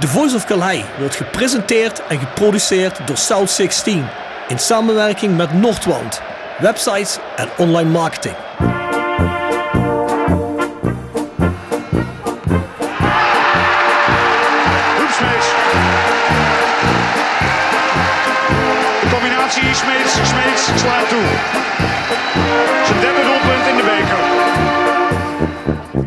The 0.00 0.08
Voice 0.08 0.34
of 0.34 0.44
Calais 0.44 0.84
wordt 0.98 1.14
gepresenteerd 1.14 2.06
en 2.06 2.18
geproduceerd 2.18 3.06
door 3.06 3.16
South 3.16 3.50
16 3.50 4.06
in 4.48 4.58
samenwerking 4.58 5.36
met 5.36 5.52
Noordwand, 5.52 6.22
websites 6.58 7.18
en 7.36 7.48
online 7.56 7.90
marketing. 7.90 8.34
De 19.00 19.08
combinatie 19.10 19.74
Smeets, 19.74 20.12
Smeets 20.12 20.64
slaat 20.80 21.08
toe. 21.08 21.24
Zijn 22.84 23.00
derde 23.00 23.22
doelpunt 23.22 23.66
in 23.66 23.76
de 23.76 23.82
beker. 23.82 24.18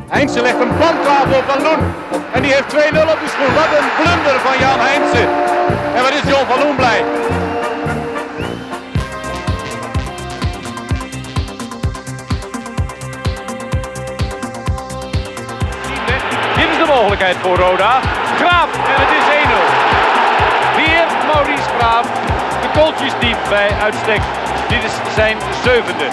Heinze 0.07 0.41
legt 0.41 0.59
een 0.59 0.75
planttafel 0.77 1.37
op 1.37 1.43
Van 1.47 1.61
Loen. 1.61 2.12
En 2.43 2.49
die 2.49 2.57
heeft 2.57 2.73
2-0 2.73 3.11
op 3.11 3.19
de 3.19 3.29
schoen. 3.29 3.53
Wat 3.53 3.71
een 3.79 3.89
blunder 3.99 4.39
van 4.39 4.59
Jan 4.59 4.79
Heinze. 4.79 5.27
En 5.95 6.01
wat 6.03 6.13
is 6.13 6.21
John 6.31 6.45
van 6.49 6.59
Loen 6.59 6.75
blij. 6.75 7.03
Dit 16.55 16.69
is 16.71 16.77
de 16.77 16.85
mogelijkheid 16.87 17.35
voor 17.41 17.57
Roda. 17.57 17.99
Graaf 18.39 18.69
en 18.73 18.99
het 19.03 19.11
is 19.19 19.25
1-0. 19.45 20.75
Weer 20.75 21.05
Maurice 21.33 21.69
Graaf. 21.77 22.07
De 22.61 22.79
kooltjesdief 22.79 23.37
bij 23.49 23.69
uitstek. 23.83 24.21
Dit 24.67 24.83
is 24.83 25.13
zijn 25.15 25.37
zevende. 25.63 26.05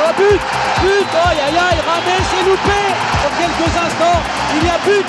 Oh 0.00 0.57
but 0.82 1.10
Aïe 1.28 1.40
aïe 1.46 1.58
aïe 1.66 1.80
Rames 1.86 2.30
est 2.38 2.44
loupé 2.48 2.80
Dans 3.22 3.34
quelques 3.40 3.72
instants, 3.84 4.20
il 4.56 4.64
y 4.66 4.70
a 4.70 4.78
but 4.84 5.08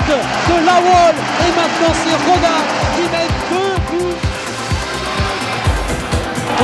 de 0.50 0.66
Lawol 0.66 1.16
Et 1.46 1.52
maintenant 1.60 1.94
c'est 2.02 2.18
Roda 2.28 2.58
qui 2.96 3.04
met 3.14 3.30
deux 3.50 3.76
buts 3.90 4.30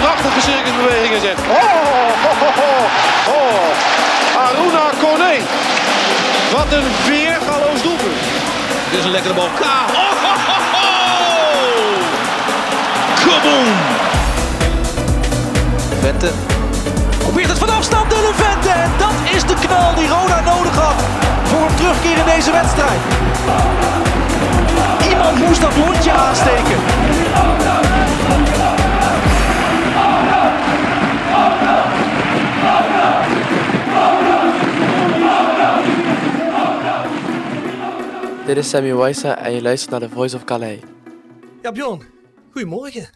prachtige 0.05 0.43
circusbewegingen 0.43 1.21
zet. 1.21 1.37
Oh, 1.37 1.55
oh, 2.29 2.41
oh, 2.41 2.57
oh, 2.57 2.85
oh. 3.27 3.67
Aruna 4.45 4.89
Kone. 5.01 5.39
Wat 6.51 6.71
een 6.71 6.83
weergaloos 7.07 7.81
doelpunt. 7.81 8.21
Dit 8.89 8.99
is 8.99 9.05
een 9.05 9.11
lekkere 9.11 9.33
bal. 9.33 9.49
K. 9.55 9.61
Oh, 9.61 9.67
ho, 9.93 10.33
ho, 10.47 10.57
ho. 10.73 10.85
Kaboom. 13.25 13.67
Vente 16.01 16.54
probeert 17.35 17.59
het 17.59 17.69
van 17.69 17.77
afstand 17.77 18.09
de 18.09 18.31
Vente. 18.33 18.69
En 18.69 18.91
dat 18.97 19.35
is 19.35 19.43
de 19.43 19.53
knal 19.67 19.95
die 19.95 20.07
Roda 20.07 20.41
nodig 20.41 20.75
had 20.75 21.01
voor 21.43 21.69
een 21.69 21.75
terugkeer 21.75 22.17
in 22.17 22.25
deze 22.25 22.51
wedstrijd. 22.51 22.99
Iemand 25.09 25.39
moest 25.39 25.61
dat 25.61 25.73
hondje 25.73 26.11
aansteken. 26.11 26.79
Dit 38.45 38.57
is 38.57 38.69
Sammy 38.69 38.95
Wijsa 38.95 39.37
en 39.37 39.53
je 39.53 39.61
luistert 39.61 39.91
naar 39.91 39.99
The 39.99 40.09
Voice 40.09 40.35
of 40.35 40.43
Calais. 40.43 40.79
Ja, 41.61 41.71
Bjorn, 41.71 42.01
goedemorgen. 42.51 43.14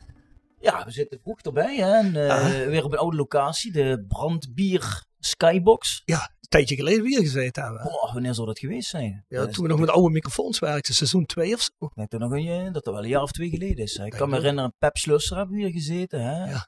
We 0.89 0.95
zitten 0.95 1.19
vroeg 1.21 1.39
erbij. 1.39 1.75
Hè? 1.75 1.97
En, 1.97 2.15
uh, 2.15 2.65
Weer 2.67 2.83
op 2.83 2.91
een 2.91 2.97
oude 2.97 3.17
locatie, 3.17 3.71
de 3.71 4.05
Brandbier 4.07 5.05
Skybox. 5.19 6.01
Ja, 6.05 6.21
een 6.21 6.49
tijdje 6.49 6.75
geleden 6.75 7.03
weer 7.03 7.19
gezeten 7.19 7.63
hebben. 7.63 7.85
Oh, 7.85 8.13
wanneer 8.13 8.33
zou 8.33 8.47
dat 8.47 8.59
geweest 8.59 8.89
zijn? 8.89 9.25
Ja, 9.27 9.45
toen 9.45 9.63
we 9.63 9.69
nog 9.69 9.79
met 9.79 9.89
oude 9.89 10.09
microfoons 10.09 10.59
werkten, 10.59 10.93
seizoen 10.93 11.25
2 11.25 11.53
of 11.53 11.61
zo. 11.61 11.89
Nee, 11.93 12.07
toen 12.07 12.19
nog 12.19 12.31
een, 12.31 12.71
dat 12.71 12.87
er 12.87 12.93
wel 12.93 13.03
een 13.03 13.09
jaar 13.09 13.21
of 13.21 13.31
twee 13.31 13.49
geleden 13.49 13.83
is. 13.83 13.97
Hè? 13.97 14.05
Ik 14.05 14.11
kan 14.11 14.29
me 14.29 14.35
herinneren, 14.35 14.73
Pep 14.77 14.97
Slusser 14.97 15.37
hebben 15.37 15.55
we 15.55 15.61
hier 15.61 15.71
gezeten. 15.71 16.21
Hè? 16.21 16.49
Ja, 16.49 16.67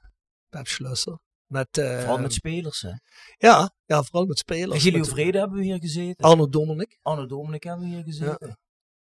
Pep 0.49 0.67
Slusser. 0.67 1.19
Met, 1.45 1.77
uh, 1.77 1.99
vooral 1.99 2.17
met 2.17 2.33
spelers, 2.33 2.81
hè? 2.81 2.91
Ja, 3.37 3.73
ja 3.85 4.03
vooral 4.03 4.25
met 4.25 4.37
spelers. 4.37 4.73
En 4.73 4.79
Gilio 4.79 5.03
Vrede 5.03 5.39
hebben 5.39 5.57
we 5.57 5.63
hier 5.63 5.79
gezeten. 5.79 6.25
Arno 6.25 6.49
Dominic. 6.49 6.97
Arno 7.01 7.25
Dominic 7.25 7.63
hebben 7.63 7.89
we 7.89 7.93
hier 7.93 8.03
gezeten. 8.03 8.57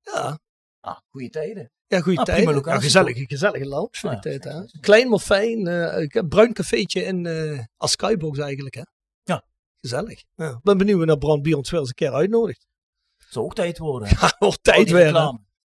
Ja. 0.01 0.13
ja. 0.13 0.39
Ah, 0.81 0.99
goede 1.11 1.29
tijden. 1.29 1.73
Ja, 1.87 2.01
goede 2.01 2.19
ah, 2.19 2.25
tijden. 2.25 2.63
Ja, 2.65 2.81
gezellige, 2.81 3.25
gezellige 3.27 3.67
lounge 3.67 3.89
ja, 4.01 4.19
tijd, 4.19 4.45
hè. 4.45 4.61
Klein 4.81 5.09
maar 5.09 5.19
fijn. 5.19 5.69
Uh, 5.69 6.23
bruin 6.29 6.53
cafeetje 6.53 7.05
in 7.05 7.25
uh, 7.25 7.61
als 7.77 7.91
skybox 7.91 8.39
eigenlijk, 8.39 8.75
hè. 8.75 8.83
Ja. 9.23 9.45
Gezellig. 9.81 10.23
Ja. 10.35 10.61
Ben 10.63 10.79
benieuwd 10.79 11.07
naar 11.07 11.19
Brand 11.19 11.55
ons 11.55 11.71
wel 11.71 11.81
eens 11.81 11.89
een 11.89 11.95
keer 11.95 12.13
uitnodigt. 12.13 12.67
Zou 13.29 13.45
ook 13.45 13.55
tijd 13.55 13.79
worden. 13.79 14.09
Ja, 14.21 14.37
wordt 14.39 14.65
tijd 14.65 14.91
weer. 14.91 15.13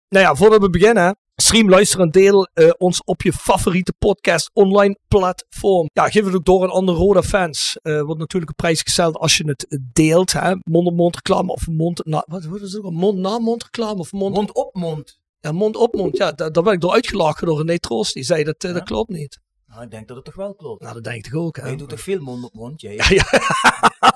Nou 0.09 0.25
ja, 0.25 0.35
voordat 0.35 0.61
we 0.61 0.69
beginnen, 0.69 1.17
stream, 1.35 1.69
luister 1.69 1.99
en 1.99 2.09
deel 2.09 2.49
uh, 2.53 2.69
ons 2.77 3.03
op 3.03 3.21
je 3.21 3.33
favoriete 3.33 3.93
podcast 3.97 4.49
online 4.53 4.97
platform. 5.07 5.89
Ja, 5.93 6.09
geef 6.09 6.25
het 6.25 6.35
ook 6.35 6.45
door 6.45 6.63
aan 6.63 6.69
andere 6.69 6.97
Roda 6.97 7.23
fans. 7.23 7.77
Uh, 7.83 8.01
wordt 8.01 8.19
natuurlijk 8.19 8.49
een 8.49 8.55
prijs 8.55 8.81
gesteld 8.81 9.15
als 9.15 9.37
je 9.37 9.43
het 9.47 9.79
deelt. 9.93 10.31
Hè? 10.31 10.55
Mond 10.63 10.87
op 10.87 10.95
mond 10.95 11.15
reclame 11.15 11.51
of 11.51 11.67
mond, 11.67 12.05
na, 12.05 12.25
wat, 12.27 12.45
wat 12.45 12.61
is 12.61 12.73
het 12.73 12.83
ook? 12.83 12.91
Mond 12.91 13.17
na 13.17 13.39
mond 13.39 13.63
reclame 13.63 13.99
of 13.99 14.11
mond, 14.11 14.35
mond 14.35 14.53
op 14.53 14.75
mond. 14.75 15.19
Ja, 15.47 15.53
mond 15.53 15.75
op 15.75 15.93
mond. 15.93 16.17
Ja, 16.17 16.31
daar, 16.31 16.51
daar 16.51 16.63
ben 16.63 16.73
ik 16.73 16.81
door 16.81 16.91
uitgelachen 16.91 17.47
door 17.47 17.57
René 17.57 17.79
Troost. 17.79 18.13
Die 18.13 18.23
zei 18.23 18.43
dat 18.43 18.55
ja? 18.57 18.73
dat 18.73 18.83
klopt 18.83 19.09
niet. 19.09 19.39
Nou, 19.67 19.83
ik 19.83 19.91
denk 19.91 20.07
dat 20.07 20.15
het 20.15 20.25
toch 20.25 20.35
wel 20.35 20.55
klopt. 20.55 20.81
Nou, 20.81 20.93
dat 20.93 21.03
denk 21.03 21.15
ik 21.15 21.31
toch 21.31 21.41
ook. 21.41 21.57
Hè? 21.57 21.69
Je 21.69 21.75
doet 21.75 21.89
toch 21.89 22.01
veel 22.01 22.19
mond 22.19 22.43
op 22.43 22.53
mond, 22.53 22.81
jij? 22.81 22.95
Ja, 22.95 23.05
ja. 23.09 23.25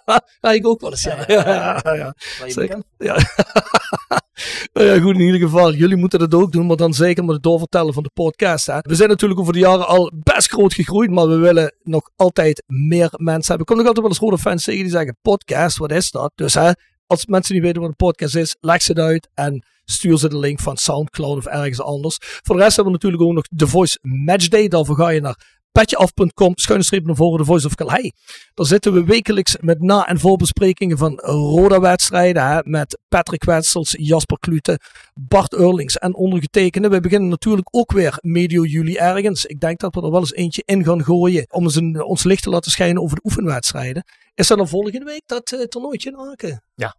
ja 0.41 0.51
ik 0.51 0.67
ook 0.67 0.81
wel 0.81 0.91
eens, 0.91 1.03
ja. 1.03 1.23
ja, 1.27 1.81
ja. 1.83 2.15
Zeker. 2.47 2.83
Ja. 2.97 3.13
nou 4.73 4.87
ja, 4.87 4.99
goed, 4.99 5.15
in 5.15 5.21
ieder 5.21 5.39
geval. 5.39 5.73
Jullie 5.73 5.95
moeten 5.95 6.19
dat 6.19 6.33
ook 6.33 6.51
doen, 6.51 6.65
maar 6.65 6.77
dan 6.77 6.93
zeker 6.93 7.23
met 7.23 7.33
het 7.33 7.43
doorvertellen 7.43 7.93
van 7.93 8.03
de 8.03 8.11
podcast. 8.13 8.65
Hè. 8.65 8.79
We 8.81 8.95
zijn 8.95 9.09
natuurlijk 9.09 9.39
over 9.39 9.53
de 9.53 9.59
jaren 9.59 9.87
al 9.87 10.11
best 10.23 10.49
groot 10.51 10.73
gegroeid, 10.73 11.11
maar 11.11 11.27
we 11.27 11.35
willen 11.35 11.75
nog 11.83 12.09
altijd 12.15 12.63
meer 12.67 13.09
mensen 13.15 13.47
hebben. 13.47 13.59
Ik 13.59 13.65
kom 13.65 13.77
nog 13.77 13.85
altijd 13.85 14.05
wel 14.05 14.09
eens 14.09 14.19
rode 14.19 14.37
fans 14.37 14.63
tegen 14.63 14.81
die 14.81 14.91
zeggen, 14.91 15.17
podcast, 15.21 15.77
wat 15.77 15.91
is 15.91 16.11
dat? 16.11 16.31
Dus 16.35 16.53
hè, 16.53 16.71
als 17.05 17.25
mensen 17.25 17.53
niet 17.53 17.63
weten 17.63 17.81
wat 17.81 17.89
een 17.89 17.95
podcast 17.95 18.35
is, 18.35 18.55
leg 18.59 18.81
ze 18.81 18.91
het 18.91 19.01
uit 19.01 19.29
en 19.33 19.65
stuur 19.91 20.18
ze 20.18 20.29
de 20.29 20.38
link 20.38 20.59
van 20.59 20.78
Soundcloud 20.78 21.38
of 21.38 21.46
ergens 21.46 21.81
anders. 21.81 22.18
Voor 22.19 22.56
de 22.56 22.62
rest 22.62 22.75
hebben 22.75 22.94
we 22.94 23.00
natuurlijk 23.02 23.24
ook 23.24 23.34
nog 23.35 23.46
The 23.56 23.68
Voice 23.68 24.00
Matchday. 24.02 24.68
Daarvoor 24.68 24.96
ga 24.96 25.09
je 25.09 25.22
naar 25.22 25.59
petjeaf.com, 25.72 26.52
schuine 26.56 26.85
streep 26.85 27.06
naar 27.06 27.16
voren, 27.16 27.40
The 27.40 27.46
Voice 27.46 27.66
of 27.66 27.75
Calais. 27.75 28.12
Daar 28.53 28.66
zitten 28.66 28.94
we 28.94 29.03
wekelijks 29.03 29.57
met 29.59 29.81
na- 29.81 30.07
en 30.07 30.19
voorbesprekingen 30.19 30.97
van 30.97 31.19
Roda-wedstrijden. 31.19 32.62
Met 32.66 33.00
Patrick 33.07 33.44
Wetsels, 33.44 33.96
Jasper 33.97 34.40
Klute, 34.40 34.79
Bart 35.13 35.53
Eurlings 35.53 35.97
en 35.97 36.16
ondergetekende. 36.16 36.90
We 36.90 37.00
beginnen 37.00 37.29
natuurlijk 37.29 37.68
ook 37.72 37.91
weer 37.91 38.18
medio 38.22 38.63
juli 38.63 38.96
ergens. 38.96 39.46
Ik 39.46 39.59
denk 39.59 39.79
dat 39.79 39.96
we 39.96 40.02
er 40.02 40.12
wel 40.12 40.19
eens 40.19 40.34
eentje 40.34 40.63
in 40.66 40.84
gaan 40.84 41.03
gooien 41.03 41.46
om 41.50 41.63
ons, 41.63 41.75
een, 41.75 42.03
ons 42.03 42.23
licht 42.23 42.44
te 42.44 42.50
laten 42.50 42.72
schijnen 42.72 43.02
over 43.02 43.16
de 43.16 43.23
oefenwedstrijden. 43.23 44.03
Is 44.35 44.47
dat 44.47 44.58
dan 44.58 44.68
volgende 44.68 45.06
week 45.06 45.22
dat 45.25 45.52
uh, 45.52 45.62
toernooitje 45.63 46.09
in 46.09 46.18
Aken? 46.18 46.63
Ja. 46.75 46.96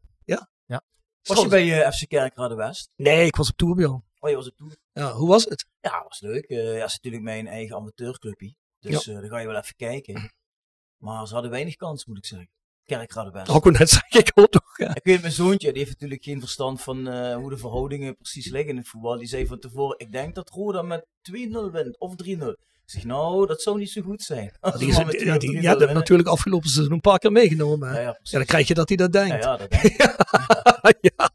Was 1.22 1.42
je 1.42 1.48
bij 1.48 1.86
uh, 1.86 1.90
FC 1.90 2.08
Kerkrade 2.08 2.54
West? 2.54 2.90
Nee, 2.96 3.26
ik 3.26 3.36
was 3.36 3.50
op 3.50 3.56
tour, 3.56 3.74
Bjorn. 3.74 4.04
Oh, 4.18 4.30
je 4.30 4.36
was 4.36 4.48
op 4.48 4.56
tour? 4.56 4.76
Ja, 4.92 5.12
hoe 5.12 5.28
was 5.28 5.44
het? 5.44 5.66
Ja, 5.80 6.04
was 6.08 6.20
leuk. 6.20 6.48
Uh, 6.48 6.76
ja, 6.76 6.84
is 6.84 6.92
natuurlijk 6.92 7.22
mijn 7.22 7.46
eigen 7.46 7.76
amateurclubje. 7.76 8.54
Dus 8.80 9.04
ja. 9.04 9.12
uh, 9.12 9.20
dan 9.20 9.28
ga 9.28 9.38
je 9.38 9.46
wel 9.46 9.56
even 9.56 9.76
kijken. 9.76 10.32
Maar 10.96 11.26
ze 11.26 11.32
hadden 11.32 11.50
weinig 11.50 11.76
kans, 11.76 12.06
moet 12.06 12.18
ik 12.18 12.26
zeggen. 12.26 12.50
Kerkrade 12.84 13.30
West. 13.30 13.48
Ook 13.50 13.70
net 13.70 13.88
zeg 13.90 14.08
ik 14.08 14.30
ook 14.34 14.50
toch. 14.50 14.78
Ja. 14.78 14.94
Ik 14.94 15.04
weet 15.04 15.20
mijn 15.20 15.32
zoontje, 15.32 15.68
die 15.68 15.78
heeft 15.78 15.92
natuurlijk 15.92 16.22
geen 16.22 16.40
verstand 16.40 16.82
van 16.82 17.08
uh, 17.08 17.34
hoe 17.34 17.50
de 17.50 17.56
verhoudingen 17.56 18.16
precies 18.16 18.50
liggen 18.50 18.70
in 18.70 18.76
het 18.76 18.88
voetbal. 18.88 19.18
Die 19.18 19.26
zei 19.26 19.46
van 19.46 19.58
tevoren, 19.58 19.98
ik 19.98 20.12
denk 20.12 20.34
dat 20.34 20.50
Roda 20.50 20.82
met 20.82 21.06
2-0 21.30 21.32
wint 21.72 21.98
of 21.98 22.14
3-0. 22.24 22.52
Ik 22.84 22.90
zeg, 22.90 23.04
nou, 23.04 23.46
dat 23.46 23.62
zou 23.62 23.78
niet 23.78 23.90
zo 23.90 24.02
goed 24.02 24.22
zijn. 24.22 24.52
Ja, 24.60 24.70
die, 24.70 25.18
die, 25.18 25.38
die, 25.38 25.60
die, 25.60 25.68
had 25.68 25.92
natuurlijk 25.92 26.28
afgelopen 26.28 26.68
seizoen 26.68 26.92
een 26.92 27.00
paar 27.00 27.18
keer 27.18 27.32
meegenomen. 27.32 27.88
Ja, 27.88 28.00
ja, 28.00 28.18
ja, 28.22 28.38
dan 28.38 28.44
krijg 28.44 28.68
je 28.68 28.74
dat 28.74 28.88
hij 28.88 28.96
dat 28.96 29.12
denkt. 29.12 29.44
Ja, 29.44 29.56
dat 29.56 29.70
denk 29.70 29.82
ik. 29.82 30.00
ja. 31.16 31.30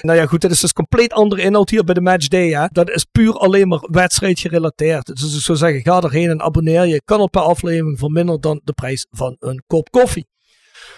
Nou 0.00 0.18
ja, 0.18 0.26
goed, 0.26 0.40
dat 0.40 0.50
is 0.50 0.60
dus 0.60 0.72
compleet 0.72 1.12
andere 1.12 1.42
inhoud 1.42 1.70
hier 1.70 1.84
bij 1.84 1.94
de 1.94 2.00
Matchday. 2.00 2.48
Hè. 2.48 2.66
Dat 2.72 2.90
is 2.90 3.04
puur 3.04 3.32
alleen 3.32 3.68
maar 3.68 3.80
wedstrijd 3.90 4.40
gerelateerd. 4.40 5.06
Dus 5.06 5.34
ik 5.34 5.40
zou 5.40 5.58
zeggen, 5.58 5.80
ga 5.80 6.00
erheen 6.00 6.30
en 6.30 6.40
abonneer 6.40 6.86
je. 6.86 7.02
Kan 7.04 7.20
op 7.20 7.30
per 7.30 7.40
aflevering 7.40 7.98
voor 7.98 8.10
minder 8.10 8.40
dan 8.40 8.60
de 8.64 8.72
prijs 8.72 9.06
van 9.10 9.36
een 9.38 9.62
kop 9.66 9.90
koffie. 9.90 10.26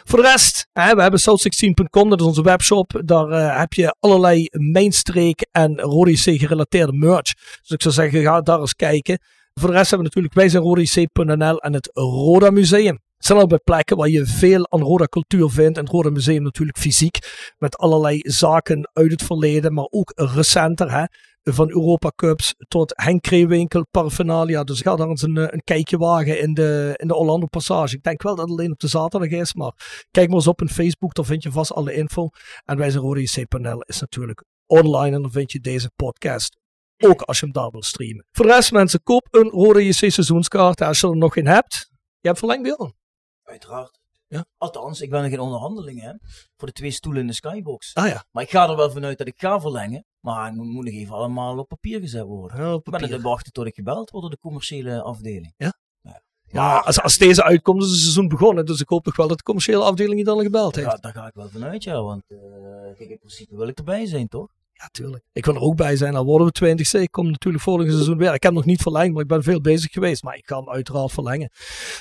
Voor 0.05 0.22
de 0.22 0.28
rest, 0.28 0.66
hè, 0.72 0.94
we 0.94 1.02
hebben 1.02 1.20
south16.com, 1.20 2.10
dat 2.10 2.20
is 2.20 2.26
onze 2.26 2.43
webshop. 2.43 3.00
Daar 3.05 3.28
uh, 3.28 3.58
heb 3.58 3.72
je 3.72 3.96
allerlei 3.98 4.48
mainstreek 4.50 5.46
en 5.50 5.81
Rodi 5.81 6.14
C 6.14 6.40
gerelateerde 6.40 6.93
merch. 6.93 7.32
Dus 7.60 7.70
ik 7.70 7.82
zou 7.82 7.94
zeggen, 7.94 8.22
ga 8.22 8.40
daar 8.40 8.60
eens 8.60 8.75
kijken. 8.75 9.19
Voor 9.60 9.70
de 9.70 9.76
rest 9.76 9.90
hebben 9.90 10.08
we 10.08 10.14
natuurlijk 10.14 10.34
wij 10.34 10.49
zijn 10.49 10.62
rodic.nl 10.62 11.58
en 11.58 11.72
het 11.72 11.90
Roda 11.93 12.50
Museum. 12.50 12.99
Het 13.16 13.26
zijn 13.26 13.49
bij 13.49 13.58
plekken 13.64 13.96
waar 13.96 14.08
je 14.08 14.26
veel 14.26 14.70
aan 14.70 14.81
Roda 14.81 15.06
cultuur 15.06 15.50
vindt. 15.50 15.76
En 15.76 15.84
het 15.84 15.93
Roda 15.93 16.10
Museum 16.10 16.43
natuurlijk 16.43 16.78
fysiek. 16.78 17.19
Met 17.58 17.76
allerlei 17.76 18.19
zaken 18.22 18.90
uit 18.93 19.10
het 19.10 19.22
verleden, 19.22 19.75
maar 19.75 19.87
ook 19.90 20.12
recenter. 20.14 20.93
Hè? 20.93 21.04
Van 21.43 21.70
Europa 21.70 22.12
Cups 22.16 22.54
tot 22.69 22.93
Henk 22.96 23.22
Kreewinkel, 23.22 23.87
paraphernalia. 23.90 24.64
Dus 24.64 24.81
ga 24.81 24.96
daar 24.96 25.08
eens 25.08 25.22
een, 25.22 25.37
een 25.37 25.62
kijkje 25.64 25.98
wagen 25.98 26.40
in 26.40 26.55
de, 26.55 26.94
in 26.96 27.08
de 27.08 27.14
Orlando 27.14 27.46
Passage. 27.46 27.96
Ik 27.96 28.02
denk 28.02 28.22
wel 28.22 28.34
dat 28.34 28.48
het 28.48 28.58
alleen 28.58 28.72
op 28.72 28.78
de 28.78 28.88
zaterdag 28.88 29.28
is, 29.28 29.55
maar 29.55 29.72
kijk 30.10 30.26
maar 30.26 30.37
eens 30.37 30.46
op 30.46 30.60
in 30.60 30.69
Facebook, 30.69 31.14
daar 31.14 31.25
vind 31.25 31.43
je 31.43 31.50
vast 31.50 31.72
alle 31.72 31.94
info. 31.94 32.28
En 32.64 32.76
wij 32.76 32.90
zijn 32.90 33.02
rodic.nl 33.02 33.81
is 33.81 34.00
natuurlijk 34.00 34.44
online 34.66 35.16
en 35.16 35.22
dan 35.22 35.31
vind 35.31 35.52
je 35.52 35.60
deze 35.60 35.90
podcast 35.96 36.60
ook 37.06 37.22
als 37.22 37.38
je 37.38 37.44
hem 37.44 37.54
daar 37.54 37.70
wil 37.70 37.82
streamen. 37.82 38.26
Voor 38.31 38.46
de 38.46 38.52
rest 38.52 38.72
mensen, 38.72 39.02
koop 39.02 39.28
een 39.31 39.49
rode 39.49 39.84
JC 39.84 39.93
seizoenskaart 39.94 40.81
als 40.81 41.00
je 41.00 41.08
er 41.08 41.16
nog 41.16 41.32
geen 41.32 41.46
hebt. 41.46 41.90
Je 42.20 42.28
hebt 42.28 42.38
verlengd 42.38 42.62
Bjorn. 42.62 42.94
Uiteraard. 43.43 44.00
Ja? 44.26 44.44
Althans, 44.56 45.00
ik 45.00 45.10
ben 45.10 45.22
nog 45.22 45.31
in 45.31 45.40
onderhandelingen 45.40 46.04
hè, 46.04 46.12
voor 46.56 46.69
de 46.69 46.75
twee 46.75 46.90
stoelen 46.90 47.20
in 47.20 47.26
de 47.26 47.32
skybox. 47.32 47.94
Ah 47.94 48.08
ja. 48.08 48.25
Maar 48.31 48.43
ik 48.43 48.50
ga 48.50 48.69
er 48.69 48.76
wel 48.76 48.90
vanuit 48.90 49.19
dat 49.19 49.26
ik 49.26 49.34
ga 49.37 49.60
verlengen. 49.60 50.04
Maar 50.20 50.46
het 50.46 50.54
moet, 50.54 50.84
nog 50.84 50.94
even 50.94 51.14
allemaal 51.14 51.58
op 51.58 51.69
papier 51.69 52.00
gezet 52.00 52.25
worden. 52.25 52.56
Ja, 52.56 52.72
op 52.72 52.78
Ik 52.78 52.84
ben 52.84 52.93
papier. 52.93 53.16
er 53.16 53.22
te 53.22 53.28
wachten 53.28 53.52
tot 53.52 53.66
ik 53.66 53.75
gebeld 53.75 54.10
word 54.10 54.22
door 54.22 54.31
de 54.31 54.38
commerciële 54.38 55.02
afdeling. 55.02 55.55
Ja, 56.52 56.78
als, 56.78 57.00
als 57.00 57.19
deze 57.19 57.44
uitkomt, 57.44 57.82
is 57.82 57.90
het 57.90 57.98
seizoen 57.98 58.28
begonnen. 58.28 58.66
Dus 58.66 58.81
ik 58.81 58.88
hoop 58.88 59.05
toch 59.05 59.16
wel 59.16 59.28
dat 59.28 59.37
de 59.37 59.43
commerciële 59.43 59.82
afdeling 59.82 60.19
je 60.19 60.25
dan 60.25 60.43
gebeld 60.43 60.76
heeft. 60.76 60.90
Ja, 60.90 60.96
daar 60.96 61.12
ga 61.12 61.26
ik 61.26 61.34
wel 61.34 61.48
vanuit, 61.48 61.84
ja. 61.84 62.02
Want 62.02 62.22
kijk, 62.96 63.10
in 63.10 63.19
principe 63.19 63.56
wil 63.56 63.69
ik 63.69 63.78
erbij 63.78 64.06
zijn, 64.06 64.28
toch? 64.28 64.50
Ja, 64.82 64.88
tuurlijk. 64.93 65.25
Ik 65.32 65.44
wil 65.44 65.55
er 65.55 65.61
ook 65.61 65.76
bij 65.76 65.96
zijn. 65.96 66.14
Al 66.14 66.25
worden 66.25 66.46
we 66.46 66.52
20 66.52 66.93
Ik 66.94 67.11
kom 67.11 67.31
natuurlijk 67.31 67.64
volgend 67.64 67.93
seizoen 67.93 68.19
weer. 68.19 68.34
Ik 68.34 68.43
heb 68.43 68.52
nog 68.52 68.64
niet 68.64 68.82
verlengd, 68.82 69.12
maar 69.12 69.23
ik 69.23 69.29
ben 69.29 69.43
veel 69.43 69.61
bezig 69.61 69.93
geweest. 69.93 70.23
Maar 70.23 70.37
ik 70.37 70.46
ga 70.46 70.56
hem 70.56 70.69
uiteraard 70.70 71.12
verlengen. 71.12 71.50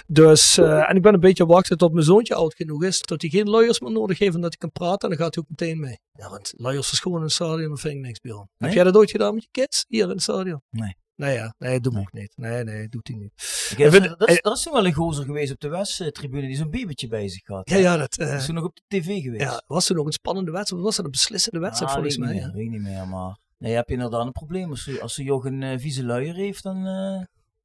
Dus, 0.08 0.58
eh, 0.58 0.90
en 0.90 0.96
ik 0.96 1.02
ben 1.02 1.14
een 1.14 1.20
beetje 1.20 1.46
wachten 1.46 1.78
tot 1.78 1.94
mijn 1.94 2.06
zoontje 2.06 2.36
oud 2.36 2.54
genoeg 2.56 2.84
is. 2.84 3.02
Dat 3.02 3.22
hij 3.22 3.30
geen 3.30 3.50
lawyers 3.50 3.80
meer 3.80 3.92
nodig 3.92 4.20
heeft 4.20 4.36
en 4.36 4.42
dat 4.42 4.54
ik 4.54 4.60
kan 4.60 4.72
praten. 4.72 5.10
En 5.10 5.16
dan 5.16 5.26
gaat 5.26 5.36
hij 5.36 5.44
ook 5.44 5.50
meteen 5.60 5.80
mee. 5.80 6.00
Ja, 6.12 6.30
want 6.30 6.54
lawyers 6.58 6.92
is 6.92 7.00
gewoon 7.00 7.18
in 7.18 7.24
het 7.24 7.32
stadion. 7.34 7.70
Dat 7.70 7.80
vind 7.80 7.94
ik 7.96 8.02
niks 8.02 8.20
bij 8.20 8.32
ons. 8.32 8.42
Heb 8.42 8.68
Nee? 8.68 8.74
jij 8.74 8.84
dat 8.84 8.96
ooit 8.96 9.12
gedaan 9.12 9.34
met 9.34 9.44
je 9.44 9.50
kids? 9.52 9.86
Hier 9.88 10.04
in 10.04 10.10
het 10.10 10.22
stadion? 10.22 10.62
Nee. 10.70 10.96
Nee, 11.16 11.34
ja. 11.34 11.54
Nee, 11.58 11.74
dat 11.80 11.84
doe 11.84 11.94
ik 11.94 12.00
ook 12.00 12.12
niet. 12.14 12.34
Nee, 12.36 12.64
nee, 12.64 12.88
doet 12.88 13.08
hij 13.08 13.18
niet. 13.18 13.32
Ik 13.72 13.78
heb, 13.78 13.92
vind- 13.92 14.20
dat, 14.20 14.30
is, 14.30 14.42
dat 14.42 14.58
is 14.58 14.64
toen 14.64 14.74
wel 14.74 14.86
een 14.86 14.94
gozer 14.94 15.26
geweest 15.26 15.52
op 15.52 15.60
de 15.60 15.68
West-tribune 15.68 16.48
die 16.48 16.56
zo'n 16.56 16.70
babytje 16.70 17.08
bij 17.08 17.30
zich 17.30 17.48
had. 17.48 17.70
Ja, 17.70 17.78
ja, 17.78 17.98
dat, 17.98 18.18
eh, 18.18 18.28
Dat 18.28 18.40
is 18.40 18.46
toen 18.46 18.56
nog 18.56 18.64
op 18.64 18.76
de 18.76 18.82
tv 19.00 19.22
geweest. 19.22 19.44
ja, 19.44 19.64
was 19.68 19.90
er 19.90 19.96
nog 19.96 20.06
een 20.06 20.12
spannende 20.12 20.52
wedstrijd? 20.52 20.84
Was 20.84 20.96
dat 20.96 21.06
een 21.06 21.12
beslissende 21.12 21.60
wedstrijd 21.60 21.92
Ah, 21.92 21.98
volgens 21.98 22.18
mij? 22.18 22.34
ik 22.34 22.40
ja? 22.40 22.46
niet 22.46 22.54
meer, 22.56 22.64
weet 22.64 22.74
ik 22.74 22.80
niet 22.82 22.92
meer, 22.94 23.08
maar... 23.08 23.38
Nee, 23.58 23.74
heb 23.74 23.88
je 23.88 23.94
inderdaad 23.94 24.26
een 24.26 24.32
probleem. 24.32 24.70
Als 24.70 25.00
als 25.02 25.14
ze 25.14 25.24
Jog 25.24 25.46
een 25.46 25.64
eh, 25.64 25.80
vieze 25.80 26.06
luier 26.06 26.34
heeft, 26.36 26.64
dan 26.64 26.76
eh 26.88 27.22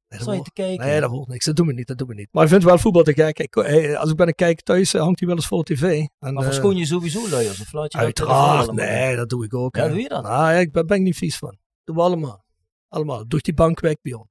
Nee, 0.09 0.19
dat 0.19 0.27
sta 0.27 0.33
je 0.37 0.41
te 0.41 0.51
kijken. 0.53 0.85
Nee, 0.85 0.99
dat 0.99 1.09
hoort 1.09 1.27
niks. 1.27 1.45
Dat 1.45 1.55
doen 1.55 1.67
we 1.67 1.73
niet. 1.73 1.87
Dat 1.87 1.97
doen 1.97 2.07
we 2.07 2.13
niet. 2.13 2.27
Maar 2.31 2.43
ik 2.43 2.49
vind 2.49 2.63
wel 2.63 2.77
voetbal 2.77 3.03
te 3.03 3.13
gek. 3.13 3.39
Ik, 3.39 3.55
eh, 3.55 3.99
als 3.99 4.09
ik 4.09 4.15
ben 4.15 4.27
een 4.27 4.35
kijken 4.35 4.63
thuis, 4.63 4.93
eh, 4.93 5.01
hangt 5.01 5.19
hij 5.19 5.27
wel 5.27 5.37
eens 5.37 5.47
voor 5.47 5.63
tv. 5.63 5.81
En, 6.19 6.33
maar 6.33 6.43
eh, 6.43 6.49
verschoon 6.49 6.75
je 6.75 6.85
sowieso 6.85 7.29
luiers? 7.29 7.61
Of 7.61 7.71
laat 7.73 7.91
je 7.91 7.97
Uiteraard. 7.97 8.71
Nee, 8.71 9.15
dat 9.15 9.29
doe 9.29 9.45
ik 9.45 9.53
ook. 9.53 9.75
Ja, 9.75 9.83
hè. 9.83 9.89
doe 9.89 9.99
je 9.99 10.07
dat? 10.09 10.23
Nou, 10.23 10.51
ja, 10.53 10.59
ik 10.59 10.71
ben, 10.71 10.85
ben 10.87 10.97
ik 10.97 11.03
niet 11.03 11.17
vies 11.17 11.37
van. 11.37 11.57
Doen 11.83 11.95
we 11.95 12.01
allemaal. 12.01 12.45
Allemaal. 12.89 13.27
Door 13.27 13.41
die 13.41 13.53
bank 13.53 13.79
weg, 13.79 13.95
Bjorn. 14.01 14.27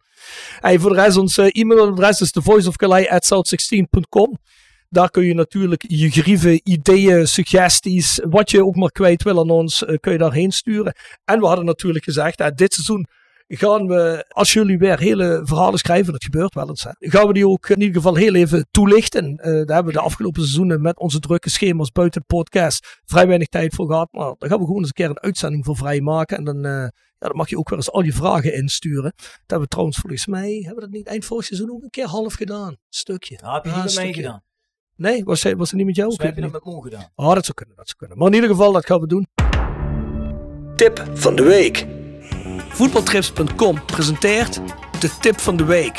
Hey, 0.61 0.79
voor 0.79 0.91
de 0.91 0.97
rest, 1.03 1.17
ons 1.17 1.37
e-mailadres 1.37 2.21
is 2.21 2.31
thevoiceofcalais.south16.com. 2.31 4.39
Daar 4.89 5.11
kun 5.11 5.25
je 5.25 5.35
natuurlijk 5.35 5.85
je 5.89 6.11
grieven, 6.11 6.61
ideeën, 6.65 7.29
suggesties, 7.29 8.21
wat 8.23 8.51
je 8.51 8.65
ook 8.65 8.77
maar 8.77 8.93
kwijt 8.93 9.23
wil 9.23 9.39
aan 9.39 9.51
ons, 9.51 9.85
eh, 9.85 9.97
kun 10.01 10.13
je 10.13 10.19
daarheen 10.19 10.53
sturen. 10.53 10.97
En 11.25 11.41
we 11.41 11.47
hadden 11.47 11.65
natuurlijk 11.65 12.05
gezegd, 12.05 12.57
dit 12.57 12.75
seizoen 12.75 13.07
gaan 13.49 13.87
we, 13.87 14.25
als 14.29 14.53
jullie 14.53 14.79
weer 14.79 14.99
hele 14.99 15.41
verhalen 15.45 15.79
schrijven, 15.79 16.13
dat 16.13 16.25
gebeurt 16.25 16.55
wel 16.55 16.69
eens, 16.69 16.83
hè, 16.83 16.91
gaan 16.99 17.27
we 17.27 17.33
die 17.33 17.49
ook 17.49 17.69
in 17.69 17.81
ieder 17.81 17.95
geval 17.97 18.15
heel 18.15 18.35
even 18.35 18.67
toelichten. 18.71 19.37
Eh, 19.37 19.53
daar 19.53 19.75
hebben 19.75 19.85
we 19.85 19.93
de 19.93 20.05
afgelopen 20.05 20.43
seizoenen 20.43 20.81
met 20.83 20.99
onze 20.99 21.21
drukke 21.21 21.51
schema's 21.51 21.91
buiten 21.93 22.21
de 22.21 22.35
podcast 22.37 23.01
vrij 23.05 23.27
weinig 23.27 23.49
tijd 23.49 23.75
voor 23.75 23.87
gehad. 23.87 24.09
Maar 24.13 24.35
daar 24.39 24.49
gaan 24.51 24.59
we 24.59 24.65
gewoon 24.65 24.79
eens 24.79 24.87
een 24.89 24.93
keer 24.95 25.09
een 25.11 25.21
uitzending 25.21 25.65
voor 25.65 25.77
vrij 25.77 26.01
maken. 26.01 26.37
En 26.37 26.45
dan, 26.45 26.65
eh, 26.65 26.71
ja, 27.19 27.29
dan 27.29 27.37
mag 27.37 27.49
je 27.49 27.59
ook 27.59 27.69
weer 27.69 27.79
eens 27.79 27.91
al 27.91 28.03
je 28.03 28.13
vragen 28.13 28.55
insturen. 28.55 29.13
Dat 29.17 29.31
hebben 29.41 29.61
we 29.61 29.67
trouwens 29.69 29.99
volgens 29.99 30.27
mij, 30.27 30.53
hebben 30.57 30.75
we 30.75 30.81
dat 30.81 30.91
niet 30.91 31.07
eind 31.07 31.25
vorig 31.25 31.45
seizoen 31.45 31.71
ook 31.71 31.83
een 31.83 31.91
keer 31.91 32.07
half 32.07 32.35
gedaan. 32.35 32.69
Een 32.69 32.79
stukje. 32.89 33.39
Ja, 33.43 33.55
heb 33.55 33.65
je 33.65 33.71
Ah, 33.71 33.77
niet 33.77 33.89
een 33.89 33.95
met 33.95 34.05
mij 34.05 34.13
gedaan? 34.13 34.43
Nee, 34.97 35.25
was, 35.25 35.43
hij- 35.43 35.57
was 35.57 35.69
het 35.69 35.77
niet 35.77 35.87
met 35.87 35.97
jou? 35.97 36.13
Ik 36.13 36.21
heb 36.21 36.35
je 36.35 36.41
dat 36.41 36.53
het 36.53 36.65
met 36.65 36.75
Mo 36.75 36.81
gedaan. 36.81 37.09
Oh, 37.15 37.35
dat 37.35 37.45
zou 37.45 37.55
kunnen, 37.57 37.77
dat 37.77 37.87
zou 37.87 37.99
kunnen. 37.99 38.19
Maar 38.19 38.27
in 38.29 38.35
ieder 38.35 38.51
geval, 38.51 38.73
dat 38.73 38.87
gaan 38.87 39.01
we 39.01 39.07
doen. 39.07 39.27
Tip 40.77 41.05
van 41.15 41.37
de 41.37 41.43
week. 41.43 41.87
Voetbaltrips.com 42.77 43.85
presenteert 43.85 44.61
de 44.99 45.11
tip 45.21 45.41
van 45.41 45.57
de 45.57 45.65
week. 45.65 45.99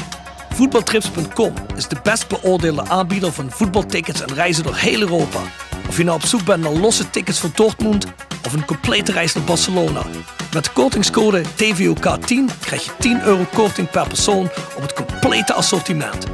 Voetbaltrips.com 0.53 1.53
is 1.75 1.88
de 1.88 1.95
best 2.03 2.27
beoordeelde 2.27 2.89
aanbieder 2.89 3.31
van 3.31 3.51
voetbaltickets 3.51 4.21
en 4.21 4.33
reizen 4.33 4.63
door 4.63 4.75
heel 4.75 5.00
Europa. 5.00 5.39
Of 5.88 5.97
je 5.97 6.03
nou 6.03 6.18
op 6.18 6.25
zoek 6.25 6.44
bent 6.44 6.63
naar 6.63 6.71
losse 6.71 7.09
tickets 7.09 7.39
voor 7.39 7.50
Dortmund 7.53 8.06
of 8.45 8.53
een 8.53 8.65
complete 8.65 9.12
reis 9.12 9.33
naar 9.33 9.44
Barcelona. 9.44 10.01
Met 10.53 10.63
de 10.63 10.71
kortingscode 10.71 11.44
TVOK10 11.44 12.59
krijg 12.59 12.83
je 12.83 12.91
10 13.00 13.21
euro 13.24 13.45
korting 13.53 13.89
per 13.89 14.07
persoon 14.07 14.50
op 14.75 14.81
het 14.81 14.94
complete 14.94 15.53
assortiment. 15.53 16.25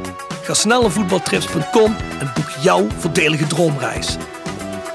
Ga 0.44 0.54
snel 0.54 0.82
naar 0.82 0.92
voetbaltrips.com 0.92 1.96
en 2.20 2.32
boek 2.36 2.50
jouw 2.62 2.88
voordelige 2.98 3.48
droomreis. 3.48 4.18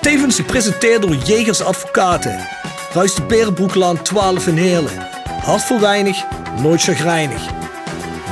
Tevens 0.01 0.37
gepresenteerd 0.37 1.03
door 1.03 1.15
Jegers 1.15 1.63
Advocaten. 1.63 2.47
Ruist 2.93 3.17
de 3.17 3.23
Berenbroeklaan 3.23 4.03
12 4.03 4.47
in 4.47 4.57
Heerlen. 4.57 5.18
Hart 5.43 5.63
voor 5.63 5.81
weinig, 5.81 6.25
nooit 6.63 6.83
chagrijnig. 6.83 7.47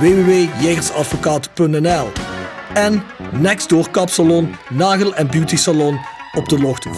www.jegersadvocaten.nl 0.01 2.09
En 2.75 3.03
Nextdoor 3.33 3.91
Kapsalon, 3.91 4.55
Nagel 4.71 5.15
en 5.15 5.31
Beauty 5.31 5.57
Salon 5.57 5.99
op 6.35 6.49
de 6.49 6.59
locht 6.59 6.87
44A8 6.87 6.91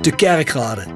te 0.00 0.10
Kerkrade. 0.16 0.86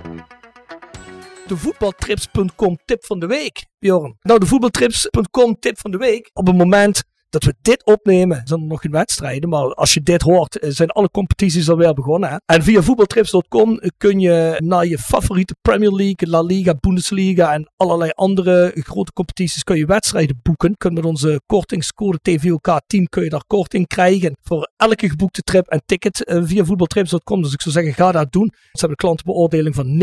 De 1.46 1.56
voetbaltrips.com 1.56 2.78
tip 2.84 3.04
van 3.04 3.18
de 3.18 3.26
week, 3.26 3.66
Bjorn. 3.78 4.16
Nou, 4.20 4.40
de 4.40 4.46
voetbaltrips.com 4.46 5.58
tip 5.58 5.78
van 5.78 5.90
de 5.90 5.98
week. 5.98 6.30
Op 6.32 6.46
het 6.46 6.56
moment 6.56 7.02
dat 7.30 7.44
we 7.44 7.54
dit 7.62 7.84
opnemen, 7.84 8.42
zijn 8.44 8.60
er 8.60 8.66
nog 8.66 8.80
geen 8.80 8.90
wedstrijden. 8.90 9.48
Maar 9.48 9.74
als 9.74 9.94
je 9.94 10.02
dit 10.02 10.22
hoort, 10.22 10.58
eh, 10.58 10.70
zijn 10.70 10.90
alle 10.90 11.10
competities 11.10 11.70
alweer 11.70 11.94
begonnen. 11.94 12.30
Hè? 12.30 12.36
En 12.46 12.62
via 12.62 12.82
voetbaltrips.com 12.82 13.80
kun 13.96 14.20
je 14.20 14.54
naar 14.64 14.86
je 14.86 14.98
favoriete 14.98 15.54
Premier 15.62 15.92
League, 15.92 16.28
La 16.28 16.42
Liga, 16.42 16.74
Bundesliga 16.74 17.52
en 17.52 17.70
allerlei 17.76 18.10
andere 18.14 18.72
grote 18.74 19.12
competities 19.12 19.62
kun 19.62 19.76
je 19.76 19.86
wedstrijden 19.86 20.40
boeken. 20.42 20.76
Kun 20.76 20.92
met 20.92 21.04
onze 21.04 21.40
kortingscode 21.46 22.18
TVOK10 22.30 23.08
kun 23.08 23.22
je 23.22 23.30
daar 23.30 23.44
korting 23.46 23.86
krijgen 23.86 24.36
voor 24.42 24.70
elke 24.76 25.08
geboekte 25.08 25.42
trip 25.42 25.66
en 25.66 25.82
ticket 25.86 26.24
eh, 26.24 26.40
via 26.44 26.64
voetbaltrips.com. 26.64 27.42
Dus 27.42 27.52
ik 27.52 27.60
zou 27.62 27.74
zeggen, 27.74 27.94
ga 27.94 28.12
dat 28.12 28.32
doen. 28.32 28.50
Ze 28.52 28.68
hebben 28.70 28.90
een 28.90 28.96
klantenbeoordeling 28.96 29.74
van 29.74 30.02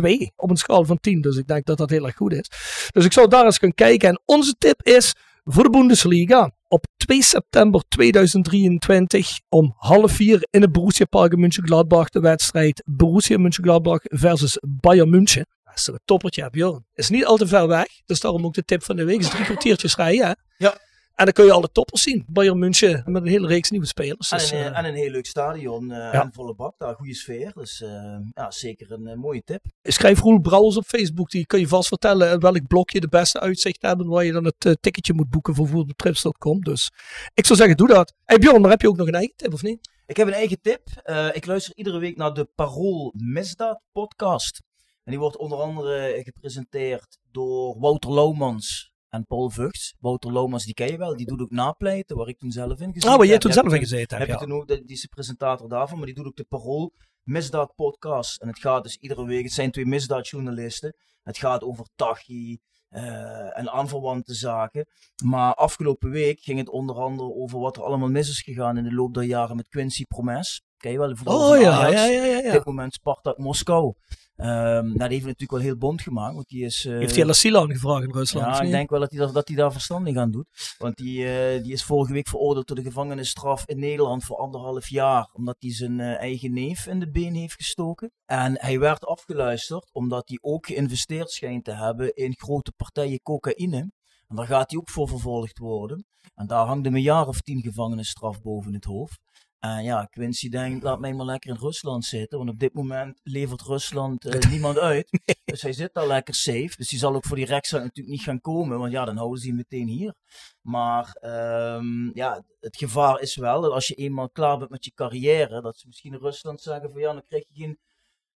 9.2 0.00 0.32
op 0.36 0.50
een 0.50 0.56
schaal 0.56 0.84
van 0.84 0.98
10. 1.00 1.20
Dus 1.20 1.36
ik 1.36 1.46
denk 1.46 1.64
dat 1.64 1.78
dat 1.78 1.90
heel 1.90 2.06
erg 2.06 2.16
goed 2.16 2.32
is. 2.32 2.50
Dus 2.90 3.04
ik 3.04 3.12
zou 3.12 3.28
daar 3.28 3.44
eens 3.44 3.58
gaan 3.58 3.74
kijken. 3.74 4.08
En 4.08 4.20
onze 4.24 4.54
tip 4.58 4.82
is 4.82 5.14
voor 5.44 5.62
de 5.62 5.70
Bundesliga. 5.70 6.50
Op 6.68 6.86
2 6.96 7.22
september 7.22 7.82
2023 7.88 9.40
om 9.48 9.74
half 9.76 10.12
vier 10.12 10.46
in 10.50 10.60
het 10.60 10.72
Borussia 10.72 11.04
Park 11.04 11.32
in 11.32 11.40
München-Gladbach 11.40 12.08
de 12.08 12.20
wedstrijd 12.20 12.82
Borussia 12.86 13.38
München-Gladbach 13.38 14.00
versus 14.02 14.58
Bayern 14.80 15.10
München. 15.10 15.46
Dat 15.64 15.76
is 15.76 15.86
een 15.86 16.00
toppertje, 16.04 16.42
hè, 16.42 16.50
Bjorn. 16.50 16.86
Is 16.94 17.08
niet 17.08 17.24
al 17.24 17.36
te 17.36 17.46
ver 17.46 17.68
weg. 17.68 17.86
Dus 18.06 18.20
daarom 18.20 18.44
ook 18.44 18.54
de 18.54 18.64
tip 18.64 18.82
van 18.82 18.96
de 18.96 19.04
week. 19.04 19.20
Is 19.20 19.28
drie 19.28 19.44
kwartiertjes 19.44 19.96
rijden, 19.96 20.26
hè? 20.26 20.32
Ja. 20.56 20.76
En 21.14 21.24
dan 21.24 21.32
kun 21.34 21.44
je 21.44 21.52
alle 21.52 21.68
toppers 21.72 22.02
zien. 22.02 22.24
Bayern 22.28 22.58
München 22.58 23.02
met 23.06 23.22
een 23.22 23.28
hele 23.28 23.46
reeks 23.46 23.70
nieuwe 23.70 23.86
spelers. 23.86 24.30
En 24.30 24.38
Dus, 24.38 24.50
een, 24.50 24.58
eh, 24.58 24.78
en 24.78 24.84
een 24.84 24.94
heel 24.94 25.10
leuk 25.10 25.26
stadion 25.26 25.86
Ja. 25.88 26.12
en 26.12 26.32
volle 26.32 26.54
bak. 26.54 26.74
Daar 26.78 26.94
goede 26.94 27.14
sfeer. 27.14 27.52
Dus 27.54 27.82
eh, 27.82 28.16
ja, 28.34 28.50
zeker 28.50 28.92
een 28.92 29.18
mooie 29.18 29.42
tip. 29.44 29.64
Schrijf 29.82 30.20
Roel 30.20 30.40
Brouwers 30.40 30.76
op 30.76 30.84
Facebook. 30.84 31.30
Die 31.30 31.46
kan 31.46 31.60
je 31.60 31.68
vast 31.68 31.88
vertellen 31.88 32.40
welk 32.40 32.66
blokje 32.66 33.00
de 33.00 33.08
beste 33.08 33.40
uitzicht 33.40 33.82
hebben. 33.82 34.06
Waar 34.08 34.24
je 34.24 34.32
dan 34.32 34.44
het 34.44 34.76
ticketje 34.80 35.12
moet 35.12 35.30
boeken 35.30 35.54
voor 35.54 35.68
voetbaltrips.com. 35.68 36.60
Dus 36.60 36.90
ik 37.34 37.46
zou 37.46 37.58
zeggen, 37.58 37.76
doe 37.76 37.88
dat. 37.88 38.14
Hey 38.24 38.38
Bjorn, 38.38 38.60
maar 38.60 38.70
heb 38.70 38.80
je 38.80 38.88
ook 38.88 38.96
nog 38.96 39.06
een 39.06 39.14
eigen 39.14 39.36
tip 39.36 39.52
of 39.52 39.62
niet? 39.62 39.90
Ik 40.06 40.16
heb 40.16 40.26
een 40.26 40.32
eigen 40.32 40.60
tip. 40.60 40.88
Ik 41.32 41.46
luister 41.46 41.76
iedere 41.76 41.98
week 41.98 42.16
naar 42.16 42.34
de 42.34 42.44
Parool 42.54 43.12
Misdaad 43.16 43.80
podcast. 43.92 44.62
En 45.04 45.10
die 45.10 45.18
wordt 45.20 45.36
onder 45.36 45.58
andere 45.58 46.20
gepresenteerd 46.24 47.18
door 47.30 47.78
Wouter 47.80 48.10
Lomans 48.10 48.91
en 49.12 49.26
Paul 49.26 49.50
Vugts. 49.50 49.94
Wouter 50.00 50.32
Lomans, 50.32 50.64
die 50.64 50.74
ken 50.74 50.86
je 50.90 50.96
wel. 50.96 51.16
Die 51.16 51.26
doet 51.26 51.40
ook 51.40 51.50
napleiten, 51.50 52.16
waar 52.16 52.28
ik 52.28 52.38
toen 52.38 52.50
zelf 52.50 52.80
in 52.80 52.92
gezeten 52.92 53.10
Ah, 53.10 53.16
waar 53.16 53.24
jij 53.24 53.32
heb. 53.32 53.42
toen 53.42 53.52
zelf 53.52 53.66
in 53.66 53.72
heb 53.72 53.80
gezeten 53.80 54.18
Heb 54.18 54.28
hebt, 54.28 54.40
je 54.40 54.46
ja. 54.46 54.52
toen 54.52 54.60
ook, 54.60 54.68
die 54.86 54.96
is 54.96 55.00
de 55.00 55.08
presentator 55.08 55.68
daarvan, 55.68 55.96
maar 55.96 56.06
die 56.06 56.14
doet 56.14 56.26
ook 56.26 56.36
de 56.36 56.44
Parool 56.48 56.92
Misdaad 57.22 57.74
podcast. 57.74 58.40
En 58.40 58.48
het 58.48 58.58
gaat 58.58 58.82
dus 58.82 58.96
iedere 58.96 59.26
week, 59.26 59.42
het 59.42 59.52
zijn 59.52 59.70
twee 59.70 59.86
misdaadjournalisten. 59.86 60.96
Het 61.22 61.38
gaat 61.38 61.62
over 61.62 61.86
Tachi 61.94 62.60
eh, 62.88 63.58
en 63.58 63.70
aanverwante 63.70 64.34
zaken. 64.34 64.86
Maar 65.24 65.54
afgelopen 65.54 66.10
week 66.10 66.40
ging 66.40 66.58
het 66.58 66.68
onder 66.68 66.96
andere 66.96 67.34
over 67.34 67.58
wat 67.58 67.76
er 67.76 67.82
allemaal 67.82 68.08
mis 68.08 68.28
is 68.28 68.42
gegaan 68.42 68.76
in 68.76 68.84
de 68.84 68.94
loop 68.94 69.14
der 69.14 69.22
jaren 69.22 69.56
met 69.56 69.68
Quincy 69.68 70.04
Promes. 70.04 70.62
Ken 70.82 70.92
je 70.92 70.98
wel? 70.98 71.14
de 71.14 71.20
Oh 71.24 71.48
van 71.48 71.60
ja, 71.60 71.70
Ajax. 71.70 71.94
ja, 71.94 72.06
ja, 72.06 72.24
ja, 72.24 72.46
Op 72.46 72.52
dit 72.52 72.64
moment 72.64 72.94
Spartak 72.94 73.38
Moskou. 73.38 73.94
Ehm 74.36 74.48
nou, 74.50 74.92
die 74.92 74.98
heeft 74.98 75.12
het 75.12 75.24
natuurlijk 75.24 75.50
wel 75.50 75.60
heel 75.60 75.76
bond 75.76 76.02
gemaakt. 76.02 76.34
Want 76.34 76.48
die 76.48 76.64
is, 76.64 76.84
eh, 76.84 76.92
Heeft 76.98 77.16
hij 77.16 77.24
Lassila 77.24 77.60
aangevraagd 77.60 78.02
in 78.02 78.12
Rusland? 78.12 78.56
ja, 78.56 78.62
ik 78.62 78.70
denk 78.70 78.90
wel 78.90 79.00
dat 79.00 79.10
hij, 79.10 79.18
daar, 79.20 79.32
dat 79.32 79.48
hij 79.48 79.56
daar 79.56 79.72
verstandig 79.72 80.16
aan 80.16 80.30
doet. 80.30 80.46
Want 80.78 80.96
die, 80.96 81.26
eh, 81.26 81.62
die 81.62 81.72
is 81.72 81.84
vorige 81.84 82.12
week 82.12 82.28
veroordeeld 82.28 82.66
tot 82.66 82.76
de 82.76 82.82
gevangenisstraf 82.82 83.66
in 83.66 83.78
Nederland 83.78 84.24
voor 84.24 84.36
anderhalf 84.36 84.88
jaar. 84.88 85.30
Omdat 85.32 85.56
hij 85.58 85.72
zijn 85.72 86.00
eh, 86.00 86.18
eigen 86.18 86.52
neef 86.52 86.86
in 86.86 87.00
de 87.00 87.10
been 87.10 87.34
heeft 87.34 87.54
gestoken. 87.54 88.12
En 88.24 88.60
hij 88.60 88.78
werd 88.78 89.04
afgeluisterd 89.04 89.90
omdat 89.92 90.28
hij 90.28 90.38
ook 90.40 90.66
geïnvesteerd 90.66 91.30
schijnt 91.30 91.64
te 91.64 91.74
hebben 91.74 92.14
in 92.14 92.34
grote 92.36 92.72
partijen 92.76 93.22
cocaïne. 93.22 93.90
En 94.28 94.36
daar 94.36 94.46
gaat 94.46 94.70
hij 94.70 94.80
ook 94.80 94.90
voor 94.90 95.08
vervolgd 95.08 95.58
worden. 95.58 96.06
En 96.34 96.46
daar 96.46 96.66
hangt 96.66 96.84
hem 96.84 96.94
een 96.94 97.02
jaar 97.02 97.26
of 97.26 97.40
tien 97.40 97.60
gevangenisstraf 97.60 98.42
boven 98.42 98.72
het 98.74 98.84
hoofd. 98.84 99.20
En 99.62 99.84
ja, 99.84 100.04
Quincy 100.04 100.48
denkt, 100.48 100.82
laat 100.82 101.00
mij 101.00 101.12
maar 101.12 101.26
lekker 101.26 101.50
in 101.50 101.56
Rusland 101.56 102.04
zitten. 102.04 102.38
Want 102.38 102.50
op 102.50 102.58
dit 102.58 102.74
moment 102.74 103.20
levert 103.22 103.62
Rusland 103.62 104.24
eh, 104.24 104.50
niemand 104.50 104.78
uit. 104.78 105.20
Dus 105.44 105.62
hij 105.62 105.72
zit 105.72 105.94
daar 105.94 106.06
lekker 106.06 106.34
safe. 106.34 106.72
Dus 106.76 106.88
die 106.88 106.98
zal 106.98 107.14
ook 107.14 107.24
voor 107.24 107.36
die 107.36 107.46
rechtszaak 107.46 107.82
natuurlijk 107.82 108.16
niet 108.16 108.24
gaan 108.24 108.40
komen. 108.40 108.78
Want 108.78 108.92
ja, 108.92 109.04
dan 109.04 109.16
houden 109.16 109.40
ze 109.40 109.46
hem 109.46 109.56
meteen 109.56 109.86
hier. 109.86 110.14
Maar 110.60 111.16
ehm, 111.20 112.16
ja, 112.18 112.44
het 112.60 112.76
gevaar 112.76 113.20
is 113.20 113.36
wel 113.36 113.60
dat 113.60 113.72
als 113.72 113.86
je 113.86 113.94
eenmaal 113.94 114.30
klaar 114.30 114.58
bent 114.58 114.70
met 114.70 114.84
je 114.84 114.92
carrière. 114.94 115.60
Dat 115.62 115.78
ze 115.78 115.86
misschien 115.86 116.12
in 116.12 116.20
Rusland 116.20 116.60
zeggen 116.60 116.90
van 116.90 117.00
ja, 117.00 117.12
dan 117.12 117.24
krijg 117.28 117.44
je 117.48 117.62
geen 117.62 117.78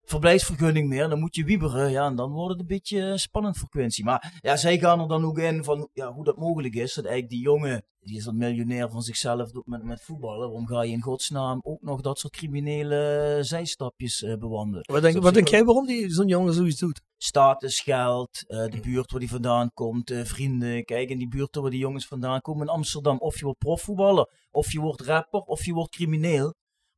verblijfsvergunning 0.04 0.88
meer. 0.90 1.10
Dan 1.10 1.20
moet 1.20 1.36
je 1.36 1.44
wieberen. 1.44 1.92
Ja, 1.92 2.06
en 2.06 2.16
dan 2.16 2.32
wordt 2.32 2.52
het 2.52 2.60
een 2.60 2.68
beetje 2.68 3.18
spannend 3.18 3.58
voor 3.58 3.70
Quincy. 3.70 4.04
Maar 4.04 4.40
ja, 4.42 4.56
zij 4.56 4.80
gaan 4.80 5.00
er 5.00 5.08
dan 5.08 5.26
ook 5.26 5.40
in 5.40 5.64
van 5.64 5.90
ja, 5.94 6.14
hoe 6.14 6.24
dat 6.24 6.38
mogelijk 6.38 6.76
is. 6.76 6.94
Dat 6.94 7.06
eigenlijk 7.06 7.34
die 7.34 7.44
jongen, 7.44 7.84
die 8.00 8.18
is 8.18 8.26
een 8.26 8.38
miljonair 8.38 8.90
van 8.90 9.02
zichzelf 9.02 9.52
doet 9.52 9.68
met, 9.68 9.84
met 9.84 10.02
voetballen. 10.02 10.48
Waarom 10.48 10.68
ga 10.68 10.82
je 10.82 10.92
in 10.92 11.02
godsnaam 11.02 11.60
ook 11.64 11.82
nog 11.82 12.02
dat 12.02 12.20
soort 12.20 12.34
criminele 12.34 13.38
zijstapjes 13.42 14.22
uh, 14.22 14.36
bewandelen? 14.36 14.86
Wat 14.92 15.02
denk, 15.02 15.22
wat 15.24 15.34
denk 15.34 15.48
jij 15.48 15.64
waarom 15.64 15.86
die 15.86 16.10
zo'n 16.10 16.28
jongen 16.28 16.54
zoiets 16.54 16.80
doet? 16.80 17.02
Status, 17.18 17.80
geld, 17.80 18.44
uh, 18.48 18.66
de 18.66 18.80
buurt 18.82 19.12
waar 19.12 19.20
die 19.20 19.30
vandaan 19.30 19.72
komt, 19.74 20.12
uh, 20.12 20.24
vrienden. 20.24 20.86
Kijk, 20.86 21.10
in 21.10 21.18
die 21.18 21.28
buurt 21.28 21.56
waar 21.56 21.70
die 21.70 21.80
jongens 21.80 22.08
vandaan 22.08 22.42
komen 22.42 22.68
in 22.68 22.74
Amsterdam. 22.74 23.18
Of 23.18 23.38
je 23.38 23.44
wordt 23.44 23.60
profvoetballer, 23.60 24.30
of 24.52 24.72
je 24.72 24.80
wordt 24.80 25.02
rapper, 25.02 25.40
of 25.40 25.66
je 25.66 25.74
wordt 25.74 25.96
crimineel. 25.96 26.54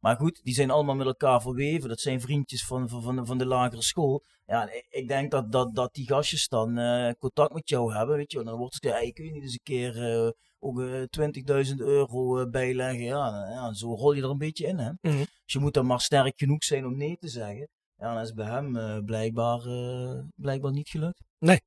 Maar 0.05 0.15
goed, 0.15 0.39
die 0.43 0.53
zijn 0.53 0.71
allemaal 0.71 0.95
met 0.95 1.07
elkaar 1.07 1.41
verweven. 1.41 1.89
Dat 1.89 1.99
zijn 1.99 2.21
vriendjes 2.21 2.65
van, 2.65 2.89
van, 2.89 3.25
van, 3.25 3.37
de, 3.37 3.45
lagere 3.45 3.81
school. 3.81 4.23
Ja, 4.45 4.69
ik 4.89 5.07
denk 5.07 5.31
dat, 5.31 5.51
dat, 5.51 5.75
dat 5.75 5.93
die 5.93 6.07
gastjes 6.07 6.47
dan 6.47 6.79
uh, 6.79 7.11
contact 7.19 7.53
met 7.53 7.69
jou 7.69 7.93
hebben. 7.93 8.15
Weet 8.15 8.31
je, 8.31 8.43
dan 8.43 8.57
wordt 8.57 8.73
het, 8.73 8.83
hey, 8.83 9.11
kun 9.11 9.25
je 9.25 9.31
niet 9.31 9.43
eens 9.43 9.53
een 9.53 9.59
keer 9.63 10.23
uh, 10.25 10.29
ook 10.59 10.79
uh, 10.79 11.03
20.000 11.69 11.75
euro 11.75 12.49
bijleggen? 12.49 13.03
Ja, 13.03 13.47
ja, 13.49 13.73
zo 13.73 13.93
rol 13.93 14.13
je 14.13 14.21
er 14.21 14.29
een 14.29 14.37
beetje 14.37 14.67
in. 14.67 14.77
Hè? 14.77 14.89
Mm 14.89 14.97
-hmm. 15.01 15.25
Dus 15.43 15.53
je 15.53 15.59
moet 15.59 15.73
dan 15.73 15.85
maar 15.85 16.01
sterk 16.01 16.33
genoeg 16.37 16.63
zijn 16.63 16.85
om 16.85 16.97
nee 16.97 17.17
te 17.17 17.27
zeggen. 17.27 17.67
Ja, 17.97 18.15
dat 18.15 18.23
is 18.23 18.33
bij 18.33 18.47
hem 18.47 19.05
blijkbaar, 19.05 19.61
blijkbaar 20.35 20.71
niet 20.71 20.89
gelukt. 20.89 21.23
Nee. 21.39 21.61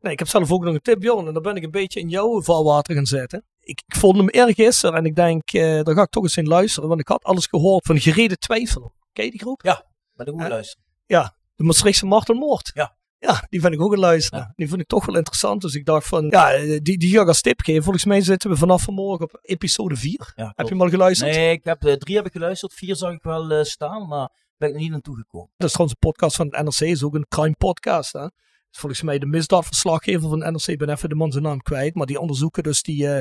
Nee, 0.00 0.12
ik 0.12 0.18
heb 0.18 0.28
zelf 0.28 0.52
ook 0.52 0.64
nog 0.64 0.74
een 0.74 0.80
tip, 0.80 1.02
Jon. 1.02 1.26
En 1.26 1.32
dan 1.32 1.42
ben 1.42 1.56
ik 1.56 1.64
een 1.64 1.70
beetje 1.70 2.00
in 2.00 2.08
jouw 2.08 2.42
valwater 2.42 2.94
gaan 2.94 3.06
zetten. 3.06 3.44
Ik, 3.64 3.82
ik 3.86 3.96
vond 3.96 4.16
hem 4.16 4.28
erg 4.28 4.54
gisteren 4.54 4.96
en 4.96 5.04
ik 5.04 5.14
denk, 5.14 5.52
uh, 5.52 5.82
daar 5.82 5.94
ga 5.94 6.02
ik 6.02 6.10
toch 6.10 6.22
eens 6.22 6.36
in 6.36 6.46
luisteren. 6.46 6.88
Want 6.88 7.00
ik 7.00 7.08
had 7.08 7.24
alles 7.24 7.46
gehoord 7.46 7.86
van 7.86 8.00
Gerede 8.00 8.36
Twijfel. 8.36 8.94
Ken 9.12 9.24
je 9.24 9.30
die 9.30 9.40
groep? 9.40 9.62
Ja, 9.62 9.84
bij 10.14 10.24
de 10.24 10.30
goede 10.30 10.48
luisteren. 10.48 10.84
Ja, 11.06 11.36
de 11.54 11.64
Maastrichtse 11.64 12.06
Martel 12.06 12.34
Moord. 12.34 12.70
Ja. 12.74 12.96
Ja, 13.18 13.46
die 13.48 13.60
vind 13.60 13.74
ik 13.74 13.80
ook 13.80 13.92
een 13.92 13.98
luisteren. 13.98 14.38
Ja. 14.38 14.52
Die 14.56 14.68
vind 14.68 14.80
ik 14.80 14.86
toch 14.86 15.06
wel 15.06 15.16
interessant. 15.16 15.62
Dus 15.62 15.74
ik 15.74 15.84
dacht 15.84 16.06
van, 16.06 16.26
ja, 16.30 16.58
die, 16.58 16.98
die 16.98 17.10
ga 17.10 17.20
ik 17.20 17.28
als 17.28 17.40
tip 17.40 17.60
geven. 17.60 17.82
Volgens 17.82 18.04
mij 18.04 18.20
zitten 18.20 18.50
we 18.50 18.56
vanaf 18.56 18.82
vanmorgen 18.82 19.24
op 19.24 19.38
episode 19.42 19.96
4. 19.96 20.32
Ja, 20.34 20.52
heb 20.56 20.66
je 20.66 20.72
hem 20.72 20.82
al 20.82 20.88
geluisterd? 20.88 21.30
Nee, 21.30 21.52
ik 21.52 21.64
heb, 21.64 21.84
uh, 21.84 21.92
drie 21.92 22.16
heb 22.16 22.26
ik 22.26 22.32
geluisterd. 22.32 22.74
Vier 22.74 22.96
zag 22.96 23.12
ik 23.12 23.22
wel 23.22 23.50
uh, 23.50 23.62
staan, 23.62 24.08
maar 24.08 24.30
ben 24.56 24.68
ik 24.68 24.74
niet 24.74 24.90
naartoe 24.90 25.16
gekomen. 25.16 25.50
Dat 25.56 25.66
is 25.68 25.72
trouwens 25.72 25.98
een 26.00 26.10
podcast 26.10 26.36
van 26.36 26.46
het 26.46 26.64
NRC. 26.64 26.90
is 26.90 27.02
ook 27.02 27.14
een 27.14 27.26
crime 27.28 27.54
podcast, 27.58 28.12
hè? 28.12 28.26
Volgens 28.76 29.02
mij 29.02 29.18
de 29.18 29.26
misdaadverslaggever 29.26 30.28
van 30.28 30.38
NRC, 30.38 30.66
ik 30.66 30.78
ben 30.78 30.88
even 30.88 31.08
de 31.08 31.14
man 31.14 31.32
zijn 31.32 31.44
naam 31.44 31.62
kwijt, 31.62 31.94
maar 31.94 32.06
die 32.06 32.20
onderzoeken 32.20 32.62
dus 32.62 32.82
die, 32.82 33.04
uh, 33.04 33.20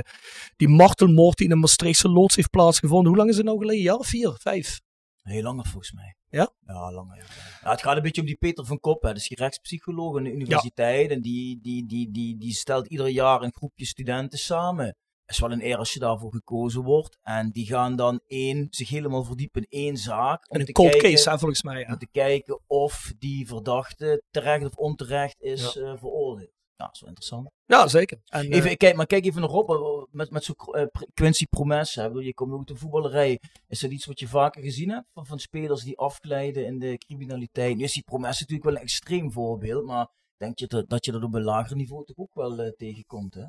die 0.55 0.67
martelmoord 0.67 1.37
die 1.37 1.45
in 1.45 1.51
een 1.51 1.59
Maastrichtse 1.59 2.09
loods 2.09 2.35
heeft 2.35 2.49
plaatsgevonden. 2.49 3.07
Hoe 3.07 3.17
lang 3.17 3.29
is 3.29 3.37
het 3.37 3.45
nou 3.45 3.57
geleden? 3.59 3.83
Ja, 3.83 3.97
vier, 3.99 4.35
vijf? 4.39 4.81
Heel 5.21 5.43
langer 5.43 5.65
volgens 5.65 5.91
mij. 5.91 6.15
Ja? 6.29 6.53
Ja, 6.65 6.91
langer. 6.91 7.17
Ja. 7.61 7.69
het 7.71 7.81
gaat 7.81 7.95
een 7.95 8.01
beetje 8.01 8.21
om 8.21 8.27
die 8.27 8.37
Peter 8.37 8.65
van 8.65 8.79
Kop, 8.79 9.01
hè. 9.01 9.07
dat 9.07 9.17
is 9.17 9.27
die 9.27 9.37
rechtspsycholoog 9.37 10.17
aan 10.17 10.23
de 10.23 10.31
universiteit. 10.31 11.09
Ja. 11.09 11.15
En 11.15 11.21
die, 11.21 11.59
die, 11.61 11.85
die, 11.85 12.11
die, 12.11 12.37
die 12.37 12.53
stelt 12.53 12.87
ieder 12.87 13.07
jaar 13.07 13.41
een 13.41 13.53
groepje 13.53 13.85
studenten 13.85 14.39
samen 14.39 14.95
is 15.33 15.39
wel 15.39 15.51
een 15.51 15.65
eer 15.65 15.77
als 15.77 15.93
je 15.93 15.99
daarvoor 15.99 16.31
gekozen 16.31 16.83
wordt. 16.83 17.17
En 17.21 17.51
die 17.51 17.65
gaan 17.65 17.95
dan 17.95 18.21
één, 18.27 18.67
zich 18.69 18.89
helemaal 18.89 19.23
verdiepen 19.23 19.61
in 19.61 19.79
één 19.79 19.97
zaak. 19.97 20.51
Om 20.51 20.59
een 20.59 20.71
cold 20.71 20.89
kijken, 20.89 21.09
case, 21.09 21.29
hè, 21.29 21.37
volgens 21.39 21.63
mij. 21.63 21.79
Ja. 21.79 21.87
Om 21.87 21.97
te 21.97 22.07
kijken 22.11 22.59
of 22.67 23.13
die 23.17 23.47
verdachte 23.47 24.23
terecht 24.29 24.65
of 24.65 24.75
onterecht 24.75 25.41
is 25.41 25.73
ja. 25.73 25.81
uh, 25.81 25.97
veroordeeld. 25.97 26.51
Ja, 26.75 26.85
dat 26.85 26.95
is 26.95 26.99
wel 26.99 27.09
interessant. 27.09 27.49
Ja, 27.65 27.87
zeker. 27.87 28.19
En, 28.25 28.51
even, 28.51 28.69
uh, 28.69 28.75
kijk, 28.75 28.95
maar 28.95 29.05
kijk 29.05 29.25
even 29.25 29.41
naar 29.41 29.49
Rob, 29.49 30.07
met, 30.11 30.31
met 30.31 30.43
zo'n 30.43 30.55
uh, 30.71 30.85
Quincy 31.13 31.45
Promes. 31.45 31.95
Hè, 31.95 32.05
je 32.05 32.33
komt 32.33 32.53
ook 32.53 32.67
de 32.67 32.75
voetballerij. 32.75 33.39
Is 33.67 33.79
dat 33.79 33.91
iets 33.91 34.05
wat 34.05 34.19
je 34.19 34.27
vaker 34.27 34.61
gezien 34.61 34.89
hebt? 34.89 35.07
Van, 35.13 35.25
van 35.25 35.39
spelers 35.39 35.83
die 35.83 35.97
afglijden 35.97 36.65
in 36.65 36.79
de 36.79 36.97
criminaliteit. 36.97 37.77
Nu 37.77 37.83
is 37.83 37.93
die 37.93 38.03
Promes 38.03 38.39
natuurlijk 38.39 38.69
wel 38.69 38.75
een 38.75 38.81
extreem 38.81 39.31
voorbeeld. 39.31 39.85
Maar 39.85 40.07
denk 40.37 40.59
je 40.59 40.67
dat, 40.67 40.89
dat 40.89 41.05
je 41.05 41.11
dat 41.11 41.23
op 41.23 41.33
een 41.33 41.43
lager 41.43 41.75
niveau 41.75 42.05
toch 42.05 42.17
ook 42.17 42.33
wel 42.33 42.65
uh, 42.65 42.71
tegenkomt, 42.71 43.33
hè? 43.33 43.45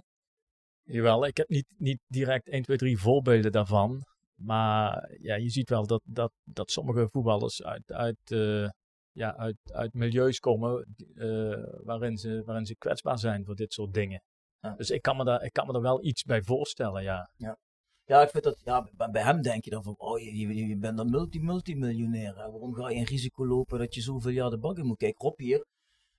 Jawel, 0.85 1.27
ik 1.27 1.37
heb 1.37 1.49
niet, 1.49 1.67
niet 1.77 1.99
direct 2.07 2.49
1, 2.49 2.63
2, 2.63 2.77
3 2.77 2.99
voorbeelden 2.99 3.53
daarvan. 3.53 4.05
Maar 4.35 5.15
ja, 5.21 5.35
je 5.35 5.49
ziet 5.49 5.69
wel 5.69 5.87
dat, 5.87 6.01
dat, 6.05 6.33
dat 6.45 6.71
sommige 6.71 7.09
voetballers 7.11 7.63
uit, 7.63 7.93
uit, 7.93 8.19
uh, 8.29 8.69
ja, 9.13 9.37
uit, 9.37 9.57
uit 9.73 9.95
milieus 9.95 10.39
komen 10.39 10.95
uh, 11.15 11.65
waarin, 11.83 12.19
ze, 12.19 12.43
waarin 12.45 12.67
ze 12.67 12.77
kwetsbaar 12.77 13.19
zijn 13.19 13.45
voor 13.45 13.55
dit 13.55 13.73
soort 13.73 13.95
dingen. 13.95 14.23
Ja. 14.61 14.75
Dus 14.77 14.91
ik 14.91 15.03
kan, 15.03 15.17
me 15.17 15.25
daar, 15.25 15.43
ik 15.43 15.53
kan 15.53 15.67
me 15.67 15.73
daar 15.73 15.83
wel 15.83 16.05
iets 16.05 16.23
bij 16.23 16.43
voorstellen, 16.43 17.03
ja. 17.03 17.31
Ja, 17.37 17.57
ja 18.05 18.23
ik 18.23 18.31
vind 18.31 18.45
dat, 18.45 18.61
ja, 18.65 18.89
bij 19.11 19.23
hem 19.23 19.43
denk 19.43 19.65
je 19.65 19.71
dan 19.71 19.83
van, 19.83 19.95
oh, 19.99 20.19
je, 20.19 20.37
je, 20.37 20.67
je 20.67 20.77
bent 20.77 20.97
dan 20.97 21.11
multi-multimiljonair. 21.11 22.35
Waarom 22.35 22.75
ga 22.75 22.91
je 22.91 22.99
een 22.99 23.05
risico 23.05 23.47
lopen 23.47 23.79
dat 23.79 23.95
je 23.95 24.01
zoveel 24.01 24.31
jaar 24.31 24.51
de 24.51 24.59
bak 24.59 24.79
in 24.79 24.87
moet? 24.87 24.99
Kijk, 24.99 25.19
Rob 25.19 25.39
hier, 25.39 25.65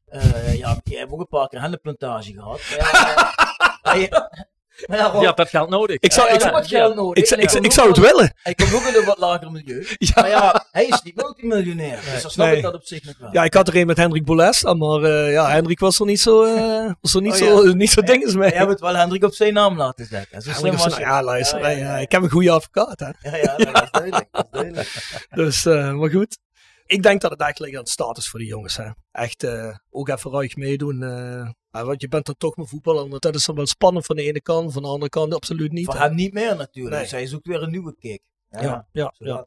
uh, 0.07 0.55
ja, 0.57 0.79
jij 0.83 0.99
hebt 0.99 1.11
ook 1.11 1.19
een 1.19 1.27
paar 1.27 1.47
keer 1.47 1.61
hennepplantage 1.61 2.33
gehad. 2.33 2.61
Ja, 4.87 4.95
Ja, 5.13 5.21
ja, 5.21 5.31
dat 5.31 5.49
geld 5.49 5.69
nodig. 5.69 5.97
Ik 5.99 6.11
zou, 6.11 6.27
ja, 6.27 6.33
ik, 6.33 6.41
ja, 6.41 6.51
wat 6.51 6.67
geld 6.67 6.95
nodig. 6.95 7.31
Ik, 7.31 7.37
ik, 7.37 7.51
ik, 7.51 7.71
zou 7.71 7.87
het 7.87 7.97
willen. 7.97 8.33
Hij 8.35 8.53
komt 8.53 8.73
ook 8.73 8.85
in 8.85 8.95
een 8.95 9.05
wat 9.05 9.17
lager 9.17 9.51
milieu. 9.51 9.85
Ja. 9.97 10.11
Maar 10.15 10.29
ja, 10.29 10.65
hij 10.71 10.85
is 10.85 11.01
niet 11.01 11.15
multimiljonair. 11.15 11.99
Dus 12.13 12.21
dan 12.21 12.31
snap 12.31 12.47
nee. 12.47 12.55
ik 12.55 12.63
dat 12.63 12.73
op 12.73 12.85
zich 12.85 13.03
nog 13.03 13.17
wel. 13.17 13.29
Ja, 13.31 13.43
ik 13.43 13.53
had 13.53 13.67
er 13.67 13.75
een 13.75 13.87
met 13.87 13.97
Hendrik 13.97 14.25
Boles, 14.25 14.63
maar 14.63 15.01
uh, 15.01 15.31
ja, 15.31 15.49
Hendrik 15.49 15.79
was 15.79 15.99
er 15.99 16.05
niet 16.05 16.19
zo, 16.19 16.43
uh, 16.43 16.91
was 17.01 17.13
er 17.13 17.21
niet 17.21 17.31
oh, 17.31 17.37
zo, 17.37 17.73
niet 17.73 17.89
zo 17.89 18.01
dinges 18.01 18.35
mee. 18.35 18.49
Jij 18.49 18.57
hebt 18.57 18.69
het 18.69 18.79
wel 18.79 18.95
Hendrik 18.95 19.23
op 19.23 19.33
zijn 19.33 19.53
naam 19.53 19.77
laten 19.77 20.05
zetten. 20.05 20.41
Zo 20.41 20.51
slim 20.51 20.77
was 20.77 20.97
ja, 20.97 21.23
luister, 21.23 21.77
ja, 21.77 21.97
ik 21.97 22.11
heb 22.11 22.23
een 22.23 22.29
goede 22.29 22.51
advocaat. 22.51 22.99
Hè. 22.99 23.29
Ja, 23.29 23.35
ja, 23.37 23.55
dat 23.55 23.83
is 23.83 23.91
duidelijk. 23.91 24.27
Dat 24.31 24.45
is 24.45 24.51
duidelijk. 24.51 25.27
dus, 25.35 25.65
uh, 25.65 25.93
maar 25.93 26.09
goed. 26.09 26.37
Ik 26.85 27.03
denk 27.03 27.21
dat 27.21 27.31
het 27.31 27.39
eigenlijk 27.39 27.73
aan 27.73 27.79
het 27.79 27.89
status 27.89 28.29
voor 28.29 28.39
die 28.39 28.47
jongens. 28.47 28.77
Hè. 28.77 28.89
Echt 29.11 29.43
uh, 29.43 29.75
ook 29.89 30.09
even 30.09 30.31
ruig 30.31 30.55
meedoen. 30.55 31.01
Uh, 31.01 31.49
want 31.69 32.01
je 32.01 32.07
bent 32.07 32.27
er 32.27 32.37
toch 32.37 32.55
met 32.55 32.69
voetbal. 32.69 33.09
Dat 33.09 33.35
is 33.35 33.45
dan 33.45 33.55
wel 33.55 33.65
spannend 33.65 34.05
van 34.05 34.15
de 34.15 34.23
ene 34.23 34.41
kant, 34.41 34.73
van 34.73 34.81
de 34.81 34.87
andere 34.87 35.09
kant 35.09 35.33
absoluut 35.33 35.71
niet. 35.71 35.93
Hem 35.93 36.15
niet 36.15 36.33
meer 36.33 36.55
natuurlijk. 36.55 36.95
Nee. 36.95 37.05
Zij 37.05 37.27
zoekt 37.27 37.47
weer 37.47 37.63
een 37.63 37.71
nieuwe 37.71 37.95
kick. 37.99 38.21
Ja, 38.49 38.61
ja. 38.61 38.87
ja, 38.91 39.13
ja. 39.17 39.45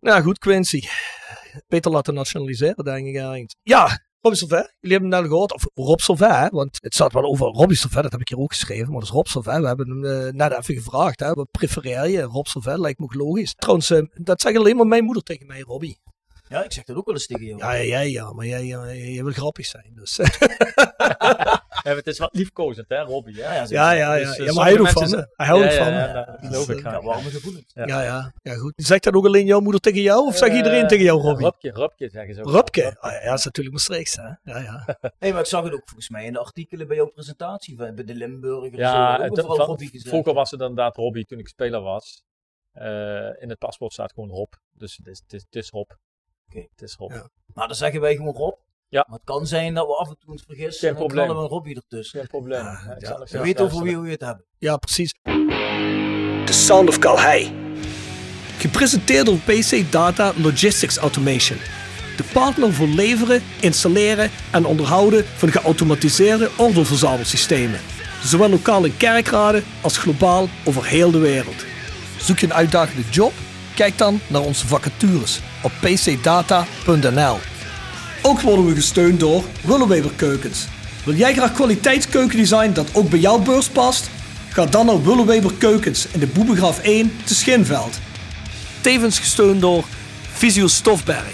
Nou 0.00 0.22
goed, 0.22 0.38
Quincy. 0.38 0.82
Beter 1.66 1.90
laten 1.90 2.14
nationaliseren, 2.14 2.84
denk 2.84 3.06
ik 3.06 3.16
eigenlijk. 3.16 3.54
Ja, 3.62 4.00
Robbie 4.20 4.40
Sauvet. 4.40 4.74
Jullie 4.80 4.96
hebben 4.96 5.12
hem 5.12 5.20
net 5.20 5.30
gehoord. 5.30 5.52
Of 5.52 5.66
Rob 5.74 6.00
Sauvet, 6.00 6.50
want 6.50 6.78
het 6.80 6.94
staat 6.94 7.12
wel 7.12 7.24
over 7.24 7.46
Robbie 7.46 7.76
Sauvet. 7.76 8.02
Dat 8.02 8.12
heb 8.12 8.20
ik 8.20 8.28
hier 8.28 8.38
ook 8.38 8.52
geschreven. 8.52 8.86
Maar 8.90 9.00
dat 9.00 9.08
is 9.08 9.14
Rob 9.14 9.26
Sauvet. 9.26 9.60
We 9.60 9.66
hebben 9.66 9.88
hem 9.88 10.04
uh, 10.04 10.32
net 10.32 10.52
even 10.52 10.74
gevraagd. 10.74 11.20
Hè. 11.20 11.32
Wat 11.32 11.50
prefereer 11.50 12.08
je? 12.08 12.22
Rob 12.22 12.46
Sauvet 12.46 12.78
lijkt 12.78 12.98
me 12.98 13.04
ook 13.04 13.14
logisch. 13.14 13.54
Trouwens, 13.54 13.90
uh, 13.90 14.02
dat 14.14 14.40
zegt 14.40 14.56
alleen 14.56 14.76
maar 14.76 14.86
mijn 14.86 15.04
moeder 15.04 15.22
tegen 15.22 15.46
mij, 15.46 15.60
Robbie. 15.60 15.98
Ja, 16.54 16.64
ik 16.64 16.72
zeg 16.72 16.84
dat 16.84 16.96
ook 16.96 17.06
wel 17.06 17.14
eens 17.14 17.26
tegen 17.26 17.46
jou. 17.46 17.58
Ja, 17.58 17.72
ja, 17.72 18.00
ja 18.00 18.32
maar 18.32 18.46
jij, 18.46 18.64
jij, 18.64 19.22
wil 19.24 19.32
grappig 19.32 19.66
zijn. 19.66 19.92
Dus. 19.94 20.16
ja, 21.84 21.94
het 21.94 22.06
is 22.06 22.18
wat 22.18 22.34
liefkozend, 22.34 22.88
hè, 22.88 23.00
Robbie? 23.02 23.42
Hè? 23.42 23.54
Ja, 23.54 23.64
ja, 23.68 23.90
ja. 23.92 24.14
ja, 24.14 24.26
dus, 24.26 24.36
ja 24.36 24.52
maar 24.52 24.64
hij 24.64 24.74
houdt 24.74 24.90
van 24.92 25.10
me. 25.10 25.28
Hij 25.36 25.46
houdt 25.46 25.74
van 25.74 25.86
me. 25.86 25.92
Ja, 25.92 26.38
geloof 26.40 26.68
ik. 26.68 26.82
Ja, 26.82 27.02
warme 27.02 27.30
gevoelens. 27.30 27.70
Ja. 27.74 27.86
Ja, 27.86 28.02
ja, 28.02 28.32
ja, 28.42 28.54
goed. 28.54 28.72
Zegt 28.76 29.04
dat 29.04 29.14
ook 29.14 29.26
alleen 29.26 29.46
jouw 29.46 29.60
moeder 29.60 29.80
tegen 29.80 30.00
jou? 30.00 30.26
Of 30.26 30.36
zegt 30.36 30.54
iedereen 30.54 30.86
tegen 30.86 31.04
jou, 31.04 31.20
Robbie? 31.20 31.44
Robje, 31.44 31.70
Robje 31.70 32.08
zeggen 32.08 32.34
ze 32.34 32.40
ook. 32.40 32.50
Robje? 32.50 32.96
Oh, 33.00 33.10
ja, 33.10 33.24
dat 33.24 33.38
is 33.38 33.44
natuurlijk 33.44 33.74
Maastrichts, 33.74 34.16
hè? 34.16 34.28
Ja, 34.52 34.58
ja. 34.58 34.98
Nee, 35.18 35.32
maar 35.32 35.40
ik 35.40 35.46
zag 35.46 35.64
het 35.64 35.72
ook 35.72 35.82
volgens 35.84 36.08
mij 36.08 36.24
in 36.24 36.32
de 36.32 36.38
artikelen 36.38 36.86
bij 36.86 36.96
jouw 36.96 37.10
presentatie, 37.10 37.74
bij 37.74 38.04
de 38.04 38.14
Limburger. 38.14 38.78
Ja, 38.78 39.28
vroeger 39.90 40.34
was 40.34 40.50
het 40.50 40.60
inderdaad 40.60 40.96
Robbie 40.96 41.24
toen 41.24 41.38
ik 41.38 41.48
speler 41.48 41.80
was. 41.80 42.22
Uh, 42.74 43.42
in 43.42 43.48
het 43.48 43.58
paspoort 43.58 43.92
staat 43.92 44.12
gewoon 44.12 44.30
Rob. 44.30 44.52
Dus 44.72 44.96
het 44.96 45.06
is, 45.06 45.18
het 45.22 45.32
is, 45.32 45.42
het 45.42 45.54
is 45.54 45.70
Rob. 45.70 45.90
Oké, 46.54 46.62
okay. 46.62 46.70
het 46.76 46.88
is 46.88 46.96
Rob. 46.96 47.10
Ja. 47.10 47.28
Nou, 47.54 47.68
dan 47.68 47.76
zeggen 47.76 48.00
wij 48.00 48.16
gewoon 48.16 48.34
Rob. 48.34 48.56
Ja. 48.88 49.04
Maar 49.08 49.18
het 49.18 49.26
kan 49.26 49.46
zijn 49.46 49.74
dat 49.74 49.86
we 49.86 49.96
af 49.96 50.08
en 50.08 50.16
toe 50.18 50.30
ons 50.30 50.42
vergissen 50.46 50.80
Geen 50.80 50.88
en 50.88 50.94
dan 50.94 51.06
probleem. 51.06 51.24
knallen 51.24 51.42
we 51.42 51.48
een 51.48 51.54
Robbie 51.54 51.76
ertussen. 51.76 52.18
Geen 52.18 52.28
probleem. 52.28 52.62
Ja, 52.64 52.96
ja, 52.98 53.18
we 53.30 53.40
weten 53.40 53.64
over 53.64 53.82
wie 53.82 53.98
we 53.98 54.10
het 54.10 54.20
hebben. 54.20 54.44
Ja, 54.58 54.76
precies. 54.76 55.14
The 56.44 56.52
Sound 56.52 56.88
of 56.88 56.98
Calhei. 56.98 57.52
Gepresenteerd 58.58 59.26
door 59.26 59.38
PC 59.38 59.92
Data 59.92 60.32
Logistics 60.36 60.96
Automation. 60.96 61.58
De 62.16 62.24
partner 62.32 62.72
voor 62.72 62.86
leveren, 62.86 63.42
installeren 63.60 64.30
en 64.52 64.64
onderhouden 64.64 65.24
van 65.24 65.52
geautomatiseerde 65.52 66.50
ordeelverzamelsystemen. 66.58 67.80
Zowel 68.22 68.48
lokaal 68.48 68.84
in 68.84 68.96
kerkraden 68.96 69.64
als 69.82 69.98
globaal 69.98 70.48
over 70.64 70.84
heel 70.84 71.10
de 71.10 71.18
wereld. 71.18 71.64
Zoek 72.18 72.38
je 72.38 72.46
een 72.46 72.54
uitdagende 72.54 73.08
job? 73.10 73.32
Kijk 73.74 73.98
dan 73.98 74.20
naar 74.26 74.40
onze 74.40 74.66
vacatures 74.66 75.40
op 75.62 75.72
pcdata.nl. 75.80 77.38
Ook 78.22 78.40
worden 78.40 78.66
we 78.66 78.74
gesteund 78.74 79.20
door 79.20 79.44
Willeweber 79.60 80.10
Keukens. 80.16 80.66
Wil 81.04 81.14
jij 81.14 81.34
graag 81.34 81.52
kwaliteitskeukendesign 81.52 82.72
dat 82.72 82.88
ook 82.92 83.10
bij 83.10 83.18
jouw 83.18 83.38
beurs 83.38 83.68
past? 83.68 84.10
Ga 84.48 84.66
dan 84.66 84.86
naar 84.86 85.02
Willeweber 85.02 85.52
Keukens 85.58 86.06
in 86.12 86.20
de 86.20 86.26
Boebegraaf 86.26 86.78
1 86.78 87.12
te 87.24 87.34
Schinveld. 87.34 87.98
tevens 88.80 89.18
gesteund 89.18 89.60
door 89.60 89.84
Visio 90.32 90.66
Stofberg. 90.66 91.32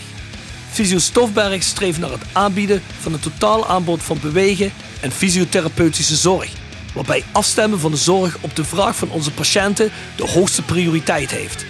Visio 0.70 0.98
Stofberg 0.98 1.62
streeft 1.62 1.98
naar 1.98 2.10
het 2.10 2.22
aanbieden 2.32 2.82
van 3.00 3.12
een 3.12 3.20
totaal 3.20 3.68
aanbod 3.68 4.02
van 4.02 4.18
bewegen 4.22 4.72
en 5.00 5.12
fysiotherapeutische 5.12 6.16
zorg, 6.16 6.52
waarbij 6.94 7.24
afstemmen 7.32 7.80
van 7.80 7.90
de 7.90 7.96
zorg 7.96 8.36
op 8.40 8.56
de 8.56 8.64
vraag 8.64 8.96
van 8.96 9.10
onze 9.10 9.30
patiënten 9.30 9.90
de 10.16 10.26
hoogste 10.26 10.62
prioriteit 10.62 11.30
heeft. 11.30 11.64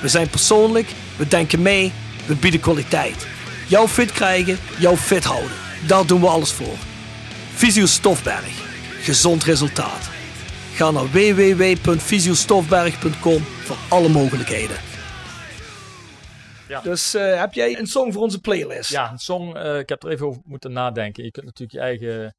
We 0.00 0.08
zijn 0.08 0.28
persoonlijk, 0.28 0.88
we 1.16 1.28
denken 1.28 1.62
mee, 1.62 1.92
we 2.26 2.34
bieden 2.34 2.60
kwaliteit. 2.60 3.26
Jou 3.68 3.88
fit 3.88 4.12
krijgen, 4.12 4.58
jou 4.78 4.96
fit 4.96 5.24
houden. 5.24 5.52
Daar 5.86 6.06
doen 6.06 6.20
we 6.20 6.26
alles 6.26 6.52
voor. 6.52 6.76
Visio 7.54 7.86
Stofberg. 7.86 8.68
Gezond 9.00 9.44
resultaat. 9.44 10.08
Ga 10.74 10.90
naar 10.90 11.10
www.visiostofberg.com 11.10 13.42
voor 13.42 13.76
alle 13.88 14.08
mogelijkheden. 14.08 14.76
Ja. 16.68 16.80
Dus 16.80 17.14
eh, 17.14 17.40
heb 17.40 17.52
jij 17.52 17.78
een 17.78 17.86
song 17.86 18.12
voor 18.12 18.22
onze 18.22 18.40
playlist? 18.40 18.90
Ja, 18.90 19.10
een 19.10 19.18
song, 19.18 19.54
eh, 19.54 19.78
ik 19.78 19.88
heb 19.88 20.02
er 20.02 20.10
even 20.10 20.26
over 20.26 20.42
moeten 20.44 20.72
nadenken. 20.72 21.24
Je 21.24 21.30
kunt 21.30 21.46
natuurlijk 21.46 21.72
je 21.72 21.80
eigen 21.80 22.34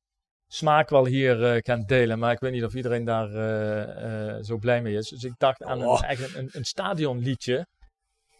smaak 0.54 0.90
wel 0.90 1.06
hier 1.06 1.44
eh, 1.46 1.60
gaan 1.62 1.84
delen, 1.86 2.20
maar 2.20 2.32
ik 2.32 2.40
weet 2.40 2.52
niet 2.52 2.64
of 2.64 2.74
iedereen 2.74 3.06
daar 3.06 3.34
eh, 3.34 4.36
eh, 4.36 4.44
zo 4.44 4.58
blij 4.58 4.82
mee 4.82 4.96
is. 4.96 5.10
Dus 5.10 5.24
ik 5.24 5.34
dacht 5.38 5.64
aan 5.64 5.86
Oh. 5.86 6.02
een, 6.08 6.38
een, 6.38 6.50
een 6.52 6.66
stadionliedje, 6.66 7.68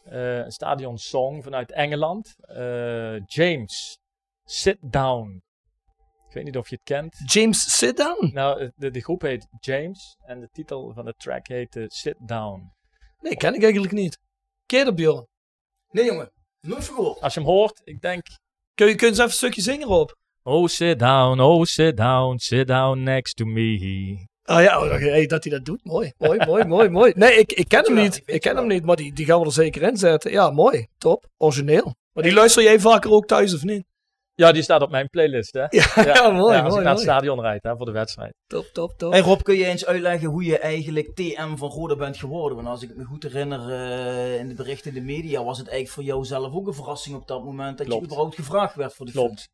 een 0.04 0.52
stadionsong 0.52 1.44
vanuit 1.44 1.72
Engeland. 1.72 2.36
James, 3.26 4.00
Sit 4.44 4.78
Down. 4.82 5.42
Ik 6.28 6.34
weet 6.34 6.44
niet 6.44 6.58
of 6.58 6.70
je 6.70 6.76
het 6.76 6.84
kent. 6.84 7.32
James 7.32 7.78
Sit 7.78 7.98
Down? 7.98 8.30
Nou, 8.34 8.72
de, 8.76 8.92
de 8.92 9.02
groep 9.02 9.22
heet 9.22 9.48
James 9.60 10.16
en 10.26 10.40
de 10.40 10.50
titel 10.52 10.94
van 10.94 11.06
de 11.06 11.14
track 11.18 11.48
heet 11.48 11.86
Sit 11.88 12.18
Down. 12.20 12.72
Nee, 13.20 13.36
ken 13.36 13.54
ik 13.54 13.64
eigenlijk 13.64 13.94
niet. 13.94 14.18
Je 14.66 14.84
dat, 14.84 14.96
Bjorn? 14.96 15.28
Nee, 15.90 16.06
jongen. 16.06 16.32
Nooit 16.60 16.84
verhoord. 16.84 17.22
Als 17.22 17.34
je 17.34 17.40
hem 17.40 17.50
hoort, 17.50 17.82
ik 17.84 18.02
denk... 18.02 18.26
Kun 18.74 18.88
je, 18.88 18.96
kun 18.96 19.06
je 19.08 19.12
eens 19.12 19.18
even 19.18 19.32
een 19.32 19.38
stukje 19.38 19.62
zingen, 19.62 19.88
Rob? 19.88 20.10
Oh, 20.44 20.68
sit 20.68 21.00
down, 21.00 21.40
oh, 21.40 21.64
sit 21.64 21.98
down, 21.98 22.38
sit 22.38 22.68
down 22.68 23.04
next 23.04 23.36
to 23.36 23.46
me. 23.46 24.28
Ah 24.44 24.64
ja, 24.64 24.80
oh, 24.82 24.90
hey, 24.90 25.26
dat 25.26 25.44
hij 25.44 25.54
dat 25.54 25.66
doet. 25.66 25.84
Mooi, 25.84 26.14
mooi, 26.18 26.40
mooi, 26.46 26.64
mooi, 26.66 26.90
mooi. 26.90 27.14
Nee, 27.16 27.34
ik, 27.34 27.52
ik 27.52 27.68
ken 27.68 27.84
hem 27.84 27.94
niet. 27.94 28.22
Ik 28.26 28.42
ken 28.42 28.56
hem 28.56 28.68
niet, 28.68 28.86
maar 28.86 28.96
die, 28.96 29.14
die 29.14 29.26
gaan 29.26 29.40
we 29.40 29.46
er 29.46 29.52
zeker 29.52 29.82
in 29.82 29.98
zetten. 29.98 30.32
Ja, 30.32 30.50
mooi. 30.50 30.88
Top. 30.98 31.26
Origineel. 31.38 31.96
Maar 32.14 32.24
die 32.24 32.34
luister 32.34 32.64
jij 32.64 32.80
vaker 32.80 33.12
ook 33.12 33.26
thuis 33.26 33.54
of 33.54 33.64
niet? 33.64 33.84
Ja, 34.34 34.52
die 34.52 34.62
staat 34.64 34.82
op 34.82 34.90
mijn 34.90 35.10
playlist, 35.10 35.54
hè? 35.54 35.62
Ja, 35.80 36.14
ja, 36.14 36.30
mooi, 36.30 36.56
als 36.58 36.62
mooi, 36.62 36.64
ik 36.64 36.68
naar 36.68 36.76
het 36.76 36.84
mooi. 36.84 36.98
stadion 36.98 37.42
rijd, 37.42 37.64
hè, 37.64 37.76
voor 37.78 37.86
de 37.86 37.92
wedstrijd. 37.92 38.34
Top, 38.48 38.66
top, 38.74 38.94
top. 38.98 39.12
Hey 39.12 39.22
Rob, 39.22 39.42
kun 39.42 39.56
je 39.56 39.66
eens 39.66 39.86
uitleggen 39.86 40.30
hoe 40.30 40.44
je 40.44 40.58
eigenlijk 40.60 41.16
TM 41.16 41.56
van 41.56 41.70
Roda 41.70 41.96
bent 41.96 42.18
geworden? 42.18 42.56
Want 42.56 42.68
als 42.70 42.84
ik 42.84 42.96
me 42.96 43.04
goed 43.04 43.24
herinner 43.24 43.72
eh, 43.72 44.40
in 44.40 44.48
de 44.48 44.54
berichten 44.54 44.96
in 44.96 45.06
de 45.06 45.14
media, 45.14 45.44
was 45.44 45.58
het 45.58 45.68
eigenlijk 45.68 45.96
voor 45.96 46.04
jou 46.04 46.26
zelf 46.26 46.54
ook 46.54 46.68
een 46.68 46.74
verrassing 46.74 47.16
op 47.16 47.28
dat 47.28 47.44
moment 47.44 47.78
dat 47.78 47.88
Klopt. 47.88 48.02
je 48.02 48.08
überhaupt 48.08 48.36
gevraagd 48.36 48.76
werd 48.76 48.94
voor 48.94 49.06
de 49.06 49.12
Klopt. 49.12 49.50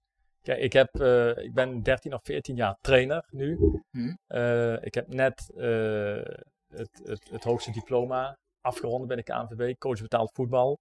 Kijk, 0.47 0.59
ik, 0.59 0.73
heb, 0.73 0.99
eh, 0.99 1.37
ik 1.37 1.53
ben 1.53 1.83
13 1.83 2.13
of 2.13 2.19
14 2.23 2.55
jaar 2.55 2.77
trainer 2.81 3.27
nu. 3.31 3.57
Hm. 3.89 4.15
Eh, 4.27 4.83
ik 4.83 4.93
heb 4.93 5.07
net 5.07 5.51
eh, 5.55 6.21
het, 6.67 7.01
het, 7.03 7.29
het 7.31 7.43
hoogste 7.43 7.71
diploma 7.71 8.37
afgerond 8.61 9.07
bij 9.07 9.15
de 9.15 9.23
KNVB, 9.23 9.77
coach 9.77 10.01
betaald 10.01 10.31
voetbal. 10.33 10.79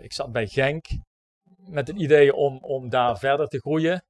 Ik 0.00 0.12
zat 0.12 0.32
bij 0.32 0.46
Genk 0.46 0.86
met 1.56 1.88
het 1.88 1.96
idee 1.96 2.34
om, 2.34 2.58
om 2.58 2.88
daar 2.88 3.18
verder 3.18 3.46
te 3.46 3.58
groeien. 3.58 4.04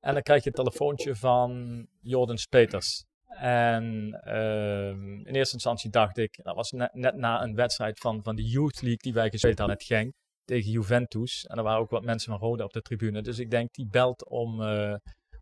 En 0.00 0.12
dan 0.12 0.22
krijg 0.22 0.42
je 0.42 0.48
een 0.48 0.64
telefoontje 0.64 1.16
van 1.16 1.86
Jordan 2.00 2.38
Peters. 2.48 3.04
En 3.38 4.12
ehm, 4.24 5.26
in 5.26 5.34
eerste 5.34 5.54
instantie 5.54 5.90
dacht 5.90 6.18
ik, 6.18 6.40
dat 6.42 6.54
was 6.54 6.70
net, 6.70 6.94
net 6.94 7.16
na 7.16 7.42
een 7.42 7.54
wedstrijd 7.54 7.98
van, 7.98 8.22
van 8.22 8.36
de 8.36 8.44
Youth 8.44 8.82
League 8.82 9.02
die 9.02 9.12
wij 9.12 9.30
gespeeld 9.30 9.58
hadden 9.58 9.76
met 9.76 9.86
Genk 9.86 10.12
tegen 10.44 10.70
Juventus. 10.70 11.44
En 11.46 11.56
er 11.56 11.62
waren 11.62 11.80
ook 11.80 11.90
wat 11.90 12.04
mensen 12.04 12.30
van 12.38 12.40
Roda 12.48 12.64
op 12.64 12.72
de 12.72 12.80
tribune. 12.82 13.22
Dus 13.22 13.38
ik 13.38 13.50
denk, 13.50 13.72
die 13.72 13.88
belt 13.90 14.28
om, 14.28 14.62
eh, 14.62 14.94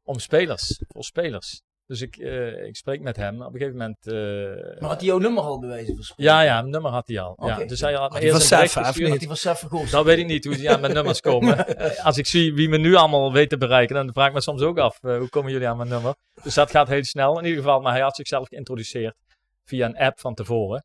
om 0.02 0.19
spelers, 0.19 0.83
voor 0.88 1.04
spelers. 1.04 1.60
Dus 1.86 2.00
ik, 2.00 2.17
eh, 2.17 2.67
ik 2.67 2.76
spreek 2.76 3.00
met 3.00 3.17
hem. 3.17 3.43
Op 3.43 3.52
een 3.54 3.58
gegeven 3.60 3.76
moment... 3.78 4.06
eh, 4.06 4.80
Maar 4.80 4.89
had 4.91 4.99
hij 4.99 5.06
jouw 5.08 5.19
nummer 5.19 5.43
al 5.43 5.60
van 5.60 5.71
spreken? 6.02 6.15
ja, 6.17 6.41
ja, 6.43 6.58
een 6.58 6.71
nummer 6.71 6.91
had 6.91 7.08
hij 7.08 7.21
al. 7.21 7.39
Ja, 7.47 7.54
Oké. 7.56 7.67
dus 7.67 7.80
hij 7.80 7.93
had 7.95 8.13
hij 8.13 8.23
eerst 8.23 8.52
gestuurd. 8.54 9.10
niet? 9.10 9.19
Die 9.19 9.28
was 9.28 9.41
zelf 9.41 9.58
vergozen. 9.58 9.91
Dat 9.91 10.04
weet 10.04 10.19
ik 10.19 10.26
niet, 10.26 10.45
hoe 10.45 10.56
die 10.56 10.71
aan 10.71 10.80
mijn 10.80 10.93
nummers 10.93 11.21
komen. 11.21 11.67
Als 12.04 12.17
ik 12.19 12.26
zie 12.26 12.54
wie 12.54 12.69
me 12.69 12.78
nu 12.78 12.95
allemaal 12.95 13.32
weet 13.32 13.49
te 13.49 13.56
bereiken, 13.56 13.95
dan 13.95 14.13
vraag 14.13 14.26
ik 14.28 14.34
me 14.34 14.41
soms 14.41 14.63
ook 14.63 14.78
af, 14.78 14.99
hoe 15.00 15.28
komen 15.28 15.52
jullie 15.52 15.69
aan 15.69 15.76
mijn 15.76 15.89
nummer? 15.89 16.15
Dus 16.43 16.54
dat 16.54 16.71
gaat 16.71 16.89
heel 16.89 17.04
snel 17.04 17.39
in 17.39 17.45
ieder 17.45 17.63
geval. 17.63 17.80
Maar 17.80 17.93
hij 17.93 18.02
had 18.02 18.17
zichzelf 18.17 18.49
geïntroduceerd 18.49 19.15
via 19.65 19.86
een 19.86 19.97
app 19.97 20.21
van 20.21 20.34
tevoren. 20.34 20.84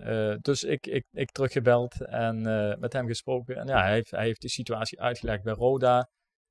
Eh, 0.00 0.34
dus 0.40 0.64
ik, 0.64 0.86
ik, 0.86 1.04
ik 1.12 1.30
teruggebeld 1.30 2.00
en 2.06 2.46
eh, 2.46 2.76
met 2.78 2.92
hem 2.92 3.06
gesproken. 3.06 3.56
En 3.56 3.66
ja, 3.66 3.82
hij 3.82 3.92
heeft, 3.92 4.10
hij 4.10 4.24
heeft 4.24 4.42
de 4.42 4.48
situatie 4.48 5.00
uitgelegd 5.00 5.42
bij 5.42 5.54
Roda. 5.54 6.08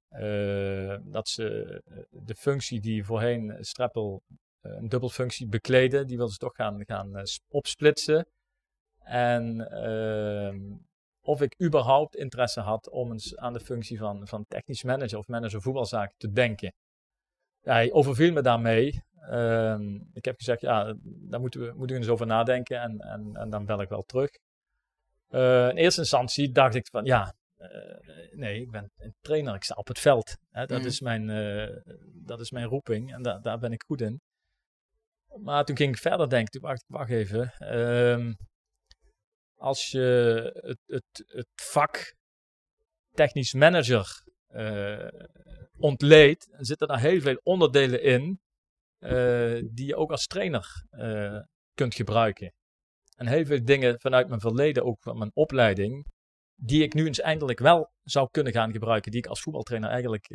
eh, 0.09 0.97
dat 1.03 1.27
ze 1.27 1.81
de 2.09 2.35
functie 2.35 2.79
die 2.81 3.05
voorheen 3.05 3.57
Streppel 3.59 4.21
een 4.61 4.89
dubbelfunctie 4.89 5.47
bekleden, 5.47 6.07
die 6.07 6.17
wil 6.17 6.27
ze 6.27 6.37
toch 6.37 6.55
gaan, 6.55 6.85
gaan 6.85 7.27
sp- 7.27 7.43
opsplitsen. 7.49 8.27
En 9.03 9.71
ehm, 9.71 10.59
of 11.21 11.41
ik 11.41 11.61
überhaupt 11.63 12.15
interesse 12.15 12.59
had 12.61 12.89
om 12.89 13.11
eens 13.11 13.37
aan 13.37 13.53
de 13.53 13.59
functie 13.59 13.97
van, 13.97 14.27
van 14.27 14.45
technisch 14.47 14.83
manager 14.83 15.17
of 15.17 15.27
manager 15.27 15.61
voetbalzaken 15.61 16.15
te 16.17 16.31
denken. 16.31 16.73
Hij 17.61 17.91
overviel 17.91 18.31
me 18.33 18.41
daarmee. 18.41 19.03
Ehm, 19.29 19.95
ik 20.13 20.25
heb 20.25 20.35
gezegd, 20.37 20.61
ja, 20.61 20.95
daar 21.03 21.39
moeten 21.39 21.59
we, 21.61 21.65
moeten 21.67 21.95
we 21.95 22.01
eens 22.01 22.11
over 22.11 22.25
nadenken 22.25 22.81
en, 22.81 22.99
en, 22.99 23.35
en 23.35 23.49
dan 23.49 23.65
bel 23.65 23.81
ik 23.81 23.89
wel 23.89 24.03
terug. 24.03 24.29
Eh, 25.27 25.69
in 25.69 25.75
eerste 25.77 26.01
instantie 26.01 26.51
dacht 26.51 26.75
ik 26.75 26.87
van, 26.91 27.05
ja, 27.05 27.33
eh, 27.57 27.69
nee, 28.31 28.61
ik 28.61 28.71
ben 28.71 28.91
een 28.97 29.15
trainer, 29.21 29.55
ik 29.55 29.63
sta 29.63 29.73
op 29.75 29.87
het 29.87 29.99
veld. 29.99 30.37
Hè, 30.49 30.65
dat, 30.65 30.77
Mhm. 30.79 30.87
is 30.87 30.99
mijn, 31.01 31.29
eh, 31.29 31.77
dat 32.25 32.39
is 32.39 32.51
mijn 32.51 32.65
roeping 32.65 33.13
en 33.13 33.21
da- 33.21 33.39
daar 33.39 33.59
ben 33.59 33.71
ik 33.71 33.83
goed 33.87 34.01
in. 34.01 34.21
Maar 35.41 35.65
toen 35.65 35.77
ging 35.77 35.93
ik 35.95 36.01
verder 36.01 36.29
denken, 36.29 36.51
toen 36.51 36.61
wacht, 36.61 36.83
wacht 36.87 37.09
even. 37.09 37.53
Ehm, 37.57 38.33
als 39.55 39.91
je 39.91 39.99
het, 40.61 40.79
het, 40.85 41.23
het 41.27 41.47
vak 41.55 42.15
technisch 43.13 43.53
manager 43.53 44.23
eh 44.51 45.07
ontleedt, 45.77 46.47
zitten 46.57 46.87
daar 46.87 46.99
heel 46.99 47.21
veel 47.21 47.39
onderdelen 47.43 48.03
in 48.03 48.39
eh, 48.97 49.61
die 49.71 49.85
je 49.85 49.95
ook 49.95 50.11
als 50.11 50.25
trainer 50.25 50.85
eh, 50.89 51.39
kunt 51.73 51.95
gebruiken. 51.95 52.53
En 53.15 53.27
heel 53.27 53.45
veel 53.45 53.63
dingen 53.63 53.99
vanuit 53.99 54.27
mijn 54.27 54.39
verleden, 54.39 54.83
ook 54.83 55.01
van 55.01 55.17
mijn 55.17 55.31
opleiding, 55.33 56.05
die 56.55 56.83
ik 56.83 56.93
nu 56.93 57.05
eens 57.05 57.19
eindelijk 57.19 57.59
wel 57.59 57.91
zou 58.03 58.27
kunnen 58.31 58.53
gaan 58.53 58.71
gebruiken, 58.71 59.11
die 59.11 59.19
ik 59.19 59.27
als 59.27 59.41
voetbaltrainer 59.41 59.89
eigenlijk 59.89 60.27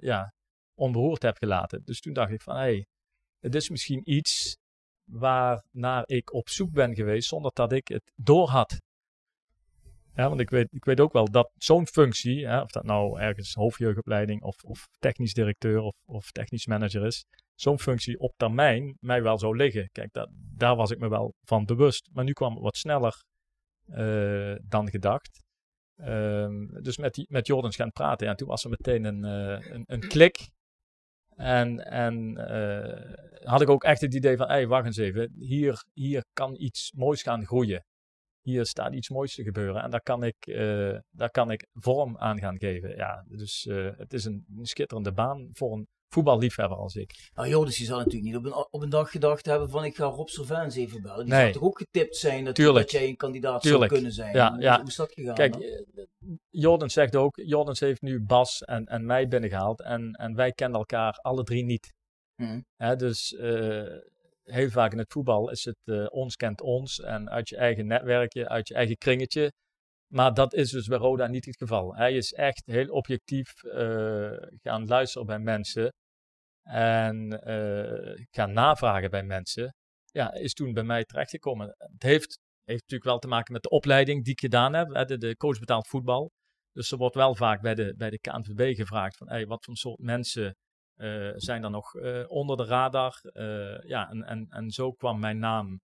ja, 0.00 0.32
onberoerd 0.74 1.22
heb 1.22 1.36
gelaten. 1.36 1.82
Dus 1.84 2.00
toen 2.00 2.12
dacht 2.12 2.32
ik 2.32 2.42
van, 2.42 2.54
hé, 2.54 2.60
hey, 2.60 2.86
het 3.38 3.54
is 3.54 3.68
misschien 3.68 4.10
iets 4.10 4.56
waarnaar 5.10 6.02
ik 6.06 6.32
op 6.32 6.48
zoek 6.48 6.70
ben 6.70 6.94
geweest 6.94 7.28
zonder 7.28 7.50
dat 7.54 7.72
ik 7.72 7.88
het 7.88 8.12
doorhad. 8.14 8.80
Ja, 10.14 10.28
want 10.28 10.40
ik 10.40 10.50
weet, 10.50 10.68
ik 10.70 10.84
weet 10.84 11.00
ook 11.00 11.12
wel 11.12 11.30
dat 11.30 11.50
zo'n 11.54 11.86
functie, 11.86 12.46
hè, 12.46 12.60
of 12.60 12.70
dat 12.70 12.84
nou 12.84 13.20
ergens 13.20 13.54
hoofdjeugdopleiding 13.54 14.42
of, 14.42 14.62
of 14.62 14.88
technisch 14.98 15.34
directeur 15.34 15.80
of, 15.80 15.94
of 16.04 16.30
technisch 16.30 16.66
manager 16.66 17.06
is, 17.06 17.24
zo'n 17.54 17.78
functie 17.78 18.18
op 18.18 18.32
termijn 18.36 18.96
mij 19.00 19.22
wel 19.22 19.38
zou 19.38 19.56
liggen. 19.56 19.88
Kijk, 19.92 20.12
dat, 20.12 20.28
daar 20.56 20.76
was 20.76 20.90
ik 20.90 20.98
me 20.98 21.08
wel 21.08 21.34
van 21.44 21.64
bewust. 21.64 22.08
Maar 22.12 22.24
nu 22.24 22.32
kwam 22.32 22.52
het 22.52 22.62
wat 22.62 22.76
sneller 22.76 23.24
eh, 23.86 24.54
dan 24.62 24.90
gedacht. 24.90 25.40
Ehm, 25.96 26.66
dus 26.82 26.96
met, 26.96 27.14
die, 27.14 27.26
met 27.28 27.46
Jordans 27.46 27.76
gaan 27.76 27.92
praten. 27.92 28.26
Ja, 28.26 28.32
en 28.32 28.38
toen 28.38 28.48
was 28.48 28.64
er 28.64 28.70
meteen 28.70 29.04
een, 29.04 29.24
eh, 29.24 29.72
een, 29.72 29.84
een 29.86 30.08
klik. 30.08 30.50
En, 31.36 31.84
en 31.84 32.36
eh, 32.36 33.48
had 33.48 33.60
ik 33.60 33.68
ook 33.68 33.84
echt 33.84 34.00
het 34.00 34.14
idee 34.14 34.36
van, 34.36 34.48
hey, 34.48 34.66
wacht 34.66 34.86
eens 34.86 34.96
even, 34.96 35.34
hier, 35.38 35.84
hier 35.92 36.24
kan 36.32 36.54
iets 36.56 36.92
moois 36.92 37.22
gaan 37.22 37.46
groeien. 37.46 37.84
Hier 38.42 38.66
staat 38.66 38.94
iets 38.94 39.08
moois 39.10 39.34
te 39.34 39.42
gebeuren 39.42 39.82
en 39.82 39.90
daar 39.90 40.02
kan 40.02 40.22
ik, 40.24 40.36
eh, 40.46 40.98
daar 41.10 41.30
kan 41.30 41.50
ik 41.50 41.66
vorm 41.72 42.18
aan 42.18 42.38
gaan 42.38 42.58
geven. 42.58 42.96
Ja, 42.96 43.24
dus 43.28 43.66
eh, 43.66 43.88
het 43.96 44.12
is 44.12 44.24
een, 44.24 44.44
een 44.58 44.66
schitterende 44.66 45.12
baan 45.12 45.48
voor 45.52 45.72
een 45.72 45.86
voetballiefhebber 46.08 46.76
als 46.78 46.94
ik. 46.94 47.30
Nou 47.34 47.48
Joris, 47.48 47.76
die 47.76 47.86
zal 47.86 47.96
natuurlijk 47.98 48.24
niet 48.24 48.36
op 48.36 48.44
een, 48.44 48.66
op 48.70 48.82
een 48.82 48.88
dag 48.88 49.10
gedacht 49.10 49.46
hebben 49.46 49.70
van 49.70 49.84
ik 49.84 49.96
ga 49.96 50.04
Rob 50.04 50.28
Servans 50.28 50.76
even 50.76 51.02
bellen. 51.02 51.24
Die 51.24 51.34
Nee. 51.34 51.40
zou 51.40 51.52
toch 51.52 51.62
ook 51.62 51.78
getipt 51.78 52.16
zijn 52.16 52.44
dat, 52.44 52.56
jij 52.90 53.08
een 53.08 53.16
kandidaat 53.16 53.62
Tuurlijk. 53.62 53.82
zou 53.90 53.94
kunnen 53.94 54.12
zijn. 54.12 54.34
Ja, 54.36 54.52
hoe, 54.52 54.60
ja. 54.62 54.78
hoe 54.78 54.88
is 54.88 54.96
dat 54.96 55.12
gegaan? 55.12 55.34
Kijk, 55.34 55.52
dan? 55.52 55.62
eh, 55.62 56.34
Jordan 56.50 56.90
zegt 56.90 57.16
ook, 57.16 57.36
Jordans 57.36 57.80
heeft 57.80 58.02
nu 58.02 58.20
Bas 58.20 58.62
en, 58.62 58.84
en 58.86 59.06
mij 59.06 59.28
binnengehaald 59.28 59.80
en, 59.82 60.12
en 60.12 60.34
wij 60.34 60.52
kennen 60.52 60.78
elkaar 60.78 61.12
alle 61.22 61.42
drie 61.42 61.64
niet. 61.64 61.92
Mhm. 62.36 62.60
Hè, 62.76 62.96
dus 62.96 63.36
heel 64.44 64.70
vaak 64.70 64.92
in 64.92 64.98
het 64.98 65.12
voetbal 65.12 65.50
is 65.50 65.64
het 65.64 65.78
eh, 65.84 66.06
ons 66.10 66.36
kent 66.36 66.60
ons 66.60 67.00
en 67.00 67.30
uit 67.30 67.48
je 67.48 67.56
eigen 67.56 67.86
netwerkje, 67.86 68.48
uit 68.48 68.68
je 68.68 68.74
eigen 68.74 68.96
kringetje. 68.96 69.52
Maar 70.12 70.34
dat 70.34 70.54
is 70.54 70.70
dus 70.70 70.86
bij 70.86 70.98
Roda 70.98 71.26
niet 71.26 71.44
het 71.44 71.56
geval. 71.56 71.94
Hij 71.94 72.16
is 72.16 72.32
echt 72.32 72.62
heel 72.66 72.88
objectief 72.88 73.62
eh, 73.64 74.32
gaan 74.62 74.86
luisteren 74.86 75.26
bij 75.26 75.38
mensen 75.38 75.92
en 76.62 77.42
eh, 77.42 78.24
gaan 78.30 78.52
navragen 78.52 79.10
bij 79.10 79.22
mensen. 79.22 79.74
Ja, 80.04 80.32
is 80.32 80.52
toen 80.52 80.72
bij 80.72 80.82
mij 80.82 81.04
terechtgekomen. 81.04 81.74
Het 81.76 82.02
heeft 82.02 82.38
heeft 82.64 82.80
natuurlijk 82.80 83.10
wel 83.10 83.18
te 83.18 83.28
maken 83.28 83.52
met 83.52 83.62
de 83.62 83.68
opleiding 83.68 84.24
die 84.24 84.32
ik 84.32 84.40
gedaan 84.40 84.72
heb. 84.72 85.06
De, 85.08 85.18
de 85.18 85.36
coach 85.36 85.58
betaald 85.58 85.88
voetbal. 85.88 86.30
Dus 86.72 86.90
er 86.90 86.98
wordt 86.98 87.14
wel 87.14 87.34
vaak 87.34 87.60
bij 87.60 87.74
de, 87.74 87.94
bij 87.96 88.10
de 88.10 88.18
KNVB 88.18 88.76
gevraagd 88.76 89.16
van 89.16 89.28
hey, 89.28 89.46
wat 89.46 89.64
voor 89.64 89.76
soort 89.76 89.98
mensen 89.98 90.56
zijn 91.36 91.64
er 91.64 91.70
nog 91.70 91.94
eh, 91.94 92.24
onder 92.30 92.56
de 92.56 92.64
radar. 92.64 93.20
Eh, 93.22 93.82
ja, 93.82 94.10
en, 94.10 94.22
en, 94.22 94.46
en 94.50 94.70
zo 94.70 94.92
kwam 94.92 95.20
mijn 95.20 95.38
naam 95.38 95.80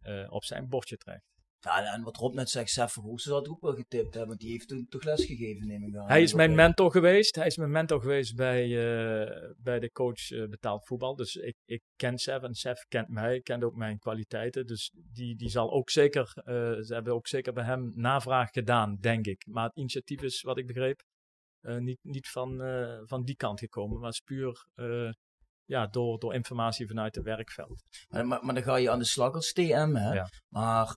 eh, 0.00 0.32
op 0.32 0.44
zijn 0.44 0.68
bordje 0.68 0.96
terecht. 0.96 1.30
Ja, 1.60 1.94
en 1.94 2.02
wat 2.02 2.16
Rob 2.16 2.34
net 2.34 2.50
zegt, 2.50 2.70
Sef 2.70 2.92
Verhoeven 2.92 3.22
zou 3.22 3.38
het 3.38 3.48
ook 3.48 3.60
wel 3.60 3.74
getipt 3.74 4.14
hebben, 4.14 4.26
want 4.26 4.40
die 4.40 4.50
heeft 4.50 4.68
toen 4.68 4.86
toch 4.88 5.02
lesgegeven, 5.02 5.66
neem 5.66 5.84
ik 5.84 5.96
aan. 5.96 6.08
Hij 6.08 6.22
is 6.22 6.34
mijn 6.34 6.54
mentor 6.54 6.90
geweest. 6.90 7.34
Hij 7.34 7.46
is 7.46 7.56
mijn 7.56 7.70
mentor 7.70 8.00
geweest 8.00 8.36
bij, 8.36 8.62
eh, 8.62 9.50
bij 9.56 9.78
de 9.78 9.90
coach 9.90 10.30
eh, 10.30 10.48
betaald 10.48 10.86
voetbal. 10.86 11.16
Dus 11.16 11.36
ik, 11.36 11.56
ik 11.64 11.82
ken 11.96 12.18
Sef 12.18 12.42
en 12.42 12.54
Sef 12.54 12.84
kent 12.88 13.08
mij, 13.08 13.40
kent 13.40 13.64
ook 13.64 13.74
mijn 13.74 13.98
kwaliteiten. 13.98 14.66
Dus 14.66 14.92
die, 15.12 15.36
die 15.36 15.48
zal 15.48 15.72
ook 15.72 15.90
zeker, 15.90 16.32
eh, 16.34 16.54
ze 16.80 16.94
hebben 16.94 17.14
ook 17.14 17.26
zeker 17.26 17.52
bij 17.52 17.64
hem 17.64 17.92
navraag 17.94 18.50
gedaan, 18.50 18.96
denk 19.00 19.26
ik. 19.26 19.46
Maar 19.46 19.64
het 19.64 19.76
initiatief 19.76 20.22
is, 20.22 20.42
wat 20.42 20.58
ik 20.58 20.66
begreep, 20.66 21.00
eh, 21.00 21.09
niet, 21.62 21.98
niet 22.02 22.28
van, 22.28 22.62
eh, 22.62 22.98
van 23.04 23.22
die 23.24 23.36
kant 23.36 23.60
gekomen, 23.60 24.00
maar 24.00 24.10
is 24.10 24.20
puur 24.20 24.66
eh, 24.74 25.12
ja, 25.64 25.86
door, 25.86 26.18
door 26.18 26.34
informatie 26.34 26.86
vanuit 26.86 27.14
het 27.14 27.24
werkveld. 27.24 27.82
Maar, 28.08 28.26
maar, 28.26 28.44
maar 28.44 28.54
dan 28.54 28.62
ga 28.62 28.76
je 28.76 28.90
aan 28.90 28.98
de 28.98 29.04
slag 29.04 29.34
als 29.34 29.52
TM, 29.52 29.94
hè? 29.94 30.12
Ja. 30.12 30.28
Maar, 30.48 30.96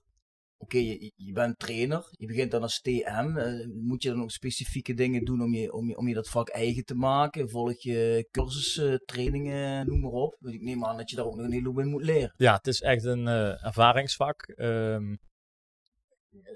oké, 0.56 0.78
je, 0.78 1.12
je 1.16 1.32
bent 1.32 1.58
trainer, 1.58 2.08
je 2.10 2.26
begint 2.26 2.50
dan 2.50 2.62
als 2.62 2.80
TM. 2.80 3.36
eh, 3.36 3.66
moet 3.66 4.02
je 4.02 4.08
dan 4.10 4.22
ook 4.22 4.30
specifieke 4.30 4.94
dingen 4.94 5.24
doen 5.24 5.42
om 5.42 5.54
je, 5.54 5.72
om, 5.72 5.88
je, 5.88 5.96
om 5.96 6.08
je 6.08 6.14
dat 6.14 6.28
vak 6.28 6.48
eigen 6.48 6.84
te 6.84 6.94
maken? 6.94 7.50
Volg 7.50 7.82
je 7.82 8.28
cursussen, 8.30 9.00
trainingen, 9.04 9.86
noem 9.86 10.00
maar 10.00 10.10
op. 10.10 10.36
Want 10.40 10.54
ik 10.54 10.60
neem 10.62 10.84
aan 10.84 10.96
dat 10.96 11.10
je 11.10 11.16
daar 11.16 11.24
ook 11.26 11.36
nog 11.36 11.46
een 11.46 11.52
heleboel 11.52 11.82
in 11.82 11.88
moet 11.88 12.04
leren. 12.04 12.34
Ja, 12.36 12.54
het 12.54 12.66
is 12.66 12.80
echt 12.80 13.04
een 13.04 13.28
eh, 13.28 13.64
ervaringsvak. 13.64 14.42
ehm, 14.42 15.14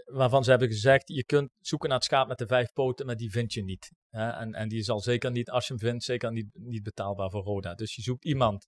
waarvan 0.04 0.44
ze 0.44 0.50
hebben 0.50 0.68
gezegd, 0.68 1.08
je 1.08 1.24
kunt 1.24 1.50
zoeken 1.60 1.88
naar 1.88 1.98
het 1.98 2.06
schaap 2.06 2.28
met 2.28 2.38
de 2.38 2.46
vijf 2.46 2.72
poten, 2.72 3.06
maar 3.06 3.16
die 3.16 3.30
vind 3.30 3.52
je 3.52 3.64
niet. 3.64 3.92
Hè? 4.10 4.30
En, 4.30 4.54
en 4.54 4.68
die 4.68 4.82
zal 4.82 5.00
zeker 5.00 5.30
niet, 5.30 5.50
als 5.50 5.66
je 5.66 5.74
hem 5.74 5.82
vindt, 5.82 6.04
zeker 6.04 6.32
niet, 6.32 6.48
niet 6.52 6.82
betaalbaar 6.82 7.30
voor 7.30 7.42
Roda. 7.42 7.74
Dus 7.74 7.94
je 7.94 8.02
zoekt 8.02 8.24
iemand 8.24 8.66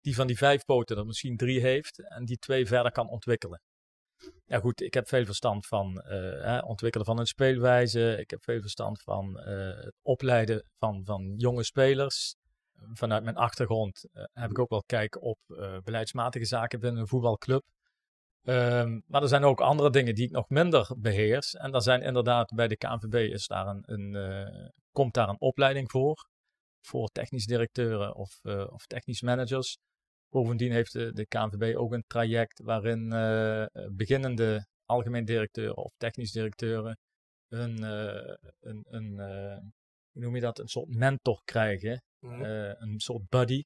die 0.00 0.14
van 0.14 0.26
die 0.26 0.36
vijf 0.36 0.64
poten 0.64 0.96
er 0.96 1.06
misschien 1.06 1.36
drie 1.36 1.60
heeft 1.60 2.08
en 2.08 2.24
die 2.24 2.38
twee 2.38 2.66
verder 2.66 2.92
kan 2.92 3.08
ontwikkelen. 3.08 3.60
Ja 4.46 4.58
goed, 4.58 4.80
ik 4.80 4.94
heb 4.94 5.08
veel 5.08 5.24
verstand 5.24 5.66
van 5.66 6.00
eh, 6.00 6.18
hè, 6.42 6.58
ontwikkelen 6.58 7.06
van 7.06 7.18
een 7.18 7.26
speelwijze. 7.26 8.16
Ik 8.18 8.30
heb 8.30 8.42
veel 8.42 8.60
verstand 8.60 9.02
van 9.02 9.38
eh, 9.38 9.84
het 9.84 9.94
opleiden 10.02 10.64
van, 10.78 11.04
van 11.04 11.34
jonge 11.36 11.64
spelers. 11.64 12.36
Vanuit 12.92 13.24
mijn 13.24 13.36
achtergrond 13.36 14.08
eh, 14.12 14.24
heb 14.32 14.50
ik 14.50 14.58
ook 14.58 14.70
wel 14.70 14.82
kijk 14.86 15.22
op 15.22 15.38
beleidsmatige 15.84 16.44
zaken 16.44 16.80
binnen 16.80 17.00
een 17.00 17.08
voetbalclub. 17.08 17.64
Ehm, 18.44 19.00
maar 19.06 19.22
er 19.22 19.28
zijn 19.28 19.44
ook 19.44 19.60
andere 19.60 19.90
dingen 19.90 20.14
die 20.14 20.24
ik 20.24 20.30
nog 20.30 20.48
minder 20.48 20.90
beheers. 20.98 21.54
En 21.54 21.70
daar 21.70 21.82
zijn 21.82 22.02
inderdaad 22.02 22.54
bij 22.54 22.68
de 22.68 22.76
KNVB 22.76 23.14
is 23.14 23.46
daar 23.46 23.66
een, 23.66 23.82
een, 23.86 24.14
eh, 24.14 24.68
komt 24.92 25.14
daar 25.14 25.28
een 25.28 25.40
opleiding 25.40 25.90
voor. 25.90 26.28
Voor 26.80 27.08
technisch 27.08 27.46
directeuren 27.46 28.14
of, 28.14 28.38
eh, 28.42 28.66
of 28.72 28.86
technisch 28.86 29.22
managers. 29.22 29.78
Bovendien 30.28 30.72
heeft 30.72 30.92
de, 30.92 31.12
de 31.12 31.26
KNVB 31.26 31.76
ook 31.76 31.92
een 31.92 32.04
traject 32.06 32.60
waarin 32.62 33.12
eh, 33.12 33.66
beginnende 33.92 34.66
algemeen 34.84 35.24
directeuren 35.24 35.76
of 35.76 35.92
technisch 35.96 36.32
directeuren 36.32 36.98
een, 37.48 37.82
een, 38.60 38.84
een 38.86 39.20
hoe 40.14 40.22
noem 40.22 40.34
je 40.34 40.40
dat, 40.40 40.58
een 40.58 40.68
soort 40.68 40.88
mentor 40.88 41.40
krijgen. 41.44 42.02
Eh, 42.20 42.80
een 42.80 43.00
soort 43.00 43.28
buddy 43.28 43.62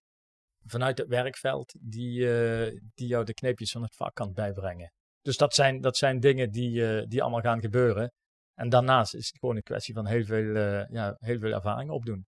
vanuit 0.70 0.98
het 0.98 1.08
werkveld 1.08 1.74
die, 1.80 2.32
eh, 2.32 2.80
die 2.94 3.06
jou 3.06 3.24
de 3.24 3.34
kneepjes 3.34 3.70
van 3.70 3.82
het 3.82 3.96
vak 3.96 4.14
kan 4.14 4.32
bijbrengen. 4.32 4.92
Dus 5.22 5.36
dat 5.36 5.54
zijn, 5.54 5.80
dat 5.80 5.96
zijn 5.96 6.20
dingen 6.20 6.50
die, 6.50 6.86
eh, 6.86 7.06
die 7.06 7.22
allemaal 7.22 7.40
gaan 7.40 7.60
gebeuren. 7.60 8.12
En 8.54 8.68
daarnaast 8.68 9.14
is 9.14 9.26
het 9.26 9.38
gewoon 9.38 9.56
een 9.56 9.62
kwestie 9.62 9.94
van 9.94 10.06
heel 10.06 10.24
veel, 10.24 10.54
eh, 10.56 10.88
ja, 10.88 11.16
heel 11.18 11.38
veel 11.38 11.52
ervaring 11.52 11.90
opdoen. 11.90 12.26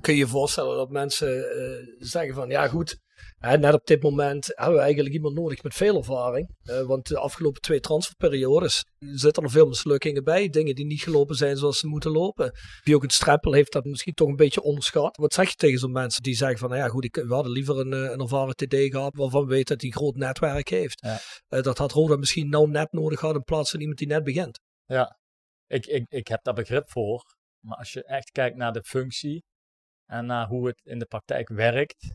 Kun 0.00 0.12
je 0.12 0.18
je 0.18 0.26
voorstellen 0.26 0.76
dat 0.76 0.90
mensen 0.90 1.50
eh, 1.50 1.86
zeggen 1.98 2.34
van 2.34 2.48
ja 2.48 2.68
goed, 2.68 2.98
hè, 3.38 3.58
net 3.58 3.74
op 3.74 3.86
dit 3.86 4.02
moment 4.02 4.46
hebben 4.46 4.74
we 4.74 4.80
eigenlijk 4.80 5.14
iemand 5.14 5.34
nodig 5.34 5.62
met 5.62 5.74
veel 5.74 5.96
ervaring. 5.96 6.56
Eh, 6.62 6.82
want 6.82 7.06
de 7.06 7.18
afgelopen 7.18 7.60
twee 7.60 7.80
transferperiodes 7.80 8.84
zitten 8.98 9.42
er 9.42 9.50
veel 9.50 9.66
mislukkingen 9.66 10.24
bij. 10.24 10.48
Dingen 10.48 10.74
die 10.74 10.86
niet 10.86 11.02
gelopen 11.02 11.36
zijn 11.36 11.56
zoals 11.56 11.78
ze 11.78 11.86
moeten 11.86 12.10
lopen. 12.10 12.52
Wie 12.82 12.94
ook 12.94 13.02
een 13.02 13.10
streppel 13.10 13.52
heeft 13.52 13.72
dat 13.72 13.84
misschien 13.84 14.14
toch 14.14 14.28
een 14.28 14.36
beetje 14.36 14.62
onderschat. 14.62 15.16
Wat 15.16 15.34
zeg 15.34 15.48
je 15.48 15.54
tegen 15.54 15.78
zo'n 15.78 15.92
mensen 15.92 16.22
die 16.22 16.34
zeggen 16.34 16.58
van 16.58 16.68
nou 16.68 16.80
ja 16.80 16.88
goed, 16.88 17.04
ik, 17.04 17.14
we 17.14 17.34
hadden 17.34 17.52
liever 17.52 17.78
een, 17.78 17.92
eh, 17.92 18.10
een 18.10 18.20
ervaren 18.20 18.54
TD 18.54 18.74
gehad 18.74 19.16
waarvan 19.16 19.42
we 19.42 19.48
weten 19.48 19.66
dat 19.66 19.80
hij 19.80 19.90
een 19.90 19.96
groot 19.96 20.16
netwerk 20.16 20.68
heeft. 20.68 21.00
Ja. 21.00 21.62
Dat 21.62 21.78
had 21.78 21.92
Roda 21.92 22.16
misschien 22.16 22.48
nou 22.48 22.70
net 22.70 22.92
nodig 22.92 23.18
gehad 23.18 23.34
in 23.34 23.42
plaats 23.42 23.70
van 23.70 23.80
iemand 23.80 23.98
die 23.98 24.08
net 24.08 24.24
begint. 24.24 24.60
Ja, 24.86 25.18
ik, 25.66 25.86
ik, 25.86 26.04
ik 26.08 26.28
heb 26.28 26.42
daar 26.42 26.54
begrip 26.54 26.90
voor. 26.90 27.38
Maar 27.60 27.76
als 27.76 27.92
je 27.92 28.04
echt 28.04 28.30
kijkt 28.30 28.56
naar 28.56 28.72
de 28.72 28.82
functie 28.82 29.44
en 30.10 30.26
naar 30.26 30.46
hoe 30.46 30.66
het 30.66 30.80
in 30.84 30.98
de 30.98 31.04
praktijk 31.04 31.48
werkt, 31.48 32.14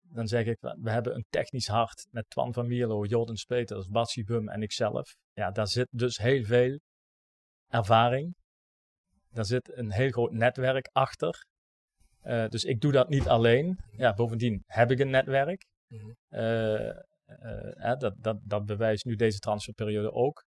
dan 0.00 0.28
zeg 0.28 0.46
ik, 0.46 0.56
we 0.60 0.90
hebben 0.90 1.14
een 1.14 1.26
technisch 1.28 1.66
hart 1.66 2.06
met 2.10 2.30
Twan 2.30 2.52
van 2.52 2.66
Mierlo, 2.66 3.04
Jordan 3.04 3.36
Speters, 3.36 3.88
Batsi 3.88 4.24
Bum 4.24 4.48
en 4.48 4.62
ikzelf. 4.62 5.16
Ja, 5.32 5.50
daar 5.50 5.68
zit 5.68 5.88
dus 5.90 6.16
heel 6.16 6.44
veel 6.44 6.78
ervaring. 7.66 8.34
Daar 9.30 9.44
zit 9.44 9.76
een 9.76 9.92
heel 9.92 10.10
groot 10.10 10.32
netwerk 10.32 10.88
achter. 10.92 11.46
Eh, 12.20 12.48
dus 12.48 12.64
ik 12.64 12.80
doe 12.80 12.92
dat 12.92 13.08
niet 13.08 13.28
alleen. 13.28 13.78
Ja, 13.90 14.14
bovendien 14.14 14.62
heb 14.66 14.90
ik 14.90 14.98
een 14.98 15.10
netwerk. 15.10 15.66
Mhm. 15.86 16.10
Eh, 16.28 16.88
eh, 16.88 17.98
dat, 17.98 18.14
dat, 18.18 18.38
dat 18.42 18.66
bewijst 18.66 19.04
nu 19.04 19.14
deze 19.14 19.38
transferperiode 19.38 20.12
ook. 20.12 20.44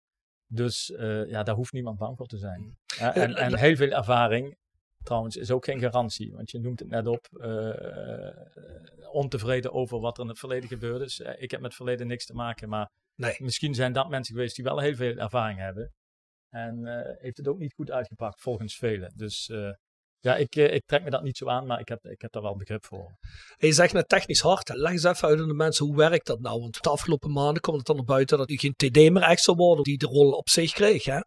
Dus 0.51 0.93
ja, 1.27 1.43
daar 1.43 1.55
hoeft 1.55 1.73
niemand 1.73 1.97
bang 1.97 2.17
voor 2.17 2.27
te 2.27 2.38
zijn. 2.38 2.77
Ja, 2.86 3.15
en, 3.15 3.36
en 3.36 3.58
heel 3.58 3.75
veel 3.75 3.91
ervaring, 3.91 4.58
trouwens, 5.03 5.35
is 5.35 5.51
ook 5.51 5.65
geen 5.65 5.79
garantie. 5.79 6.31
Want 6.31 6.51
je 6.51 6.59
noemt 6.59 6.79
het 6.79 6.89
net 6.89 7.07
op, 7.07 7.27
eh, 7.41 8.29
ontevreden 9.12 9.73
over 9.73 9.99
wat 9.99 10.17
er 10.17 10.23
in 10.23 10.29
het 10.29 10.39
verleden 10.39 10.69
gebeurd 10.69 11.01
is. 11.01 11.19
Eh, 11.19 11.41
ik 11.41 11.51
heb 11.51 11.59
met 11.59 11.69
het 11.69 11.75
verleden 11.75 12.07
niks 12.07 12.25
te 12.25 12.33
maken, 12.33 12.69
maar 12.69 12.89
Nee. 13.15 13.35
misschien 13.39 13.73
zijn 13.75 13.93
dat 13.93 14.09
mensen 14.09 14.35
geweest 14.35 14.55
die 14.55 14.63
wel 14.65 14.79
heel 14.79 14.95
veel 14.95 15.15
ervaring 15.17 15.59
hebben. 15.59 15.93
En 16.49 16.85
eh, 16.85 17.15
heeft 17.21 17.38
het 17.38 17.47
ook 17.47 17.57
niet 17.59 17.73
goed 17.73 17.91
uitgepakt, 17.91 18.41
volgens 18.41 18.75
velen. 18.77 19.12
Dus 19.15 19.51
ja, 20.19 20.36
ik, 20.36 20.55
eh, 20.55 20.73
ik 20.73 20.86
trek 20.86 21.03
me 21.03 21.10
dat 21.10 21.23
niet 21.23 21.38
zo 21.38 21.47
aan, 21.47 21.65
maar 21.65 21.79
ik 21.79 21.88
heb, 21.88 22.05
ik 22.05 22.21
heb 22.21 22.32
daar 22.32 22.41
wel 22.41 22.55
begrip 22.55 22.86
voor. 22.86 23.17
En 23.58 23.67
je 23.67 23.73
zegt 23.73 23.93
net 23.93 24.10
technisch 24.10 24.41
hard. 24.41 24.69
Leg 24.73 24.91
eens 24.91 25.03
even 25.03 25.27
uit 25.27 25.39
aan 25.39 25.47
de 25.47 25.53
mensen, 25.53 25.86
hoe 25.86 25.95
werkt 25.95 26.25
dat 26.25 26.39
nou? 26.39 26.60
Want 26.60 26.84
de 26.84 26.89
afgelopen 26.89 27.32
maanden 27.32 27.62
kwam 27.62 27.75
het 27.75 27.86
dan 27.86 27.95
naar 27.95 28.05
buiten 28.05 28.38
dat 28.38 28.49
u 28.49 28.58
geen 28.58 28.73
TD 28.75 28.95
meer 28.95 29.21
echt 29.21 29.43
zou 29.43 29.58
worden, 29.58 29.84
die 29.84 29.97
de 29.97 30.05
rol 30.05 30.32
op 30.32 30.49
zich 30.49 30.71
kreeg. 30.71 31.05
Hè? 31.05 31.19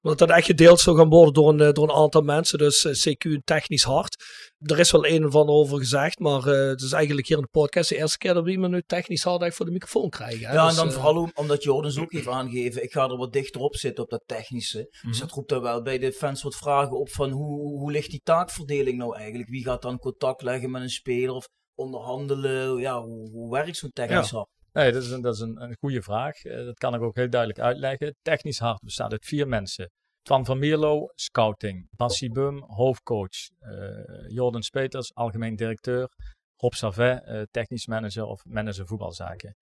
Want 0.00 0.18
dat 0.18 0.26
dat 0.28 0.36
echt 0.36 0.46
gedeeld 0.46 0.80
zou 0.80 0.96
gaan 0.96 1.08
worden 1.08 1.34
door 1.34 1.48
een, 1.48 1.60
eh, 1.60 1.72
door 1.72 1.88
een 1.88 1.96
aantal 1.96 2.22
mensen. 2.22 2.58
Dus 2.58 2.84
eh, 2.84 2.92
CQ 2.92 3.24
en 3.24 3.42
technisch 3.44 3.82
hard. 3.82 4.24
Er 4.58 4.78
is 4.78 4.90
wel 4.90 5.06
een 5.06 5.26
of 5.26 5.34
ander 5.34 5.54
over 5.54 5.78
gezegd, 5.78 6.18
maar 6.18 6.46
eh, 6.46 6.68
het 6.68 6.80
is 6.80 6.92
eigenlijk 6.92 7.26
hier 7.26 7.36
in 7.36 7.42
de 7.42 7.48
podcast 7.50 7.88
de 7.88 7.96
eerste 7.96 8.18
keer 8.18 8.34
dat 8.34 8.44
we 8.44 8.50
iemand 8.50 8.72
nu 8.72 8.82
technisch 8.86 9.22
hard 9.22 9.54
voor 9.54 9.66
de 9.66 9.72
microfoon 9.72 10.08
krijgen. 10.10 10.46
Hè? 10.48 10.54
Ja, 10.54 10.60
en 10.60 10.66
Dus, 10.66 10.76
dan 10.76 10.86
eh, 10.88 10.92
vooral 10.92 11.30
omdat 11.34 11.62
Jordans 11.62 11.98
ook 11.98 12.12
heeft 12.12 12.28
aangegeven, 12.28 12.82
ik 12.82 12.92
ga 12.92 13.08
er 13.08 13.16
wat 13.16 13.32
dichter 13.32 13.60
op 13.60 13.76
zitten 13.76 14.04
op 14.04 14.10
dat 14.10 14.22
technische. 14.26 14.78
Dus 14.90 15.02
Mhm. 15.02 15.18
dat 15.20 15.30
roept 15.30 15.48
dan 15.48 15.62
wel 15.62 15.82
bij 15.82 15.98
de 15.98 16.12
fans 16.12 16.42
wat 16.42 16.56
vragen 16.56 16.98
op 16.98 17.08
van 17.08 17.30
hoe, 17.30 17.78
hoe 17.78 17.90
ligt 17.90 18.10
die 18.10 18.20
taakverdeling 18.24 18.98
nou 18.98 19.16
eigenlijk? 19.16 19.48
Wie 19.50 19.64
gaat 19.64 19.82
dan 19.82 19.98
contact 19.98 20.42
leggen 20.42 20.70
met 20.70 20.82
een 20.82 20.90
speler 20.90 21.34
of 21.34 21.48
onderhandelen? 21.74 22.76
Ja, 22.80 23.02
hoe, 23.02 23.30
hoe 23.30 23.50
werkt 23.50 23.76
zo'n 23.76 23.90
technisch 23.90 24.30
Ja. 24.30 24.36
hart? 24.36 24.48
Nee, 24.72 24.92
dat 24.92 25.02
is 25.02 25.10
een, 25.10 25.20
dat 25.20 25.34
is 25.34 25.40
een, 25.40 25.62
een 25.62 25.76
goede 25.80 26.02
vraag. 26.02 26.42
Eh, 26.44 26.64
dat 26.64 26.78
kan 26.78 26.94
ik 26.94 27.02
ook 27.02 27.16
heel 27.16 27.30
duidelijk 27.30 27.60
uitleggen. 27.60 28.14
Technisch 28.22 28.58
hart 28.58 28.80
bestaat 28.80 29.12
uit 29.12 29.24
vier 29.26 29.48
mensen. 29.48 29.90
Twan 30.26 30.44
van 30.44 30.58
Mierlo, 30.58 31.08
scouting. 31.14 31.88
Bassi 31.96 32.30
Bum, 32.30 32.64
hoofdcoach. 32.66 33.50
Eh, 33.58 34.28
Jordan 34.28 34.62
Speters, 34.62 35.14
algemeen 35.14 35.56
directeur. 35.56 36.08
Rob 36.56 36.72
Savet, 36.72 37.24
eh, 37.24 37.42
technisch 37.50 37.86
manager 37.86 38.24
of 38.24 38.44
manager 38.44 38.86
voetbalzaken. 38.86 39.56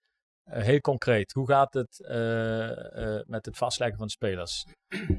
Eh, 0.45 0.63
heel 0.63 0.81
concreet, 0.81 1.33
hoe 1.33 1.47
gaat 1.47 1.75
het 1.75 1.99
met 3.27 3.45
het 3.45 3.57
vastleggen 3.57 3.99
van 3.99 4.09
spelers? 4.09 4.65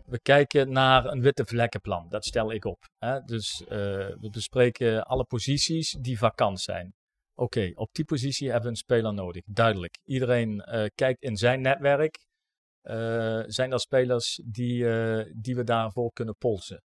We 0.06 0.20
kijken 0.22 0.72
naar 0.72 1.06
een 1.06 1.22
witte 1.22 1.46
vlekkenplan, 1.46 2.10
dat 2.10 2.26
stel 2.26 2.52
ik 2.52 2.66
op. 2.66 2.84
Hè? 2.98 3.20
Dus 3.20 3.64
we 3.68 4.30
bespreken 4.32 5.04
alle 5.04 5.24
posities 5.24 5.98
die 6.00 6.18
vakant 6.18 6.62
zijn. 6.62 6.94
Oké, 7.36 7.72
op 7.76 7.90
die 7.92 8.06
positie 8.06 8.46
hebben 8.46 8.64
we 8.64 8.70
een 8.70 8.76
speler 8.76 9.14
nodig. 9.14 9.44
Duidelijk. 9.46 9.98
Iedereen 10.04 10.64
kijkt 10.96 11.22
in 11.22 11.38
zijn 11.38 11.62
netwerk. 11.62 12.25
Eh, 12.86 13.44
zijn 13.46 13.72
er 13.72 13.80
spelers 13.80 14.42
die, 14.46 14.90
eh, 14.90 15.32
die 15.36 15.56
we 15.56 15.64
daarvoor 15.64 16.12
kunnen 16.12 16.36
polsen? 16.38 16.82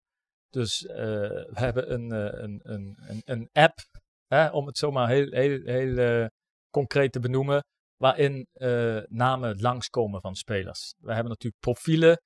Dus 0.50 0.86
eh, 0.86 0.98
we 1.30 1.54
hebben 1.54 1.94
een, 1.94 2.12
een, 2.44 2.60
een, 2.64 3.22
een, 3.26 3.50
app, 3.52 3.80
hè, 4.28 4.50
om 4.50 4.66
het 4.68 4.78
zomaar 4.78 5.10
heel, 5.10 5.32
heel, 5.32 5.62
heel 5.64 6.30
concreet 6.70 7.12
te 7.12 7.20
benoemen, 7.20 7.66
waarin 7.96 8.48
namen 9.08 9.60
langskomen 9.60 10.22
van 10.22 10.36
spelers. 10.36 10.94
We 10.98 11.14
hebben 11.14 11.30
natuurlijk 11.30 11.62
profielen. 11.62 12.22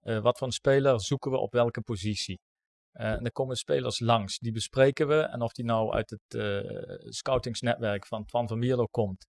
Wat 0.00 0.38
voor 0.38 0.46
een 0.46 0.52
speler 0.52 1.00
zoeken 1.00 1.30
we 1.30 1.36
op 1.36 1.52
welke 1.52 1.80
positie? 1.80 2.38
En 2.92 3.22
dan 3.22 3.30
komen 3.32 3.56
spelers 3.56 4.00
langs, 4.00 4.38
die 4.38 4.52
bespreken 4.52 5.08
we. 5.08 5.20
En 5.20 5.42
of 5.42 5.52
die 5.52 5.64
nou 5.64 5.92
uit 5.92 6.10
het 6.10 6.42
scoutingsnetwerk 7.14 8.06
van 8.06 8.24
van 8.26 8.58
Mierlo 8.58 8.86
komt, 8.86 9.26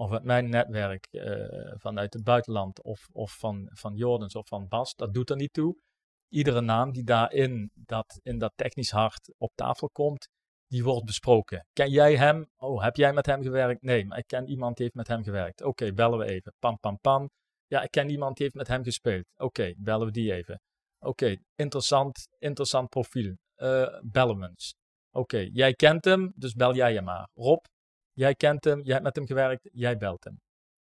of 0.00 0.12
uit 0.12 0.24
mijn 0.24 0.50
netwerk 0.50 1.06
eh, 1.06 1.72
vanuit 1.76 2.12
het 2.12 2.24
buitenland, 2.24 2.82
of, 2.82 3.08
of 3.12 3.38
van, 3.38 3.70
van 3.72 3.94
Jordens 3.94 4.34
of 4.34 4.48
van 4.48 4.68
Bas, 4.68 4.94
dat 4.94 5.14
doet 5.14 5.30
er 5.30 5.36
niet 5.36 5.52
toe. 5.52 5.80
Iedere 6.28 6.60
naam 6.60 6.92
die 6.92 7.04
daarin 7.04 7.70
dat, 7.74 8.18
in 8.22 8.38
dat 8.38 8.52
technisch 8.56 8.90
hart 8.90 9.34
op 9.38 9.52
tafel 9.54 9.90
komt, 9.90 10.28
die 10.66 10.84
wordt 10.84 11.04
besproken. 11.04 11.66
Ken 11.72 11.90
jij 11.90 12.16
hem? 12.16 12.46
Oh, 12.56 12.82
heb 12.82 12.96
jij 12.96 13.12
met 13.12 13.26
hem 13.26 13.42
gewerkt? 13.42 13.82
Nee, 13.82 14.06
maar 14.06 14.18
ik 14.18 14.26
ken 14.26 14.46
iemand 14.48 14.76
die 14.76 14.84
heeft 14.84 14.96
met 14.96 15.08
hem 15.08 15.22
gewerkt. 15.22 15.62
Oké, 15.62 15.92
bellen 15.92 16.18
we 16.18 16.24
even. 16.24 16.54
Pam, 16.58 16.78
pam, 16.78 16.98
pam. 17.00 17.30
Ja, 17.66 17.82
ik 17.82 17.90
ken 17.90 18.10
iemand 18.10 18.36
die 18.36 18.44
heeft 18.44 18.56
met 18.56 18.68
hem 18.68 18.84
gespeeld. 18.84 19.24
Oké, 19.36 19.72
bellen 19.76 20.06
we 20.06 20.12
die 20.12 20.32
even. 20.32 20.60
Oké, 20.98 21.36
interessant, 21.54 22.26
interessant 22.38 22.88
profiel. 22.88 23.34
Uh, 23.56 23.98
bellen 24.02 24.38
we 24.38 24.48
eens. 24.48 24.74
Oké, 25.10 25.48
jij 25.52 25.72
kent 25.72 26.04
hem, 26.04 26.32
dus 26.34 26.52
bel 26.52 26.74
jij 26.74 26.94
hem 26.94 27.04
maar. 27.04 27.28
Rob, 27.34 27.64
jij 28.12 28.34
kent 28.34 28.64
hem, 28.64 28.82
jij 28.82 28.92
hebt 28.92 29.04
met 29.04 29.16
hem 29.16 29.26
gewerkt, 29.26 29.68
jij 29.72 29.96
belt 29.96 30.24
hem. 30.24 30.36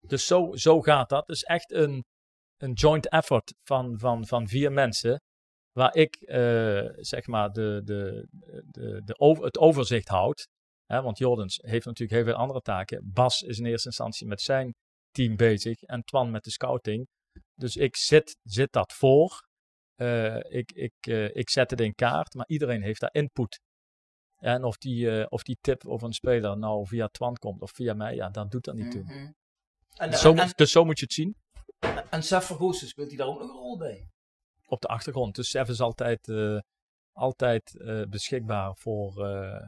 Dus 0.07 0.25
zo, 0.25 0.55
zo 0.55 0.81
gaat 0.81 1.09
dat. 1.09 1.27
Het 1.27 1.35
is 1.35 1.43
echt 1.43 1.71
een, 1.71 2.03
een 2.57 2.73
joint 2.73 3.09
effort 3.09 3.53
van, 3.63 3.99
van, 3.99 4.27
van 4.27 4.47
vier 4.47 4.71
mensen. 4.71 5.21
Waar 5.71 5.95
ik 5.95 6.17
uh, 6.21 6.89
zeg 6.95 7.27
maar 7.27 7.51
de, 7.51 7.81
de, 7.83 8.27
de, 8.65 9.01
de 9.03 9.19
over, 9.19 9.43
het 9.43 9.57
overzicht 9.57 10.07
houd. 10.07 10.47
Hè, 10.85 11.01
want 11.01 11.17
Jordens 11.17 11.59
heeft 11.61 11.85
natuurlijk 11.85 12.19
heel 12.21 12.33
veel 12.33 12.41
andere 12.41 12.61
taken. 12.61 13.11
Bas 13.13 13.41
is 13.41 13.59
in 13.59 13.65
eerste 13.65 13.87
instantie 13.87 14.27
met 14.27 14.41
zijn 14.41 14.73
team 15.11 15.35
bezig 15.35 15.81
en 15.81 16.03
Twan 16.03 16.31
met 16.31 16.43
de 16.43 16.51
scouting. 16.51 17.07
Dus 17.53 17.75
ik 17.75 17.95
zit, 17.95 18.37
zit 18.43 18.71
dat 18.71 18.93
voor. 18.93 19.47
Uh, 20.01 20.35
ik, 20.35 20.71
ik, 20.71 20.93
uh, 21.07 21.35
ik 21.35 21.49
zet 21.49 21.71
het 21.71 21.81
in 21.81 21.95
kaart, 21.95 22.33
maar 22.33 22.47
iedereen 22.47 22.83
heeft 22.83 22.99
daar 22.99 23.13
input. 23.13 23.59
En 24.39 24.63
of 24.63 24.77
die, 24.77 25.05
uh, 25.05 25.25
of 25.29 25.43
die 25.43 25.57
tip 25.61 25.87
over 25.87 26.07
een 26.07 26.13
speler 26.13 26.57
nou 26.57 26.87
via 26.87 27.07
Twan 27.07 27.35
komt 27.35 27.61
of 27.61 27.71
via 27.71 27.93
mij, 27.93 28.15
ja, 28.15 28.29
dat 28.29 28.51
doet 28.51 28.63
dat 28.63 28.75
niet 28.75 28.91
toe. 28.91 29.01
Mm 29.01 29.07
-hmm. 29.07 29.35
en, 29.95 30.09
dus, 30.11 30.21
zo, 30.21 30.33
en, 30.33 30.49
dus 30.55 30.71
zo 30.71 30.83
moet 30.83 30.99
je 30.99 31.05
het 31.05 31.13
zien. 31.13 31.35
En 32.09 32.23
Sef 32.23 32.45
Vergoesen, 32.45 32.87
speelt 32.87 33.07
hij 33.07 33.17
daar 33.17 33.27
ook 33.27 33.39
nog 33.39 33.49
een 33.49 33.55
rol 33.55 33.77
bij? 33.77 34.09
Op 34.65 34.81
de 34.81 34.87
achtergrond. 34.87 35.35
Dus 35.35 35.49
Sef 35.49 35.67
is 35.67 35.81
altijd, 35.81 36.27
uh, 36.27 36.59
altijd 37.11 37.73
uh, 37.73 38.03
beschikbaar 38.03 38.75
voor, 38.75 39.13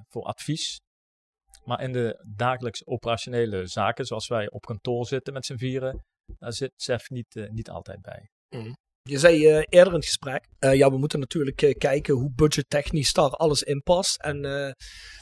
voor 0.08 0.24
advies. 0.24 0.80
Maar 1.64 1.82
in 1.82 1.92
de 1.92 2.24
dagelijks 2.36 2.86
operationele 2.86 3.68
zaken, 3.68 4.06
zoals 4.06 4.28
wij 4.28 4.50
op 4.50 4.66
kantoor 4.66 5.06
zitten 5.06 5.34
met 5.34 5.46
z'n 5.46 5.58
vieren, 5.58 6.06
daar 6.26 6.54
zit 6.54 6.72
Sef 6.76 7.10
niet, 7.10 7.48
niet 7.52 7.70
altijd 7.70 8.02
bij. 8.02 8.30
Mm. 8.50 8.76
Je 9.04 9.20
zei 9.20 9.38
uh, 9.38 9.64
eerder 9.70 9.94
in 9.94 10.00
het 10.00 10.06
gesprek, 10.06 10.48
uh, 10.60 10.76
ja, 10.76 10.90
we 10.90 10.98
moeten 10.98 11.20
natuurlijk 11.20 11.62
uh, 11.62 11.74
kijken 11.78 12.14
hoe 12.14 12.32
budgettechnisch 12.36 13.14
daar 13.14 13.30
alles 13.30 13.64
in 13.64 13.82
past. 13.84 14.22
En 14.22 14.76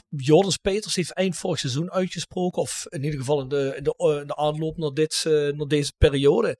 Jordans 0.08 0.56
Peters 0.56 0.94
heeft 0.94 1.12
eind 1.12 1.36
vorig 1.36 1.58
seizoen 1.58 1.90
uitgesproken, 1.90 2.62
of 2.62 2.86
in 2.88 3.04
ieder 3.04 3.18
geval 3.18 3.40
in 3.40 3.48
de, 3.48 3.74
in 3.76 3.82
de, 3.82 4.18
in 4.20 4.26
de 4.26 4.36
aanloop 4.36 4.76
naar, 4.76 4.90
dit, 4.90 5.22
naar 5.24 5.66
deze 5.66 5.92
periode, 5.98 6.58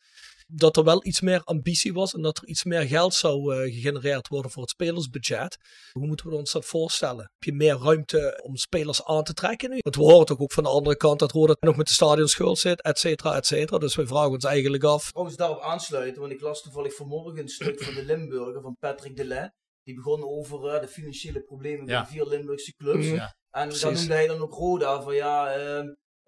dat 0.52 0.76
er 0.76 0.84
wel 0.84 1.06
iets 1.06 1.20
meer 1.20 1.40
ambitie 1.44 1.92
was 1.92 2.14
en 2.14 2.22
dat 2.22 2.38
er 2.38 2.46
iets 2.46 2.64
meer 2.64 2.82
geld 2.82 3.14
zou 3.14 3.54
uh, 3.54 3.74
gegenereerd 3.74 4.28
worden 4.28 4.50
voor 4.50 4.62
het 4.62 4.70
spelersbudget. 4.70 5.56
Hoe 5.92 6.06
moeten 6.06 6.28
we 6.28 6.36
ons 6.36 6.52
dat 6.52 6.64
voorstellen? 6.64 7.22
Heb 7.22 7.42
je 7.42 7.52
meer 7.52 7.78
ruimte 7.78 8.40
om 8.42 8.56
spelers 8.56 9.04
aan 9.04 9.22
te 9.22 9.34
trekken 9.34 9.70
nu? 9.70 9.78
Want 9.78 9.96
we 9.96 10.02
horen 10.02 10.26
toch 10.26 10.38
ook 10.38 10.52
van 10.52 10.62
de 10.62 10.68
andere 10.68 10.96
kant 10.96 11.18
dat 11.18 11.32
Roda 11.32 11.56
nog 11.60 11.76
met 11.76 11.86
de 11.86 11.92
stadionschuld 11.92 12.58
zit, 12.58 12.82
et 12.82 12.98
cetera, 12.98 13.36
et 13.36 13.46
cetera. 13.46 13.78
Dus 13.78 13.94
we 13.94 14.06
vragen 14.06 14.30
ons 14.30 14.44
eigenlijk 14.44 14.84
af. 14.84 15.10
Trouwens 15.10 15.36
daarop 15.36 15.60
aansluiten, 15.60 16.20
want 16.20 16.32
ik 16.32 16.40
las 16.40 16.62
toevallig 16.62 16.94
vanmorgen 16.94 17.38
een 17.38 17.48
stuk 17.48 17.82
van 17.82 17.94
de 17.94 18.04
Limburger 18.04 18.62
van 18.62 18.76
Patrick 18.78 19.16
Delay. 19.16 19.50
Die 19.82 19.94
begon 19.94 20.24
over 20.24 20.74
uh, 20.74 20.80
de 20.80 20.88
financiële 20.88 21.40
problemen 21.40 21.86
ja. 21.86 22.02
bij 22.02 22.10
vier 22.10 22.26
Limburgse 22.26 22.74
clubs. 22.74 23.06
Mm, 23.06 23.14
ja, 23.14 23.36
en 23.50 23.62
precies. 23.62 23.82
dan 23.82 23.92
noemde 23.92 24.14
hij 24.14 24.26
dan 24.26 24.40
ook 24.40 24.54
Roda 24.54 25.02
van 25.02 25.14
ja, 25.14 25.56
uh, 25.56 25.84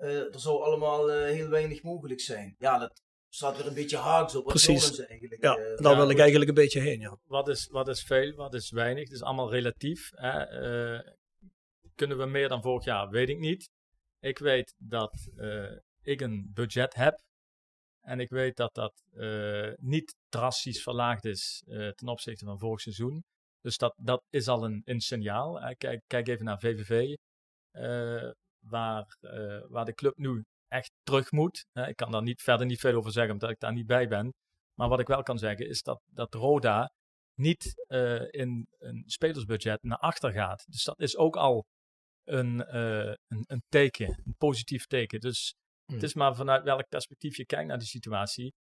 er 0.07 0.41
zou 0.41 0.63
allemaal 0.63 1.09
heel 1.09 1.49
weinig 1.49 1.83
mogelijk 1.83 2.21
zijn. 2.21 2.55
Ja, 2.59 2.79
dat 2.79 3.01
staat 3.35 3.59
er 3.59 3.67
een 3.67 3.75
beetje 3.75 3.97
haaks 3.97 4.35
op. 4.35 4.45
Precies. 4.45 4.99
Eigenlijk, 4.99 5.43
ja, 5.43 5.59
uh, 5.59 5.77
daar 5.77 5.97
wil 5.97 6.11
ik 6.11 6.19
eigenlijk 6.19 6.49
een 6.49 6.57
beetje 6.57 6.81
heen. 6.81 7.01
Ja. 7.01 7.19
Wat, 7.25 7.49
is, 7.49 7.67
wat 7.67 7.89
is 7.89 8.03
veel, 8.03 8.35
wat 8.35 8.55
is 8.55 8.71
weinig? 8.71 9.05
Het 9.05 9.13
is 9.13 9.23
allemaal 9.23 9.51
relatief. 9.51 10.11
Hè? 10.15 10.63
Uh, 10.95 11.01
kunnen 11.95 12.19
we 12.19 12.27
meer 12.27 12.49
dan 12.49 12.63
vorig 12.63 12.85
jaar? 12.85 13.11
Weet 13.11 13.29
ik 13.29 13.39
niet. 13.39 13.71
Ik 14.21 14.39
weet 14.39 14.75
dat 14.79 15.31
uh, 15.37 15.79
ik 16.03 16.21
een 16.21 16.51
budget 16.55 16.95
heb. 16.95 17.21
En 18.01 18.21
ik 18.21 18.31
weet 18.31 18.57
dat 18.57 18.75
dat 18.75 19.03
niet 19.81 20.17
drastisch 20.29 20.83
verlaagd 20.83 21.25
is 21.25 21.63
ten 21.95 22.09
opzichte 22.09 22.45
van 22.45 22.59
vorig 22.59 22.81
seizoen. 22.81 23.25
Dus 23.61 23.77
dat, 23.77 23.95
dat 23.97 24.23
is 24.31 24.49
al 24.49 24.65
een, 24.65 24.83
een 24.85 25.01
signaal. 25.01 25.61
Hè? 25.61 25.75
Kijk, 25.75 26.03
kijk 26.07 26.29
even 26.29 26.45
naar 26.45 26.59
VVV. 26.59 27.15
waar, 28.59 29.17
waar 29.69 29.85
de 29.85 29.95
club 29.95 30.17
nu 30.17 30.45
echt 30.73 30.93
terug 31.03 31.31
moet. 31.31 31.67
ik 31.73 31.97
kan 31.97 32.11
daar 32.11 32.23
niet, 32.23 32.43
verder 32.43 32.67
niet 32.67 32.81
veel 32.81 32.95
over 32.95 33.13
zeggen, 33.13 33.33
omdat 33.33 33.51
ik 33.51 33.59
daar 33.59 33.73
niet 33.73 33.87
bij 33.87 34.09
ben. 34.09 34.35
Maar 34.75 34.89
wat 34.89 35.01
ik 35.01 35.07
wel 35.07 35.23
kan 35.23 35.39
zeggen 35.39 35.69
is 35.69 35.83
dat, 35.83 36.03
dat 36.07 36.35
Roda 36.35 36.93
niet 37.35 37.85
uh, 37.89 38.23
in 38.31 38.67
een 38.79 39.03
spelersbudget 39.07 39.83
naar 39.83 39.99
achter 39.99 40.33
gaat. 40.33 40.65
Dus 40.67 40.85
dat 40.85 41.01
is 41.01 41.17
ook 41.17 41.37
al 41.37 41.65
een, 42.25 42.55
uh, 42.75 43.15
een, 43.27 43.45
een, 43.47 43.63
teken, 43.69 44.23
een 44.25 44.35
positief 44.39 44.87
teken. 44.87 45.21
Dus 45.21 45.55
mm. 45.87 45.95
het 45.95 46.05
is 46.05 46.15
maar 46.15 46.35
vanuit 46.35 46.65
welk 46.65 46.89
perspectief 46.89 47.37
je 47.37 47.47
kijkt 47.47 47.69
naar 47.69 47.79
de 47.79 47.85
situatie. 47.85 48.55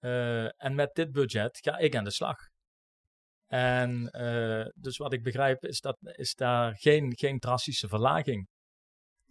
Uh, 0.00 0.62
en 0.62 0.74
met 0.74 0.94
dit 0.94 1.12
budget 1.12 1.58
ga 1.60 1.78
ik 1.78 1.96
aan 1.96 2.04
de 2.04 2.10
slag. 2.10 2.36
En 3.46 4.04
dus 4.74 4.96
wat 4.96 5.12
ik 5.12 5.22
begrijp 5.22 5.64
is 5.64 5.80
dat 5.80 5.96
is 6.00 6.34
daar 6.34 6.76
geen, 6.76 7.16
geen 7.16 7.38
drastische 7.38 7.88
verlaging 7.88 8.48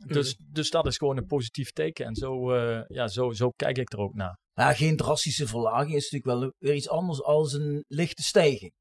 dus, 0.06 0.38
mm. 0.38 0.46
dus 0.52 0.70
dat 0.70 0.86
is 0.86 0.98
gewoon 0.98 1.18
een 1.18 1.26
positief 1.26 1.72
teken. 1.72 2.06
En 2.06 2.16
zo, 2.16 2.54
uh, 2.54 2.84
ja, 2.88 3.08
zo, 3.08 3.32
zo 3.32 3.50
kijk 3.50 3.78
ik 3.78 3.94
er 3.94 4.00
ook 4.00 4.14
naar. 4.14 4.38
Ja, 4.54 4.74
geen 4.74 4.98
drastische 4.98 5.48
verlaging 5.48 5.96
is 5.96 6.12
natuurlijk 6.12 6.40
wel 6.42 6.54
weer 6.58 6.74
iets 6.74 6.90
anders 6.90 7.24
als 7.24 7.54
een 7.54 7.84
lichte 7.88 8.24
stijging. 8.24 8.72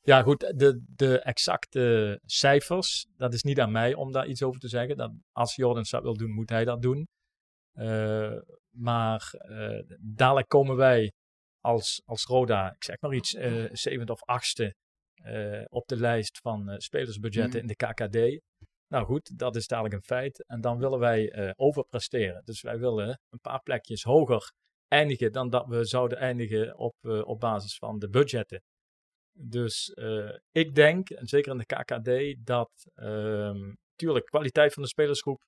Ja, 0.00 0.22
goed, 0.22 0.40
de, 0.40 0.82
de 0.86 1.20
exacte 1.20 2.18
cijfers, 2.24 3.06
dat 3.16 3.34
is 3.34 3.42
niet 3.42 3.60
aan 3.60 3.72
mij 3.72 3.94
om 3.94 4.12
daar 4.12 4.26
iets 4.26 4.42
over 4.42 4.60
te 4.60 4.68
zeggen. 4.68 4.96
Dat, 4.96 5.12
als 5.32 5.54
Jordan 5.54 5.84
dat 5.90 6.02
wil 6.02 6.16
doen, 6.16 6.30
moet 6.30 6.50
hij 6.50 6.64
dat 6.64 6.82
doen. 6.82 7.06
Uh, 7.74 8.36
maar 8.70 9.30
uh, 9.48 9.82
dadelijk 10.00 10.48
komen 10.48 10.76
wij 10.76 11.12
als, 11.60 12.02
als 12.04 12.24
Roda, 12.24 12.72
ik 12.72 12.84
zeg 12.84 13.00
maar 13.00 13.14
iets, 13.14 13.34
uh, 13.34 13.68
zevende 13.72 14.12
of 14.12 14.22
achtste 14.22 14.74
op 15.68 15.86
de 15.86 15.96
lijst 15.96 16.38
van 16.38 16.74
spelersbudgetten 16.76 17.62
mm. 17.62 17.68
in 17.68 17.74
de 17.76 17.86
KKD. 17.86 18.40
Nou 18.88 19.04
goed, 19.04 19.38
dat 19.38 19.56
is 19.56 19.66
dadelijk 19.66 19.94
een 19.94 20.02
feit. 20.02 20.44
En 20.46 20.60
dan 20.60 20.78
willen 20.78 20.98
wij 20.98 21.36
uh, 21.36 21.50
overpresteren. 21.56 22.44
Dus 22.44 22.62
wij 22.62 22.78
willen 22.78 23.20
een 23.30 23.40
paar 23.40 23.62
plekjes 23.62 24.02
hoger 24.02 24.52
eindigen 24.88 25.32
dan 25.32 25.50
dat 25.50 25.66
we 25.66 25.84
zouden 25.84 26.18
eindigen 26.18 26.78
op, 26.78 26.94
uh, 27.02 27.28
op 27.28 27.40
basis 27.40 27.76
van 27.76 27.98
de 27.98 28.08
budgetten. 28.08 28.62
Dus 29.38 29.92
uh, 29.94 30.36
ik 30.50 30.74
denk, 30.74 31.10
en 31.10 31.26
zeker 31.26 31.52
in 31.52 31.58
de 31.58 31.64
KKD, 31.64 32.46
dat 32.46 32.70
natuurlijk 33.90 34.24
um, 34.24 34.30
kwaliteit 34.30 34.72
van 34.72 34.82
de 34.82 34.88
spelersgroep 34.88 35.44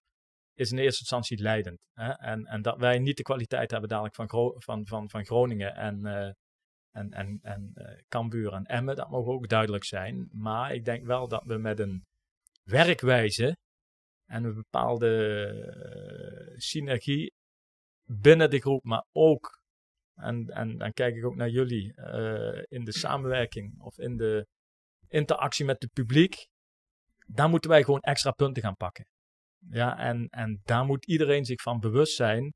is 0.54 0.70
in 0.70 0.78
eerste 0.78 1.00
instantie 1.00 1.42
leidend. 1.42 1.78
Hè? 1.92 2.10
En, 2.12 2.46
en 2.46 2.62
dat 2.62 2.78
wij 2.78 2.98
niet 2.98 3.16
de 3.16 3.22
kwaliteit 3.22 3.70
hebben 3.70 3.88
dadelijk 3.88 4.14
van, 4.14 4.28
van, 4.58 4.86
van, 4.86 5.10
van 5.10 5.24
Groningen 5.24 5.74
en, 5.74 6.06
en, 6.90 7.10
en, 7.10 7.38
en 7.42 7.72
Cambuur 8.08 8.52
en 8.52 8.64
Emmen. 8.64 8.96
Dat 8.96 9.10
mogen 9.10 9.32
ook 9.32 9.48
duidelijk 9.48 9.84
zijn. 9.84 10.28
Maar 10.32 10.74
ik 10.74 10.84
denk 10.84 11.06
wel 11.06 11.28
dat 11.28 11.44
we 11.44 11.56
met 11.56 11.78
een 11.78 12.07
werkwijze 12.70 13.56
en 14.30 14.44
een 14.44 14.54
bepaalde 14.54 15.10
uh, 16.50 16.58
synergie 16.58 17.32
binnen 18.10 18.50
de 18.50 18.60
groep, 18.60 18.84
maar 18.84 19.04
ook, 19.12 19.60
en, 20.14 20.46
en 20.46 20.78
dan 20.78 20.92
kijk 20.92 21.16
ik 21.16 21.24
ook 21.24 21.36
naar 21.36 21.48
jullie, 21.48 21.92
uh, 21.96 22.62
in 22.64 22.84
de 22.84 22.92
samenwerking 22.92 23.80
of 23.80 23.98
in 23.98 24.16
de 24.16 24.46
interactie 25.08 25.64
met 25.64 25.82
het 25.82 25.92
publiek, 25.92 26.46
daar 27.26 27.48
moeten 27.48 27.70
wij 27.70 27.84
gewoon 27.84 28.00
extra 28.00 28.30
punten 28.30 28.62
gaan 28.62 28.76
pakken. 28.76 29.04
Ja, 29.70 29.98
en, 29.98 30.28
en 30.28 30.60
daar 30.62 30.84
moet 30.84 31.06
iedereen 31.06 31.44
zich 31.44 31.62
van 31.62 31.80
bewust 31.80 32.14
zijn 32.14 32.52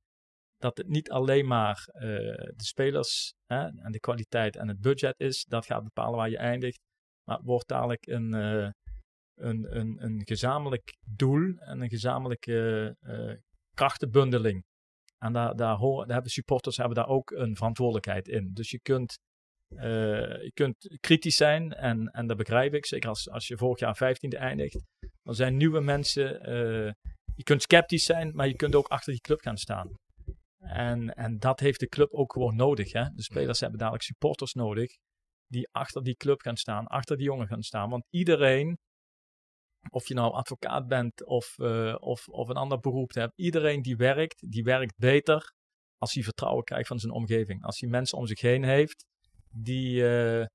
dat 0.57 0.77
het 0.77 0.89
niet 0.89 1.11
alleen 1.11 1.47
maar 1.47 1.89
uh, 1.95 2.01
de 2.35 2.65
spelers 2.65 3.35
hè, 3.47 3.65
en 3.65 3.93
de 3.93 4.01
kwaliteit 4.01 4.57
en 4.57 4.69
het 4.69 4.81
budget 4.81 5.15
is, 5.21 5.45
dat 5.45 5.67
gaat 5.67 5.83
bepalen 5.83 6.17
waar 6.17 6.31
je 6.31 6.39
eindigt. 6.39 6.81
Maar 7.25 7.37
het 7.37 7.47
wordt 7.47 7.69
dadelijk 7.69 8.07
een, 8.07 8.33
een, 9.43 9.77
een, 9.77 10.05
een 10.05 10.23
gezamenlijk 10.25 10.97
doel 11.07 11.55
en 11.57 11.81
een 11.81 11.89
gezamenlijke 11.89 12.97
uh, 13.01 13.35
krachtenbundeling. 13.75 14.65
En 15.19 15.33
daar, 15.33 15.79
hebben 16.07 16.31
supporters 16.31 16.77
hebben 16.77 16.97
daar 16.97 17.09
ook 17.09 17.31
een 17.31 17.57
verantwoordelijkheid 17.57 18.29
in. 18.29 18.51
Dus 18.53 18.71
je 18.71 18.81
kunt, 18.81 19.19
uh, 19.69 19.81
je 20.43 20.51
kunt 20.55 20.97
kritisch 21.01 21.37
zijn 21.37 21.73
en, 21.73 22.07
en 22.07 22.27
dat 22.27 22.37
begrijp 22.37 22.75
ik. 22.75 22.87
Zeker 22.87 23.09
als, 23.09 23.31
als 23.31 23.47
je 23.47 23.57
vorig 23.57 23.79
jaar 23.79 24.15
15e 24.15 24.39
eindigt. 24.39 24.83
Er 25.23 25.35
zijn 25.35 25.57
nieuwe 25.57 25.81
mensen. 25.81 26.51
Uh, 26.51 26.93
je 27.35 27.43
kunt 27.43 27.63
sceptisch 27.63 28.05
zijn, 28.05 28.35
maar 28.35 28.49
je 28.49 28.57
kunt 28.57 28.75
ook 28.75 28.89
achter 28.89 29.13
die 29.13 29.21
club 29.21 29.41
gaan 29.41 29.57
staan. 29.57 29.91
En, 30.59 31.15
en 31.15 31.39
dat 31.39 31.61
heeft 31.61 31.81
de 31.81 31.89
club 31.89 32.13
ook 32.13 32.33
gewoon 32.33 32.57
nodig. 32.57 32.93
Hè? 32.93 33.05
De 33.15 33.23
spelers 33.23 33.61
hebben 33.61 33.79
dadelijk 33.79 34.05
supporters 34.05 34.53
nodig 34.53 34.97
die 35.47 35.69
achter 35.71 36.03
die 36.03 36.17
club 36.17 36.41
gaan 36.41 36.57
staan, 36.57 36.87
achter 36.87 37.17
die 37.17 37.27
jongen 37.27 37.47
gaan 37.47 37.63
staan. 37.63 37.91
Want 37.91 38.07
iedereen 38.11 38.79
of 39.91 40.09
je 40.09 40.15
nou 40.15 40.33
advocaat 40.33 40.89
bent 40.89 41.25
of, 41.25 41.59
eh, 41.59 41.97
of, 41.99 42.29
of 42.29 42.49
een 42.49 42.57
ander 42.57 42.79
beroep 42.81 43.15
hebt. 43.15 43.33
Iedereen 43.39 43.83
die 43.83 43.97
werkt, 43.97 44.51
die 44.51 44.65
werkt 44.65 44.97
beter 44.97 45.53
als 45.99 46.15
hij 46.15 46.23
vertrouwen 46.23 46.65
krijgt 46.65 46.89
van 46.89 46.99
zijn 46.99 47.13
omgeving. 47.13 47.65
Als 47.65 47.81
hij 47.81 47.89
mensen 47.89 48.19
om 48.19 48.27
zich 48.27 48.41
heen 48.41 48.65
heeft 48.65 49.05
die, 49.51 50.09
eh, 50.09 50.47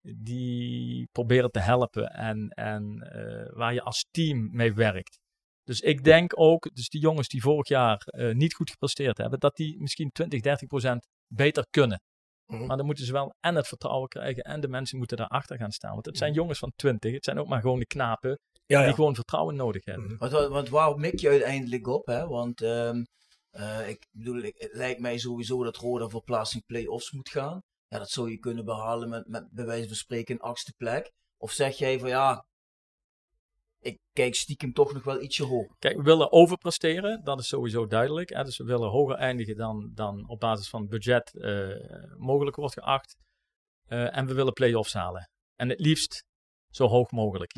die 0.00 1.08
proberen 1.12 1.50
te 1.50 1.60
helpen 1.60 2.10
en, 2.10 2.48
en 2.48 3.00
eh, 3.00 3.56
waar 3.56 3.74
je 3.74 3.82
als 3.82 4.06
team 4.10 4.48
mee 4.52 4.74
werkt. 4.74 5.18
Dus 5.62 5.80
ik 5.80 6.04
denk 6.04 6.40
ook, 6.40 6.74
dus 6.74 6.88
die 6.88 7.00
jongens 7.00 7.28
die 7.28 7.42
vorig 7.42 7.68
jaar 7.68 8.06
niet 8.32 8.54
goed 8.54 8.70
gepresteerd 8.70 9.18
hebben, 9.18 9.40
dat 9.40 9.56
die 9.56 9.80
misschien 9.80 10.10
20, 10.10 10.40
30 10.40 10.68
procent 10.68 11.06
beter 11.34 11.66
kunnen. 11.70 12.00
Mhm. 12.46 12.66
Maar 12.66 12.76
dan 12.76 12.86
moeten 12.86 13.04
ze 13.04 13.12
wel 13.12 13.34
en 13.40 13.54
het 13.54 13.68
vertrouwen 13.68 14.08
krijgen 14.08 14.42
en 14.42 14.60
de 14.60 14.68
mensen 14.68 14.98
moeten 14.98 15.16
daarachter 15.16 15.56
gaan 15.56 15.72
staan. 15.72 15.92
Want 15.92 16.06
het 16.06 16.16
zijn 16.16 16.30
Mhm. 16.30 16.40
jongens 16.40 16.58
van 16.58 16.72
20, 16.76 17.12
het 17.12 17.24
zijn 17.24 17.38
ook 17.38 17.48
maar 17.48 17.60
gewoon 17.60 17.78
de 17.78 17.86
knapen 17.86 18.38
Ja, 18.66 18.78
die 18.78 18.88
ja. 18.88 18.94
gewoon 18.94 19.14
vertrouwen 19.14 19.54
nodig 19.56 19.84
hebben. 19.84 20.16
Want, 20.18 20.32
wa- 20.32 20.48
want 20.48 20.68
waar 20.68 20.96
mik 20.96 21.18
je 21.20 21.28
uiteindelijk 21.28 21.86
op? 21.86 22.06
Hè? 22.06 22.26
Want 22.26 22.60
ehm, 22.60 23.04
eh, 23.50 23.88
ik 23.88 24.06
bedoel, 24.10 24.42
ik- 24.42 24.58
het 24.58 24.72
lijkt 24.72 25.00
mij 25.00 25.18
sowieso 25.18 25.64
dat 25.64 25.76
Roda 25.76 26.08
voor 26.08 26.22
plaatsing 26.22 26.64
play-offs 26.66 27.10
moet 27.12 27.28
gaan. 27.28 27.62
Ja, 27.88 27.98
dat 27.98 28.10
zou 28.10 28.30
je 28.30 28.38
kunnen 28.38 28.64
behalen 28.64 29.08
met, 29.08 29.28
met 29.28 29.48
bij 29.50 29.64
wijze 29.64 29.86
van 29.86 29.96
spreken 29.96 30.34
een 30.34 30.40
achtste 30.40 30.72
plek. 30.76 31.12
Of 31.36 31.50
zeg 31.52 31.76
jij 31.78 31.98
van 31.98 32.08
ja, 32.08 32.46
ik 33.80 33.98
kijk 34.12 34.34
stiekem 34.34 34.72
toch 34.72 34.92
nog 34.92 35.04
wel 35.04 35.22
ietsje 35.22 35.44
hoger. 35.44 35.74
Kijk, 35.78 35.96
we 35.96 36.02
willen 36.02 36.32
overpresteren, 36.32 37.24
dat 37.24 37.38
is 37.40 37.48
sowieso 37.48 37.86
duidelijk. 37.86 38.28
Hè? 38.30 38.44
Dus 38.44 38.56
we 38.58 38.64
willen 38.64 38.88
hoger 38.90 39.16
eindigen 39.16 39.56
dan, 39.56 39.90
dan 39.94 40.28
op 40.28 40.40
basis 40.40 40.68
van 40.68 40.80
het 40.80 40.90
budget 40.90 41.34
eh, 41.34 41.68
mogelijk 42.18 42.56
wordt 42.56 42.74
geacht. 42.74 43.16
Eh, 43.86 44.16
en 44.16 44.26
we 44.26 44.34
willen 44.34 44.52
play-offs 44.52 44.92
halen. 44.92 45.30
En 45.56 45.68
het 45.68 45.80
liefst 45.80 46.24
zo 46.70 46.86
hoog 46.86 47.10
mogelijk. 47.10 47.54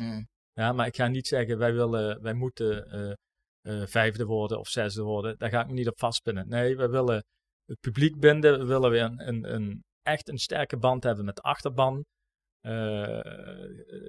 Ja, 0.59 0.71
maar 0.73 0.87
ik 0.87 0.95
ga 0.95 1.07
niet 1.07 1.27
zeggen, 1.27 1.57
wij, 1.57 1.73
willen, 1.73 2.21
wij 2.21 2.33
moeten 2.33 2.91
eh, 2.91 3.11
eh, 3.61 3.87
vijfde 3.87 4.25
worden 4.25 4.59
of 4.59 4.67
zesde 4.67 5.01
worden. 5.01 5.37
Daar 5.37 5.49
ga 5.49 5.61
ik 5.61 5.67
me 5.67 5.73
niet 5.73 5.87
op 5.87 5.99
vastpinnen. 5.99 6.47
Nee, 6.47 6.77
we 6.77 6.87
willen 6.89 7.23
het 7.65 7.79
publiek 7.79 8.19
binden. 8.19 8.59
We 8.59 8.65
willen 8.65 8.89
weer 8.89 9.03
een, 9.03 9.27
een, 9.27 9.53
een, 9.53 9.83
echt 10.01 10.29
een 10.29 10.37
sterke 10.37 10.77
band 10.77 11.03
hebben 11.03 11.25
met 11.25 11.35
de 11.35 11.41
achterban. 11.41 12.05
Eh, 12.59 13.19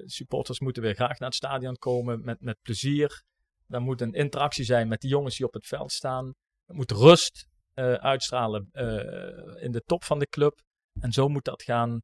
supporters 0.05 0.61
moeten 0.61 0.83
weer 0.83 0.95
graag 0.95 1.19
naar 1.19 1.29
het 1.29 1.35
stadion 1.35 1.77
komen 1.77 2.25
met, 2.25 2.41
met 2.41 2.59
plezier. 2.63 3.23
Er 3.67 3.81
moet 3.81 4.01
een 4.01 4.13
interactie 4.13 4.65
zijn 4.65 4.89
met 4.89 5.01
de 5.01 5.09
jongens 5.09 5.37
die 5.37 5.47
op 5.47 5.55
het 5.55 5.67
veld 5.67 5.93
staan. 5.93 6.33
Er 6.65 6.75
moet 6.75 6.91
rust 6.91 7.47
uitstralen 8.01 8.69
in 9.61 9.73
de 9.73 9.83
top 9.85 10.05
van 10.05 10.19
de 10.19 10.27
club. 10.27 10.61
En 11.01 11.13
zo 11.13 11.29
moet 11.29 11.45
dat 11.45 11.63
gaan 11.63 12.01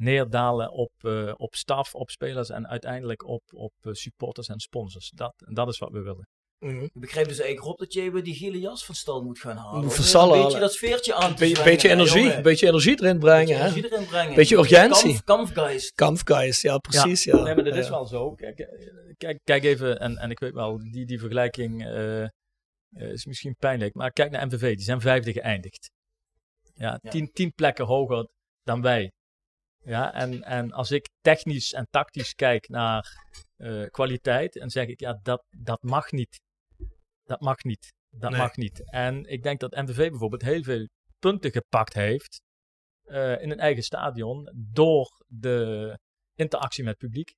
neerdalen 0.00 0.70
op, 0.72 0.92
eh, 1.00 1.32
op 1.36 1.54
staf, 1.54 1.94
op 1.94 2.10
spelers 2.10 2.50
en 2.50 2.68
uiteindelijk 2.68 3.24
op, 3.26 3.42
op 3.54 3.72
eh, 3.80 3.92
supporters 3.92 4.48
en 4.48 4.60
sponsors. 4.60 5.10
Dat, 5.14 5.34
dat 5.36 5.68
is 5.68 5.78
wat 5.78 5.90
we 5.90 6.00
willen. 6.00 6.28
Ik 6.60 6.90
begrijp 6.92 7.28
dus 7.28 7.38
eigenlijk 7.38 7.70
op 7.70 7.78
dat 7.78 7.92
jij 7.92 8.12
weer 8.12 8.22
die 8.22 8.34
gele 8.34 8.58
jas 8.60 8.84
van 8.84 8.94
stal 8.94 9.22
moet 9.22 9.38
gaan 9.38 9.56
halen. 9.56 9.82
Een 9.82 10.42
beetje 10.42 10.58
dat 10.58 10.76
veertje 10.76 11.14
aan 11.14 11.34
te 11.34 11.54
Beetje, 11.64 11.88
energie, 11.88 12.32
een 12.34 12.42
beetje 12.42 12.66
energie 12.66 13.02
erin 13.02 13.18
brengen. 13.18 13.46
Beetje 13.46 13.62
energie 13.62 13.92
erin 13.92 14.06
brengen. 14.06 14.34
Beetje 14.34 14.56
urgentie. 14.56 15.10
Kamp- 15.12 15.24
Kampfgeist. 15.24 15.94
Kampfgeist, 15.94 16.62
ja 16.62 16.78
precies. 16.78 17.24
Ja. 17.24 17.42
Nee, 17.42 17.54
maar 17.54 17.64
dat 17.64 17.76
is 17.76 17.84
Ja. 17.84 17.90
wel 17.90 18.06
zo. 18.06 18.34
Kijk, 18.34 18.58
eh, 18.58 19.14
kijk, 19.16 19.38
kijk 19.44 19.64
even, 19.64 20.00
en, 20.00 20.16
en 20.16 20.30
ik 20.30 20.38
weet 20.38 20.52
wel, 20.52 20.78
die, 20.78 21.06
die 21.06 21.18
vergelijking 21.18 21.84
eh, 21.86 22.22
eh, 22.22 22.28
is 22.90 23.26
misschien 23.26 23.54
pijnlijk. 23.58 23.94
Maar 23.94 24.10
kijk 24.12 24.30
naar 24.30 24.46
MVV, 24.46 24.74
die 24.76 24.84
zijn 24.84 25.00
vijfde 25.00 25.32
geëindigd. 25.32 25.90
Ja, 26.74 26.98
Ja. 27.02 27.10
Tien, 27.10 27.30
tien 27.32 27.52
plekken 27.52 27.84
hoger 27.84 28.28
dan 28.62 28.82
wij. 28.82 29.12
Ja, 29.88 30.14
en, 30.14 30.42
en 30.42 30.72
als 30.72 30.90
ik 30.90 31.08
technisch 31.20 31.72
en 31.72 31.86
tactisch 31.90 32.34
kijk 32.34 32.68
naar 32.68 33.06
eh, 33.56 33.86
kwaliteit, 33.86 34.52
dan 34.52 34.70
zeg 34.70 34.86
ik, 34.86 35.00
ja, 35.00 35.18
dat, 35.22 35.44
dat 35.50 35.82
mag 35.82 36.10
niet. 36.12 36.40
Dat 37.22 37.40
mag 37.40 37.62
niet. 37.62 37.92
Dat 38.10 38.30
Nee. 38.30 38.40
mag 38.40 38.56
niet. 38.56 38.90
En 38.90 39.24
ik 39.24 39.42
denk 39.42 39.60
dat 39.60 39.70
MVV 39.74 40.08
bijvoorbeeld 40.10 40.42
heel 40.42 40.62
veel 40.62 40.88
punten 41.18 41.50
gepakt 41.50 41.94
heeft 41.94 42.40
eh, 43.02 43.42
in 43.42 43.50
een 43.50 43.58
eigen 43.58 43.82
stadion 43.82 44.52
door 44.56 45.24
de 45.26 45.98
interactie 46.34 46.84
met 46.84 46.92
het 46.92 47.02
publiek. 47.02 47.34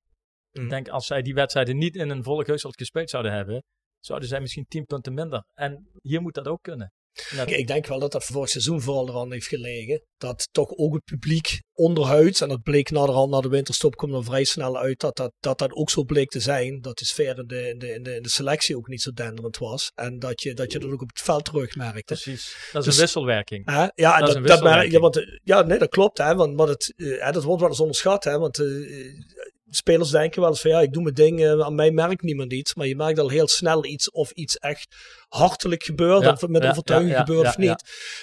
Mm. 0.51 0.63
Ik 0.63 0.69
denk 0.69 0.89
als 0.89 1.05
zij 1.05 1.21
die 1.21 1.33
wedstrijden 1.33 1.77
niet 1.77 1.95
in 1.95 2.09
een 2.09 2.23
volle 2.23 2.45
geuzeld 2.45 2.75
gespeeld 2.77 3.09
zouden 3.09 3.31
hebben, 3.33 3.63
zouden 3.99 4.29
zij 4.29 4.39
misschien 4.39 4.65
10 4.65 4.85
punten 4.85 5.13
minder. 5.13 5.43
En 5.53 5.89
hier 6.01 6.21
moet 6.21 6.33
dat 6.33 6.47
ook 6.47 6.61
kunnen. 6.61 6.91
Ik 7.45 7.67
denk 7.67 7.87
wel 7.87 7.99
dat 7.99 8.11
dat 8.11 8.23
vorig 8.23 8.49
seizoen 8.49 8.81
vooral 8.81 9.09
eraan 9.09 9.31
heeft 9.31 9.47
gelegen. 9.47 10.03
Dat 10.17 10.47
toch 10.51 10.71
ook 10.75 10.93
het 10.93 11.03
publiek 11.03 11.61
onderhuids, 11.73 12.41
en 12.41 12.49
dat 12.49 12.61
bleek 12.61 12.91
naderhand 12.91 13.31
na 13.31 13.41
de 13.41 13.49
winterstop, 13.49 13.95
komt 13.95 14.11
dan 14.11 14.23
vrij 14.23 14.43
snel 14.43 14.77
uit, 14.77 14.99
dat 14.99 15.15
dat, 15.15 15.31
dat, 15.39 15.57
dat 15.57 15.73
ook 15.73 15.89
zo 15.89 16.03
bleek 16.03 16.29
te 16.29 16.39
zijn. 16.39 16.81
Dat 16.81 16.97
de 16.97 17.05
sfeer 17.05 17.37
in 17.37 17.47
de, 17.47 17.69
in 17.69 17.77
de, 17.79 17.93
in 17.93 18.03
de, 18.03 18.15
in 18.15 18.21
de 18.21 18.29
selectie 18.29 18.77
ook 18.77 18.87
niet 18.87 19.01
zo 19.01 19.11
denderend 19.11 19.57
was. 19.57 19.91
En 19.95 20.19
dat 20.19 20.41
je, 20.41 20.53
dat 20.53 20.71
je 20.71 20.79
dat 20.79 20.91
ook 20.91 21.01
op 21.01 21.09
het 21.09 21.21
veld 21.21 21.45
terugmerkte. 21.45 22.03
Precies. 22.03 22.69
Dat 22.71 22.81
is 22.81 22.87
Dus- 22.87 22.95
een 22.95 23.01
wisselwerking. 23.01 23.69
Hè? 23.69 23.87
Ja, 23.95 24.19
Dat 24.19 24.27
is 24.27 24.33
dat, 24.33 24.35
een 24.35 24.49
dat, 24.49 24.63
merk, 24.63 24.91
ja, 24.91 24.99
want, 24.99 25.17
eh, 25.17 25.23
ja, 25.43 25.61
nee, 25.61 25.77
dat 25.77 25.89
klopt. 25.89 26.17
Hè, 26.17 26.35
want, 26.35 26.55
maar 26.55 26.67
het, 26.67 26.93
eh, 26.95 27.31
dat 27.31 27.43
wordt 27.43 27.61
wel 27.61 27.69
eens 27.69 27.79
onderschat. 27.79 28.23
Hè, 28.23 28.37
want 28.37 28.59
eh, 28.59 28.67
spelers 29.75 30.09
denken 30.09 30.41
wel 30.41 30.49
eens 30.49 30.61
van 30.61 30.71
ja, 30.71 30.81
ik 30.81 30.93
doe 30.93 31.03
mijn 31.03 31.15
ding, 31.15 31.43
eh, 31.43 31.59
aan 31.59 31.75
mij 31.75 31.91
merkt 31.91 32.21
niemand 32.21 32.53
iets. 32.53 32.75
Maar 32.75 32.87
je 32.87 32.95
merkt 32.95 33.19
al 33.19 33.29
heel 33.29 33.47
snel 33.47 33.85
iets 33.85 34.11
of 34.11 34.31
iets 34.31 34.57
echt 34.57 34.95
hartelijk 35.27 35.83
gebeurt. 35.83 36.23
Ja, 36.23 36.31
of 36.31 36.47
met 36.47 36.63
ja, 36.63 36.69
overtuiging 36.69 37.11
ja, 37.11 37.17
ja, 37.17 37.25
gebeurt 37.25 37.43
ja, 37.43 37.49
of 37.49 37.57
niet. 37.57 37.67
ja. 37.67 37.79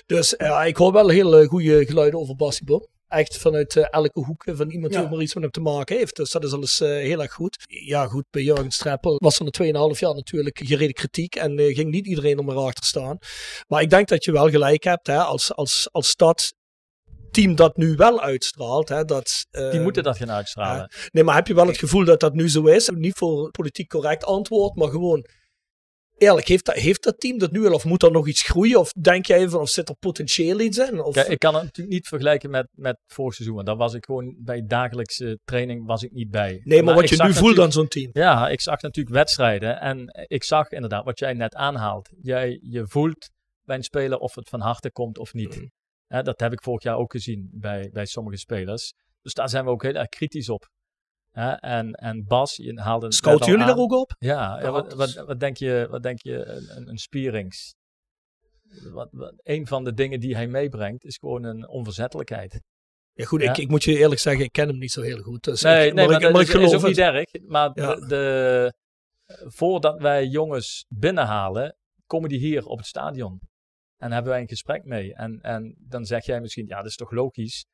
Dus 0.07 0.35
ja, 0.39 0.65
ik 0.65 0.77
hoor 0.77 0.93
wel 0.93 1.09
heel 1.09 1.39
eh, 1.39 1.49
goede 1.49 1.87
geluiden 1.87 2.21
over 2.21 2.37
Basketbal. 2.37 2.89
Echt 3.09 3.37
vanuit 3.37 3.77
eh, 3.77 3.87
elke 3.91 4.21
hoek 4.21 4.45
van 4.47 4.71
iemand 4.71 4.93
die 4.93 5.09
maar 5.09 5.21
iets 5.21 5.35
met 5.35 5.43
hem 5.43 5.53
te 5.53 5.61
maken 5.61 5.97
heeft. 5.97 6.17
Dus 6.17 6.31
dat 6.31 6.45
is 6.45 6.53
alles 6.53 6.79
heel 6.79 7.23
erg 7.23 7.33
goed. 7.33 7.65
Ja, 7.67 8.07
goed, 8.07 8.25
bij 8.31 8.43
Jurgen 8.43 8.71
Streppel 8.71 9.17
was 9.19 9.39
er 9.39 9.73
na 9.73 9.93
2,5 9.95 9.99
jaar 9.99 10.15
natuurlijk 10.15 10.61
gereden 10.65 10.95
kritiek. 10.95 11.35
En 11.35 11.59
eh, 11.59 11.75
ging 11.75 11.91
niet 11.91 12.07
iedereen 12.07 12.39
er 12.39 12.45
maar 12.45 12.57
achter 12.57 12.85
staan. 12.85 13.19
Maar 13.67 13.83
ik 13.83 13.91
denk 13.91 14.09
dat 14.09 14.25
je 14.25 14.33
wel 14.33 14.51
gelijk 14.51 14.85
hebt 14.85 15.07
hè, 15.07 15.19
als, 15.19 15.55
als, 15.55 15.89
als 15.93 16.17
dat 16.17 16.53
team 17.31 17.55
dat 17.55 17.77
nu 17.77 17.95
wel 17.95 18.21
uitstraalt. 18.21 18.89
Hè, 18.89 19.05
dat, 19.05 19.47
Die 19.51 19.81
moeten 19.81 20.03
dat 20.03 20.17
gaan 20.17 20.31
uitstralen. 20.31 20.91
Nee, 21.11 21.25
maar 21.25 21.35
heb 21.35 21.47
je 21.47 21.55
wel 21.55 21.67
het 21.67 21.79
gevoel 21.79 22.05
dat 22.05 22.21
dat 22.21 22.35
nu 22.35 22.49
zo 22.49 22.67
is? 22.67 22.89
Niet 22.89 23.17
voor 23.17 23.51
politiek 23.51 23.89
correct 23.89 24.25
antwoord, 24.25 24.77
maar 24.77 24.89
gewoon. 24.89 25.27
Eerlijk, 26.19 26.49
heeft 26.49 26.65
dat, 26.65 26.75
heeft 26.75 27.05
dat 27.05 27.21
team 27.21 27.39
dat 27.39 27.51
nu 27.51 27.67
al? 27.67 27.73
Of 27.73 27.85
moet 27.85 28.03
er 28.03 28.11
nog 28.11 28.29
iets 28.29 28.43
groeien? 28.43 28.79
Of 28.79 28.93
denk 28.93 29.27
jij 29.27 29.49
van, 29.49 29.61
of 29.61 29.69
zit 29.69 29.89
er 29.89 29.95
potentieel 29.99 30.61
iets 30.61 30.79
in? 30.79 31.01
Of, 31.01 31.15
Kijk, 31.15 31.29
ik 31.29 31.39
kan 31.39 31.55
het 31.55 31.63
natuurlijk 31.63 31.95
niet 31.95 32.09
vergelijken 32.09 32.51
met, 32.51 32.69
met 32.71 32.99
vorig 33.07 33.35
seizoen. 33.35 33.55
Want 33.55 33.67
daar 33.67 33.77
was 33.77 33.95
ik 33.95 34.05
gewoon 34.05 34.37
bij 34.39 34.63
dagelijkse 34.67 35.39
training 35.45 35.87
was 35.87 36.03
ik 36.03 36.13
niet 36.13 36.31
bij. 36.31 36.61
nee, 36.65 36.83
maar, 36.83 36.95
wat 36.95 37.09
je 37.09 37.23
nu 37.23 37.35
voelt 37.35 37.59
aan 37.59 37.73
zo'n 37.73 37.89
team. 37.89 38.11
Ja, 38.13 38.49
ik 38.49 38.61
zag 38.61 38.81
natuurlijk 38.81 39.15
wedstrijden. 39.15 39.81
En 39.81 40.27
ik 40.27 40.45
zag 40.45 40.69
inderdaad 40.69 41.05
wat 41.05 41.19
jij 41.19 41.33
net 41.33 41.55
aanhaalt. 41.55 42.09
Jij, 42.23 42.59
je 42.63 42.87
voelt 42.87 43.31
bij 43.63 43.77
een 43.77 43.83
speler 43.83 44.19
of 44.19 44.35
het 44.35 44.49
van 44.49 44.61
harte 44.61 44.91
komt 44.91 45.19
of 45.19 45.33
niet. 45.33 45.57
Mhm. 45.57 45.67
Hè, 46.09 46.23
dat 46.23 46.41
heb 46.41 46.53
ik 46.53 46.63
vorig 46.63 46.83
jaar 46.83 46.97
ook 46.97 47.13
gezien 47.13 47.49
bij, 47.53 47.91
bij 47.93 48.07
sommige 48.07 48.37
spelers. 48.37 48.93
Dus 49.23 49.35
daar 49.35 49.49
zijn 49.49 49.65
we 49.65 49.71
ook 49.71 49.83
heel 49.83 49.95
erg 49.95 50.09
kritisch 50.09 50.49
op. 50.49 50.69
Hè, 51.31 51.51
en, 51.53 51.93
en 51.93 52.25
Bas, 52.27 52.57
je 52.57 52.81
haalde 52.81 53.13
Scouten 53.13 53.45
al 53.45 53.51
jullie 53.53 53.65
aan. 53.67 53.71
daar 53.77 53.85
ook 53.85 53.93
op? 53.93 54.15
Ja, 54.19 54.61
ja, 54.61 54.71
wat, 54.71 54.93
wat, 54.95 55.15
wat 55.15 55.41
denk 55.41 55.57
je, 55.57 55.87
wat 55.91 56.03
denk 56.03 56.23
je 56.23 56.45
een, 56.45 56.77
een, 56.77 56.89
een 56.89 56.99
Spierings? 56.99 57.75
Wat, 58.93 59.09
wat, 59.13 59.35
een 59.43 59.67
van 59.67 59.85
de 59.85 59.95
dingen 59.95 60.21
die 60.21 60.35
hij 60.35 60.47
meebrengt 60.47 61.05
is 61.05 61.17
gewoon 61.17 61.45
een 61.45 61.69
onverzettelijkheid. 61.69 62.61
Ja, 63.13 63.25
goed, 63.25 63.43
Ja. 63.43 63.51
Ik, 63.51 63.57
ik 63.57 63.69
moet 63.69 63.85
je 63.85 63.99
eerlijk 63.99 64.21
zeggen, 64.21 64.45
ik 64.45 64.53
ken 64.53 64.69
hem 64.69 64.79
niet 64.79 64.93
zo 64.93 65.03
heel 65.03 65.23
goed. 65.23 65.45
Dus 65.45 65.63
Nee, 65.63 65.87
ik, 65.87 65.95
nee, 65.95 66.07
maar, 66.07 66.17
ik, 66.17 66.23
dat 66.23 66.33
maar 66.33 66.41
is, 66.41 66.49
ik 66.49 66.55
is 66.55 66.61
geloof 66.67 66.83
ook 66.83 66.89
niet 66.89 66.99
erg. 66.99 67.25
Maar 67.47 67.71
Ja. 67.75 67.95
de, 67.95 68.07
de- 68.07 68.73
voordat 69.51 70.01
wij 70.01 70.27
jongens 70.27 70.85
binnenhalen, 70.89 71.77
komen 72.07 72.29
die 72.29 72.39
hier 72.39 72.67
op 72.67 72.79
het 72.79 72.87
stadion. 72.87 73.41
En 73.99 74.13
hebben 74.13 74.33
wij 74.33 74.41
een 74.41 74.49
gesprek 74.49 74.85
mee. 74.85 75.15
En, 75.15 75.41
en 75.41 75.75
dan 75.79 76.05
zeg 76.05 76.25
jij 76.25 76.41
misschien, 76.41 76.67
ja, 76.67 76.77
dat 76.77 76.87
is 76.87 76.97
toch 76.97 77.11
logisch? 77.11 77.67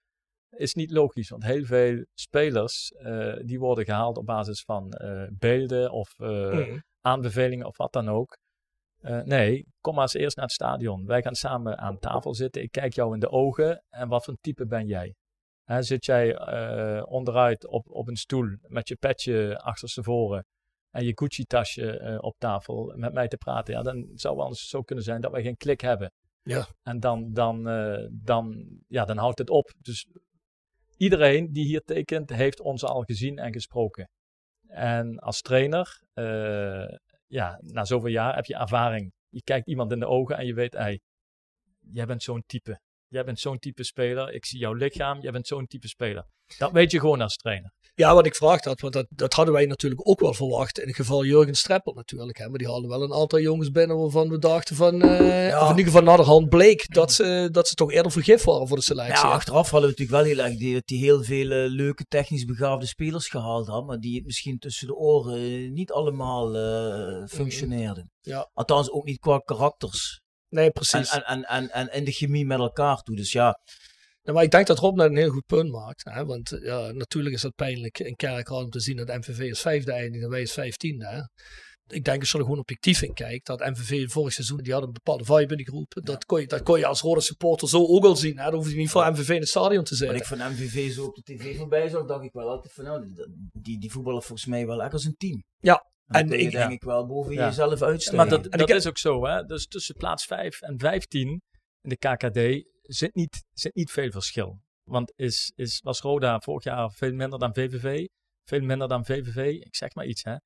Is 0.50 0.74
niet 0.74 0.90
logisch, 0.90 1.28
want 1.28 1.44
heel 1.44 1.64
veel 1.64 2.04
spelers 2.14 2.90
eh, 2.92 3.36
die 3.42 3.58
worden 3.58 3.84
gehaald 3.84 4.16
op 4.16 4.26
basis 4.26 4.62
van 4.62 4.92
eh, 4.92 5.26
beelden 5.32 5.90
of 5.90 6.14
eh, 6.18 6.28
Mhm. 6.28 6.78
aanbevelingen 7.00 7.66
of 7.66 7.76
wat 7.76 7.92
dan 7.92 8.08
ook. 8.08 8.36
Nee, 9.24 9.66
kom 9.80 9.94
maar 9.94 10.02
eens 10.02 10.14
eerst 10.14 10.36
naar 10.36 10.44
het 10.44 10.54
stadion. 10.54 11.06
Wij 11.06 11.22
gaan 11.22 11.34
samen 11.34 11.78
aan 11.78 11.98
tafel 11.98 12.34
zitten. 12.34 12.62
Ik 12.62 12.70
kijk 12.70 12.92
jou 12.94 13.14
in 13.14 13.20
de 13.20 13.30
ogen 13.30 13.84
en 13.88 14.08
wat 14.08 14.24
voor 14.24 14.36
type 14.40 14.66
ben 14.66 14.86
jij? 14.86 15.14
Hè, 15.64 15.82
zit 15.82 16.04
jij 16.04 16.36
onderuit 17.02 17.66
op, 17.66 17.90
op 17.90 18.08
een 18.08 18.16
stoel 18.16 18.56
met 18.66 18.88
je 18.88 18.96
petje 18.96 19.58
achterstevoren 19.58 20.44
en 20.94 21.04
je 21.04 21.12
Gucci-tasje 21.14 21.98
eh, 21.98 22.18
op 22.20 22.38
tafel 22.38 22.92
met 22.96 23.12
mij 23.12 23.28
te 23.28 23.36
praten? 23.36 23.74
Ja, 23.74 23.82
dan 23.82 24.10
zou 24.14 24.36
wel 24.36 24.46
eens 24.46 24.68
zo 24.68 24.82
kunnen 24.82 25.04
zijn 25.04 25.20
dat 25.20 25.32
wij 25.32 25.42
geen 25.42 25.56
klik 25.56 25.80
hebben. 25.80 26.12
Ja. 26.42 26.66
En 26.82 27.00
dan, 27.00 27.32
dan, 27.32 27.68
eh, 27.68 28.08
dan, 28.10 28.66
ja, 28.88 29.04
dan 29.04 29.16
houdt 29.16 29.38
het 29.38 29.50
op. 29.50 29.72
Dus 29.78 30.06
iedereen 30.96 31.52
die 31.52 31.64
hier 31.64 31.80
tekent, 31.80 32.30
heeft 32.30 32.60
ons 32.60 32.84
al 32.84 33.02
gezien 33.02 33.38
en 33.38 33.52
gesproken. 33.52 34.08
En 34.66 35.18
als 35.18 35.40
trainer, 35.40 36.00
eh, 36.12 36.96
ja, 37.26 37.58
na 37.60 37.84
zoveel 37.84 38.10
jaar 38.10 38.34
heb 38.34 38.44
je 38.44 38.56
ervaring. 38.56 39.12
Je 39.28 39.42
kijkt 39.42 39.68
iemand 39.68 39.92
in 39.92 39.98
de 39.98 40.06
ogen 40.06 40.36
en 40.36 40.46
je 40.46 40.54
weet, 40.54 40.72
hey, 40.72 41.00
jij 41.80 42.06
bent 42.06 42.22
zo'n 42.22 42.42
type. 42.46 42.80
Jij 43.14 43.24
bent 43.24 43.40
zo'n 43.40 43.58
type 43.58 43.84
speler. 43.84 44.32
Ik 44.32 44.46
zie 44.46 44.58
jouw 44.58 44.72
lichaam, 44.72 45.20
jij 45.20 45.32
bent 45.32 45.46
zo'n 45.46 45.66
type 45.66 45.88
speler. 45.88 46.26
Dat 46.58 46.72
weet 46.72 46.90
je 46.90 47.00
gewoon 47.00 47.20
als 47.20 47.36
trainer. 47.36 47.72
Ja, 47.94 48.14
wat 48.14 48.26
ik 48.26 48.34
vraag 48.34 48.64
had, 48.64 48.80
want 48.80 48.92
dat, 48.92 49.06
dat 49.10 49.32
hadden 49.32 49.54
wij 49.54 49.66
natuurlijk 49.66 50.08
ook 50.08 50.20
wel 50.20 50.34
verwacht. 50.34 50.78
In 50.78 50.86
het 50.86 50.96
geval 50.96 51.24
Jurgen 51.24 51.54
Streppel 51.54 51.92
natuurlijk. 51.92 52.38
Hè, 52.38 52.48
maar 52.48 52.58
die 52.58 52.66
hadden 52.68 52.88
wel 52.88 53.02
een 53.02 53.12
aantal 53.12 53.40
jongens 53.40 53.70
binnen 53.70 53.98
waarvan 53.98 54.28
we 54.28 54.38
dachten 54.38 54.76
van... 54.76 55.02
eh, 55.02 55.60
Of 55.62 55.70
in 55.70 55.76
ieder 55.76 55.92
geval 55.92 56.02
naderhand 56.02 56.48
bleek 56.48 56.94
dat 56.94 57.12
ze, 57.12 57.48
dat 57.52 57.68
ze 57.68 57.74
toch 57.74 57.92
eerder 57.92 58.12
vergif 58.12 58.44
waren 58.44 58.68
voor 58.68 58.76
de 58.76 58.82
selectie. 58.82 59.14
Ja, 59.14 59.28
hè. 59.28 59.34
achteraf 59.34 59.70
hadden 59.70 59.90
we 59.90 59.96
natuurlijk 59.98 60.26
wel 60.26 60.36
heel 60.36 60.50
erg 60.50 60.58
die, 60.58 60.82
die 60.84 60.98
heel 60.98 61.22
veel 61.22 61.46
leuke 61.68 62.04
technisch 62.04 62.44
begaafde 62.44 62.86
spelers 62.86 63.28
gehaald 63.28 63.66
hadden, 63.66 63.86
maar 63.86 63.98
die 63.98 64.14
het 64.16 64.24
misschien 64.24 64.58
tussen 64.58 64.86
de 64.86 64.94
oren 64.94 65.72
niet 65.72 65.92
allemaal 65.92 66.56
eh, 66.56 67.26
functioneerden. 67.26 68.10
Ja. 68.20 68.50
Althans 68.52 68.90
ook 68.90 69.04
niet 69.04 69.18
qua 69.18 69.38
karakters. 69.38 70.22
Nee, 70.54 70.70
precies. 70.70 71.10
En, 71.10 71.24
en, 71.24 71.44
en, 71.44 71.70
en, 71.70 71.90
en 71.90 72.04
de 72.04 72.12
chemie 72.12 72.46
met 72.46 72.58
elkaar 72.58 73.02
toe. 73.02 73.16
Dus 73.16 73.32
ja, 73.32 73.60
Ja, 74.22 74.32
maar 74.32 74.42
ik 74.42 74.50
denk 74.50 74.66
dat 74.66 74.78
Rob 74.78 74.96
net 74.96 75.10
een 75.10 75.16
heel 75.16 75.30
goed 75.30 75.46
punt 75.46 75.70
maakt. 75.70 76.04
Hè? 76.04 76.24
Want 76.24 76.58
ja, 76.62 76.92
natuurlijk 76.92 77.34
is 77.34 77.42
het 77.42 77.54
pijnlijk 77.54 77.98
in 77.98 78.14
Kerkrade 78.14 78.64
om 78.64 78.70
te 78.70 78.80
zien 78.80 78.96
dat 78.96 79.06
MVV 79.06 79.38
is 79.38 79.60
vijfde 79.60 79.92
eindigt 79.92 80.24
en 80.24 80.30
wij 80.30 80.42
is 80.42 80.52
vijftiende. 80.52 81.06
Hè? 81.06 81.20
Ik 81.86 82.04
denk 82.04 82.20
als 82.20 82.30
je 82.30 82.38
er 82.38 82.44
gewoon 82.44 82.58
objectief 82.58 83.02
in 83.02 83.14
kijkt, 83.14 83.46
dat 83.46 83.60
MVV 83.60 84.10
vorig 84.10 84.32
seizoen, 84.32 84.56
die 84.62 84.72
hadden 84.72 84.88
een 84.88 85.00
bepaalde 85.02 85.24
vibe 85.24 85.50
in 85.50 85.56
die 85.56 85.66
groep. 85.66 85.92
Dat, 86.02 86.24
kon 86.24 86.40
je, 86.40 86.46
dat 86.46 86.62
kon 86.62 86.78
je 86.78 86.86
als 86.86 87.00
rode 87.00 87.20
supporter 87.20 87.68
zo 87.68 87.86
ook 87.86 88.04
al 88.04 88.16
zien. 88.16 88.38
Hè? 88.38 88.44
Dan 88.44 88.54
hoef 88.54 88.70
je 88.70 88.76
niet 88.76 88.90
voor 88.90 89.10
MVV 89.10 89.28
in 89.28 89.40
het 89.40 89.48
stadion 89.48 89.84
te 89.84 89.90
Wat 89.90 89.98
zitten. 89.98 90.16
ik 90.16 90.24
van 90.24 90.52
MVV 90.52 90.92
zo 90.92 91.04
op 91.04 91.14
de 91.14 91.22
tv 91.22 91.56
voorbij 91.56 91.88
zag, 91.88 92.04
dacht 92.06 92.24
ik 92.24 92.32
wel 92.32 92.48
altijd 92.48 92.72
van 92.72 92.84
nou, 92.84 93.06
die, 93.52 93.78
die, 93.78 93.90
voetballen 93.90 94.22
volgens 94.22 94.46
mij 94.46 94.66
wel 94.66 94.82
echt 94.82 94.92
als 94.92 95.04
een 95.04 95.16
team. 95.16 95.44
Ja, 95.58 95.84
En, 96.06 96.32
ik- 96.32 96.50
denk 96.50 96.70
ik 96.72 96.82
wel 96.82 97.06
boven 97.06 97.34
jezelf 97.34 97.82
uitstijgen. 97.82 98.28
Maar 98.28 98.38
dat, 98.42 98.52
En 98.52 98.58
dat 98.58 98.68
ik- 98.70 98.74
is 98.76 98.86
ook 98.86 98.98
zo, 98.98 99.26
hè. 99.26 99.44
Dus 99.44 99.66
tussen 99.66 99.94
plaats 99.94 100.24
5 100.26 100.60
en 100.62 100.78
15 100.78 101.42
in 101.80 101.88
de 101.88 101.96
KKD 101.96 102.68
zit 102.82 103.14
niet, 103.14 103.44
zit 103.52 103.74
niet 103.74 103.90
veel 103.90 104.10
verschil. 104.10 104.62
Want 104.82 105.12
is, 105.16 105.52
is, 105.54 105.80
was 105.82 106.00
Roda 106.00 106.40
vorig 106.40 106.64
jaar 106.64 106.90
veel 106.92 107.12
minder 107.12 107.38
dan 107.38 107.54
VVV? 107.54 108.06
Veel 108.48 108.60
minder 108.60 108.88
dan 108.88 109.04
VVV? 109.04 109.60
Ik 109.60 109.74
zeg 109.76 109.94
maar 109.94 110.06
iets, 110.06 110.22
hè. 110.22 110.36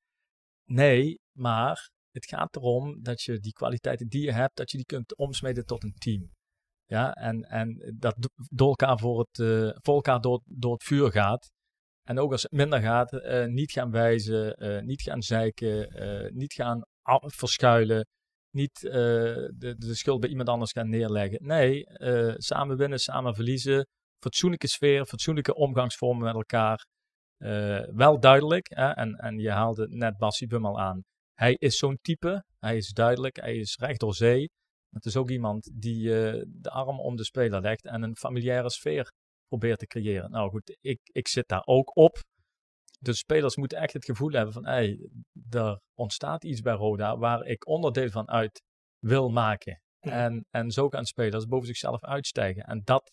Nee, 0.65 1.19
maar 1.37 1.89
het 2.11 2.25
gaat 2.25 2.55
erom 2.55 3.01
dat 3.03 3.21
je 3.21 3.39
die 3.39 3.53
kwaliteiten 3.53 4.07
die 4.07 4.21
je 4.23 4.31
hebt, 4.31 4.55
dat 4.55 4.71
je 4.71 4.77
die 4.77 4.85
kunt 4.85 5.15
omsmeden 5.17 5.65
tot 5.65 5.83
een 5.83 5.93
team. 5.97 6.31
Ja, 6.85 7.13
en, 7.13 7.43
en 7.43 7.93
dat 7.97 8.15
do- 8.17 8.27
door 8.49 8.67
elkaar, 8.67 8.99
voor 8.99 9.19
het, 9.19 9.39
eh, 9.39 9.69
voor 9.81 9.95
elkaar 9.95 10.21
door, 10.21 10.41
door 10.45 10.73
het 10.73 10.83
vuur 10.83 11.11
gaat. 11.11 11.49
En 12.09 12.19
ook 12.19 12.31
als 12.31 12.43
het 12.43 12.51
minder 12.51 12.81
gaat, 12.81 13.13
eh, 13.13 13.45
niet 13.45 13.71
gaan 13.71 13.91
wijzen, 13.91 14.55
eh, 14.55 14.81
niet 14.81 15.01
gaan 15.01 15.21
zeiken, 15.21 15.89
eh, 15.89 16.31
niet 16.31 16.53
gaan 16.53 16.81
verschuilen, 17.19 18.07
niet 18.49 18.79
de, 18.79 19.75
de 19.77 19.95
schuld 19.95 20.19
bij 20.19 20.29
iemand 20.29 20.49
anders 20.49 20.71
gaan 20.71 20.89
neerleggen. 20.89 21.39
Nee, 21.41 21.85
samen 22.37 22.77
winnen, 22.77 22.99
samen 22.99 23.35
verliezen, 23.35 23.87
fatsoenlijke 24.19 24.67
sfeer, 24.67 25.05
fatsoenlijke 25.05 25.55
omgangsvormen 25.55 26.23
met 26.23 26.33
elkaar. 26.33 26.85
Wel 27.95 28.19
duidelijk, 28.19 28.67
hè? 28.69 28.89
En, 28.89 29.15
en 29.15 29.37
je 29.37 29.51
haalde 29.51 29.87
net 29.89 30.17
Bassi 30.17 30.47
Bum 30.47 30.65
al 30.65 30.79
aan. 30.79 31.03
Hij 31.33 31.53
is 31.53 31.77
zo'n 31.77 31.97
type, 32.01 32.43
hij 32.59 32.77
is 32.77 32.89
duidelijk, 32.89 33.35
hij 33.35 33.55
is 33.55 33.75
recht 33.75 33.99
door 33.99 34.15
zee. 34.15 34.49
Het 34.89 35.05
is 35.05 35.15
ook 35.15 35.29
iemand 35.29 35.71
die 35.73 36.03
de 36.47 36.69
arm 36.69 36.99
om 36.99 37.15
de 37.15 37.25
speler 37.25 37.61
legt 37.61 37.85
en 37.85 38.01
een 38.01 38.17
familiaire 38.17 38.69
sfeer 38.69 39.11
probeert 39.49 39.79
te 39.79 39.87
creëren. 39.87 40.31
Nou 40.31 40.49
goed, 40.49 40.77
ik, 40.81 40.99
ik 41.03 41.27
zit 41.27 41.47
daar 41.47 41.65
ook 41.65 41.95
op. 41.95 42.17
De 42.99 43.13
spelers 43.13 43.55
moeten 43.55 43.77
echt 43.77 43.93
het 43.93 44.05
gevoel 44.05 44.31
hebben 44.31 44.53
van, 44.53 44.65
hey, 44.65 45.09
er 45.49 45.81
ontstaat 45.93 46.43
iets 46.43 46.61
bij 46.61 46.73
Roda 46.73 47.17
waar 47.17 47.45
ik 47.45 47.67
onderdeel 47.67 48.09
van 48.09 48.29
uit 48.29 48.61
wil 48.99 49.29
maken. 49.29 49.81
En, 49.99 50.45
en 50.49 50.71
zo 50.71 50.89
gaan 50.89 51.05
spelers 51.05 51.45
boven 51.45 51.67
zichzelf 51.67 52.03
uitstijgen. 52.03 52.63
En 52.63 52.81
dat, 52.83 53.11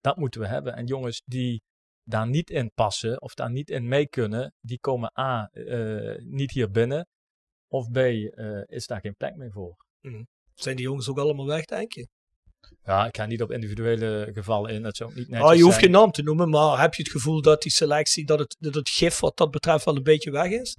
dat 0.00 0.16
moeten 0.16 0.40
we 0.40 0.46
hebben. 0.46 0.74
En 0.74 0.86
jongens 0.86 1.22
die 1.24 1.62
daar 2.02 2.28
niet 2.28 2.50
in 2.50 2.72
passen 2.74 3.20
of 3.20 3.34
daar 3.34 3.50
niet 3.50 3.70
in 3.70 3.88
mee 3.88 4.08
kunnen, 4.08 4.54
die 4.60 4.78
komen 4.80 5.18
A, 5.18 5.46
eh, 5.46 6.18
niet 6.18 6.50
hier 6.50 6.70
binnen. 6.70 7.06
Of 7.68 7.90
B, 7.90 7.96
eh, 7.96 8.62
is 8.66 8.86
daar 8.86 9.00
geen 9.00 9.16
plek 9.16 9.36
meer 9.36 9.52
voor. 9.52 9.76
Zijn 10.54 10.76
die 10.76 10.84
jongens 10.84 11.08
ook 11.08 11.18
allemaal 11.18 11.46
weg, 11.46 11.64
denk 11.64 11.92
je? 11.92 12.08
Ja, 12.84 13.06
ik 13.06 13.16
ga 13.16 13.26
niet 13.26 13.42
op 13.42 13.50
individuele 13.50 14.30
gevallen 14.32 14.70
in. 14.74 14.82
Dat 14.82 14.96
zou 14.96 15.10
ook 15.10 15.16
niet 15.16 15.28
netjes 15.28 15.48
Ah, 15.48 15.56
je 15.56 15.62
hoeft 15.62 15.74
zijn. 15.78 15.84
geen 15.86 15.94
naam 16.00 16.10
te 16.10 16.22
noemen, 16.22 16.48
maar 16.50 16.80
heb 16.80 16.94
je 16.94 17.02
het 17.02 17.12
gevoel 17.12 17.42
dat 17.42 17.62
die 17.62 17.72
selectie, 17.72 18.24
dat 18.26 18.38
het, 18.38 18.56
dat 18.58 18.74
het 18.74 18.88
gif 18.88 19.20
wat 19.20 19.36
dat 19.36 19.50
betreft 19.50 19.84
wel 19.84 19.96
een 19.96 20.02
beetje 20.02 20.30
weg 20.30 20.50
is? 20.50 20.76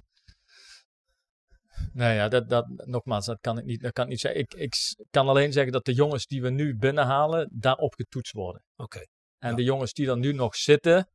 Nee, 1.92 2.14
ja, 2.14 2.28
dat, 2.28 2.48
dat, 2.48 2.66
nogmaals, 2.84 3.26
dat 3.26 3.38
kan 3.40 3.58
ik 3.58 3.64
niet, 3.64 3.80
dat 3.80 3.92
kan 3.92 4.04
ik 4.04 4.10
niet 4.10 4.20
zeggen. 4.20 4.40
Ik, 4.40 4.54
ik 4.54 4.74
kan 5.10 5.28
alleen 5.28 5.52
zeggen 5.52 5.72
dat 5.72 5.84
de 5.84 5.92
jongens 5.94 6.26
die 6.26 6.42
we 6.42 6.50
nu 6.50 6.76
binnenhalen, 6.76 7.48
daarop 7.52 7.94
getoetst 7.94 8.32
worden. 8.32 8.62
Oké. 8.76 9.00
En 9.38 9.56
de 9.56 9.62
jongens 9.62 9.92
die 9.92 10.08
er 10.08 10.18
nu 10.18 10.32
nog 10.32 10.56
zitten, 10.56 11.08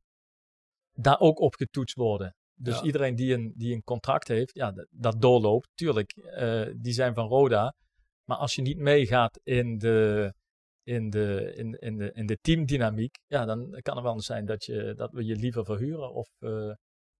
daar 0.92 1.20
ook 1.20 1.40
op 1.40 1.54
getoetst 1.54 1.94
worden. 1.96 2.34
Dus 2.54 2.78
Ja. 2.78 2.82
iedereen 2.82 3.14
die 3.14 3.34
een, 3.34 3.52
die 3.56 3.74
een 3.74 3.82
contract 3.82 4.28
heeft, 4.28 4.54
ja, 4.54 4.72
dat, 4.72 4.86
dat 4.90 5.20
doorloopt, 5.20 5.68
tuurlijk, 5.74 6.10
eh, 6.12 6.62
die 6.76 6.92
zijn 6.92 7.14
van 7.14 7.28
Roda. 7.28 7.74
Maar 8.24 8.36
als 8.36 8.54
je 8.54 8.62
niet 8.62 8.78
meegaat 8.78 9.40
in 9.42 9.78
de, 9.78 10.32
in 10.86 11.10
de, 11.10 11.52
in, 11.56 11.78
in 11.78 11.96
de, 11.96 12.10
in 12.14 12.26
de 12.26 12.38
teamdynamiek, 12.40 13.18
ja, 13.26 13.44
dan 13.44 13.78
kan 13.82 13.94
het 13.94 14.04
wel 14.04 14.14
eens 14.14 14.26
zijn 14.26 14.46
dat, 14.46 14.64
je, 14.64 14.94
dat 14.96 15.12
we 15.12 15.24
je 15.24 15.36
liever 15.36 15.64
verhuren. 15.64 16.12
Of, 16.12 16.28
eh, 16.38 16.70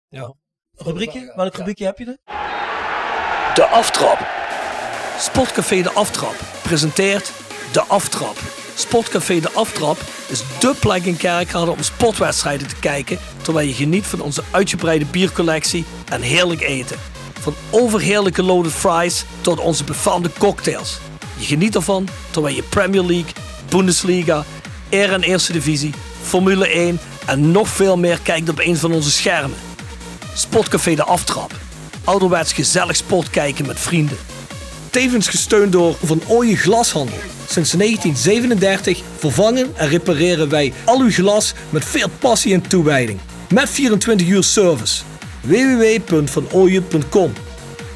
Ja. 0.09 0.35
Rubriekje? 0.73 1.33
Welk 1.37 1.55
rubriekje 1.55 1.85
heb 1.85 1.99
je 1.99 2.05
er? 2.05 2.19
De 3.55 3.64
Aftrap. 3.64 4.19
Sportcafé 5.19 5.83
De 5.83 5.91
Aftrap 5.91 6.35
presenteert 6.62 7.33
De 7.73 7.81
Aftrap. 7.81 8.37
Sportcafé 8.75 9.41
De 9.41 9.51
Aftrap 9.51 9.97
is 10.29 10.59
dé 10.61 10.75
plek 10.81 11.05
in 11.05 11.17
Kerkrade 11.17 11.71
om 11.71 11.83
sportwedstrijden 11.83 12.69
te 12.69 12.79
kijken... 12.79 13.19
terwijl 13.43 13.67
je 13.67 13.75
geniet 13.75 14.07
van 14.07 14.21
onze 14.21 14.43
uitgebreide 14.53 15.05
biercollectie 15.07 15.85
en 16.11 16.21
heerlijk 16.21 16.61
eten. 16.61 16.97
Van 17.33 17.55
overheerlijke 17.71 18.43
loaded 18.43 18.73
fries 18.73 19.25
tot 19.41 19.59
onze 19.61 19.85
befaamde 19.85 20.31
cocktails. 20.39 20.99
Je 21.39 21.45
geniet 21.45 21.75
ervan 21.75 22.09
terwijl 22.31 22.55
je 22.55 22.62
Premier 22.62 23.03
League, 23.03 23.33
Bundesliga, 23.69 24.45
Air 24.91 25.12
en 25.12 25.23
Eerste 25.23 25.53
Divisie, 25.53 25.93
Formule 26.23 26.69
1 26.69 26.99
en 27.27 27.51
nog 27.51 27.69
veel 27.69 27.97
meer 27.97 28.19
kijkt 28.23 28.49
op 28.49 28.59
een 28.59 28.77
van 28.77 28.93
onze 28.93 29.11
schermen. 29.11 29.59
Sportcafé 30.35 30.95
De 30.95 31.05
Aftrap. 31.05 31.53
Ouderwets 32.05 32.53
gezellig 32.53 32.97
sport 32.97 33.31
kijken 33.31 33.67
met 33.67 33.81
vrienden. 33.81 34.17
Tevens 34.91 35.29
gesteund 35.29 35.73
door 35.73 35.97
Van 36.03 36.23
Ooyen 36.27 36.57
Glashandel. 36.57 37.19
Sinds 37.49 37.71
1937 37.71 39.03
vervangen 39.19 39.73
en 39.77 39.89
repareren 39.89 40.49
wij 40.49 40.73
al 40.85 41.01
uw 41.01 41.11
glas 41.11 41.55
met 41.71 41.85
veel 41.85 42.09
passie 42.19 42.55
en 42.55 42.69
toewijding. 42.69 43.19
Met 43.53 43.71
24 43.71 44.27
uur 44.27 44.43
service. 44.43 45.03
www.vanooyen.com 45.41 47.33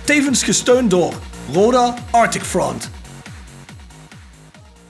Tevens 0.05 0.43
gesteund 0.43 0.91
door 0.91 1.15
Roda 1.53 1.95
Arctic 2.11 2.43
Front. 2.43 2.91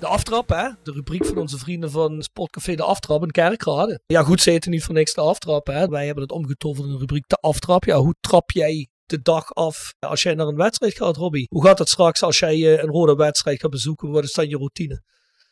De 0.01 0.07
aftrap, 0.07 0.48
hè? 0.48 0.70
De 0.82 0.92
rubriek 0.92 1.26
van 1.26 1.38
onze 1.38 1.59
vrienden 1.59 1.90
van 1.90 2.22
Sportcafé 2.22 2.74
De 2.74 2.82
Aftrap 2.82 3.22
in 3.22 3.30
Kerkrade. 3.30 4.01
Ja, 4.07 4.22
goed, 4.22 4.40
ze 4.40 4.51
heten 4.51 4.70
niet 4.70 4.84
voor 4.84 4.94
niks 4.94 5.14
De 5.14 5.20
Aftrap, 5.20 5.66
hè? 5.66 5.86
Wij 5.86 6.07
hebben 6.07 6.22
het 6.22 6.32
omgetoverd 6.32 6.86
in 6.86 6.92
de 6.92 6.98
rubriek 6.98 7.28
De 7.28 7.36
Aftrap. 7.36 7.84
Ja, 7.84 7.98
hoe 7.98 8.14
trap 8.20 8.51
jij 8.51 8.88
de 9.07 9.20
dag 9.22 9.55
af 9.55 9.94
als 9.98 10.22
jij 10.22 10.34
naar 10.34 10.46
een 10.46 10.57
wedstrijd 10.57 10.96
gaat, 10.96 11.16
Robbie? 11.16 11.46
Hoe 11.51 11.64
gaat 11.64 11.78
het 11.78 11.88
straks 11.88 12.22
als 12.22 12.38
jij 12.38 12.55
eh, 12.55 12.82
een 12.82 12.90
rode 12.90 13.14
wedstrijd 13.14 13.61
gaat 13.61 13.70
bezoeken? 13.70 14.11
Wat 14.11 14.24
is 14.24 14.32
dan 14.32 14.48
je 14.48 14.57
routine? 14.57 15.03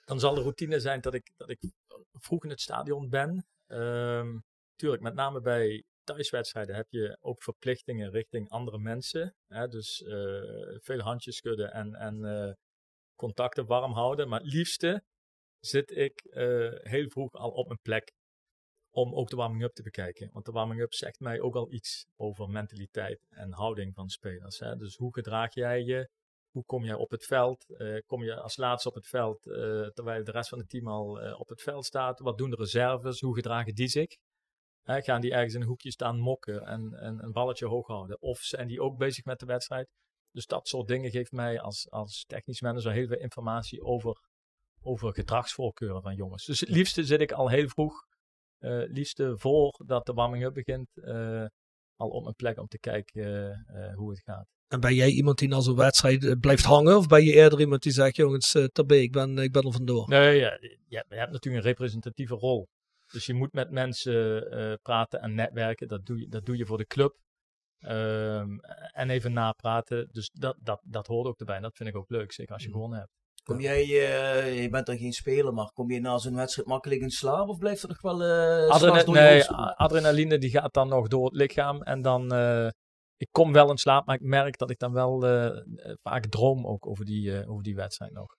dan 0.08 0.20
zal 0.20 0.34
de 0.34 0.40
routine 0.40 0.80
zijn 0.80 1.00
dat 1.00 1.14
ik, 1.14 1.32
dat 1.36 1.50
ik 1.50 1.58
vroeg 2.12 2.44
in 2.44 2.50
het 2.50 2.60
stadion 2.60 3.08
ben. 3.08 3.46
Ehm, 3.66 4.38
tuurlijk, 4.74 5.02
met 5.02 5.14
name 5.14 5.40
bij 5.40 5.84
thuiswedstrijden 6.02 6.74
heb 6.74 6.86
je 6.90 7.16
ook 7.20 7.42
verplichtingen 7.42 8.10
richting 8.10 8.48
andere 8.48 8.78
mensen. 8.78 9.34
Hè? 9.46 9.68
Dus 9.68 10.02
eh, 10.02 10.76
veel 10.80 11.00
handjes 11.00 11.36
schudden 11.36 11.72
en, 11.72 11.94
en 11.94 12.24
eh, 12.24 12.52
contacten 13.18 13.66
warm 13.66 13.92
houden. 13.92 14.28
Maar 14.28 14.40
het 14.40 14.52
liefste 14.52 15.02
zit 15.58 15.90
ik 15.90 16.20
eh, 16.20 16.70
heel 16.72 17.08
vroeg 17.08 17.32
al 17.32 17.50
op 17.50 17.66
mijn 17.66 17.80
plek 17.82 18.12
om 18.90 19.14
ook 19.14 19.30
de 19.30 19.36
warming-up 19.36 19.72
te 19.72 19.82
bekijken. 19.82 20.30
Want 20.32 20.44
de 20.44 20.52
warming-up 20.52 20.94
zegt 20.94 21.20
mij 21.20 21.40
ook 21.40 21.54
al 21.54 21.72
iets 21.72 22.06
over 22.16 22.48
mentaliteit 22.48 23.26
en 23.28 23.52
houding 23.52 23.94
van 23.94 24.08
spelers. 24.08 24.58
Hè? 24.58 24.76
Dus 24.76 24.96
hoe 24.96 25.14
gedraag 25.14 25.54
jij 25.54 25.82
je? 25.82 26.08
Hoe 26.50 26.64
kom 26.64 26.84
jij 26.84 26.94
op 26.94 27.10
het 27.10 27.24
veld? 27.24 27.76
Eh, 27.76 27.98
kom 28.06 28.22
je 28.22 28.40
als 28.40 28.56
laatste 28.56 28.88
op 28.88 28.94
het 28.94 29.08
veld 29.08 29.46
eh, 29.46 29.86
terwijl 29.86 30.24
de 30.24 30.30
rest 30.30 30.48
van 30.48 30.58
het 30.58 30.68
team 30.68 30.88
al 30.88 31.36
op 31.38 31.48
het 31.48 31.62
veld 31.62 31.84
staat? 31.84 32.18
Wat 32.18 32.38
doen 32.38 32.50
de 32.50 32.56
reserves? 32.56 33.20
Hoe 33.20 33.34
gedragen 33.34 33.74
die 33.74 33.88
zich? 33.88 34.16
Gaan 34.84 35.20
die 35.20 35.32
ergens 35.32 35.54
in 35.54 35.60
een 35.60 35.66
hoekje 35.66 35.90
staan 35.90 36.18
mokken 36.18 36.62
en, 36.62 36.94
en 36.94 37.22
een 37.24 37.32
balletje 37.32 37.66
hoog 37.66 37.86
houden? 37.86 38.20
Of 38.20 38.38
zijn 38.38 38.68
die 38.68 38.80
ook 38.80 38.96
bezig 38.96 39.24
met 39.24 39.38
de 39.38 39.46
wedstrijd? 39.46 39.88
Dus 40.38 40.46
dat 40.46 40.68
soort 40.68 40.88
dingen 40.88 41.10
geeft 41.10 41.32
mij 41.32 41.60
als, 41.60 41.90
als 41.90 42.24
technisch 42.26 42.60
manager 42.60 42.92
heel 42.92 43.06
veel 43.06 43.18
informatie 43.18 43.82
over, 43.82 44.20
over 44.80 45.14
gedragsvoorkeuren 45.14 46.02
van 46.02 46.14
jongens. 46.14 46.44
Dus 46.44 46.60
het 46.60 46.68
liefste 46.68 47.04
zit 47.04 47.20
ik 47.20 47.32
al 47.32 47.48
heel 47.48 47.68
vroeg, 47.68 47.94
het 48.58 48.90
liefste 48.90 49.38
voordat 49.38 50.06
de 50.06 50.12
warming-up 50.12 50.54
begint, 50.54 50.88
eh, 50.94 51.44
al 51.96 52.08
op 52.08 52.22
mijn 52.22 52.34
plek 52.34 52.58
om 52.58 52.66
te 52.66 52.78
kijken 52.78 53.50
eh, 53.66 53.94
hoe 53.94 54.10
het 54.10 54.20
gaat. 54.20 54.46
En 54.68 54.80
ben 54.80 54.94
jij 54.94 55.10
iemand 55.10 55.38
die 55.38 55.48
na 55.48 55.60
zo'n 55.60 55.76
wedstrijd 55.76 56.40
blijft 56.40 56.64
hangen? 56.64 56.96
Of 56.96 57.06
ben 57.06 57.24
je 57.24 57.32
eerder 57.32 57.60
iemand 57.60 57.82
die 57.82 57.92
zegt, 57.92 58.16
jongens, 58.16 58.54
uh, 58.54 58.64
tabé, 58.64 58.94
ik 58.94 59.12
ben, 59.12 59.38
ik 59.38 59.52
ben 59.52 59.62
er 59.62 59.72
vandoor? 59.72 60.08
Nee, 60.08 60.38
ja, 60.38 60.56
je, 60.60 60.78
je 60.86 60.96
hebt 60.96 61.32
natuurlijk 61.32 61.64
een 61.64 61.70
representatieve 61.70 62.34
rol. 62.34 62.68
Dus 63.12 63.26
je 63.26 63.34
moet 63.34 63.52
met 63.52 63.70
mensen 63.70 64.54
uh, 64.58 64.74
praten 64.82 65.20
en 65.20 65.34
netwerken. 65.34 65.88
Dat 65.88 66.06
doe 66.06 66.20
je, 66.20 66.28
dat 66.28 66.46
doe 66.46 66.56
je 66.56 66.66
voor 66.66 66.78
de 66.78 66.86
club. 66.86 67.16
Um, 67.80 68.60
en 68.92 69.10
even 69.10 69.32
napraten. 69.32 70.08
Dus 70.10 70.30
dat, 70.32 70.56
dat, 70.60 70.80
dat 70.84 71.06
hoort 71.06 71.26
ook 71.26 71.38
erbij. 71.38 71.56
En 71.56 71.62
dat 71.62 71.76
vind 71.76 71.88
ik 71.88 71.96
ook 71.96 72.10
leuk, 72.10 72.32
zeker 72.32 72.54
als 72.54 72.62
je 72.62 72.70
gewonnen 72.70 72.98
hebt. 72.98 73.10
Kom 73.42 73.60
jij, 73.60 73.82
uh, 73.82 74.62
je 74.62 74.68
bent 74.68 74.86
dan 74.86 74.98
geen 74.98 75.12
speler, 75.12 75.54
maar 75.54 75.70
kom 75.72 75.90
je 75.90 76.00
na 76.00 76.18
zo'n 76.18 76.34
wedstrijd 76.34 76.68
makkelijk 76.68 77.00
in 77.00 77.10
slaap 77.10 77.48
of 77.48 77.58
blijft 77.58 77.82
er 77.82 77.88
nog 77.88 78.00
wel 78.00 78.22
uh, 78.22 78.68
Adrena 78.68 79.02
Nee, 79.04 79.44
adrenaline 79.50 80.38
die 80.38 80.50
gaat 80.50 80.74
dan 80.74 80.88
nog 80.88 81.08
door 81.08 81.24
het 81.24 81.34
lichaam 81.34 81.82
en 81.82 82.02
dan, 82.02 82.34
uh, 82.34 82.66
ik 83.16 83.28
kom 83.30 83.52
wel 83.52 83.70
in 83.70 83.78
slaap, 83.78 84.06
maar 84.06 84.14
ik 84.14 84.22
merk 84.22 84.58
dat 84.58 84.70
ik 84.70 84.78
dan 84.78 84.92
wel 84.92 85.20
vaak 86.02 86.26
droom 86.26 86.66
ook 86.66 86.86
over 86.86 87.04
die, 87.04 87.48
over 87.48 87.62
die 87.62 87.74
wedstrijd 87.74 88.12
nog. 88.12 88.36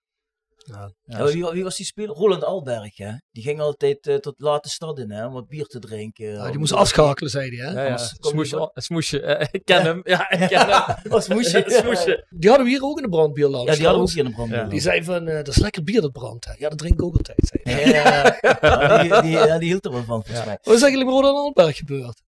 Ja. 0.73 0.91
Ja, 1.03 1.25
wie, 1.25 1.45
wie, 1.45 1.63
was 1.63 1.75
die 1.75 1.85
speler? 1.85 2.15
Roland 2.15 2.43
Alberg, 2.43 2.97
hè? 2.97 3.11
Die 3.31 3.43
ging 3.43 3.59
altijd 3.59 4.07
uh, 4.07 4.15
tot 4.15 4.33
late 4.37 4.69
stad 4.69 4.99
in, 4.99 5.11
hè? 5.11 5.25
Om 5.25 5.33
wat 5.33 5.47
bier 5.47 5.65
te 5.65 5.79
drinken. 5.79 6.25
Ja, 6.25 6.49
die 6.49 6.59
moest 6.59 6.73
afschakelen, 6.73 7.31
zei 7.31 7.55
hij, 7.55 7.67
hè? 7.67 7.81
Ja, 7.81 7.87
ja. 7.87 7.97
Smoesje, 7.97 8.71
smoesje. 8.73 9.21
Uh, 9.21 9.47
ik 9.51 9.65
ken 9.65 9.81
hem. 9.81 10.01
Ja, 10.03 10.31
ik 10.31 10.47
ken 10.47 10.69
hem. 10.69 10.95
oh, 11.13 11.19
smoesje. 11.19 11.63
smoesje. 11.67 12.25
Die 12.29 12.49
hadden 12.49 12.67
we 12.67 12.73
hier 12.73 12.83
ook 12.83 12.97
in 12.97 13.03
de 13.03 13.09
brandbierlounge. 13.09 13.69
Ja, 13.69 13.75
die 13.75 13.85
hadden 13.85 14.03
we 14.03 14.09
ook 14.09 14.13
hier 14.13 14.23
in 14.23 14.29
de 14.29 14.35
brandbierlounge. 14.35 14.73
Die 14.73 14.81
zei 14.81 15.03
van, 15.03 15.27
uh, 15.27 15.35
dat 15.35 15.47
is 15.47 15.57
lekker 15.57 15.83
bier 15.83 16.01
dat 16.01 16.11
brandt, 16.11 16.45
hè? 16.45 16.53
Ja, 16.57 16.69
dat 16.69 16.77
drink 16.77 16.93
ik 16.93 17.03
ook 17.03 17.17
altijd, 17.17 17.51
zei 17.63 17.75
hij. 17.75 17.91
Ja, 17.91 19.01
die, 19.01 19.21
die, 19.21 19.31
ja, 19.31 19.57
die 19.57 19.67
hield 19.67 19.85
er 19.85 19.91
wel 19.91 20.03
van, 20.03 20.23
volgens 20.23 20.45
mij. 20.45 20.57
Wat 20.63 20.75
is 20.75 20.81
eigenlijk 20.81 21.11
met 21.11 21.25
Roland 21.25 21.37
Alberg 21.37 21.77
gebeurd? 21.77 22.21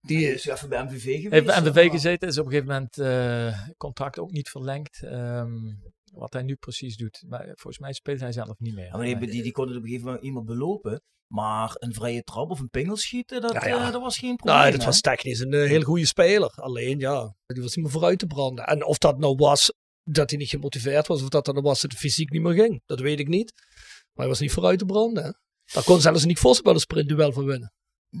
Die 0.00 0.32
is 0.32 0.46
even 0.46 0.68
bij 0.68 0.84
MVV 0.84 1.02
geweest. 1.02 1.32
Heeft 1.32 1.46
bij 1.46 1.60
MVV 1.60 1.90
gezeten, 1.90 2.28
is 2.28 2.38
op 2.38 2.44
een 2.44 2.50
gegeven 2.50 2.72
moment 2.72 2.98
uh, 2.98 3.58
contract 3.76 4.18
ook 4.18 4.30
niet 4.30 4.48
verlengd. 4.48 5.02
Um, 5.04 5.82
wat 6.18 6.32
hij 6.32 6.42
nu 6.42 6.54
precies 6.54 6.96
doet. 6.96 7.24
Maar 7.28 7.44
volgens 7.44 7.78
mij 7.78 7.92
speelt 7.92 8.20
hij 8.20 8.32
zelf 8.32 8.58
niet 8.58 8.74
meer. 8.74 8.84
Ja, 8.84 8.96
maar 8.96 9.06
die, 9.06 9.18
die, 9.18 9.42
die 9.42 9.52
kon 9.52 9.68
het 9.68 9.76
op 9.76 9.82
een 9.82 9.88
gegeven 9.88 10.06
moment 10.06 10.24
iemand 10.24 10.46
belopen. 10.46 11.02
Maar 11.26 11.70
een 11.74 11.94
vrije 11.94 12.22
trap 12.22 12.50
of 12.50 12.60
een 12.60 12.68
pingel 12.68 12.96
schieten, 12.96 13.40
dat, 13.40 13.52
ja, 13.52 13.66
ja. 13.66 13.86
Uh, 13.86 13.92
dat 13.92 14.00
was 14.00 14.18
geen 14.18 14.36
probleem. 14.36 14.58
Nou, 14.58 14.70
dat 14.70 14.84
was 14.84 15.00
technisch 15.00 15.40
een 15.40 15.52
uh, 15.52 15.68
heel 15.68 15.82
goede 15.82 16.06
speler. 16.06 16.50
Alleen 16.50 16.98
ja, 16.98 17.36
die 17.46 17.62
was 17.62 17.74
niet 17.74 17.84
meer 17.84 17.94
vooruit 17.94 18.18
te 18.18 18.26
branden. 18.26 18.64
En 18.66 18.84
of 18.84 18.98
dat 18.98 19.18
nou 19.18 19.34
was 19.34 19.72
dat 20.02 20.30
hij 20.30 20.38
niet 20.38 20.48
gemotiveerd 20.48 21.06
was, 21.06 21.22
of 21.22 21.28
dat 21.28 21.44
dan 21.44 21.62
was 21.62 21.80
dat 21.80 21.90
het 21.90 22.00
fysiek 22.00 22.30
niet 22.30 22.42
meer 22.42 22.54
ging, 22.54 22.82
dat 22.84 23.00
weet 23.00 23.18
ik 23.18 23.28
niet. 23.28 23.52
Maar 24.12 24.24
hij 24.24 24.28
was 24.28 24.40
niet 24.40 24.52
vooruit 24.52 24.78
te 24.78 24.84
branden. 24.84 25.24
Hè. 25.24 25.30
Daar 25.72 25.84
kon 25.84 26.00
zelfs 26.00 26.24
niet 26.24 26.38
Vos 26.38 26.60
wel 26.60 26.74
een 26.74 26.80
sprintduel 26.80 27.32
van 27.32 27.44
winnen. 27.44 27.72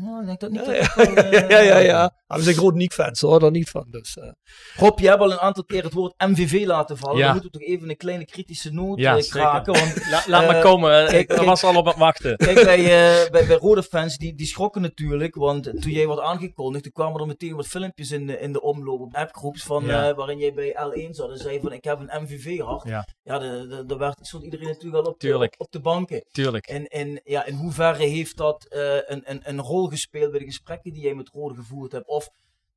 Nou, 0.02 0.20
ik 0.20 0.26
denk 0.26 0.40
dat 0.40 0.50
niet. 0.50 0.66
Ja, 0.66 0.72
ja, 0.72 0.94
wel, 0.94 1.24
uh, 1.24 1.48
ja, 1.50 1.60
ja, 1.60 1.78
ja. 1.78 2.14
Maar 2.26 2.38
we 2.38 2.44
zijn 2.44 2.56
groot 2.56 2.74
Nick-fans 2.74 3.20
hoor, 3.20 3.40
daar 3.40 3.50
niet 3.50 3.70
van. 3.70 3.86
Dus, 3.90 4.16
uh. 4.16 4.30
Rob, 4.76 4.98
je 4.98 5.08
hebt 5.08 5.20
al 5.20 5.32
een 5.32 5.38
aantal 5.38 5.64
keer 5.64 5.82
het 5.82 5.92
woord 5.92 6.14
MVV 6.16 6.64
laten 6.66 6.96
vallen. 6.96 7.18
Ja. 7.18 7.26
We 7.26 7.32
moeten 7.32 7.50
toch 7.50 7.62
even 7.62 7.90
een 7.90 7.96
kleine 7.96 8.24
kritische 8.24 8.72
noot 8.72 8.98
ja, 8.98 9.16
uh, 9.16 9.22
kraken. 9.22 9.72
Want, 9.72 10.06
La, 10.10 10.22
laat 10.26 10.46
maar 10.46 10.62
komen, 10.62 11.06
kijk, 11.06 11.32
ik 11.32 11.40
was 11.40 11.64
al 11.64 11.76
op 11.76 11.86
het 11.86 11.96
wachten. 11.96 12.36
Kijk, 12.46 12.64
bij, 12.64 12.84
bij, 13.30 13.46
bij 13.46 13.56
rode 13.56 13.82
fans, 13.82 14.16
die, 14.16 14.34
die 14.34 14.46
schrokken 14.46 14.82
natuurlijk. 14.82 15.34
Want 15.34 15.64
toen 15.64 15.92
jij 15.92 16.06
wordt 16.06 16.22
aangekondigd, 16.22 16.82
toen 16.82 16.92
kwamen 16.92 17.20
er 17.20 17.26
meteen 17.26 17.56
wat 17.56 17.66
filmpjes 17.66 18.10
in 18.10 18.26
de, 18.26 18.38
in 18.38 18.52
de 18.52 18.62
omloop 18.62 19.00
op 19.00 19.14
appgroeps. 19.14 19.62
Van, 19.62 19.84
ja. 19.84 20.14
waarin 20.14 20.38
jij 20.38 20.52
bij 20.52 20.76
L1 20.76 21.10
zat 21.10 21.30
en 21.30 21.36
zei 21.36 21.60
van 21.60 21.72
ik 21.72 21.84
heb 21.84 22.00
een 22.00 22.22
MVV-hart. 22.22 22.88
Ja, 22.88 23.08
ja 23.22 23.38
daar 23.82 23.98
werd, 23.98 24.18
stond 24.20 24.44
iedereen 24.44 24.66
natuurlijk 24.66 25.06
al 25.06 25.12
op, 25.12 25.20
de, 25.20 25.34
op, 25.34 25.54
op, 25.56 25.72
de 25.72 25.80
banken. 25.80 26.24
Tuurlijk. 26.30 26.66
En, 26.66 26.86
en 26.86 27.20
ja, 27.24 27.44
in 27.46 27.54
hoeverre 27.54 28.04
heeft 28.04 28.36
dat 28.36 28.66
een, 28.68 29.22
een, 29.24 29.40
een 29.42 29.60
rol 29.60 29.85
gespeeld 29.88 30.30
bij 30.30 30.40
de 30.40 30.46
gesprekken 30.46 30.92
die 30.92 31.02
jij 31.02 31.14
met 31.14 31.28
Rode 31.28 31.54
gevoerd 31.54 31.92
hebt? 31.92 32.06
Of 32.06 32.28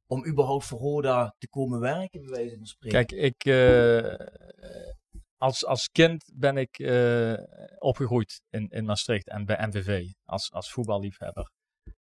om 0.08 0.26
überhaupt 0.26 0.66
voor 0.66 0.80
Roda 0.80 1.36
te 1.38 1.48
komen 1.50 1.80
werken, 1.80 2.22
bij 2.22 2.30
wijze 2.30 2.58
van 2.58 2.66
spreken? 2.66 3.06
Kijk, 3.06 3.22
ik, 3.22 3.46
uh, 3.46 4.28
als, 5.38 5.66
als 5.66 5.90
kind 5.90 6.32
ben 6.34 6.58
ik 6.58 6.80
uh, 6.80 7.34
opgegroeid 7.78 8.42
in, 8.50 8.70
in 8.70 8.86
Maastricht 8.86 9.30
en 9.30 9.46
bij 9.46 9.68
MVV 9.68 10.12
als, 10.24 10.52
als 10.52 10.72
voetballiefhebber. 10.72 11.52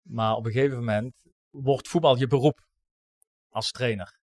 Maar 0.01 0.35
op 0.35 0.45
een 0.45 0.51
gegeven 0.51 0.77
moment 0.77 1.13
wordt 1.49 1.87
voetbal 1.87 2.17
je 2.17 2.27
beroep 2.27 2.67
als 3.49 3.71
trainer. 3.71 4.19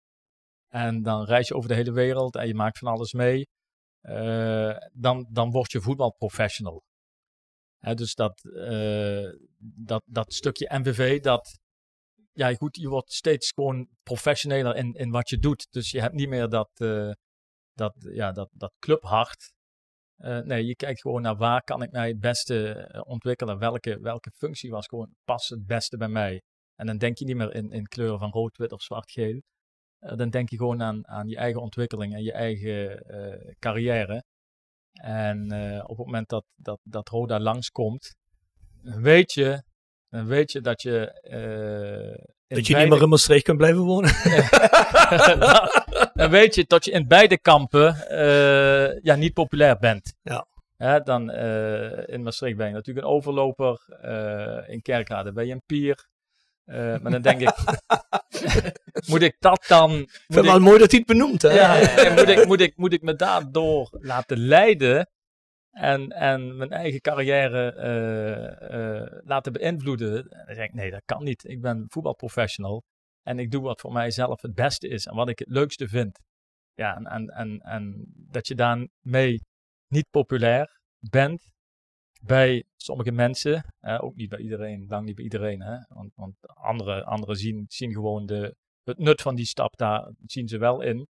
En 0.69 1.03
dan 1.03 1.25
reis 1.25 1.49
je 1.49 1.55
over 1.55 1.69
de 1.69 1.75
hele 1.75 1.93
wereld 1.93 2.37
en 2.37 2.47
je 2.47 2.55
maakt 2.55 2.79
van 2.79 2.89
alles 2.89 3.13
mee. 3.13 3.49
Uh, 4.03 4.77
dan, 4.93 5.27
dan 5.31 5.51
word 5.51 5.73
je 5.73 5.81
voetbalprofessional. 5.81 6.83
Dus 7.95 8.15
dat, 8.15 8.45
uh, 8.45 9.33
dat, 9.61 10.03
dat 10.07 10.33
stukje 10.33 10.79
MVV, 10.79 11.21
dat, 11.21 11.59
ja 12.33 12.55
goed, 12.55 12.77
je 12.77 12.89
wordt 12.89 13.13
steeds 13.13 13.51
gewoon 13.51 13.89
professioneler 14.03 14.77
in, 14.77 14.93
in 14.93 15.11
wat 15.11 15.29
je 15.29 15.39
doet. 15.39 15.67
Dus 15.71 15.91
je 15.91 16.01
hebt 16.01 16.15
niet 16.15 16.29
meer 16.29 16.49
dat, 16.49 16.71
uh, 16.77 17.13
dat, 17.73 17.95
ja, 17.99 18.33
dat, 18.33 18.49
dat 18.53 18.73
clubhart. 18.79 19.55
Uh, 20.19 20.39
nee, 20.39 20.67
je 20.67 20.77
kijkt 20.77 21.01
gewoon 21.01 21.23
naar 21.23 21.37
waar 21.37 21.63
kan 21.63 21.83
ik 21.83 21.91
mij 21.91 22.09
het 22.09 22.21
beste 22.21 22.89
ontwikkelen. 23.07 23.59
Welke, 23.59 24.01
welke 24.01 24.31
functie 24.31 24.71
was 24.71 24.87
gewoon 24.87 25.15
pas 25.25 25.49
het 25.49 25.67
beste 25.67 25.97
bij 25.97 26.09
mij. 26.09 26.43
En 26.75 26.87
dan 26.87 26.99
denk 26.99 27.19
je 27.19 27.25
niet 27.25 27.37
meer 27.37 27.55
in, 27.55 27.71
in 27.71 27.87
kleuren 27.87 28.19
van 28.19 28.31
rood, 28.31 28.57
wit 28.57 28.73
of 28.73 28.83
zwart, 28.83 29.11
geel. 29.11 29.41
dan 29.99 30.31
denk 30.31 30.51
je 30.51 30.57
gewoon 30.57 30.83
aan, 30.83 31.09
aan 31.09 31.29
je 31.29 31.37
eigen 31.37 31.61
ontwikkeling 31.61 32.15
en 32.15 32.23
je 32.23 32.33
eigen 32.33 33.03
carrière. 33.59 34.25
En 35.03 35.53
uh, 35.53 35.83
op 35.83 35.97
het 35.97 36.07
moment 36.07 36.29
dat, 36.29 36.45
dat, 36.57 36.79
dat 36.83 37.09
Roda 37.09 37.41
langskomt, 37.41 38.17
weet 38.83 39.33
je, 39.33 39.63
dan 40.11 40.27
weet 40.27 40.53
je 40.53 40.61
dat 40.61 40.83
je. 40.83 41.21
Uh, 41.23 42.25
dat 42.49 42.67
je 42.67 42.73
beide... 42.73 42.89
niet 42.89 42.89
meer 42.89 43.03
in 43.03 43.09
Maastricht 43.09 43.45
kunt 43.45 43.59
blijven 43.59 43.83
wonen. 43.83 44.11
dan 46.15 46.31
weet 46.31 46.55
je 46.55 46.65
dat 46.67 46.85
je 46.85 46.91
in 46.91 47.07
beide 47.07 47.39
kampen 47.39 47.97
uh, 48.11 49.03
ja, 49.03 49.15
niet 49.15 49.33
populair 49.33 49.79
bent. 49.79 50.15
Ja. 50.23 50.47
Hè, 50.77 51.01
dan 51.01 51.33
in 52.07 52.23
Maastricht 52.23 52.57
ben 52.57 52.67
je 52.67 52.73
natuurlijk 52.73 53.07
een 53.07 53.13
overloper. 53.13 53.81
in 54.67 54.83
Kerkrade 54.83 55.33
ben 55.33 55.47
je 55.47 55.53
een 55.53 55.63
pier. 55.67 56.09
Maar 56.65 57.11
dan 57.11 57.23
denk 57.23 57.41
ik, 57.41 57.55
moet 59.11 59.23
ik 59.23 59.37
dat 59.39 59.65
dan... 59.69 59.91
Ik 59.93 60.11
vind 60.11 60.35
het 60.35 60.45
wel 60.47 60.61
mooi 60.61 60.79
dat 60.79 60.91
hij 60.91 60.99
het 60.99 61.09
benoemt, 61.09 61.43
hè? 61.43 61.53
Ja, 61.53 61.77
ja, 61.77 62.15
moet, 62.15 62.29
ik, 62.29 62.47
moet, 62.47 62.61
ik, 62.61 62.77
moet 62.77 62.93
ik 62.93 63.03
me 63.03 63.15
daardoor 63.15 63.89
laten 64.01 64.39
leiden 64.39 65.11
en, 65.71 66.11
en 66.11 66.57
mijn 66.57 66.71
eigen 66.71 67.01
carrière 67.01 67.75
uh, 67.77 68.79
uh, 68.79 69.21
laten 69.25 69.53
beïnvloeden? 69.53 70.29
Dan 70.29 70.55
denk 70.55 70.69
ik, 70.69 70.75
nee, 70.75 70.91
dat 70.91 71.03
kan 71.05 71.25
niet. 71.25 71.45
Ik 71.45 71.61
ben 71.61 71.85
voetbalprofessional 71.89 72.83
en 73.23 73.39
ik 73.39 73.51
doe 73.51 73.63
wat 73.63 73.81
voor 73.81 73.93
mijzelf 73.93 74.43
het 74.43 74.55
beste 74.55 74.89
is 74.89 75.07
en 75.07 75.15
wat 75.15 75.29
ik 75.29 75.39
het 75.39 75.49
leukste 75.49 75.89
vind. 75.89 76.19
Ja, 76.75 76.97
en, 76.97 77.07
en, 77.07 77.29
en, 77.29 77.61
en 77.61 78.13
dat 78.15 78.47
je 78.49 78.55
daarmee 78.55 79.41
niet 79.89 80.11
populair 80.11 80.81
bent, 80.99 81.55
bij 82.23 82.65
sommige 82.77 83.11
mensen, 83.11 83.75
eh, 83.81 84.05
ook 84.05 84.15
niet 84.15 84.29
bij 84.29 84.39
iedereen, 84.39 84.87
lang 84.89 85.07
niet 85.07 85.15
bij 85.15 85.25
iedereen, 85.25 85.63
hè, 85.63 85.79
want, 85.89 86.13
want 86.15 86.35
anderen 86.47 87.05
andere 87.05 87.35
zien, 87.35 87.65
zien 87.69 87.93
gewoon 87.93 88.27
de, 88.27 88.57
het 88.87 88.99
nut 88.99 89.23
van 89.23 89.35
die 89.35 89.47
stap, 89.47 89.77
daar 89.77 90.11
zien 90.27 90.49
ze 90.49 90.59
wel 90.59 90.81
in. 90.81 91.07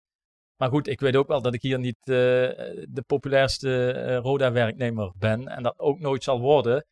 Maar 0.57 0.69
goed, 0.69 0.87
ik 0.87 0.99
weet 0.99 1.15
ook 1.15 1.27
wel 1.27 1.41
dat 1.41 1.53
ik 1.53 1.61
hier 1.61 1.79
niet 1.79 1.97
uh, 1.99 2.15
de 2.89 3.03
populairste 3.07 3.93
uh, 3.95 4.17
Roda-werknemer 4.17 5.11
ben 5.17 5.47
en 5.47 5.63
dat 5.63 5.79
ook 5.79 5.99
nooit 5.99 6.23
zal 6.23 6.39
worden. 6.39 6.85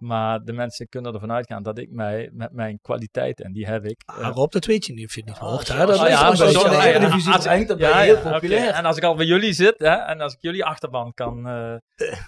Maar 0.00 0.44
de 0.44 0.52
mensen 0.52 0.88
kunnen 0.88 1.14
ervan 1.14 1.32
uitgaan 1.32 1.62
dat 1.62 1.78
ik 1.78 1.90
mij 1.90 2.30
met 2.32 2.52
mijn 2.52 2.78
kwaliteiten, 2.82 3.44
en 3.44 3.52
die 3.52 3.66
heb 3.66 3.84
ik. 3.84 4.02
Ah, 4.04 4.18
uh, 4.18 4.30
Rob, 4.34 4.52
dat 4.52 4.64
weet 4.64 4.86
je 4.86 4.92
niet 4.92 5.06
of 5.06 5.14
je 5.14 5.20
het 5.20 5.28
niet 5.28 5.38
hoort. 5.38 5.68
hè? 5.68 5.86
Dat 5.86 5.94
is 5.94 6.08
ja, 6.08 6.34
zo'n 6.34 6.80
Eredivisie 6.80 7.38
brengt, 7.38 7.68
dan 7.68 7.78
ben 7.78 7.88
je 7.88 7.94
heel 7.94 8.18
populair. 8.18 8.68
Okay. 8.68 8.78
En 8.78 8.84
als 8.84 8.96
ik 8.96 9.04
al 9.04 9.14
bij 9.14 9.26
jullie 9.26 9.52
zit, 9.52 9.74
hè, 9.78 9.94
en 9.94 10.20
als 10.20 10.32
ik 10.32 10.38
jullie 10.40 10.64
achterban 10.64 11.14
kan 11.14 11.48
uh, 11.48 11.74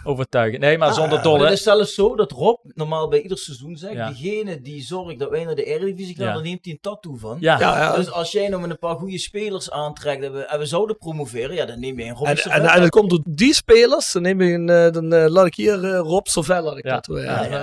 overtuigen. 0.05 0.61
Nee, 0.61 0.79
maar 0.79 0.89
ah, 0.89 0.95
zonder 0.95 1.23
dolle. 1.23 1.45
Het 1.45 1.53
is 1.53 1.62
zelfs 1.62 1.95
zo 1.95 2.16
dat 2.16 2.31
Rob 2.31 2.59
normaal 2.62 3.09
bij 3.09 3.20
ieder 3.20 3.39
seizoen 3.39 3.77
zegt, 3.77 3.95
ja. 3.95 4.09
degene 4.09 4.61
die 4.61 4.83
zorgt 4.83 5.18
dat 5.18 5.31
wij 5.31 5.45
naar 5.45 5.55
de 5.55 5.64
Eredivisie 5.64 6.16
gaan, 6.16 6.27
ja. 6.27 6.33
dan 6.33 6.43
neemt 6.43 6.64
hij 6.64 6.73
een 6.73 6.81
tattoo 6.81 7.16
van. 7.16 7.37
Ja. 7.41 7.59
Ja, 7.59 7.97
Dus 7.97 8.11
als 8.11 8.33
jij 8.33 8.49
nou 8.49 8.61
met 8.61 8.70
een 8.70 8.79
paar 8.79 8.97
goede 8.97 9.18
spelers 9.18 9.70
aantrekt 9.70 10.25
en 10.25 10.33
we, 10.33 10.41
en 10.41 10.59
we 10.59 10.66
zouden 10.66 10.99
promoveren, 10.99 11.55
ja, 11.55 11.64
dan 11.64 11.81
neem 11.81 11.99
je 11.99 12.05
een 12.05 12.14
Rob 12.14 12.27
En, 12.27 12.37
en, 12.37 12.62
en, 12.62 12.81
dat 12.81 12.91
komt 12.91 13.11
door 13.11 13.23
die 13.29 13.55
spelers, 13.55 14.12
dan, 14.12 14.23
neem 14.23 14.43
je 14.43 14.53
een, 14.53 14.68
uh, 14.68 14.91
dan 14.91 15.14
uh, 15.14 15.27
laat 15.27 15.47
ik 15.47 15.55
hier 15.55 15.97
Rob 15.97 16.27
Sovel, 16.27 16.62
laat 16.62 16.79
ik 16.79 16.85
dat 16.85 17.09
ja. 17.12 17.61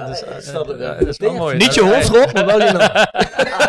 Ja, 0.78 0.96
dat 0.96 1.08
is 1.08 1.18
wel 1.18 1.34
mooi. 1.34 1.58
Niet 1.58 1.74
je 1.74 1.82
hoofd 1.82 2.16
erop, 2.16 2.34
maar 2.34 2.46
wel 2.46 2.62
je 2.62 2.72
naam. 2.78 3.06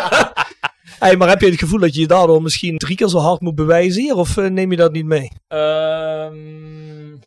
hey, 1.04 1.16
maar 1.16 1.28
heb 1.28 1.40
je 1.40 1.46
het 1.46 1.58
gevoel 1.58 1.78
dat 1.80 1.94
je 1.94 2.00
je 2.00 2.06
daardoor 2.06 2.42
misschien 2.42 2.78
drie 2.78 2.96
keer 2.96 3.08
zo 3.08 3.18
hard 3.18 3.40
moet 3.40 3.54
bewijzen 3.54 4.02
hier? 4.02 4.14
Of 4.14 4.36
uh, 4.36 4.46
neem 4.46 4.70
je 4.70 4.76
dat 4.76 4.92
niet 4.92 5.04
mee? 5.04 5.32
Um, 5.48 7.20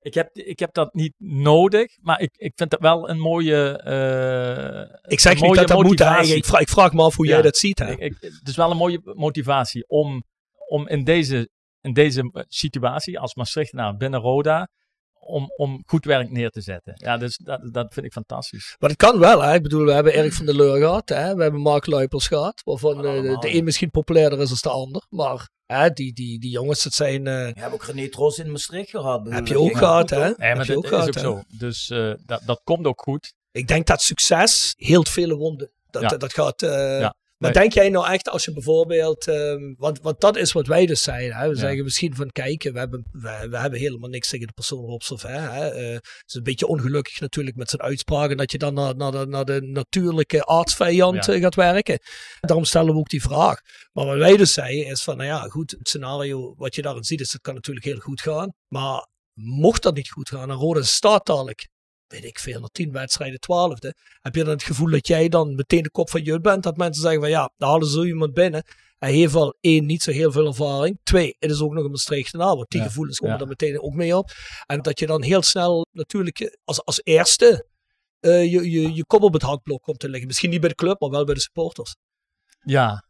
ik, 0.00 0.14
heb, 0.14 0.30
ik 0.32 0.58
heb 0.58 0.74
dat 0.74 0.94
niet 0.94 1.14
nodig, 1.18 1.96
maar 2.00 2.20
ik, 2.20 2.30
ik 2.36 2.52
vind 2.54 2.70
dat 2.70 2.80
wel 2.80 3.08
een 3.08 3.18
mooie 3.18 3.82
uh, 3.86 5.10
Ik 5.10 5.20
zeg 5.20 5.40
niet 5.40 5.54
dat 5.54 5.68
dat 5.68 5.82
moet 5.82 6.00
eigenlijk. 6.00 6.36
Ik 6.36 6.44
vraag, 6.44 6.60
ik 6.60 6.68
vraag 6.68 6.92
me 6.92 7.02
af 7.02 7.16
hoe 7.16 7.26
ja, 7.26 7.32
jij 7.32 7.42
dat 7.42 7.56
ziet. 7.56 7.78
Hè? 7.78 7.90
Ik, 7.90 7.98
ik, 7.98 8.16
het 8.20 8.48
is 8.48 8.56
wel 8.56 8.70
een 8.70 8.76
mooie 8.76 9.00
motivatie 9.02 9.84
om, 9.88 10.22
om 10.68 10.88
in, 10.88 11.04
deze, 11.04 11.48
in 11.80 11.92
deze 11.92 12.46
situatie 12.48 13.18
als 13.18 13.34
Maastrichtenaar 13.34 13.96
binnen 13.96 14.20
Roda 14.20 14.68
om, 15.20 15.52
om 15.56 15.82
goed 15.86 16.04
werk 16.04 16.30
neer 16.30 16.50
te 16.50 16.60
zetten. 16.60 16.92
Ja, 16.96 17.16
dus 17.16 17.36
dat, 17.36 17.60
dat 17.72 17.92
vind 17.94 18.06
ik 18.06 18.12
fantastisch. 18.12 18.76
Maar 18.78 18.90
het 18.90 18.98
kan 18.98 19.18
wel, 19.18 19.42
hè. 19.42 19.54
Ik 19.54 19.62
bedoel, 19.62 19.84
we 19.84 19.92
hebben 19.92 20.14
Erik 20.14 20.32
van 20.32 20.46
der 20.46 20.56
Leur 20.56 20.78
gehad, 20.78 21.08
hè. 21.08 21.34
We 21.34 21.42
hebben 21.42 21.60
Mark 21.60 21.86
Luipers 21.86 22.26
gehad, 22.26 22.60
waarvan 22.64 23.04
eh, 23.06 23.22
de, 23.22 23.36
de 23.40 23.54
een 23.54 23.64
misschien 23.64 23.90
populairder 23.90 24.40
is 24.40 24.48
dan 24.48 24.72
de 24.72 24.78
ander. 24.78 25.06
Maar 25.08 25.48
hè, 25.66 25.90
die, 25.90 26.12
die, 26.12 26.40
die 26.40 26.50
jongens, 26.50 26.82
dat 26.82 26.92
zijn... 26.92 27.26
eh, 27.26 27.34
Je 27.54 27.60
hebt 27.60 27.72
ook 27.74 27.84
René 27.84 28.08
Tros 28.08 28.38
in 28.38 28.50
Maastricht 28.50 28.90
gehad. 28.90 29.28
heb 29.28 29.46
je 29.46 29.58
ook 29.58 29.76
gehad, 29.76 30.10
hè. 30.10 30.16
Nee, 30.18 30.34
maar 30.36 30.56
Heb 30.56 30.66
dat 30.66 30.76
ook 30.92 31.08
is 31.14 31.20
zo. 31.22 31.42
Dus 31.48 31.90
eh, 31.90 32.12
dat, 32.26 32.42
dat 32.46 32.60
komt 32.64 32.86
ook 32.86 33.00
goed. 33.02 33.32
Ik 33.52 33.68
denk 33.68 33.86
dat 33.86 34.02
succes 34.02 34.74
heelt 34.76 35.08
vele 35.08 35.36
wonden. 35.36 35.70
Dat, 35.90 36.02
Ja. 36.02 36.08
dat, 36.16 36.32
gaat... 36.32 36.62
eh, 36.62 37.00
Ja. 37.00 37.14
Maar 37.40 37.50
Nee. 37.50 37.60
denk 37.62 37.72
jij 37.72 37.88
nou 37.88 38.12
echt 38.12 38.28
als 38.28 38.44
je 38.44 38.52
bijvoorbeeld, 38.52 39.26
ehm, 39.28 39.74
want, 39.76 40.00
want 40.00 40.20
dat 40.20 40.36
is 40.36 40.52
wat 40.52 40.66
wij 40.66 40.86
dus 40.86 41.02
zeiden. 41.02 41.36
Hè? 41.36 41.48
We 41.48 41.54
Ja. 41.54 41.60
zeggen 41.60 41.84
misschien 41.84 42.14
van 42.14 42.30
kijken, 42.30 42.72
we 42.72 42.78
hebben, 42.78 43.04
we, 43.12 43.46
we 43.50 43.58
hebben 43.58 43.78
helemaal 43.80 44.08
niks 44.08 44.28
tegen 44.28 44.46
de 44.46 44.52
persoon 44.52 44.84
Rob 44.84 45.00
Servet. 45.02 45.30
Hè? 45.30 45.68
Eh, 45.68 45.92
het 45.92 46.22
is 46.26 46.34
een 46.34 46.42
beetje 46.42 46.66
ongelukkig 46.66 47.20
natuurlijk 47.20 47.56
met 47.56 47.70
zijn 47.70 47.82
uitspraken 47.82 48.36
dat 48.36 48.52
je 48.52 48.58
dan 48.58 48.74
naar, 48.74 48.96
naar, 48.96 49.10
de, 49.12 49.26
naar 49.26 49.44
de 49.44 49.60
natuurlijke 49.62 50.46
aardsvijand 50.46 51.24
Ja. 51.26 51.32
eh, 51.32 51.40
gaat 51.40 51.54
werken. 51.54 51.98
Daarom 52.40 52.64
stellen 52.64 52.92
we 52.94 52.98
ook 53.00 53.08
die 53.08 53.22
vraag. 53.22 53.60
Maar 53.92 54.06
wat 54.06 54.16
wij 54.18 54.36
dus 54.36 54.52
zeiden 54.52 54.86
is 54.86 55.02
van, 55.02 55.16
nou 55.16 55.28
ja, 55.28 55.40
goed, 55.40 55.70
het 55.70 55.88
scenario 55.88 56.54
wat 56.56 56.74
je 56.74 56.82
daarin 56.82 57.04
ziet 57.04 57.20
is, 57.20 57.30
dat 57.30 57.40
kan 57.40 57.54
natuurlijk 57.54 57.86
heel 57.86 57.98
goed 57.98 58.20
gaan. 58.20 58.52
Maar 58.68 59.06
mocht 59.34 59.82
dat 59.82 59.94
niet 59.94 60.10
goed 60.10 60.28
gaan 60.28 60.50
en 60.50 60.56
Rode 60.56 60.82
staat 60.82 61.26
dadelijk 61.26 61.68
weet 62.10 62.24
ik 62.24 62.38
veel, 62.38 62.60
na 62.60 62.68
tien 62.72 62.92
wedstrijden 62.92 63.40
twaalfde, 63.40 63.94
heb 64.20 64.34
je 64.34 64.44
dan 64.44 64.52
het 64.52 64.62
gevoel 64.62 64.90
dat 64.90 65.06
jij 65.06 65.28
dan 65.28 65.54
meteen 65.54 65.82
de 65.82 65.90
kop 65.90 66.10
van 66.10 66.24
je 66.24 66.40
bent. 66.40 66.62
Dat 66.62 66.76
mensen 66.76 67.02
zeggen 67.02 67.20
van 67.20 67.30
ja, 67.30 67.52
daar 67.56 67.68
halen 67.68 67.88
zo 67.88 68.04
iemand 68.04 68.34
binnen. 68.34 68.64
Hij 68.98 69.12
heeft 69.12 69.32
wel 69.32 69.56
één, 69.60 69.86
niet 69.86 70.02
zo 70.02 70.10
heel 70.10 70.32
veel 70.32 70.46
ervaring. 70.46 70.98
Twee, 71.02 71.36
het 71.38 71.50
is 71.50 71.60
ook 71.60 71.72
nog 71.72 71.84
een 71.84 71.90
Maastrichtenaar, 71.90 72.56
want 72.56 72.70
die 72.70 72.80
Ja, 72.80 72.86
gevoelens 72.86 73.18
komen 73.18 73.34
ja. 73.34 73.42
er 73.42 73.48
meteen 73.48 73.80
ook 73.80 73.94
mee 73.94 74.16
op. 74.16 74.30
En 74.66 74.82
dat 74.82 74.98
je 74.98 75.06
dan 75.06 75.22
heel 75.22 75.42
snel 75.42 75.86
natuurlijk 75.92 76.58
als, 76.64 76.84
als 76.84 77.00
eerste 77.04 77.66
eh, 78.20 78.52
je, 78.52 78.70
je, 78.70 78.94
je 78.94 79.04
kop 79.06 79.22
op 79.22 79.32
het 79.32 79.42
hakblok 79.42 79.82
komt 79.82 79.98
te 79.98 80.08
liggen. 80.08 80.26
Misschien 80.26 80.50
niet 80.50 80.60
bij 80.60 80.68
de 80.68 80.74
club, 80.74 81.00
maar 81.00 81.10
wel 81.10 81.24
bij 81.24 81.34
de 81.34 81.40
supporters. 81.40 81.96
Ja, 82.60 83.04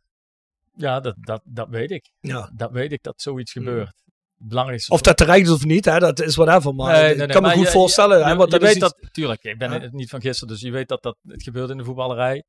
ja 0.75 1.01
dat, 1.01 1.15
dat, 1.21 1.43
dat 1.45 1.69
weet 1.69 1.91
ik. 1.91 2.11
Ja. 2.21 2.53
Dat 2.55 2.71
weet 2.71 2.93
ik 2.93 3.03
dat 3.03 3.23
zoiets 3.23 3.53
gebeurt. 3.53 4.03
Belangrijkste 4.43 4.93
Of 4.93 5.01
dat 5.01 5.17
terecht 5.17 5.41
is 5.47 5.51
of 5.51 5.65
niet, 5.65 5.85
hè, 5.85 5.99
dat 5.99 6.21
is 6.21 6.37
whatever. 6.37 6.75
Maar 6.75 6.93
Nee, 7.03 7.15
nee, 7.17 7.27
ik 7.27 7.33
kan 7.33 7.43
me 7.43 7.51
goed 7.51 7.65
je- 7.65 7.71
voorstellen. 7.71 8.19
Je, 8.19 8.25
hè, 8.25 8.31
je, 8.31 8.37
want 8.37 8.53
je 8.53 8.59
dat 8.59 8.69
is 8.69 8.75
weet 8.75 8.83
iets- 8.85 9.01
dat, 9.01 9.13
tuurlijk, 9.13 9.43
ik 9.45 9.59
ben 9.59 9.71
het 9.71 9.93
niet 9.93 10.11
van 10.11 10.21
gisteren, 10.21 10.49
dus 10.55 10.61
je 10.63 10.71
weet 10.71 10.89
dat, 10.89 11.03
dat 11.03 11.17
het 11.29 11.43
gebeurt 11.43 11.71
in 11.71 11.77
de 11.77 11.85
voetballerij. 11.85 12.45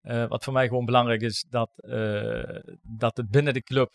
Eh, 0.00 0.26
wat 0.28 0.44
voor 0.44 0.52
mij 0.52 0.68
gewoon 0.68 0.84
belangrijk 0.84 1.20
is, 1.20 1.44
dat, 1.50 1.70
eh, 1.76 2.58
dat 2.82 3.16
het 3.16 3.30
binnen 3.30 3.54
de 3.54 3.62
club, 3.62 3.90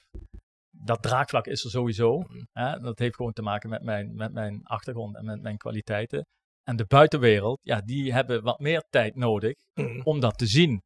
dat 0.69 1.01
draagvlak 1.01 1.45
is 1.47 1.63
er 1.63 1.69
sowieso. 1.69 2.17
Mm. 2.19 2.47
Hè? 2.53 2.79
Dat 2.79 2.99
heeft 2.99 3.15
gewoon 3.15 3.33
te 3.33 3.41
maken 3.41 3.69
met 3.69 3.81
mijn, 3.83 4.15
met 4.15 4.33
mijn 4.33 4.59
achtergrond 4.63 5.15
en 5.17 5.25
met 5.25 5.41
mijn 5.41 5.57
kwaliteiten. 5.57 6.25
En 6.63 6.75
de 6.75 6.85
buitenwereld, 6.85 7.59
ja, 7.63 7.81
die 7.85 8.13
hebben 8.13 8.43
wat 8.43 8.59
meer 8.59 8.83
tijd 8.89 9.15
nodig 9.15 9.53
Mm. 9.73 10.01
om 10.03 10.19
dat 10.19 10.37
te 10.37 10.45
zien. 10.45 10.81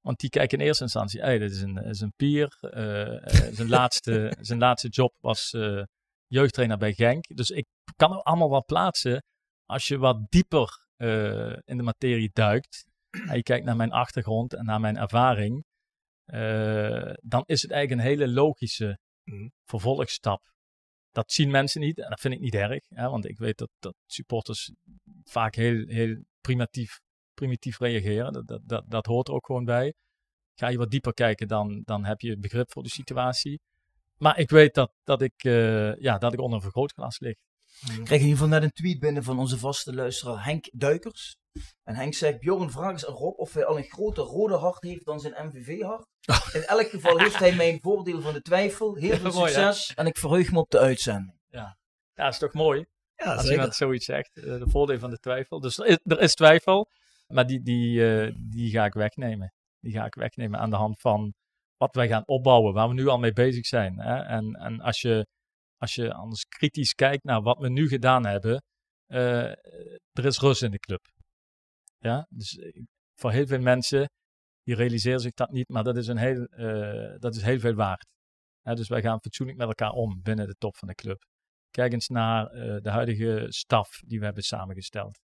Want 0.00 0.20
die 0.20 0.30
kijken 0.30 0.58
in 0.58 0.64
eerste 0.66 0.82
instantie, 0.82 1.20
hey, 1.20 1.38
dit 1.38 1.50
is 1.50 1.60
een, 1.62 1.76
is 1.76 2.00
een 2.00 2.12
pier. 2.16 2.56
eh, 2.60 3.52
zijn, 3.52 3.68
laatste, 3.68 4.32
zijn 4.40 4.58
laatste 4.58 4.88
job 4.88 5.12
was 5.20 5.54
jeugdtrainer 6.28 6.78
bij 6.78 6.92
Genk. 6.94 7.36
Dus 7.36 7.50
ik 7.50 7.66
kan 7.96 8.12
er 8.12 8.22
allemaal 8.22 8.50
wel 8.50 8.64
plaatsen. 8.64 9.22
Als 9.64 9.88
je 9.88 9.98
wat 9.98 10.30
dieper 10.30 10.86
eh, 10.96 11.56
in 11.64 11.76
de 11.76 11.82
materie 11.82 12.30
duikt. 12.32 12.86
En 13.10 13.36
je 13.36 13.42
kijkt 13.42 13.64
naar 13.64 13.76
mijn 13.76 13.92
achtergrond 13.92 14.54
en 14.54 14.64
naar 14.64 14.80
mijn 14.80 14.96
ervaring. 14.96 15.64
eh, 16.24 17.12
dan 17.22 17.42
is 17.46 17.62
het 17.62 17.70
eigenlijk 17.70 18.02
een 18.02 18.08
hele 18.08 18.28
logische 18.32 18.98
Mhm. 19.24 19.48
vervolgstap. 19.64 20.42
Dat 21.10 21.32
zien 21.32 21.50
mensen 21.50 21.80
niet 21.80 21.98
en 21.98 22.10
dat 22.10 22.20
vind 22.20 22.34
ik 22.34 22.40
niet 22.40 22.54
erg. 22.54 22.84
Hè, 22.88 23.08
want 23.08 23.24
ik 23.28 23.38
weet 23.38 23.58
dat, 23.58 23.70
dat 23.78 23.94
supporters 24.06 24.72
vaak 25.24 25.54
heel, 25.54 25.86
heel 25.86 26.22
primitief, 26.40 27.00
primitief 27.34 27.78
reageren. 27.78 28.32
Dat, 28.32 28.46
dat, 28.46 28.60
dat, 28.64 28.84
dat 28.90 29.06
hoort 29.06 29.28
er 29.28 29.34
ook 29.34 29.46
gewoon 29.46 29.64
bij. 29.64 29.94
Ga 30.54 30.68
je 30.68 30.78
wat 30.78 30.90
dieper 30.90 31.14
kijken, 31.14 31.48
dan, 31.48 31.82
dan 31.84 32.04
heb 32.04 32.20
je 32.20 32.38
begrip 32.38 32.70
voor 32.72 32.82
de 32.82 32.88
situatie. 32.88 33.60
Maar 34.18 34.38
ik 34.38 34.50
weet 34.50 34.74
dat, 34.74 34.92
dat, 35.04 35.22
ik, 35.22 35.44
eh, 35.44 35.96
ja, 35.96 36.18
dat 36.18 36.32
ik 36.32 36.40
onder 36.40 36.56
een 36.56 36.62
vergrootglas 36.62 37.18
lig. 37.18 37.36
Ik 37.80 38.04
kreeg 38.04 38.20
in 38.20 38.26
ieder 38.26 38.30
geval 38.30 38.48
net 38.48 38.62
een 38.62 38.72
tweet 38.72 38.98
binnen 38.98 39.22
van 39.22 39.38
onze 39.38 39.58
vaste 39.58 39.94
luisteraar 39.94 40.44
Henk 40.44 40.68
Duikers. 40.72 41.36
En 41.84 41.94
Henk 41.94 42.14
zegt, 42.14 42.38
Bjorn, 42.38 42.70
vraag 42.70 42.90
eens 42.90 43.06
aan 43.06 43.14
Rob 43.14 43.38
of 43.38 43.52
hij 43.52 43.64
al 43.64 43.76
een 43.76 43.84
groter 43.84 44.24
rode 44.24 44.56
hart 44.56 44.82
heeft 44.82 45.04
dan 45.04 45.20
zijn 45.20 45.46
MVV-hart. 45.46 46.06
In 46.54 46.62
elk 46.62 46.88
geval 46.88 47.18
heeft 47.18 47.38
hij 47.38 47.54
mijn 47.54 47.78
voordeel 47.80 48.20
van 48.20 48.32
de 48.32 48.40
twijfel. 48.40 48.94
Heel 48.94 49.16
veel 49.16 49.32
succes 49.32 49.94
en 49.94 50.06
ik 50.06 50.18
verheug 50.18 50.52
me 50.52 50.58
op 50.58 50.70
de 50.70 50.78
uitzending. 50.78 51.38
Ja, 51.48 51.78
dat 52.14 52.32
is 52.32 52.38
toch 52.38 52.52
mooi? 52.52 52.86
Ja, 53.14 53.24
Als 53.24 53.40
zeker. 53.40 53.54
iemand 53.54 53.74
zoiets 53.74 54.04
zegt, 54.04 54.36
eh, 54.36 54.44
de 54.44 54.68
voordeel 54.68 54.98
van 54.98 55.10
de 55.10 55.18
twijfel. 55.18 55.60
Dus 55.60 55.78
er 55.78 55.86
is, 55.86 55.98
er 56.04 56.20
is 56.20 56.34
twijfel, 56.34 56.90
maar 57.26 57.46
die, 57.46 57.62
die, 57.62 58.10
eh, 58.10 58.34
die 58.36 58.70
ga 58.70 58.84
ik 58.84 58.92
wegnemen. 58.92 59.52
Die 59.80 59.92
ga 59.92 60.04
ik 60.04 60.14
wegnemen 60.14 60.60
aan 60.60 60.70
de 60.70 60.76
hand 60.76 61.00
van 61.00 61.34
wat 61.78 61.94
wij 61.94 62.08
gaan 62.08 62.26
opbouwen, 62.26 62.74
waar 62.74 62.88
we 62.88 62.94
nu 62.94 63.06
al 63.06 63.18
mee 63.18 63.32
bezig 63.32 63.66
zijn. 63.66 63.98
Hè? 63.98 64.16
En, 64.16 64.54
en 64.54 64.80
als 64.80 65.00
je, 65.00 65.26
als 65.76 65.94
je 65.94 66.12
anders 66.12 66.44
kritisch 66.44 66.94
kijkt 66.94 67.24
naar 67.24 67.42
wat 67.42 67.58
we 67.58 67.68
nu 67.68 67.88
gedaan 67.88 68.26
hebben, 68.26 68.62
eh, 69.06 69.50
er 70.12 70.24
is 70.24 70.38
rust 70.38 70.62
in 70.62 70.70
de 70.70 70.78
club. 70.78 71.06
Ja, 71.98 72.26
dus 72.30 72.58
eh, 72.58 72.82
voor 73.14 73.32
heel 73.32 73.46
veel 73.46 73.60
mensen, 73.60 74.10
die 74.62 74.74
realiseren 74.74 75.20
zich 75.20 75.32
dat 75.32 75.50
niet, 75.50 75.68
maar 75.68 75.84
dat 75.84 75.96
is, 75.96 76.06
een 76.06 76.16
heel, 76.16 76.44
eh, 76.44 77.18
dat 77.18 77.34
is 77.34 77.42
heel 77.42 77.58
veel 77.58 77.74
waard. 77.74 78.06
Hè, 78.62 78.74
dus 78.74 78.88
wij 78.88 79.02
gaan 79.02 79.20
fatsoenlijk 79.20 79.58
met 79.58 79.68
elkaar 79.68 79.90
om 79.90 80.22
binnen 80.22 80.46
de 80.46 80.54
top 80.58 80.76
van 80.76 80.88
de 80.88 80.94
club. 80.94 81.24
Kijk 81.70 81.92
eens 81.92 82.08
naar 82.08 82.50
de 82.82 82.90
huidige 82.90 83.46
staf 83.48 84.00
die 84.06 84.18
we 84.18 84.24
hebben 84.24 84.42
samengesteld. 84.42 85.18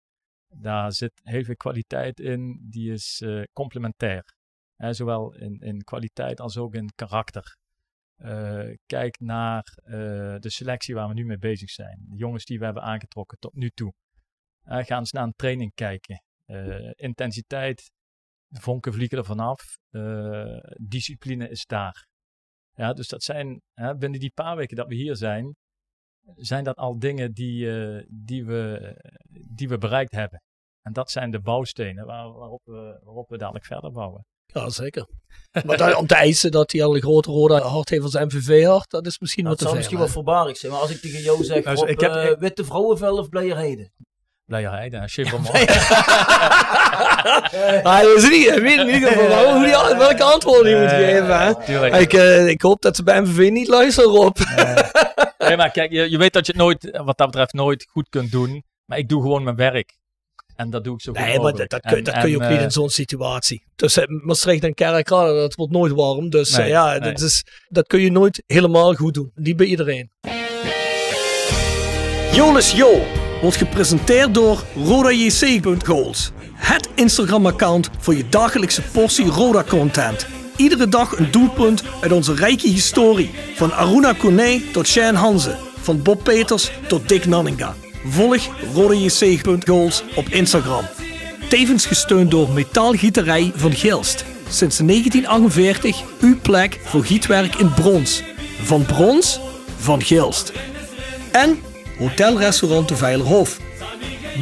Daar 0.46 0.92
zit 0.92 1.20
heel 1.22 1.44
veel 1.44 1.56
kwaliteit 1.56 2.20
in, 2.20 2.58
die 2.70 2.92
is 2.92 3.22
complementair. 3.52 4.24
Zowel 4.90 5.34
in, 5.34 5.60
in 5.60 5.84
kwaliteit 5.84 6.40
als 6.40 6.56
ook 6.56 6.74
in 6.74 6.92
karakter. 6.94 7.56
Eh, 8.16 8.76
kijk 8.86 9.20
naar 9.20 9.78
eh, 9.84 9.92
de 10.38 10.50
selectie 10.50 10.94
waar 10.94 11.08
we 11.08 11.14
nu 11.14 11.24
mee 11.24 11.38
bezig 11.38 11.70
zijn. 11.70 12.06
De 12.08 12.16
jongens 12.16 12.44
die 12.44 12.58
we 12.58 12.64
hebben 12.64 12.82
aangetrokken 12.82 13.38
tot 13.38 13.54
nu 13.54 13.70
toe. 13.70 13.92
Eh, 14.62 14.84
ga 14.84 14.98
eens 14.98 15.12
naar 15.12 15.24
een 15.24 15.36
training 15.36 15.74
kijken. 15.74 16.22
Intensiteit, 16.94 17.90
vonken 18.50 18.92
vliegen 18.92 19.18
er 19.18 19.24
vanaf. 19.24 19.78
Discipline 20.80 21.48
is 21.48 21.66
daar. 21.66 22.06
Ja, 22.74 22.92
dus 22.92 23.08
dat 23.08 23.22
zijn 23.22 23.62
binnen 23.74 24.20
die 24.20 24.32
paar 24.34 24.56
weken 24.56 24.76
dat 24.76 24.88
we 24.88 24.94
hier 24.94 25.16
zijn, 25.16 25.56
zijn 26.34 26.64
dat 26.64 26.76
al 26.76 26.98
dingen 26.98 27.32
die, 27.32 27.66
die, 28.08 28.44
we, 28.44 28.94
die 29.50 29.68
we 29.68 29.78
bereikt 29.78 30.12
hebben. 30.12 30.42
En 30.82 30.92
dat 30.92 31.10
zijn 31.10 31.30
de 31.30 31.40
bouwstenen 31.40 32.06
waar, 32.06 32.32
waarop, 32.32 32.62
we, 32.64 33.00
waarop 33.02 33.28
we 33.28 33.38
dadelijk 33.38 33.64
verder 33.64 33.92
bouwen. 33.92 34.24
Ja, 34.54 34.68
zeker. 34.70 35.06
Maar 35.64 35.76
dan, 35.76 35.96
om 35.96 36.06
te 36.06 36.14
eisen 36.14 36.50
dat 36.50 36.72
hij 36.72 36.84
al 36.84 36.94
een 36.94 37.00
grote 37.02 37.30
rode 37.30 37.54
hart 37.60 37.88
heeft 37.88 38.02
als 38.02 38.14
MVV-hart, 38.14 38.90
dat 38.90 39.06
is 39.06 39.18
misschien 39.18 39.44
Dat 39.44 39.52
wat 39.52 39.60
te 39.62 39.64
zou 39.68 39.76
ver. 39.76 39.84
misschien 39.90 40.06
hè? 40.06 40.12
wel 40.12 40.22
voorbarig 40.22 40.56
zijn, 40.56 40.72
maar 40.72 40.80
als 40.80 40.90
ik 40.90 41.00
tegen 41.00 41.20
jou 41.22 41.44
zeg, 41.44 41.64
Dus 41.64 41.80
ik 41.80 42.00
heb- 42.00 42.14
eh, 42.14 42.30
ik- 42.30 42.36
witte 42.38 42.64
vrouwenvel 42.64 43.16
of 43.18 43.28
blijerheden? 43.28 43.92
Blijerheid 44.46 44.92
en 44.92 45.08
Chevrolet. 45.08 45.52
Hij 47.82 48.04
is 48.16 48.28
niet, 48.28 48.48
hij 48.48 48.60
weet 48.60 48.78
in 48.78 48.88
ieder 48.94 49.08
geval 49.12 49.54
hoe 49.54 49.64
die, 49.64 49.96
welke 49.98 50.22
antwoord 50.22 50.62
hij 50.62 50.80
moet 50.80 50.90
geven. 50.90 51.38
Hè? 51.40 51.64
tuurlijk. 51.64 51.94
Ik, 51.94 52.12
eh, 52.12 52.46
ik 52.48 52.62
hoop 52.62 52.82
dat 52.82 52.96
ze 52.96 53.02
bij 53.02 53.20
MVV 53.20 53.50
niet 53.50 53.68
luisteren, 53.68 54.10
Rob. 54.10 54.36
Nee, 55.38 55.56
maar 55.56 55.70
kijk, 55.70 55.90
je, 55.92 56.10
je 56.10 56.18
weet 56.18 56.32
dat 56.32 56.46
je 56.46 56.52
het 56.52 56.60
nooit, 56.60 56.98
wat 57.04 57.18
dat 57.18 57.26
betreft, 57.26 57.52
nooit 57.52 57.86
goed 57.90 58.08
kunt 58.08 58.30
doen. 58.30 58.64
Maar 58.84 58.98
ik 58.98 59.08
doe 59.08 59.22
gewoon 59.22 59.42
mijn 59.42 59.56
werk. 59.56 59.96
En 60.56 60.70
dat 60.70 60.84
doe 60.84 60.94
ik 60.94 61.00
zo 61.00 61.12
goed 61.12 61.20
Nee, 61.20 61.40
maar 61.40 61.52
dat, 61.52 61.66
kun, 61.80 61.80
En- 61.80 62.04
dat 62.04 62.18
kun 62.18 62.30
je 62.30 62.36
ook 62.36 62.48
niet 62.48 62.58
eh, 62.58 62.62
in 62.62 62.70
zo'n 62.70 62.88
situatie. 62.88 63.64
Dus 63.76 63.96
eh, 63.96 64.04
Maastricht 64.06 64.64
en 64.64 64.74
Kerkrade, 64.74 65.34
dat 65.34 65.54
wordt 65.54 65.72
nooit 65.72 65.92
warm. 65.92 66.30
Dus 66.30 66.50
eh, 66.52 66.58
Nee, 66.58 66.68
ja, 66.68 66.90
nee. 66.90 67.00
dat, 67.12 67.20
is, 67.20 67.44
dat 67.68 67.86
kun 67.86 68.00
je 68.00 68.10
nooit 68.10 68.42
helemaal 68.46 68.94
goed 68.94 69.14
doen. 69.14 69.30
Niet 69.34 69.56
bij 69.56 69.66
iedereen. 69.66 70.10
Jolis 72.32 72.72
Jo 72.72 73.02
wordt 73.40 73.56
gepresenteerd 73.56 74.34
door 74.34 74.62
RodaJC.goals. 74.84 76.30
Het 76.54 76.88
Instagram-account 76.94 77.90
voor 77.98 78.14
je 78.14 78.28
dagelijkse 78.28 78.82
portie 78.82 79.26
Roda-content. 79.26 80.26
Iedere 80.56 80.88
dag 80.88 81.18
een 81.18 81.30
doelpunt 81.30 81.82
uit 82.00 82.12
onze 82.12 82.34
rijke 82.34 82.68
historie. 82.68 83.30
Van 83.54 83.72
Aruna 83.72 84.12
Kone 84.12 84.62
tot 84.72 84.86
Shane 84.86 85.18
Hanze. 85.18 85.56
Van 85.76 86.02
Bob 86.02 86.24
Peters 86.24 86.70
tot 86.88 87.08
Dick 87.08 87.26
Nanninga. 87.26 87.74
Volg 88.06 88.48
RodaJC.goals 88.74 90.04
op 90.14 90.28
Instagram. 90.28 90.84
Tevens 91.48 91.86
gesteund 91.86 92.30
door 92.30 92.50
Metaalgieterij 92.50 93.52
van 93.54 93.72
Gilst. 93.72 94.24
Sinds 94.48 94.76
1948 94.76 96.02
uw 96.20 96.40
plek 96.40 96.80
voor 96.84 97.04
gietwerk 97.04 97.54
in 97.54 97.74
brons. 97.74 98.22
Van 98.62 98.84
brons, 98.84 99.40
van 99.78 100.02
Gilst. 100.02 100.52
En 101.32 101.62
Hotelrestaurant 101.98 102.88
de 102.88 102.96
Veilerhof. 102.96 103.58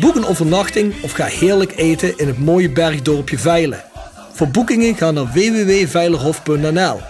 Boek 0.01 0.15
een 0.15 0.27
overnachting 0.27 0.95
of 1.03 1.13
ga 1.13 1.25
heerlijk 1.25 1.73
eten 1.77 2.19
in 2.19 2.27
het 2.27 2.39
mooie 2.39 2.71
bergdorpje 2.71 3.39
Veilen. 3.39 3.85
Voor 4.33 4.49
boekingen 4.49 4.97
ga 4.97 5.11
naar 5.11 5.33
www.veilerhof.nl. 5.33 7.01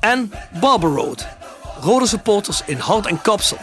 En 0.00 0.32
Barber 0.60 0.90
Road. 0.90 1.26
Rode 1.80 2.06
supporters 2.06 2.62
in 2.66 2.78
hart 2.78 3.06
en 3.06 3.22
kapsel. 3.22 3.58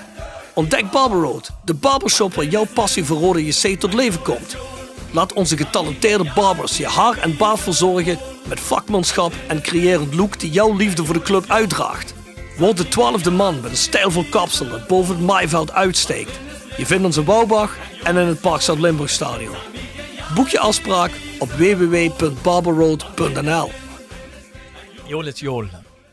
Ontdek 0.53 0.91
Barber 0.91 1.19
Road, 1.19 1.49
de 1.63 1.73
barbershop 1.73 2.33
waar 2.33 2.45
jouw 2.45 2.65
passie 2.73 3.05
voor 3.05 3.17
rode 3.17 3.45
JC 3.45 3.79
tot 3.79 3.93
leven 3.93 4.21
komt. 4.21 4.55
Laat 5.11 5.33
onze 5.33 5.57
getalenteerde 5.57 6.31
barbers 6.35 6.77
je 6.77 6.87
haar 6.87 7.17
en 7.17 7.37
baard 7.37 7.59
verzorgen 7.59 8.17
met 8.47 8.59
vakmanschap 8.59 9.33
en 9.47 9.61
creërend 9.61 10.15
look 10.15 10.39
die 10.39 10.51
jouw 10.51 10.75
liefde 10.75 11.05
voor 11.05 11.13
de 11.13 11.21
club 11.21 11.45
uitdraagt. 11.47 12.13
Word 12.57 12.77
de 12.77 12.87
twaalfde 12.87 13.31
man 13.31 13.61
met 13.61 13.71
een 13.71 13.77
stijlvol 13.77 14.25
kapsel 14.29 14.69
dat 14.69 14.87
boven 14.87 15.15
het 15.15 15.25
maaiveld 15.25 15.71
uitsteekt. 15.71 16.39
Je 16.77 16.85
vindt 16.85 17.05
ons 17.05 17.17
in 17.17 17.23
Bouwbach 17.23 17.77
en 18.03 18.17
in 18.17 18.27
het 18.27 18.41
Park 18.41 18.61
Zuid-Limburg 18.61 19.09
Stadion. 19.09 19.55
Boek 20.35 20.47
je 20.47 20.59
afspraak 20.59 21.11
op 21.39 21.51
www.barberroad.nl 21.51 23.69
is 25.09 25.39
Jool. 25.39 25.65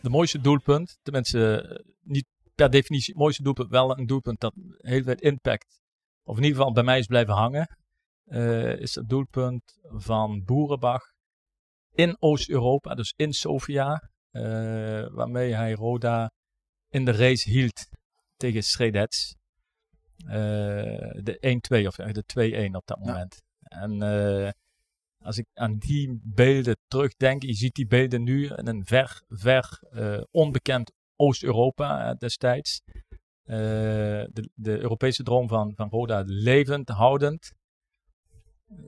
De 0.02 0.10
mooiste 0.10 0.40
doelpunt, 0.40 0.98
tenminste 1.02 1.64
per 2.56 2.70
definitie 2.70 3.12
het 3.12 3.22
mooiste 3.22 3.42
doelpunt, 3.42 3.70
wel 3.70 3.98
een 3.98 4.06
doelpunt 4.06 4.40
dat 4.40 4.54
heel 4.76 5.02
veel 5.02 5.14
impact, 5.14 5.80
of 6.22 6.36
in 6.36 6.42
ieder 6.42 6.58
geval 6.58 6.72
bij 6.72 6.82
mij 6.82 6.98
is 6.98 7.06
blijven 7.06 7.34
hangen, 7.34 7.76
eh, 8.24 8.80
is 8.80 8.94
het 8.94 9.08
doelpunt 9.08 9.78
van 9.82 10.44
Boerenbach 10.44 11.14
in 11.92 12.16
Oost-Europa, 12.18 12.94
dus 12.94 13.12
in 13.16 13.32
Sofia, 13.32 14.10
eh, 14.30 14.42
waarmee 15.10 15.54
hij 15.54 15.72
Roda 15.72 16.30
in 16.88 17.04
de 17.04 17.12
race 17.12 17.50
hield 17.50 17.88
tegen 18.36 18.62
Sredets. 18.62 19.36
Uh, 20.24 20.32
de 21.22 21.36
1-2 21.40 21.86
of 21.86 21.94
de 21.94 22.24
2-1 22.26 22.76
op 22.76 22.86
dat 22.86 22.98
moment. 22.98 23.42
En 23.58 24.02
uh, 24.02 24.50
als 25.18 25.38
ik 25.38 25.46
aan 25.54 25.78
die 25.78 26.20
beelden 26.22 26.76
terugdenk, 26.86 27.42
je 27.42 27.52
ziet 27.52 27.74
die 27.74 27.86
beelden 27.86 28.22
nu 28.22 28.46
in 28.46 28.66
een 28.66 28.86
ver, 28.86 29.22
ver 29.28 29.80
uh, 29.90 30.22
onbekend 30.30 30.92
Oost-Europa 31.16 32.14
destijds. 32.14 32.82
De, 33.44 34.50
de, 34.54 34.80
Europese 34.80 35.22
droom 35.22 35.48
van, 35.48 35.72
van 35.74 35.88
Roda 35.88 36.22
levend, 36.26 36.88
houdend. 36.88 37.52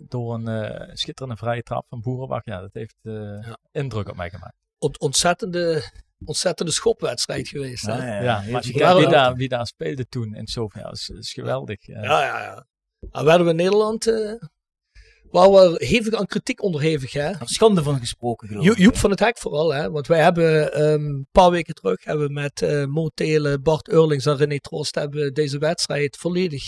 Door 0.09 0.35
een 0.35 0.97
schitterende 0.97 1.37
vrije 1.37 1.63
trap 1.63 1.87
van 1.89 2.01
Boerenbach. 2.01 2.45
Ja, 2.45 2.61
dat 2.61 2.73
heeft 2.73 2.97
ja. 3.03 3.59
indruk 3.71 4.09
op 4.09 4.17
mij 4.17 4.31
gemaakt. 4.31 4.57
Ont 4.79 4.99
ontzettende 4.99 5.83
ontzettende 6.25 6.73
schopwedstrijd 6.73 7.49
geweest. 7.49 7.87
Hè? 7.87 7.97
Ja, 7.97 8.15
ja, 8.15 8.23
ja. 8.23 8.51
maar 8.51 8.63
wie, 8.63 8.73
wie, 8.73 9.09
daar, 9.09 9.35
wie 9.35 9.49
daar 9.49 9.67
speelde 9.67 10.07
toen 10.07 10.35
in 10.35 10.47
Sofia, 10.47 10.91
is, 10.91 11.09
is 11.09 11.33
geweldig. 11.33 11.87
Ja, 11.87 12.03
ja, 12.03 12.23
ja. 12.23 12.41
ja. 12.43 12.67
En 13.11 13.25
werden 13.25 13.45
we 13.45 13.51
in 13.51 13.57
Nederland, 13.57 14.07
uh, 14.07 14.43
waar 15.31 15.51
we 15.51 15.87
hevig 15.87 16.15
aan 16.15 16.27
kritiek 16.27 16.63
onderhevig. 16.63 17.13
Hè? 17.13 17.33
Schande 17.45 17.83
van 17.83 17.99
gesproken, 17.99 18.49
geloof 18.49 18.67
ik. 18.67 18.79
Joep 18.79 18.97
van 18.97 19.11
het 19.11 19.21
Hek 19.21 19.39
vooral, 19.39 19.75
hè? 19.75 19.91
want 19.91 20.07
wij 20.07 20.23
hebben 20.23 20.83
um, 20.83 21.05
een 21.05 21.27
paar 21.33 21.51
weken 21.51 21.75
terug 21.75 22.05
hebben 22.05 22.33
met 22.33 22.61
uh, 22.61 22.85
Mo 22.85 23.09
Telen, 23.15 23.63
Bart 23.63 23.89
Eurlings 23.89 24.27
en 24.27 24.37
René 24.37 24.59
Troost 24.59 24.95
hebben 24.95 25.35
deze 25.35 25.59
wedstrijd 25.59 26.17
volledig, 26.17 26.65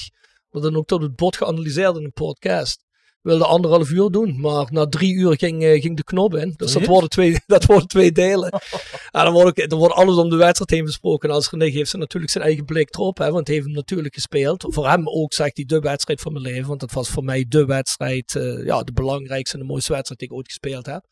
maar 0.51 0.63
dan 0.63 0.77
ook 0.77 0.87
tot 0.87 1.03
het 1.03 1.17
bot 1.17 1.37
geanalyseerd 1.37 1.97
in 1.97 2.05
een 2.05 2.13
podcast 2.13 2.89
wilde 3.23 3.45
anderhalf 3.45 3.91
uur 3.91 4.11
doen. 4.11 4.41
Maar 4.41 4.67
na 4.71 4.87
drie 4.87 5.15
uur 5.15 5.37
ging, 5.37 5.63
uh, 5.63 5.81
ging 5.81 5.97
de 5.97 6.05
knop 6.05 6.35
in. 6.35 6.55
Dus 6.57 6.73
dat 6.73 6.87
worden, 6.87 7.11
twee, 7.11 7.41
dat 7.47 7.65
worden 7.65 7.89
twee 7.89 8.13
delen. 8.13 8.51
en 9.11 9.25
dan 9.25 9.33
wordt, 9.33 9.71
dan 9.71 9.79
wordt 9.79 9.95
alles 9.95 10.17
om 10.17 10.31
de 10.31 10.37
wedstrijd 10.37 10.71
heen 10.71 10.85
besproken. 10.85 11.29
En 11.29 11.35
als 11.35 11.51
René 11.51 11.67
heeft 11.67 11.91
ze 11.91 11.97
natuurlijk 11.97 12.33
zijn 12.33 12.45
eigen 12.45 12.65
blik 12.65 12.95
erop. 12.95 13.19
Hè, 13.19 13.31
want 13.31 13.47
hij 13.47 13.57
heeft 13.57 13.67
hem 13.67 13.77
natuurlijk 13.77 14.15
gespeeld. 14.15 14.67
Voor 14.69 14.89
hem 14.89 15.09
ook, 15.09 15.33
zegt 15.35 15.57
hij, 15.57 15.65
de 15.65 15.81
wedstrijd 15.81 16.21
van 16.21 16.33
mijn 16.33 16.45
leven. 16.45 16.69
Want 16.69 16.81
dat 16.81 16.93
was 16.93 17.09
voor 17.09 17.25
mij 17.25 17.45
de 17.49 17.65
wedstrijd. 17.65 18.35
Uh, 18.35 18.65
ja, 18.65 18.83
de 18.83 18.93
belangrijkste 18.93 19.57
en 19.57 19.63
de 19.63 19.69
mooiste 19.69 19.93
wedstrijd 19.93 20.21
die 20.21 20.29
ik 20.29 20.35
ooit 20.35 20.47
gespeeld 20.47 20.87
heb. 20.87 21.05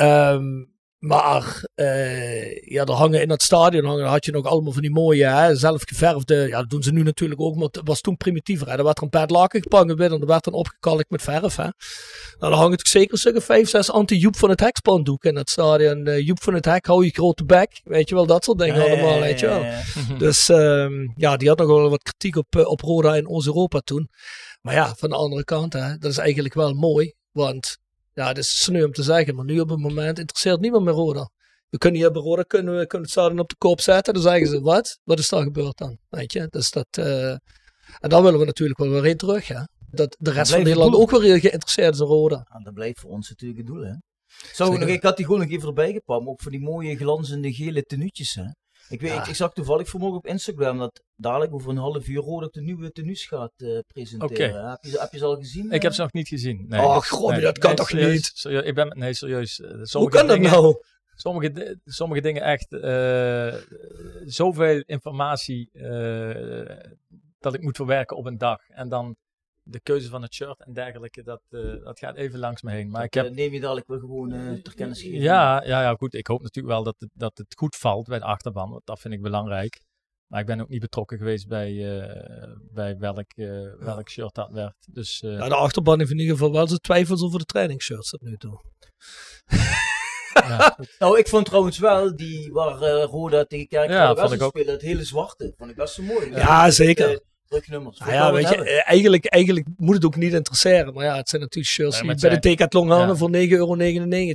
Um, 0.00 0.74
maar 1.06 1.64
uh, 1.74 2.56
ja, 2.56 2.84
er 2.84 2.92
hangen 2.92 3.22
in 3.22 3.30
het 3.30 3.42
stadion 3.42 3.84
hangen, 3.84 4.06
had 4.06 4.24
je 4.24 4.32
nog 4.32 4.46
allemaal 4.46 4.72
van 4.72 4.82
die 4.82 4.90
mooie, 4.90 5.24
hè, 5.24 5.56
zelfgeverfde. 5.56 6.34
Ja, 6.34 6.58
dat 6.58 6.70
doen 6.70 6.82
ze 6.82 6.92
nu 6.92 7.02
natuurlijk 7.02 7.40
ook, 7.40 7.54
maar 7.54 7.64
het 7.64 7.80
was 7.84 8.00
toen 8.00 8.16
primitiever. 8.16 8.66
Hè. 8.66 8.76
Er 8.76 8.84
werd 8.84 8.96
er 8.96 9.02
een 9.02 9.10
bed 9.10 9.30
laken 9.30 9.62
gepangen 9.62 9.96
binnen, 9.96 10.20
er 10.20 10.26
werd 10.26 10.44
dan 10.44 10.52
opgekalkt 10.52 11.10
met 11.10 11.22
verf. 11.22 11.56
Hè. 11.56 11.62
Nou, 11.62 11.72
dan 12.38 12.52
hangen 12.52 12.78
toch 12.78 12.86
zeker 12.86 13.18
stukken 13.18 13.42
5, 13.42 13.68
6 13.68 13.90
anti-Joep 13.90 14.36
van 14.36 14.50
het 14.50 14.60
Hek 14.60 14.76
spandoeken 14.76 15.30
in 15.30 15.36
het 15.36 15.50
stadion. 15.50 16.08
Uh, 16.08 16.26
Joep 16.26 16.42
van 16.42 16.54
het 16.54 16.64
Hek, 16.64 16.86
hou 16.86 17.04
je 17.04 17.10
grote 17.10 17.44
bek. 17.44 17.80
Weet 17.84 18.08
je 18.08 18.14
wel, 18.14 18.26
dat 18.26 18.44
soort 18.44 18.58
dingen 18.58 18.82
allemaal, 18.82 19.14
ja, 19.14 19.20
weet 19.20 19.40
je 19.40 19.46
wel. 19.46 19.62
Ja, 19.62 19.82
dus 20.18 20.48
um, 20.48 21.12
ja, 21.16 21.36
die 21.36 21.48
had 21.48 21.58
nog 21.58 21.66
wel 21.66 21.90
wat 21.90 22.02
kritiek 22.02 22.36
op, 22.36 22.56
uh, 22.56 22.66
op 22.66 22.80
Roda 22.80 23.16
in 23.16 23.28
Oost-Europa 23.28 23.80
toen. 23.80 24.08
Maar 24.60 24.74
ja, 24.74 24.94
van 24.96 25.08
de 25.08 25.16
andere 25.16 25.44
kant, 25.44 25.72
hè, 25.72 25.96
dat 25.96 26.10
is 26.10 26.18
eigenlijk 26.18 26.54
wel 26.54 26.72
mooi. 26.72 27.14
Want 27.32 27.78
ja, 28.16 28.26
dat 28.26 28.38
is 28.38 28.62
sneu 28.62 28.84
om 28.84 28.92
te 28.92 29.02
zeggen, 29.02 29.34
maar 29.34 29.44
nu 29.44 29.60
op 29.60 29.68
het 29.68 29.78
moment 29.78 30.18
interesseert 30.18 30.60
niemand 30.60 30.84
meer 30.84 30.94
Roda. 30.94 31.30
We 31.68 31.78
kunnen 31.78 32.00
hier 32.00 32.10
bij 32.10 32.22
Roda 32.22 32.42
kunnen, 32.42 32.78
we 32.78 32.86
kunnen 32.86 33.08
het 33.08 33.16
stadion 33.16 33.38
op 33.38 33.48
de 33.48 33.54
kop 33.58 33.80
zetten. 33.80 34.14
Dan 34.14 34.22
zeggen 34.22 34.46
ze, 34.46 34.60
wat? 34.60 34.98
Wat 35.04 35.18
is 35.18 35.28
daar 35.28 35.42
gebeurd 35.42 35.78
dan? 35.78 35.98
Weet 36.08 36.32
je, 36.32 36.46
dus 36.50 36.70
dat... 36.70 36.86
Uh, 36.98 37.30
en 38.00 38.08
dan 38.08 38.22
willen 38.22 38.38
we 38.38 38.44
natuurlijk 38.44 38.78
wel 38.78 38.90
weer 38.90 39.06
in 39.06 39.16
terug, 39.16 39.48
hè. 39.48 39.60
Dat 39.90 40.16
de 40.18 40.30
rest 40.30 40.50
van 40.50 40.62
Nederland 40.62 40.94
ook 40.94 41.10
weer 41.10 41.40
geïnteresseerd 41.40 41.94
is 41.94 42.00
in 42.00 42.06
Roda. 42.06 42.46
Ja, 42.52 42.58
dat 42.58 42.74
blijft 42.74 43.00
voor 43.00 43.10
ons 43.10 43.28
natuurlijk 43.28 43.58
het 43.58 43.66
doel, 43.68 43.84
hè. 43.84 43.94
Zo, 44.52 44.76
nog, 44.76 44.88
ik 44.88 45.02
had 45.02 45.16
die 45.16 45.26
gewoon 45.26 45.40
nog 45.40 45.50
even 45.50 45.68
erbij 45.68 45.92
gepakt, 45.92 46.20
maar 46.20 46.30
ook 46.30 46.42
voor 46.42 46.50
die 46.50 46.60
mooie 46.60 46.96
glanzende 46.96 47.52
gele 47.52 47.82
tenuutjes, 47.82 48.34
hè. 48.34 48.44
Ik, 48.88 49.00
weet, 49.00 49.10
ja. 49.10 49.20
ik, 49.20 49.26
ik, 49.26 49.34
zag 49.34 49.52
toevallig 49.52 49.88
vanmorgen 49.88 50.18
op 50.18 50.26
Instagram 50.26 50.78
dat 50.78 51.02
dadelijk 51.16 51.54
over 51.54 51.70
een 51.70 51.76
half 51.76 52.08
uur 52.08 52.20
Roda 52.20 52.48
de 52.50 52.60
nieuwe 52.60 52.90
tenues 52.90 53.26
gaat 53.26 53.52
uh, 53.56 53.78
presenteren. 53.86 54.52
Okay. 54.52 54.70
Heb, 54.70 54.84
je, 54.84 54.98
heb 55.00 55.12
je 55.12 55.18
ze 55.18 55.24
al 55.24 55.36
gezien? 55.36 55.70
Ik 55.70 55.82
heb 55.82 55.92
ze 55.92 56.00
nog 56.00 56.12
niet 56.12 56.28
gezien. 56.28 56.64
Nee. 56.68 56.80
Oh, 56.80 56.96
god, 56.96 57.30
nee. 57.30 57.40
dat 57.40 57.58
kan 57.58 57.68
nee, 57.68 57.78
toch 57.78 57.88
serieus, 57.88 58.12
niet? 58.12 58.30
Serieus, 58.34 58.64
ik 58.64 58.74
ben, 58.74 58.98
nee, 58.98 59.14
serieus. 59.14 59.62
Hoe 59.92 60.08
kan 60.08 60.26
dat 60.26 60.38
nou? 60.38 60.76
Sommige, 61.18 61.78
sommige 61.84 62.20
dingen 62.20 62.42
echt 62.42 62.72
uh, 62.72 63.54
zoveel 64.24 64.82
informatie 64.86 65.70
uh, 65.72 66.76
dat 67.38 67.54
ik 67.54 67.62
moet 67.62 67.76
verwerken 67.76 68.16
op 68.16 68.26
een 68.26 68.38
dag. 68.38 68.68
En 68.68 68.88
dan 68.88 69.16
de 69.68 69.80
keuze 69.80 70.08
van 70.08 70.22
het 70.22 70.34
shirt 70.34 70.60
en 70.60 70.72
dergelijke, 70.72 71.22
dat, 71.22 71.42
uh, 71.50 71.84
dat 71.84 71.98
gaat 71.98 72.16
even 72.16 72.38
langs 72.38 72.62
me 72.62 72.70
heen. 72.70 72.90
Maar 72.90 73.00
dat, 73.00 73.14
ik 73.14 73.22
heb... 73.22 73.34
neem 73.34 73.52
je 73.52 73.60
dadelijk 73.60 73.86
wel 73.86 73.98
gewoon 73.98 74.32
uh, 74.32 74.62
ter 74.62 74.74
kennis 74.74 75.02
geven. 75.02 75.20
Ja, 75.20 75.62
ja, 75.64 75.82
ja, 75.82 75.94
goed. 75.94 76.14
Ik 76.14 76.26
hoop 76.26 76.42
natuurlijk 76.42 76.74
wel 76.74 76.84
dat 76.84 76.94
het, 76.98 77.10
dat 77.12 77.38
het 77.38 77.54
goed 77.56 77.76
valt 77.76 78.06
bij 78.06 78.18
de 78.18 78.24
achterban, 78.24 78.70
want 78.70 78.86
dat 78.86 79.00
vind 79.00 79.14
ik 79.14 79.22
belangrijk. 79.22 79.80
Maar 80.26 80.40
ik 80.40 80.46
ben 80.46 80.60
ook 80.60 80.68
niet 80.68 80.80
betrokken 80.80 81.18
geweest 81.18 81.48
bij, 81.48 81.72
uh, 81.72 82.56
bij 82.72 82.98
welk, 82.98 83.34
welk 83.78 84.10
shirt 84.10 84.34
dat 84.34 84.50
werd. 84.50 84.74
Dus, 84.90 85.18
ja, 85.20 85.48
de 85.48 85.54
achterban 85.54 85.98
heeft 85.98 86.10
in 86.10 86.18
ieder 86.18 86.36
geval 86.36 86.52
wel 86.52 86.68
zijn 86.68 86.80
twijfels 86.80 87.22
over 87.22 87.38
de 87.38 87.44
trainingsshirts 87.44 88.10
tot 88.10 88.20
nu 88.20 88.36
toe. 88.36 88.60
Ja, 90.48 90.78
nou, 90.98 91.18
ik 91.18 91.28
vond 91.28 91.46
trouwens 91.46 91.78
wel 91.78 92.16
die 92.16 92.52
waar 92.52 92.82
uh, 92.82 93.04
Roda 93.04 93.44
tegen 93.44 93.68
Kerkrade 93.68 94.36
ja, 94.36 94.48
spelen, 94.48 94.72
het 94.72 94.82
hele 94.82 95.04
zwarte, 95.04 95.54
vond 95.56 95.70
ik 95.70 95.76
best 95.76 95.94
zo 95.94 96.02
mooi. 96.02 96.30
Ja, 96.30 96.70
zeker. 96.70 97.20
Uh, 97.48 97.58
druknummers. 97.58 97.98
Nou 97.98 98.12
ja, 98.12 98.32
weet 98.32 98.48
je, 98.48 98.82
eigenlijk, 98.82 99.26
eigenlijk 99.26 99.66
moet 99.76 99.94
het 99.94 100.04
ook 100.04 100.16
niet 100.16 100.32
interesseren. 100.32 100.94
Maar 100.94 101.04
ja, 101.04 101.16
het 101.16 101.28
zijn 101.28 101.42
natuurlijk 101.42 101.72
shirts 101.72 102.00
die 102.00 102.14
bij 102.14 102.30
de 102.30 102.38
Decathlon 102.38 102.90
hangen 102.90 103.08
ja. 103.08 103.14
voor 103.14 103.30
9,99 103.30 103.36
euro. 103.48 103.76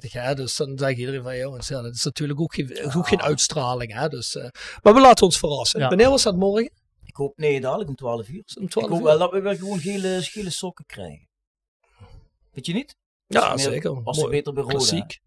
Hè? 0.09 0.35
Dus 0.35 0.55
dan 0.55 0.77
zegt 0.77 0.97
iedereen 0.97 1.23
van, 1.23 1.37
jongens, 1.37 1.67
ja, 1.67 1.81
dat 1.81 1.93
is 1.93 2.03
natuurlijk 2.03 2.39
ook 2.39 2.53
geen, 2.53 2.93
ook 2.95 3.07
geen 3.07 3.21
uitstraling. 3.21 3.93
Hè? 3.93 4.07
Dus, 4.07 4.35
uh, 4.35 4.47
maar 4.81 4.93
we 4.93 4.99
laten 4.99 5.25
ons 5.25 5.39
verrassen. 5.39 5.79
Wanneer 5.79 6.09
was 6.09 6.23
dat 6.23 6.35
morgen? 6.35 6.71
Ik 7.05 7.15
hoop, 7.15 7.37
nee, 7.37 7.61
dadelijk 7.61 7.89
om 7.89 7.95
12 7.95 8.27
uur. 8.27 8.43
Om 8.59 8.69
12 8.69 8.87
ik 8.87 8.93
hoop 8.93 9.03
wel 9.03 9.17
dat 9.17 9.31
we 9.31 9.41
wel 9.41 9.55
gewoon 9.55 9.79
gele, 9.79 10.19
gele 10.21 10.49
sokken 10.49 10.85
krijgen. 10.85 11.27
Weet 12.51 12.65
je 12.65 12.73
niet? 12.73 12.95
Ja, 13.27 13.49
meer, 13.49 13.59
zeker. 13.59 14.03
Als 14.03 14.17
ze 14.17 14.27
beter 14.27 14.53
bij 14.53 14.63
Klassiek. 14.63 15.19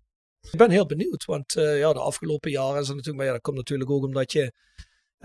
Ik 0.51 0.59
ben 0.59 0.71
heel 0.71 0.87
benieuwd, 0.87 1.25
want 1.25 1.57
uh, 1.57 1.79
ja, 1.79 1.93
de 1.93 1.99
afgelopen 1.99 2.51
jaren 2.51 2.81
is 2.81 2.89
er 2.89 2.95
natuurlijk, 2.95 3.17
maar 3.17 3.27
ja, 3.27 3.33
dat 3.33 3.41
komt 3.41 3.57
natuurlijk 3.57 3.91
ook 3.91 4.05
omdat 4.05 4.33
je 4.33 4.53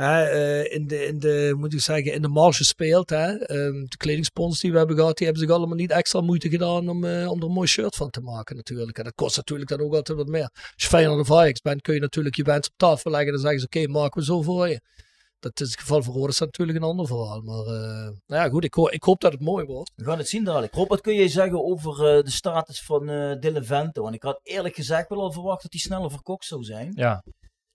hè, 0.02 0.34
uh, 0.34 0.74
in, 0.74 0.88
de, 0.88 1.06
in 1.06 1.20
de, 1.20 1.54
moet 1.58 1.74
ik 1.74 1.82
zeggen, 1.82 2.14
in 2.14 2.22
de 2.22 2.28
marge 2.28 2.64
speelt. 2.64 3.10
Hè. 3.10 3.52
Um, 3.56 3.86
de 3.90 3.98
kledingspons 3.98 4.60
die 4.60 4.72
we 4.72 4.78
hebben 4.78 4.96
gehad, 4.96 5.18
die 5.18 5.26
hebben 5.26 5.46
zich 5.46 5.56
allemaal 5.56 5.76
niet 5.76 5.92
extra 5.92 6.22
moeite 6.22 6.50
gedaan 6.50 6.90
om, 6.90 7.04
uh, 7.04 7.32
om 7.32 7.40
er 7.40 7.46
een 7.46 7.52
mooi 7.52 7.68
shirt 7.68 7.96
van 7.96 8.10
te 8.10 8.22
maken 8.22 8.56
natuurlijk. 8.56 8.98
En 8.98 9.04
dat 9.04 9.16
kost 9.16 9.36
natuurlijk 9.36 9.70
dan 9.70 9.82
ook 9.82 9.94
altijd 9.94 10.18
wat 10.18 10.28
meer. 10.28 10.50
Als 10.54 10.74
je 10.76 10.88
Feyenoord 10.88 11.20
of 11.20 11.32
Ajax 11.32 11.62
bent, 11.62 11.82
kun 11.82 11.94
je 11.94 12.00
natuurlijk 12.00 12.36
je 12.36 12.44
wens 12.44 12.68
op 12.68 12.74
tafel 12.78 13.12
leggen 13.12 13.28
en 13.28 13.34
dan 13.34 13.42
zeggen 13.42 13.60
ze, 13.60 13.66
oké, 13.66 13.80
okay, 13.80 13.92
maken 14.02 14.20
we 14.20 14.26
zo 14.26 14.42
voor 14.42 14.68
je. 14.68 14.82
Dat 15.40 15.60
is 15.60 15.70
het 15.70 15.80
geval 15.80 16.04
voor 16.04 16.14
Roda 16.14 16.28
is 16.28 16.40
natuurlijk 16.40 16.78
een 16.78 16.84
ander 16.84 17.08
verhaal. 17.08 17.42
Maar 17.42 17.66
uh, 17.66 18.10
nou 18.28 18.44
ja, 18.44 18.50
goed, 18.50 18.64
ik, 18.64 18.74
ho 18.74 18.88
ik, 18.90 19.04
hoop 19.04 19.22
dat 19.22 19.32
het 19.32 19.42
mooi 19.42 19.66
wordt. 19.66 19.92
We 19.96 20.04
gaan 20.04 20.18
het 20.18 20.30
zien 20.30 20.44
dadelijk. 20.44 20.74
Rob, 20.74 20.90
wat 20.90 21.02
kun 21.02 21.14
je 21.14 21.28
zeggen 21.28 21.64
over 21.64 22.18
uh, 22.18 22.24
de 22.24 22.32
status 22.32 22.82
van 22.82 23.10
uh, 23.10 23.40
Dylan 23.40 23.64
Vente? 23.64 24.02
Want 24.02 24.16
ik 24.16 24.24
had 24.24 24.40
eerlijk 24.44 24.76
gezegd 24.76 25.10
wel 25.10 25.22
al 25.22 25.32
verwacht 25.32 25.62
dat 25.62 25.72
hij 25.72 25.82
sneller 25.82 26.12
verkocht 26.12 26.46
zou 26.46 26.64
zijn. 26.64 26.92
Ja. 26.96 27.24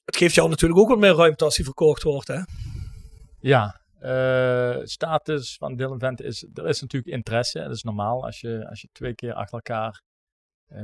Het 0.04 0.16
geeft 0.16 0.34
jou 0.34 0.48
natuurlijk 0.48 0.80
ook 0.80 0.88
wat 0.88 0.98
meer 0.98 1.14
ruimte 1.14 1.44
als 1.44 1.56
hij 1.56 1.64
verkocht 1.64 2.02
wordt, 2.02 2.28
hè? 2.28 2.40
Ja. 3.38 3.80
status 4.84 5.56
van 5.56 5.76
Dylan 5.76 6.16
is, 6.16 6.46
er 6.54 6.68
is 6.68 6.80
natuurlijk 6.80 7.14
interesse. 7.14 7.58
Dat 7.58 7.70
is 7.70 7.82
normaal 7.82 8.24
als 8.24 8.40
je, 8.40 8.68
als 8.68 8.80
je 8.80 8.88
twee 8.92 9.14
keer 9.14 9.32
achter 9.32 9.54
elkaar 9.54 10.02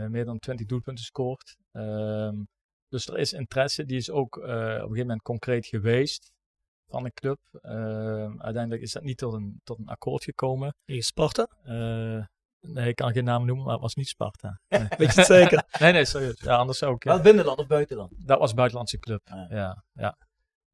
meer 0.08 0.24
dan 0.24 0.38
20 0.38 0.66
doelpunten 0.66 1.04
scoort. 1.04 1.56
Um, 1.72 2.48
dus 2.88 3.06
er 3.06 3.18
is 3.18 3.32
interesse. 3.32 3.84
Die 3.84 3.96
is 3.96 4.10
ook 4.10 4.36
op 4.36 4.42
een 4.42 4.80
gegeven 4.80 4.96
moment 4.96 5.22
concreet 5.22 5.66
geweest 5.66 6.32
van 6.90 7.02
de 7.02 7.12
club. 7.12 7.38
Uh, 7.52 7.72
uiteindelijk 8.38 8.82
is 8.82 8.92
dat 8.92 9.02
niet 9.02 9.18
tot 9.18 9.32
een, 9.32 9.60
tot 9.64 9.78
een 9.78 9.88
akkoord 9.88 10.24
gekomen. 10.24 10.74
In 10.84 11.02
Sparta? 11.02 11.48
Nee, 12.60 12.88
ik 12.88 12.96
kan 12.96 13.12
geen 13.12 13.24
naam 13.24 13.44
noemen, 13.46 13.64
maar 13.64 13.72
het 13.72 13.82
was 13.82 13.94
niet 13.94 14.08
Sparta. 14.08 14.60
Nee. 14.68 14.80
Weet 14.98 15.14
je 15.14 15.20
het 15.20 15.26
zeker? 15.26 15.64
nee, 15.80 15.92
nee, 15.92 16.04
serieus. 16.04 16.40
Ja, 16.40 16.56
anders 16.56 16.82
ook. 16.82 17.02
Ja. 17.02 17.20
binnenland 17.20 17.58
of 17.58 17.66
buitenland? 17.66 18.12
Dat 18.26 18.38
was 18.38 18.54
buitenlandse 18.54 18.98
club, 18.98 19.20
ah. 19.24 19.50
ja. 19.50 19.84
ja. 19.92 20.16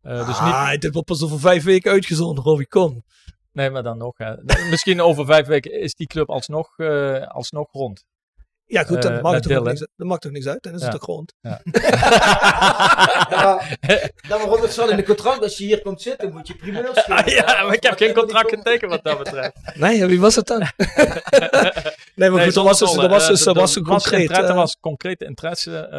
Uh, 0.03 0.27
dus 0.27 0.39
ah, 0.39 0.71
dit 0.71 0.93
wordt 0.93 1.09
pas 1.09 1.23
over 1.23 1.41
vijf 1.41 1.65
weken 1.65 1.91
uitgezonden, 1.91 2.45
Robbie, 2.45 2.69
kom. 2.69 3.05
Nee, 3.53 3.71
maar 3.71 3.83
dan 3.83 3.99
nog. 3.99 4.19
Hè. 4.19 4.35
Misschien 4.71 5.01
over 5.01 5.27
vijf 5.27 5.47
weken 5.47 5.81
is 5.81 5.95
die 5.95 6.07
club 6.07 6.29
alsnog, 6.31 6.79
uh, 6.79 7.27
alsnog 7.27 7.73
rond. 7.73 8.05
Ja, 8.69 8.83
goed, 8.83 9.03
dan, 9.03 9.13
uh, 9.13 9.23
maakt 9.23 9.49
toch 9.49 9.63
niks, 9.63 9.81
dat 9.97 10.07
maakt 10.07 10.23
toch 10.23 10.33
niks 10.33 10.47
uit. 10.47 10.63
Dan 10.63 10.75
is 10.75 10.81
ja. 10.81 10.87
het 10.87 10.97
toch 10.97 11.07
rond. 11.07 11.35
Ja. 11.41 11.61
ja, 13.31 13.61
dan 14.29 14.39
waarom 14.39 14.63
het 14.63 14.73
zo 14.73 14.87
in 14.87 14.97
de 14.97 15.03
contract, 15.03 15.43
als 15.43 15.59
je 15.59 15.65
hier 15.65 15.83
komt 15.83 16.03
zitten, 16.03 16.33
moet 16.33 16.47
je 16.47 16.57
primeur 16.57 16.91
schrijven. 17.05 17.33
ja, 17.33 17.63
maar 17.65 17.75
ik 17.75 17.83
heb 17.83 17.97
geen 17.97 18.15
contract 18.15 18.51
getekend 18.51 18.91
wat 18.91 19.05
dat 19.05 19.19
betreft. 19.19 19.55
Nee, 19.75 20.07
wie 20.07 20.21
was 20.21 20.35
het 20.35 20.47
dan? 20.47 20.59
nee, 22.15 22.31
maar 22.31 22.45
goed, 22.45 22.57
er 22.57 22.63
was, 22.63 22.79
dus, 22.79 22.97
er 22.97 23.09
was 23.09 23.27
dus, 23.27 23.45
was 23.45 23.77
een 23.77 23.85
concreet... 23.85 24.31
Er 24.31 24.55
was 24.55 24.77
concrete 24.81 25.25
interesse. 25.25 25.89
Uh, 25.93 25.99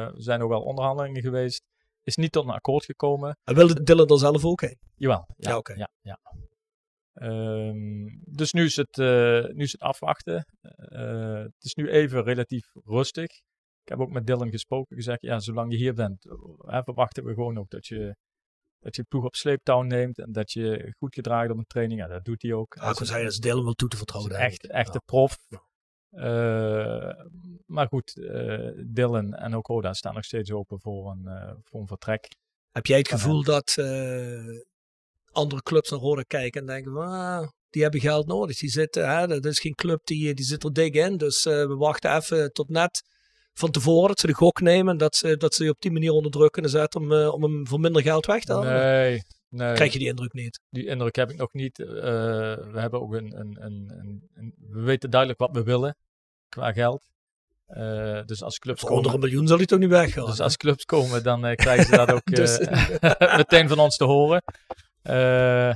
er 0.00 0.12
zijn 0.16 0.42
ook 0.42 0.50
wel 0.50 0.60
onderhandelingen 0.60 1.22
geweest. 1.22 1.62
Is 2.04 2.16
niet 2.16 2.32
tot 2.32 2.44
een 2.44 2.50
akkoord 2.50 2.84
gekomen. 2.84 3.36
En 3.44 3.54
wilde 3.54 3.82
Dylan 3.82 4.08
er 4.08 4.18
zelf 4.18 4.44
ook 4.44 4.60
heen? 4.60 4.78
Jawel. 4.96 5.24
Ja, 5.36 5.50
ja 5.50 5.56
oké. 5.56 5.74
Ja, 5.76 5.88
ja. 6.02 6.18
Um, 7.22 8.22
dus 8.24 8.52
nu 8.52 8.64
is 8.64 8.76
het, 8.76 8.98
uh, 8.98 9.44
nu 9.46 9.62
is 9.62 9.72
het 9.72 9.80
afwachten. 9.80 10.46
Uh, 10.92 11.42
het 11.42 11.64
is 11.64 11.74
nu 11.74 11.88
even 11.90 12.22
relatief 12.22 12.70
rustig. 12.84 13.30
Ik 13.82 13.88
heb 13.88 14.00
ook 14.00 14.10
met 14.10 14.26
Dylan 14.26 14.50
gesproken, 14.50 14.96
gezegd, 14.96 15.22
ja, 15.22 15.38
zolang 15.38 15.72
je 15.72 15.78
hier 15.78 15.94
bent, 15.94 16.24
hè, 16.58 16.82
verwachten 16.82 17.24
we 17.24 17.34
gewoon 17.34 17.58
ook 17.58 17.70
dat 17.70 17.86
je, 17.86 18.16
dat 18.78 18.96
je 18.96 19.02
ploeg 19.02 19.24
op 19.24 19.34
sleeptouw 19.34 19.82
neemt 19.82 20.18
en 20.18 20.32
dat 20.32 20.52
je 20.52 20.94
goed 20.98 21.14
gedragen 21.14 21.50
op 21.50 21.58
een 21.58 21.66
training. 21.66 22.00
Ja, 22.00 22.06
dat 22.06 22.24
doet 22.24 22.42
hij 22.42 22.52
ook. 22.52 22.74
Ja, 22.74 22.90
ik 22.90 22.96
zou 22.96 23.24
dat 23.24 23.34
Dylan 23.34 23.64
wel 23.64 23.72
toe 23.72 23.88
te 23.88 23.96
vertrouwen. 23.96 24.34
Echt, 24.34 24.66
echt 24.66 24.92
de 24.92 25.00
prof. 25.04 25.36
Uh, 26.10 27.12
maar 27.66 27.86
goed, 27.86 28.14
Dylan 28.86 29.34
en 29.34 29.54
ook 29.54 29.70
Oda 29.70 29.92
staan 29.92 30.14
nog 30.14 30.24
steeds 30.24 30.52
open 30.52 30.80
voor 30.80 31.10
een, 31.10 31.56
voor 31.62 31.80
een 31.80 31.86
vertrek. 31.86 32.28
Heb 32.70 32.86
jij 32.86 32.98
het 32.98 33.08
gevoel 33.08 33.44
dat 33.44 33.74
andere 35.32 35.62
clubs 35.62 35.90
naar 35.90 36.00
Roda 36.00 36.22
kijken 36.22 36.60
en 36.60 36.66
denken 36.66 36.92
van, 36.92 37.06
ah, 37.06 37.48
die 37.70 37.82
hebben 37.82 38.00
geld 38.00 38.26
nodig. 38.26 38.58
Die 38.58 38.70
zitten, 38.70 39.08
hè, 39.10 39.26
dat 39.26 39.44
is 39.44 39.60
geen 39.60 39.74
club 39.74 40.00
die, 40.04 40.34
die 40.34 40.44
zit 40.44 40.64
er 40.64 40.72
dik 40.72 40.94
in. 40.94 41.16
Dus 41.16 41.46
uh, 41.46 41.52
we 41.52 41.76
wachten 41.76 42.16
even 42.16 42.52
tot 42.52 42.68
net 42.68 43.02
van 43.52 43.70
tevoren 43.70 44.08
dat 44.08 44.20
ze 44.20 44.26
de 44.26 44.34
gok 44.34 44.60
nemen. 44.60 44.96
Dat 44.96 45.16
ze, 45.16 45.36
dat 45.36 45.54
ze 45.54 45.64
je 45.64 45.70
op 45.70 45.80
die 45.80 45.90
manier 45.90 46.10
onder 46.10 46.30
druk 46.30 46.52
kunnen 46.52 46.70
zetten 46.70 47.00
om, 47.00 47.12
uh, 47.12 47.32
om 47.32 47.42
hem 47.42 47.66
voor 47.66 47.80
minder 47.80 48.02
geld 48.02 48.26
weg 48.26 48.44
te 48.44 48.52
halen. 48.52 48.72
Nee, 48.72 49.22
nee. 49.48 49.74
Krijg 49.74 49.92
je 49.92 49.98
die 49.98 50.08
indruk 50.08 50.32
niet? 50.32 50.60
Die 50.70 50.86
indruk 50.86 51.16
heb 51.16 51.30
ik 51.30 51.36
nog 51.36 51.52
niet. 51.52 51.78
Uh, 51.78 51.86
we 51.86 52.78
hebben 52.80 53.00
ook 53.00 53.12
een, 53.12 53.40
een, 53.40 53.56
een, 53.60 53.92
een, 54.34 54.54
we 54.70 54.80
weten 54.80 55.10
duidelijk 55.10 55.40
wat 55.40 55.50
we 55.52 55.62
willen 55.62 55.96
qua 56.48 56.72
geld. 56.72 57.08
Uh, 57.68 58.20
dus 58.24 58.42
als 58.42 58.58
clubs 58.58 58.80
Voor 58.80 58.90
onder 58.90 59.14
een 59.14 59.20
miljoen 59.20 59.46
zal 59.46 59.56
hij 59.56 59.66
toch 59.66 59.78
niet 59.78 59.88
weggaan? 59.88 60.26
Dus 60.26 60.40
als 60.40 60.56
clubs 60.56 60.84
komen, 60.84 61.22
dan 61.22 61.54
krijgen 61.54 61.84
ze 61.84 61.90
dat 61.90 62.12
ook 62.12 62.24
dus, 62.40 62.58
meteen 63.36 63.68
van 63.68 63.78
ons 63.78 63.96
te 63.96 64.04
horen. 64.04 64.42
Uh, 65.02 65.74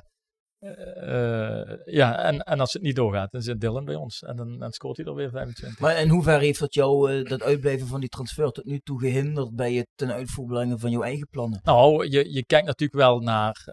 ja, 1.84 2.18
en, 2.24 2.38
en 2.38 2.60
als 2.60 2.72
het 2.72 2.82
niet 2.82 2.96
doorgaat, 2.96 3.30
dan 3.30 3.42
zit 3.42 3.60
Dylan 3.60 3.84
bij 3.84 3.94
ons. 3.94 4.22
En 4.22 4.36
dan, 4.36 4.58
dan 4.58 4.72
scoort 4.72 4.96
hij 4.96 5.06
er 5.06 5.14
weer 5.14 5.30
25. 5.30 5.80
Maar 5.80 6.00
in 6.00 6.08
hoeverre 6.08 6.44
heeft 6.44 6.58
dat 6.58 6.74
jou, 6.74 7.22
dat 7.22 7.42
uitblijven 7.42 7.86
van 7.86 8.00
die 8.00 8.08
transfer 8.08 8.50
tot 8.50 8.64
nu 8.64 8.78
toe 8.78 9.00
gehinderd 9.00 9.54
bij 9.54 9.74
het 9.74 9.86
ten 9.94 10.12
uitvoer 10.12 10.46
brengen 10.46 10.78
van 10.78 10.90
jouw 10.90 11.02
eigen 11.02 11.28
plannen? 11.28 11.60
Nou, 11.62 12.08
je, 12.08 12.32
je 12.32 12.44
kijkt 12.44 12.66
natuurlijk 12.66 13.00
wel 13.00 13.18
naar 13.18 13.66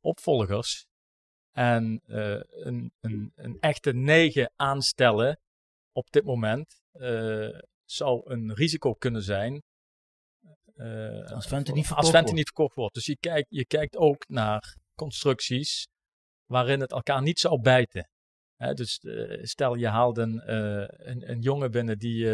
opvolgers. 0.00 0.86
En 1.52 2.00
een, 2.06 2.92
een, 3.00 3.32
een 3.34 3.56
echte 3.60 3.92
negen 3.92 4.52
aanstellen 4.56 5.38
op 5.92 6.10
dit 6.10 6.24
moment 6.24 6.82
zou 7.84 8.22
een 8.24 8.54
risico 8.54 8.94
kunnen 8.94 9.22
zijn 9.22 9.62
uh, 10.74 11.30
als 11.30 11.46
Vente 11.46 11.72
niet 11.72 11.86
verkocht, 11.86 12.14
als 12.14 12.32
niet 12.32 12.46
verkocht 12.46 12.74
wordt. 12.74 12.94
Dus 12.94 13.06
je 13.06 13.16
kijkt, 13.16 13.46
je 13.48 13.66
kijkt 13.66 13.96
ook 13.96 14.28
naar 14.28 14.76
constructies 14.94 15.88
waarin 16.46 16.80
het 16.80 16.92
elkaar 16.92 17.22
niet 17.22 17.38
zou 17.38 17.60
bijten. 17.60 18.08
dus 18.56 19.00
uh, 19.02 19.42
stel 19.42 19.74
je 19.74 19.88
haalt 19.88 20.18
een, 20.18 20.34
uh, 20.34 20.86
een, 20.86 21.30
een, 21.30 21.40
jongen 21.40 21.70
binnen 21.70 21.98
die 21.98 22.26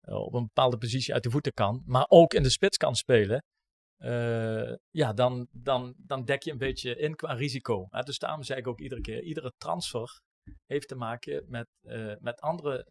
op 0.00 0.34
een 0.34 0.44
bepaalde 0.44 0.78
positie 0.78 1.14
uit 1.14 1.22
de 1.22 1.30
voeten 1.30 1.52
kan, 1.52 1.82
maar 1.86 2.06
ook 2.08 2.34
in 2.34 2.42
de 2.42 2.50
spits 2.50 2.76
kan 2.76 2.94
spelen. 2.94 3.44
ja, 4.90 5.12
dan, 5.14 5.48
dan, 5.52 5.94
dan 5.96 6.24
dek 6.24 6.42
je 6.42 6.50
een 6.50 6.58
beetje 6.58 6.96
in 6.96 7.14
qua 7.14 7.32
risico. 7.32 7.88
dus 8.04 8.18
daarom 8.18 8.42
zeg 8.42 8.56
ik 8.56 8.66
ook 8.66 8.80
iedere 8.80 9.00
keer, 9.00 9.22
iedere 9.22 9.52
transfer 9.56 10.20
heeft 10.66 10.88
te 10.88 10.94
maken 10.94 11.44
met, 11.48 11.66
met 12.20 12.40
andere 12.40 12.86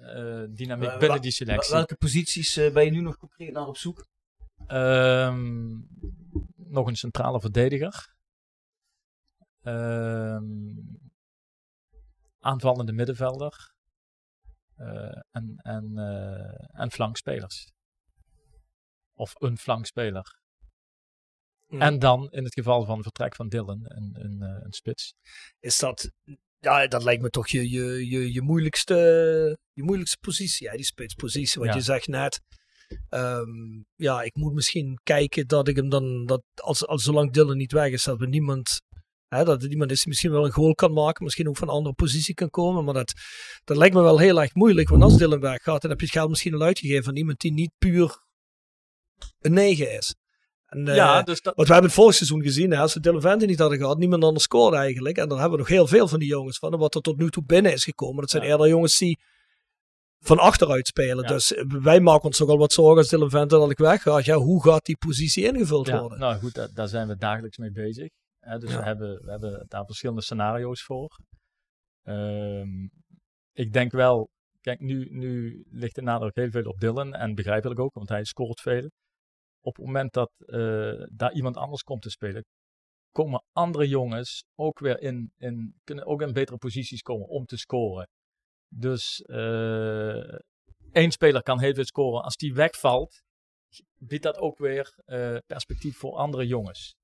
dynamiek 0.54 1.00
binnen 1.00 1.22
die 1.22 1.32
selectie. 1.32 1.74
Welke 1.74 1.96
posities 1.96 2.56
ben 2.56 2.86
je 2.86 2.92
nu 2.92 3.02
nog 3.02 3.18
concreet 3.18 3.52
naar 3.52 3.68
op 3.68 3.78
zoek? 3.78 4.12
Um, 4.68 5.88
nog 6.56 6.88
een 6.88 6.96
centrale 6.96 7.40
verdediger. 7.40 8.16
Um, 9.64 11.02
aanvallende 12.40 12.94
middenvelder. 12.94 13.74
Uh, 14.78 15.22
en, 15.32 15.56
en, 15.58 15.92
uh, 15.96 16.82
en 16.82 16.92
flankspelers. 16.92 17.72
Of 19.14 19.34
een 19.38 19.58
flankspeler. 19.58 20.40
Mm. 21.68 21.82
En 21.82 22.00
dan 22.00 22.32
in 22.32 22.44
het 22.44 22.54
geval 22.54 22.86
van 22.86 23.04
vertrek 23.04 23.36
van 23.36 23.50
Dylan, 23.50 23.82
een, 23.84 24.16
een, 24.20 24.38
uh, 24.42 24.64
een 24.64 24.74
spits. 24.74 25.14
Is 25.60 25.78
dat, 25.78 26.12
ja, 26.60 26.88
dat 26.88 27.04
lijkt 27.04 27.22
me 27.22 27.30
toch 27.30 27.48
je, 27.48 27.70
je, 27.70 28.10
je, 28.10 28.34
je, 28.34 28.42
moeilijkste, 28.42 29.58
je 29.74 29.84
moeilijkste 29.84 30.18
positie, 30.18 30.68
ja, 30.68 30.76
die 30.76 30.86
spitspositie. 30.86 31.60
Want 31.60 31.72
ja. 31.72 31.78
je 31.78 31.84
zegt 31.84 32.08
net, 32.08 32.42
Um, 33.10 33.86
ja, 33.96 34.22
ik 34.22 34.36
moet 34.36 34.54
misschien 34.54 35.00
kijken 35.04 35.48
dat 35.48 35.68
ik 35.68 35.76
hem 35.76 35.90
dan, 35.90 36.26
dat 36.26 36.44
als, 36.56 36.88
als 36.88 37.04
zolang 37.04 37.32
Dylan 37.32 37.58
niet 37.58 37.72
weg 37.72 37.92
is, 37.92 38.04
dat 38.04 38.18
we 38.18 38.28
niemand, 38.28 38.82
hè, 39.28 39.44
dat 39.44 39.64
er 39.64 39.70
iemand 39.70 39.92
is 39.92 40.00
die 40.00 40.08
misschien 40.08 40.32
wel 40.32 40.46
een 40.46 40.52
goal 40.52 40.74
kan 40.74 40.94
maken, 40.94 41.24
misschien 41.24 41.50
ook 41.50 41.58
van 41.58 41.68
een 41.68 41.74
andere 41.74 41.96
positie 41.96 42.34
kan 42.34 42.50
komen. 42.50 42.84
Maar 42.84 42.94
dat, 42.94 43.14
dat 43.64 43.78
lijkt 43.78 43.96
me 43.96 44.02
wel 44.02 44.20
heel 44.20 44.42
erg 44.42 44.54
moeilijk, 44.56 44.90
want 44.90 45.04
als 45.04 45.18
Dylan 45.18 45.40
weggaat, 45.40 45.82
dan 45.82 45.90
heb 45.90 46.00
je 46.00 46.06
het 46.06 46.16
geld 46.16 46.30
misschien 46.30 46.54
al 46.54 46.62
uitgegeven 46.62 47.08
aan 47.08 47.18
iemand 47.18 47.40
die 47.40 47.54
niet 47.54 47.72
puur 47.78 48.22
een 49.40 49.54
9 49.54 49.98
is. 49.98 50.16
En, 50.66 50.86
ja, 50.86 51.20
uh, 51.20 51.24
dus 51.24 51.42
dat... 51.42 51.56
Want 51.56 51.68
we 51.68 51.74
hebben 51.74 51.92
het 51.92 52.00
vorig 52.00 52.16
seizoen 52.16 52.42
gezien, 52.42 52.72
hè, 52.72 52.80
als 52.80 52.94
we 52.94 53.00
Dylan 53.00 53.22
Vente 53.22 53.46
niet 53.46 53.60
hadden 53.60 53.78
gehad, 53.78 53.98
niemand 53.98 54.24
anders 54.24 54.44
scoorde 54.44 54.78
eigenlijk. 54.78 55.18
En 55.18 55.30
dan 55.30 55.40
hebben 55.40 55.58
we 55.58 55.64
nog 55.64 55.74
heel 55.74 55.88
veel 55.88 56.08
van 56.08 56.20
die 56.20 56.28
jongens 56.28 56.58
van. 56.58 56.78
Wat 56.78 56.96
er 56.96 57.02
tot 57.02 57.18
nu 57.18 57.30
toe 57.30 57.44
binnen 57.46 57.74
is 57.74 57.84
gekomen, 57.84 58.22
dat 58.22 58.30
zijn 58.30 58.44
ja. 58.44 58.50
eerder 58.50 58.68
jongens 58.68 58.98
die 58.98 59.20
van 60.24 60.38
achteruit 60.38 60.88
spelen. 60.88 61.28
Dus 61.28 61.64
wij 61.68 62.00
maken 62.00 62.26
ons 62.26 62.40
nogal 62.40 62.58
wat 62.58 62.74
zorgen 62.74 62.98
als 62.98 63.10
Dylan 63.10 63.30
Vente 63.30 63.56
dat 63.56 63.72
ik 63.72 63.78
wegga. 63.78 64.22
Ja, 64.24 64.36
hoe 64.36 64.64
gaat 64.64 64.86
die 64.86 64.98
positie 64.98 65.44
ingevuld 65.44 65.88
ja, 65.88 66.00
worden? 66.00 66.20
Nou 66.20 66.40
goed, 66.40 66.76
daar, 66.76 66.88
zijn 66.88 67.08
we 67.08 67.16
dagelijks 67.16 67.58
mee 67.58 67.72
bezig. 67.72 68.10
dus 68.60 68.76
we, 68.76 68.82
hebben, 68.82 69.24
we 69.24 69.32
hebben 69.32 69.66
daar 69.68 69.86
verschillende 69.86 70.22
scenario's 70.22 70.84
voor. 70.84 71.20
Um, 72.04 72.92
ik 73.52 73.74
denk 73.74 73.92
wel, 73.92 74.30
kijk, 74.62 74.80
nu, 74.80 75.08
nu 75.10 75.64
ligt 75.70 75.96
de 75.96 76.02
nadruk 76.02 76.36
heel 76.36 76.50
veel 76.50 76.66
op 76.66 76.80
Dylan. 76.80 77.14
En 77.14 77.36
begrijpelijk 77.36 77.80
ook, 77.80 77.94
want 77.94 78.10
hij 78.10 78.24
scoort 78.24 78.62
veel. 78.62 78.90
Op 79.62 79.76
het 79.76 79.86
moment 79.86 80.14
dat 80.14 80.32
uh, 80.38 81.04
daar 81.12 81.34
iemand 81.34 81.58
anders 81.58 81.84
komt 81.84 82.02
te 82.02 82.10
spelen, 82.10 82.46
komen 83.12 83.44
andere 83.52 83.88
jongens 83.88 84.44
ook 84.56 84.80
weer 84.80 85.02
in, 85.02 85.32
in, 85.38 85.76
kunnen 85.84 86.06
ook 86.06 86.22
in 86.22 86.34
betere 86.34 86.58
posities 86.58 87.02
komen 87.02 87.28
om 87.28 87.46
te 87.46 87.58
scoren. 87.58 88.08
Dus 88.76 89.24
uh, 89.26 90.38
één 90.92 91.12
speler 91.12 91.44
kan 91.44 91.60
heel 91.60 91.74
veel 91.74 91.86
scoren. 91.86 92.24
Als 92.24 92.36
die 92.36 92.54
wegvalt, 92.54 93.22
biedt 93.98 94.24
dat 94.24 94.38
ook 94.38 94.58
weer 94.58 94.96
uh, 95.06 95.38
perspectief 95.46 95.98
voor 95.98 96.16
andere 96.16 96.48
jongens. 96.48 96.96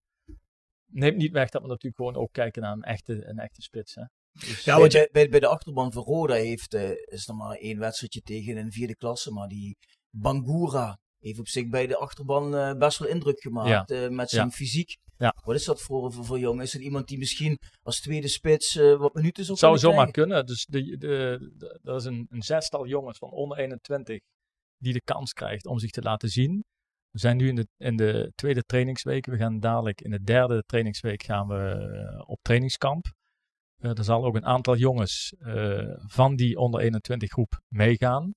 Neemt 0.92 1.18
niet 1.18 1.32
weg 1.32 1.50
dat 1.50 1.62
we 1.62 1.68
natuurlijk 1.68 1.96
gewoon 1.96 2.16
ook 2.16 2.32
kijken 2.32 2.62
naar 2.62 2.72
een 2.72 2.82
echte, 2.82 3.26
een 3.26 3.40
echte 3.40 3.62
spits. 3.62 3.96
Hè. 3.96 4.04
Dus 4.32 4.64
ja, 4.64 4.80
want 4.80 4.92
je, 4.92 5.10
bij, 5.12 5.30
bij 5.30 5.40
de 5.40 5.48
achterban 5.48 5.92
van 5.92 6.04
Roda 6.04 6.34
heeft, 6.34 6.74
uh, 6.74 6.90
is 6.90 7.28
er 7.28 7.36
maar 7.36 7.56
één 7.56 7.80
wedstrijdje 7.80 8.22
tegen 8.22 8.58
in 8.58 8.66
de 8.66 8.72
vierde 8.72 8.96
klasse. 8.96 9.32
Maar 9.32 9.48
die 9.48 9.78
Bangura 10.10 11.00
heeft 11.20 11.40
op 11.40 11.48
zich 11.48 11.70
bij 11.70 11.88
de 11.88 11.98
achterban 11.98 12.56
uh, 12.56 12.74
best 12.74 12.98
wel 12.98 13.08
indruk 13.08 13.42
gemaakt. 13.42 13.90
Ja. 13.90 14.10
met 14.10 14.30
zijn 14.30 14.46
ja. 14.46 14.52
fysiek. 14.52 14.98
Ja. 15.20 15.36
Wat 15.44 15.56
is 15.56 15.66
dat 15.66 15.82
voor, 15.82 16.12
voor, 16.14 16.26
voor 16.26 16.40
jongen? 16.40 16.64
Is 16.64 16.74
het 16.74 16.82
iemand 16.82 17.08
die 17.08 17.18
misschien 17.18 17.60
als 17.82 18.00
tweede 18.00 18.28
spits 18.28 18.76
uh, 18.76 18.98
wat 18.98 19.14
minuten 19.14 19.46
zou 19.46 19.58
Zou 19.58 19.78
zomaar 19.78 20.12
krijgen? 20.12 20.14
kunnen. 20.14 20.46
Dus 20.46 20.66
de, 20.66 20.98
de, 20.98 21.52
de, 21.58 21.80
er 21.84 21.96
is 21.96 22.06
een, 22.06 22.28
een 22.30 22.42
zestal 22.42 22.88
jongens 22.88 23.18
van 23.18 23.30
onder 23.30 23.58
21 23.58 24.20
die 24.78 24.94
de 24.94 25.02
kans 25.02 25.34
krijgt 25.34 25.66
om 25.66 25.80
zich 25.80 25.90
te 25.90 26.02
laten 26.02 26.30
zien. 26.30 26.64
We 27.10 27.20
zijn 27.20 27.38
nu 27.38 27.48
in 27.48 27.56
de, 27.56 27.68
in 27.78 27.96
de 27.96 28.32
tweede 28.36 28.64
trainingsweek. 28.64 29.26
We 29.26 29.38
gaan 29.38 29.60
dadelijk 29.60 30.02
in 30.02 30.12
de 30.12 30.22
derde 30.22 30.64
trainingsweek 30.66 31.24
gaan 31.24 31.48
we 31.48 31.90
uh, 32.16 32.30
op 32.30 32.40
trainingskamp. 32.42 33.06
Uh, 33.78 33.98
er 33.98 34.04
zal 34.04 34.26
ook 34.26 34.36
een 34.36 34.46
aantal 34.46 34.76
jongens 34.76 35.34
van 36.08 36.36
die 36.36 36.58
onder 36.58 36.82
21 36.82 37.30
groep 37.30 37.62
meegaan. 37.68 38.34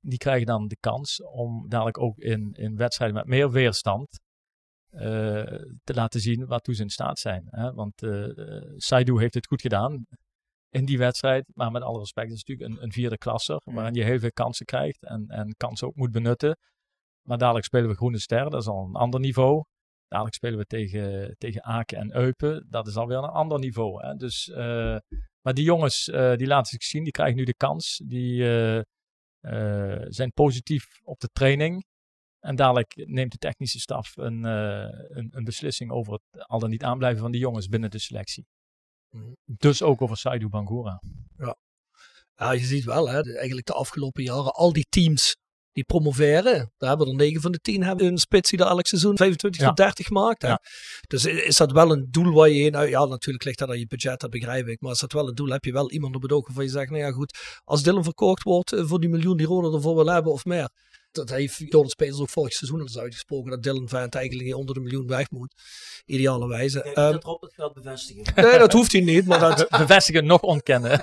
Die 0.00 0.18
krijgen 0.18 0.46
dan 0.46 0.68
de 0.68 0.76
kans 0.80 1.22
om 1.22 1.68
dadelijk 1.68 1.98
ook 1.98 2.18
in, 2.18 2.52
in 2.52 2.76
wedstrijden 2.76 3.16
met 3.16 3.26
meer 3.26 3.50
weerstand 3.50 4.18
te 5.84 5.94
laten 5.94 6.20
zien 6.20 6.46
waartoe 6.46 6.74
ze 6.74 6.82
in 6.82 6.90
staat 6.90 7.18
zijn. 7.18 7.46
Hè? 7.50 7.72
Want 7.72 8.02
uh, 8.02 8.26
Saidu 8.76 9.18
heeft 9.18 9.34
het 9.34 9.46
goed 9.46 9.60
gedaan 9.60 10.06
in 10.70 10.84
die 10.84 10.98
wedstrijd. 10.98 11.50
Maar 11.54 11.70
met 11.70 11.82
alle 11.82 11.98
respect, 11.98 12.28
het 12.28 12.36
is 12.36 12.44
natuurlijk 12.44 12.78
een, 12.78 12.84
een 12.84 12.92
vierde 12.92 13.18
klasser. 13.18 13.60
Waarin 13.64 13.94
je 13.94 14.04
heel 14.04 14.18
veel 14.18 14.32
kansen 14.32 14.66
krijgt 14.66 15.04
en, 15.04 15.28
en 15.28 15.54
kansen 15.56 15.86
ook 15.86 15.96
moet 15.96 16.10
benutten. 16.10 16.58
Maar 17.28 17.38
dadelijk 17.38 17.64
spelen 17.64 17.88
we 17.88 17.96
Groene 17.96 18.18
Ster, 18.18 18.50
dat 18.50 18.60
is 18.60 18.68
al 18.68 18.84
een 18.84 18.94
ander 18.94 19.20
niveau. 19.20 19.64
Dadelijk 20.08 20.36
spelen 20.36 20.58
we 20.58 20.64
tegen, 20.64 21.34
tegen 21.38 21.64
Aken 21.64 21.98
en 21.98 22.16
Eupen. 22.16 22.66
Dat 22.68 22.86
is 22.86 22.96
alweer 22.96 23.16
een 23.16 23.24
ander 23.24 23.58
niveau. 23.58 24.06
Hè? 24.06 24.14
Dus, 24.14 24.48
eh, 24.48 24.96
maar 25.40 25.54
die 25.54 25.64
jongens, 25.64 26.08
eh, 26.08 26.34
die 26.34 26.46
laten 26.46 26.66
zich 26.66 26.82
zien. 26.82 27.02
Die 27.02 27.12
krijgen 27.12 27.36
nu 27.36 27.44
de 27.44 27.54
kans. 27.54 28.02
Die 28.04 28.42
eh, 28.42 28.78
eh, 29.40 30.06
zijn 30.08 30.32
positief 30.32 30.86
op 31.02 31.20
de 31.20 31.28
training. 31.32 31.84
En 32.40 32.56
dadelijk 32.56 32.92
neemt 33.06 33.32
de 33.32 33.38
technische 33.38 33.78
staf 33.78 34.16
een, 34.16 34.44
eh, 34.44 35.16
een, 35.16 35.28
een 35.30 35.44
beslissing 35.44 35.90
over 35.90 36.12
het 36.12 36.46
al 36.46 36.58
dan 36.58 36.70
niet 36.70 36.82
aanblijven 36.82 37.20
van 37.20 37.30
die 37.30 37.40
jongens 37.40 37.68
binnen 37.68 37.90
de 37.90 37.98
selectie. 37.98 38.46
Mhm. 39.10 39.32
Dus 39.44 39.82
ook 39.82 40.02
over 40.02 40.16
Saidu 40.16 40.48
Bangura. 40.48 41.02
Ja, 42.34 42.52
je 42.52 42.64
ziet 42.64 42.84
wel, 42.84 43.08
hè, 43.08 43.34
eigenlijk 43.34 43.66
de 43.66 43.72
afgelopen 43.72 44.22
jaren, 44.22 44.52
al 44.52 44.72
die 44.72 44.86
teams 44.88 45.36
die 45.72 45.84
promoveren, 45.84 46.72
daar 46.76 46.88
hebben 46.88 47.06
er 47.08 47.14
9 47.14 47.40
van 47.40 47.52
de 47.52 47.58
10 47.58 47.82
hebben 47.82 48.06
een 48.06 48.18
spits 48.18 48.50
die 48.50 48.58
er 48.58 48.66
elk 48.66 48.86
seizoen 48.86 49.16
25 49.16 49.60
Ja. 49.60 49.66
tot 49.66 49.76
30 49.76 50.10
maakt. 50.10 50.42
Hè. 50.42 50.48
Ja. 50.48 50.60
Dus 51.06 51.24
is 51.24 51.56
dat 51.56 51.72
wel 51.72 51.92
een 51.92 52.06
doel 52.10 52.32
waar 52.32 52.48
je 52.48 52.62
heen, 52.62 52.72
nou 52.72 52.88
ja, 52.88 53.04
natuurlijk 53.04 53.44
ligt 53.44 53.58
dat 53.58 53.68
aan 53.68 53.78
je 53.78 53.86
budget, 53.86 54.20
dat 54.20 54.30
begrijp 54.30 54.66
ik, 54.66 54.80
maar 54.80 54.92
is 54.92 54.98
dat 54.98 55.12
wel 55.12 55.28
een 55.28 55.34
doel, 55.34 55.48
heb 55.48 55.64
je 55.64 55.72
wel 55.72 55.90
iemand 55.90 56.14
op 56.16 56.22
het 56.22 56.32
oog 56.32 56.46
waarvan 56.46 56.64
je 56.64 56.70
zegt, 56.70 56.90
nou 56.90 57.02
ja 57.02 57.10
goed, 57.10 57.38
als 57.64 57.82
Dylan 57.82 58.04
verkocht 58.04 58.42
wordt 58.42 58.72
eh, 58.72 58.84
voor 58.84 59.00
die 59.00 59.08
miljoen 59.08 59.36
die 59.36 59.46
Roda 59.46 59.76
ervoor 59.76 59.94
wil 59.94 60.06
hebben 60.06 60.32
of 60.32 60.44
meer. 60.44 60.68
Dat 61.12 61.30
heeft 61.30 61.58
Jordan 61.58 61.88
Spelers 61.88 62.20
ook 62.20 62.28
vorig 62.30 62.52
seizoen 62.52 62.78
al 62.80 62.86
eens 62.86 62.98
uitgesproken, 62.98 63.50
dat 63.50 63.62
Dylan 63.62 63.88
Vent 63.88 64.14
eigenlijk 64.14 64.54
onder 64.56 64.74
de 64.74 64.80
miljoen 64.80 65.06
weg 65.06 65.30
moet. 65.30 65.54
Ideale 66.06 66.48
wijze. 66.48 66.80
Kijk, 66.80 66.96
Ehm, 66.96 67.12
dat 67.12 67.24
Rob 67.24 67.42
het 67.42 67.54
gaat 67.54 67.72
bevestigen. 67.74 68.22
nee, 68.34 68.58
dat 68.58 68.72
hoeft 68.72 68.92
hij 68.92 69.00
niet, 69.00 69.26
maar 69.26 69.38
dat, 69.40 69.56
Be- 69.68 69.78
Bevestigen, 69.86 70.26
nog 70.26 70.40
ontkennen. 70.40 70.90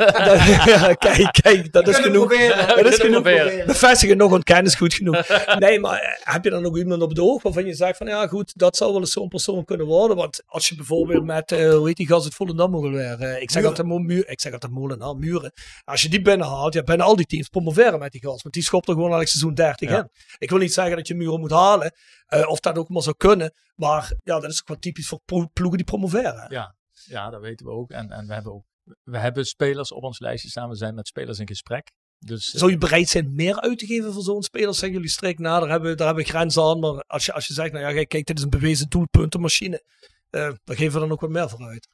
ja, 0.67 0.93
kijk, 0.93 1.31
kijk, 1.41 1.71
dat 1.71 1.87
is 1.87 1.95
genoeg. 1.97 2.27
proberen. 2.27 2.67
Dat 2.67 2.85
is 2.85 2.95
genoeg. 2.95 3.21
proberen. 3.21 3.65
Bevestigen 3.67 4.17
nog 4.17 4.31
ontkennen 4.31 4.65
is 4.65 4.75
goed 4.75 4.93
genoeg. 4.93 5.27
Nee, 5.59 5.79
maar 5.79 5.99
eh, 5.99 6.33
heb 6.33 6.43
je 6.43 6.49
dan 6.49 6.65
ook 6.65 6.77
iemand 6.77 7.01
op 7.01 7.09
het 7.09 7.19
oog 7.19 7.41
waarvan 7.43 7.65
je 7.65 7.73
zegt 7.73 7.97
van 7.97 8.07
ja 8.07 8.27
goed, 8.27 8.53
dat 8.57 8.77
zou 8.77 8.91
wel 8.91 9.01
eens 9.01 9.11
zo'n 9.11 9.27
persoon 9.27 9.65
kunnen 9.65 9.85
worden. 9.85 10.17
Want 10.17 10.41
als 10.45 10.67
je 10.67 10.75
bijvoorbeeld 10.75 11.23
met, 11.25 11.51
eh 11.51 11.69
hoe 11.73 11.87
heet 11.87 11.97
die 11.97 12.07
gast 12.07 12.23
uit 12.23 12.33
Volendam 12.35 12.71
mogen 12.71 12.91
weer, 12.91 13.19
eh, 13.19 13.41
ik 13.41 13.51
zeg 13.51 13.63
altijd 13.65 13.87
muur, 13.87 14.29
ik 14.29 14.41
zeg 14.41 14.53
altijd 14.53 14.71
molenaar, 14.71 15.15
muren. 15.15 15.51
Als 15.83 16.01
je 16.01 16.09
die 16.09 16.21
binnenhaalt, 16.21 16.73
ja, 16.73 16.83
bijna 16.83 17.03
al 17.03 17.15
die 17.15 17.25
teams 17.25 17.47
promoveren 17.47 17.99
met 17.99 18.11
die 18.11 18.21
gast. 18.21 18.41
Want 18.41 18.53
die 18.55 18.63
schopt 18.63 18.87
er 18.87 18.93
gewoon 18.93 19.11
elk 19.11 19.27
seizoen 19.27 19.53
30 19.53 19.89
Ja. 19.89 19.94
In. 19.99 20.09
Ik 20.37 20.49
wil 20.49 20.59
niet 20.59 20.73
zeggen 20.73 20.95
dat 20.95 21.07
je 21.07 21.15
muren 21.15 21.39
moet 21.39 21.51
halen, 21.51 21.91
eh, 22.25 22.47
of 22.49 22.59
dat 22.59 22.77
ook 22.77 22.89
maar 22.89 23.01
zou 23.01 23.15
kunnen. 23.17 23.53
Maar 23.75 24.13
ja, 24.23 24.39
dat 24.39 24.51
is 24.51 24.59
ook 24.61 24.67
wel 24.67 24.77
typisch 24.77 25.07
voor 25.07 25.21
plo- 25.25 25.47
ploegen 25.53 25.77
die 25.77 25.85
promoveren. 25.85 26.45
Ja, 26.51 26.75
ja, 27.05 27.29
dat 27.29 27.41
weten 27.41 27.65
we 27.65 27.71
ook. 27.71 27.91
En, 27.91 28.11
en 28.11 28.27
we 28.27 28.33
hebben 28.33 28.53
ook 28.53 28.65
we 29.03 29.17
hebben 29.17 29.45
spelers 29.45 29.91
op 29.91 30.03
ons 30.03 30.19
lijstje 30.19 30.49
staan. 30.49 30.69
We 30.69 30.75
zijn 30.75 30.95
met 30.95 31.07
spelers 31.07 31.39
in 31.39 31.47
gesprek. 31.47 31.91
Dus, 32.19 32.53
eh, 32.53 32.59
Zou 32.59 32.71
je 32.71 32.77
bereid 32.77 33.07
zijn 33.07 33.35
meer 33.35 33.59
uit 33.59 33.79
te 33.79 33.85
geven 33.85 34.13
voor 34.13 34.21
zo'n 34.23 34.43
speler? 34.43 34.73
Zeggen 34.73 34.91
jullie 34.91 35.09
strikt, 35.09 35.39
nou, 35.39 35.59
daar 35.61 35.69
hebben, 35.69 35.89
we- 35.89 35.95
daar 35.95 36.05
hebben 36.07 36.23
we 36.25 36.29
grenzen 36.29 36.63
aan. 36.63 36.79
Maar 36.79 37.03
als 37.07 37.25
je, 37.25 37.33
als 37.33 37.47
je 37.47 37.53
zegt, 37.53 37.71
nou 37.71 37.95
ja, 37.95 38.03
kijk, 38.03 38.25
dit 38.25 38.37
is 38.37 38.43
een 38.43 38.49
bewezen 38.49 38.89
doelpuntenmachine. 38.89 39.83
eh 40.29 40.51
dan 40.63 40.75
geven 40.75 40.93
we 40.93 40.99
dan 40.99 41.11
ook 41.11 41.21
wat 41.21 41.29
meer 41.29 41.49
voor 41.49 41.65
uit. 41.67 41.87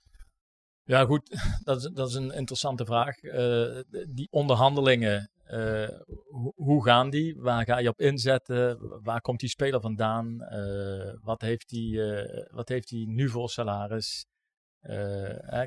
Ja, 0.84 1.06
goed, 1.06 1.30
dat 1.64 1.78
is, 1.78 1.90
dat 1.94 2.10
is 2.10 2.14
een 2.16 2.32
interessante 2.32 2.86
vraag. 2.86 3.18
Eh, 3.18 3.80
die 4.10 4.28
onderhandelingen, 4.32 5.31
eh, 5.52 5.90
hoe, 6.28 6.54
hoe 6.56 6.84
gaan 6.84 7.10
die? 7.10 7.36
Waar 7.38 7.66
ga 7.66 7.78
je 7.78 7.90
op 7.90 8.00
inzetten? 8.00 8.78
Waar 9.04 9.22
komt 9.22 9.40
die 9.40 9.50
speler 9.50 9.82
vandaan? 9.82 10.42
Eh, 10.42 11.14
wat, 11.22 11.42
heeft 11.42 11.70
die, 11.70 12.04
eh, 12.04 12.54
wat 12.54 12.70
heeft 12.70 12.90
hij 12.90 13.04
nu 13.08 13.30
voor 13.30 13.50
salaris? 13.50 14.26
Eh, 14.80 15.64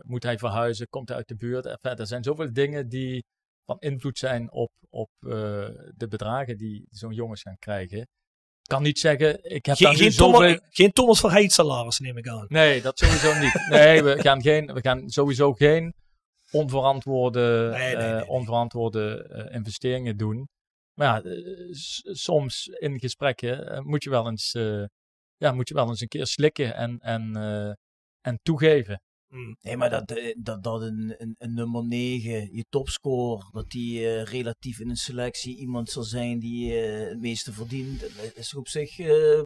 moet 0.00 0.22
hij 0.22 0.38
verhuizen? 0.38 0.88
Komt 0.88 1.08
hij 1.08 1.16
uit 1.16 1.28
de 1.28 1.36
buurt? 1.36 1.66
Enfin, 1.66 1.96
er 1.96 2.06
zijn 2.06 2.22
zoveel 2.22 2.52
dingen 2.52 2.88
die 2.88 3.24
van 3.64 3.78
invloed 3.78 4.18
zijn 4.18 4.52
op, 4.52 4.70
op 4.88 5.10
de 5.20 6.06
bedragen 6.08 6.56
die 6.56 6.86
zo'n 6.90 7.14
jongens 7.14 7.42
gaan 7.42 7.58
krijgen. 7.58 8.00
Ik 8.00 8.74
kan 8.74 8.82
niet 8.82 8.98
zeggen, 8.98 9.44
ik 9.44 9.66
heb 9.66 9.76
Geen, 9.76 9.96
geen, 9.96 10.12
zoveel... 10.12 10.38
Thomas, 10.40 10.60
geen 10.70 10.92
Thomas 10.92 11.20
Verheid 11.20 11.52
salaris, 11.52 11.98
neem 11.98 12.16
ik 12.16 12.28
aan. 12.28 12.46
Nee, 12.48 12.82
dat 12.82 12.98
sowieso 12.98 13.38
niet. 13.38 13.66
Nee, 13.70 14.02
we 14.02 14.20
gaan, 14.20 14.42
geen, 14.42 14.72
we 14.72 14.80
gaan 14.80 15.08
sowieso 15.08 15.52
geen 15.52 15.94
onverantwoorde, 16.50 17.68
Nee, 17.70 17.96
nee, 17.96 18.06
eh, 18.06 18.16
nee, 18.16 18.28
onverantwoorde 18.28 19.22
eh, 19.22 19.54
investeringen 19.54 20.16
doen. 20.16 20.48
Maar 20.94 21.24
ja, 21.24 21.30
eh, 21.30 21.68
soms 22.12 22.66
in 22.66 22.98
gesprekken 22.98 23.86
moet, 23.86 24.04
je 24.04 24.10
wel 24.10 24.28
eens, 24.28 24.52
ja, 25.36 25.52
moet 25.52 25.68
je 25.68 25.74
wel 25.74 25.88
eens 25.88 26.00
een 26.00 26.08
keer 26.08 26.26
slikken 26.26 26.74
en, 26.74 26.98
en, 26.98 27.36
en 28.20 28.38
toegeven. 28.42 29.02
Nee, 29.60 29.76
maar 29.76 29.90
dat, 29.90 30.10
eh, 30.10 30.34
dat, 30.38 30.62
dat 30.62 30.82
een, 30.82 31.14
een, 31.18 31.34
een 31.38 31.54
nummer 31.54 31.84
9, 31.86 32.48
je 32.52 32.64
topscore, 32.68 33.42
dat 33.52 33.70
die 33.70 34.06
eh, 34.06 34.22
relatief 34.24 34.80
in 34.80 34.90
een 34.90 34.96
selectie 34.96 35.56
iemand 35.56 35.90
zal 35.90 36.02
zijn 36.02 36.38
die 36.38 36.80
eh, 36.80 37.08
het 37.08 37.20
meeste 37.20 37.52
verdient, 37.52 38.00
dat 38.00 38.10
is 38.34 38.54
op 38.54 38.68
zich 38.68 38.96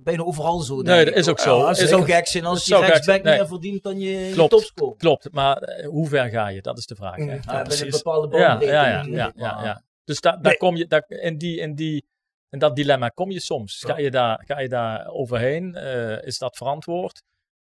bijna 0.02 0.22
overal 0.22 0.60
zo. 0.60 0.82
Nee, 0.82 1.00
ik, 1.00 1.06
dat 1.06 1.14
is 1.16 1.28
ook 1.28 1.38
zo. 1.38 1.58
Ja, 1.58 1.68
het 1.68 1.78
Is 1.78 1.88
zou 1.88 2.00
ook- 2.00 2.08
gek 2.10 2.26
zijn 2.26 2.44
als 2.44 2.64
gek 2.66 2.80
rechtsback. 2.80 3.22
Nee. 3.22 3.36
meer 3.36 3.46
verdient 3.46 3.82
dan 3.82 3.98
je, 4.00 4.10
je 4.10 4.32
Klopt. 4.32 4.50
topscore. 4.50 4.96
Klopt, 4.96 5.32
maar 5.32 5.82
hoe 5.84 6.08
ver 6.08 6.28
ga 6.28 6.48
je? 6.48 6.60
Dat 6.62 6.78
is 6.78 6.86
de 6.86 6.94
vraag. 6.94 7.16
Hè? 7.16 7.22
Mm. 7.22 7.28
Ja, 7.30 7.40
Ja, 7.46 7.62
met 7.62 7.80
een 7.80 7.90
bepaalde 7.90 8.28
bandbreedte 8.28 8.74
ja, 8.74 8.86
ja, 8.88 9.02
ja, 9.02 9.32
ja, 9.36 9.64
ja. 9.64 9.82
Dus 10.04 10.20
da, 10.20 10.30
daar 10.30 10.40
Nee. 10.42 10.56
kom 10.56 10.76
je, 10.76 10.86
daar, 10.86 11.04
in, 11.08 11.38
die, 11.38 11.58
in, 11.58 11.74
die, 11.74 12.04
in 12.50 12.58
dat 12.58 12.76
dilemma 12.76 13.08
kom 13.08 13.30
je 13.30 13.40
soms. 13.40 13.78
Ga 13.86 13.98
je 13.98 14.10
daar, 14.10 14.42
ga 14.46 14.60
je 14.60 14.68
daar 14.68 15.06
overheen? 15.06 15.74
Is 16.24 16.38
dat 16.38 16.56
verantwoord? 16.56 17.22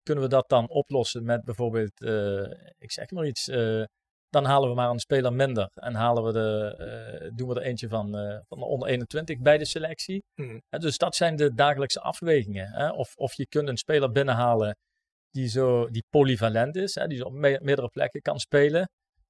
Kunnen 0.10 0.28
we 0.30 0.36
dat 0.36 0.50
dan 0.50 0.70
oplossen 0.70 1.24
met 1.26 1.44
bijvoorbeeld, 1.44 2.02
eh, 2.02 2.52
ik 2.78 2.92
zeg 2.92 3.12
maar 3.12 3.26
iets, 3.26 3.48
eh, 3.48 3.84
dan 4.30 4.46
halen 4.46 4.70
we 4.70 4.76
maar 4.76 4.90
een 4.90 5.00
speler 5.00 5.34
minder 5.34 5.70
en 5.74 5.94
halen 5.94 6.24
we 6.24 6.32
de, 6.32 6.76
eh, 6.78 7.30
doen 7.34 7.48
we 7.48 7.56
er 7.56 7.62
eentje 7.62 7.88
van, 7.88 8.12
van 8.48 8.60
de 8.60 8.66
onder 8.66 8.88
21 8.88 9.40
bij 9.40 9.58
de 9.58 9.66
selectie. 9.66 10.24
Hè, 10.70 10.80
dus 10.80 10.98
dat 10.98 11.16
zijn 11.16 11.36
de 11.36 11.54
dagelijkse 11.54 12.00
afwegingen. 12.02 12.72
Hè? 12.72 12.90
Of, 12.90 13.16
of 13.16 13.34
je 13.34 13.48
kunt 13.48 13.68
een 13.68 13.78
speler 13.78 14.12
binnenhalen 14.12 14.78
die, 15.30 15.48
zo, 15.48 15.90
die 15.90 16.06
polyvalent 16.10 16.76
is, 16.76 16.96
hè? 16.96 17.08
die 17.08 17.18
zo 17.18 17.24
op 17.24 17.34
me- 17.34 17.60
meerdere 17.62 17.90
plekken 17.90 18.22
kan 18.22 18.40
spelen. 18.40 18.90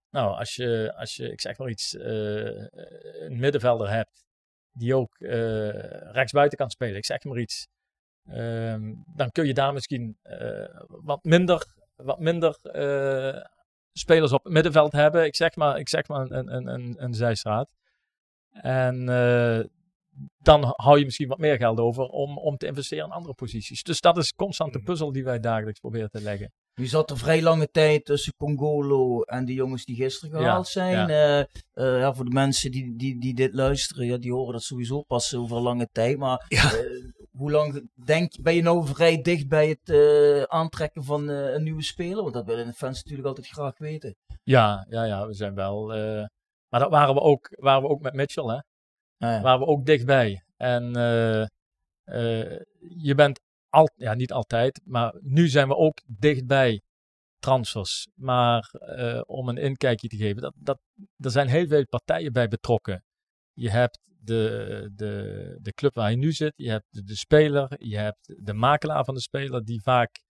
Nou, 0.09 0.37
als 0.37 0.55
je, 0.55 0.93
als 0.95 1.15
je 1.15 1.31
ik 1.31 1.41
zeg 1.41 1.57
maar 1.57 1.69
iets, 1.69 1.93
een 1.99 3.39
middenvelder 3.39 3.89
hebt 3.89 4.23
die 4.71 4.95
ook 4.95 5.15
rechtsbuiten 6.11 6.57
kan 6.57 6.69
spelen, 6.69 6.95
ik 6.95 7.05
zeg 7.05 7.23
maar 7.23 7.39
iets, 7.39 7.67
ehm, 8.25 8.93
dan 9.15 9.31
kun 9.31 9.45
je 9.45 9.53
daar 9.53 9.73
misschien 9.73 10.17
eh, 10.21 10.81
wat 10.87 11.23
minder, 11.23 11.65
wat 11.95 12.19
minder 12.19 12.57
eh, 12.61 13.43
spelers 13.91 14.31
op 14.31 14.43
het 14.43 14.53
middenveld 14.53 14.91
hebben. 14.91 15.25
Ik 15.25 15.35
zeg 15.35 15.55
maar, 15.55 15.79
ik 15.79 15.89
zeg 15.89 16.07
maar 16.07 16.31
een, 16.31 16.55
een, 16.55 16.67
een, 16.67 16.95
een 16.97 17.13
zijstraat. 17.13 17.69
En 18.51 19.09
eh, 19.09 19.59
dan 20.37 20.73
hou 20.75 20.99
je 20.99 21.05
misschien 21.05 21.27
wat 21.27 21.37
meer 21.37 21.57
geld 21.57 21.79
over 21.79 22.03
om, 22.05 22.37
om 22.37 22.57
te 22.57 22.65
investeren 22.67 23.05
in 23.05 23.11
andere 23.11 23.33
posities. 23.33 23.83
Dus 23.83 23.99
dat 24.01 24.17
is 24.17 24.33
constant 24.33 24.73
de 24.73 24.81
puzzel 24.81 25.11
die 25.11 25.23
wij 25.23 25.39
dagelijks 25.39 25.79
proberen 25.79 26.09
te 26.09 26.21
leggen. 26.21 26.51
Nu 26.75 26.85
zat 26.85 27.09
er 27.09 27.17
vrij 27.17 27.41
lange 27.41 27.67
tijd 27.71 28.05
tussen 28.05 28.33
Congolo 28.37 29.21
en 29.21 29.45
de 29.45 29.53
jongens 29.53 29.85
die 29.85 29.95
gisteren 29.95 30.39
Ja, 30.39 30.45
gehaald 30.45 30.67
zijn. 30.67 31.07
ja. 31.07 31.47
Ja, 31.73 32.13
voor 32.13 32.25
de 32.25 32.31
mensen 32.31 32.71
die, 32.71 32.95
die, 32.95 33.19
die 33.19 33.33
dit 33.33 33.53
luisteren, 33.53 34.05
ja, 34.05 34.17
die 34.17 34.33
horen 34.33 34.53
dat 34.53 34.63
sowieso 34.63 35.01
pas 35.01 35.35
over 35.35 35.59
lange 35.59 35.87
tijd. 35.91 36.17
Maar 36.17 36.45
Ja. 36.47 36.71
Hoe 37.39 37.51
lang 37.51 37.89
denk, 37.93 38.41
ben 38.41 38.55
je 38.55 38.61
nou 38.61 38.87
vrij 38.87 39.21
dicht 39.21 39.47
bij 39.47 39.69
het 39.69 39.89
eh, 39.89 40.43
aantrekken 40.43 41.03
van 41.03 41.29
eh, 41.29 41.53
een 41.53 41.63
nieuwe 41.63 41.83
speler? 41.83 42.21
Want 42.21 42.33
dat 42.33 42.45
willen 42.45 42.65
de 42.65 42.73
fans 42.73 42.97
natuurlijk 42.97 43.27
altijd 43.27 43.47
graag 43.47 43.77
weten. 43.77 44.15
Ja, 44.43 44.85
ja, 44.89 45.03
ja, 45.03 45.27
we 45.27 45.33
zijn 45.33 45.55
wel. 45.55 45.93
eh, 45.93 46.25
maar 46.69 46.79
dat 46.79 46.89
waren 46.89 47.13
we 47.13 47.21
ook, 47.21 47.47
waren 47.59 47.81
we 47.81 47.87
ook 47.87 48.01
met 48.01 48.13
Mitchell, 48.13 48.43
hè? 48.43 48.55
Ah, 48.55 48.63
ja. 49.17 49.41
Waren 49.41 49.59
we 49.59 49.65
ook 49.65 49.85
dichtbij. 49.85 50.43
En 50.57 50.91
je 52.97 53.15
bent 53.15 53.39
al, 53.69 53.89
ja, 53.95 54.13
niet 54.13 54.31
altijd, 54.31 54.81
maar 54.83 55.15
nu 55.21 55.47
zijn 55.47 55.67
we 55.67 55.75
ook 55.75 56.01
dichtbij 56.05 56.81
transfers. 57.39 58.07
Maar 58.15 58.71
om 59.25 59.49
een 59.49 59.57
inkijkje 59.57 60.07
te 60.07 60.17
geven, 60.17 60.41
dat, 60.41 60.53
dat, 60.57 60.79
er 61.17 61.31
zijn 61.31 61.47
heel 61.47 61.67
veel 61.67 61.85
partijen 61.85 62.33
bij 62.33 62.47
betrokken. 62.47 63.03
Je 63.53 63.69
hebt 63.69 63.99
de, 64.21 64.91
de, 64.95 65.57
de 65.61 65.73
club 65.73 65.95
waar 65.95 66.11
je 66.11 66.17
nu 66.17 66.31
zit, 66.31 66.53
je 66.55 66.69
hebt 66.69 67.07
de, 67.07 67.15
speler, 67.15 67.75
je 67.77 67.97
hebt 67.97 68.33
de 68.45 68.53
makelaar 68.53 69.05
van 69.05 69.13
de 69.13 69.21
speler, 69.21 69.63
die 69.63 69.81
vaak 69.81 70.21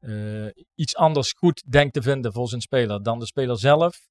eh, 0.00 0.46
iets 0.74 0.96
anders 0.96 1.32
goed 1.32 1.72
denkt 1.72 1.94
te 1.94 2.02
vinden 2.02 2.32
voor 2.32 2.48
zijn 2.48 2.60
speler 2.60 3.02
dan 3.02 3.18
de 3.18 3.26
speler 3.26 3.58
zelf. 3.58 4.08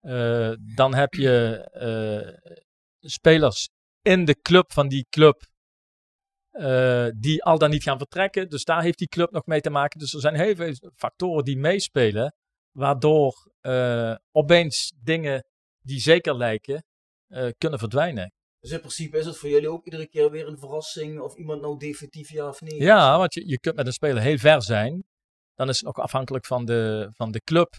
Eh, 0.00 0.52
dan 0.74 0.94
heb 0.94 1.14
je 1.14 1.68
eh, 1.72 2.52
spelers 3.00 3.68
in 4.02 4.24
de 4.24 4.40
club 4.40 4.72
van 4.72 4.88
die 4.88 5.06
club 5.10 5.48
die 7.16 7.44
al 7.44 7.58
dan 7.58 7.70
niet 7.70 7.82
gaan 7.82 7.98
vertrekken. 7.98 8.48
Dus 8.48 8.64
daar 8.64 8.82
heeft 8.82 8.98
die 8.98 9.08
club 9.08 9.30
nog 9.30 9.46
mee 9.46 9.60
te 9.60 9.70
maken. 9.70 9.98
Dus 9.98 10.14
er 10.14 10.20
zijn 10.20 10.34
heel 10.34 10.54
veel 10.54 10.90
factoren 10.94 11.44
die 11.44 11.58
meespelen, 11.58 12.34
waardoor 12.70 13.52
opeens 14.30 14.92
dingen 15.02 15.44
die 15.82 16.00
zeker 16.00 16.36
lijken, 16.36 16.84
kunnen 17.58 17.78
verdwijnen. 17.78 18.32
Dus 18.60 18.70
in 18.70 18.78
principe 18.78 19.18
is 19.18 19.26
het 19.26 19.36
voor 19.36 19.48
jullie 19.48 19.70
ook 19.70 19.84
iedere 19.84 20.06
keer 20.08 20.30
weer 20.30 20.46
een 20.46 20.58
verrassing 20.58 21.20
of 21.20 21.34
iemand 21.36 21.60
nou 21.60 21.78
definitief 21.78 22.30
ja 22.30 22.48
of 22.48 22.60
nee? 22.60 22.80
Ja, 22.80 23.18
want 23.18 23.34
je, 23.34 23.48
je 23.48 23.58
kunt 23.60 23.76
met 23.76 23.86
een 23.86 23.92
speler 23.92 24.22
heel 24.22 24.38
ver 24.38 24.62
zijn. 24.62 25.04
Dan 25.54 25.68
is 25.68 25.78
het 25.78 25.88
ook 25.88 25.98
afhankelijk 25.98 26.46
van 26.46 26.64
de, 26.64 27.08
van 27.12 27.30
de 27.32 27.40
club. 27.40 27.74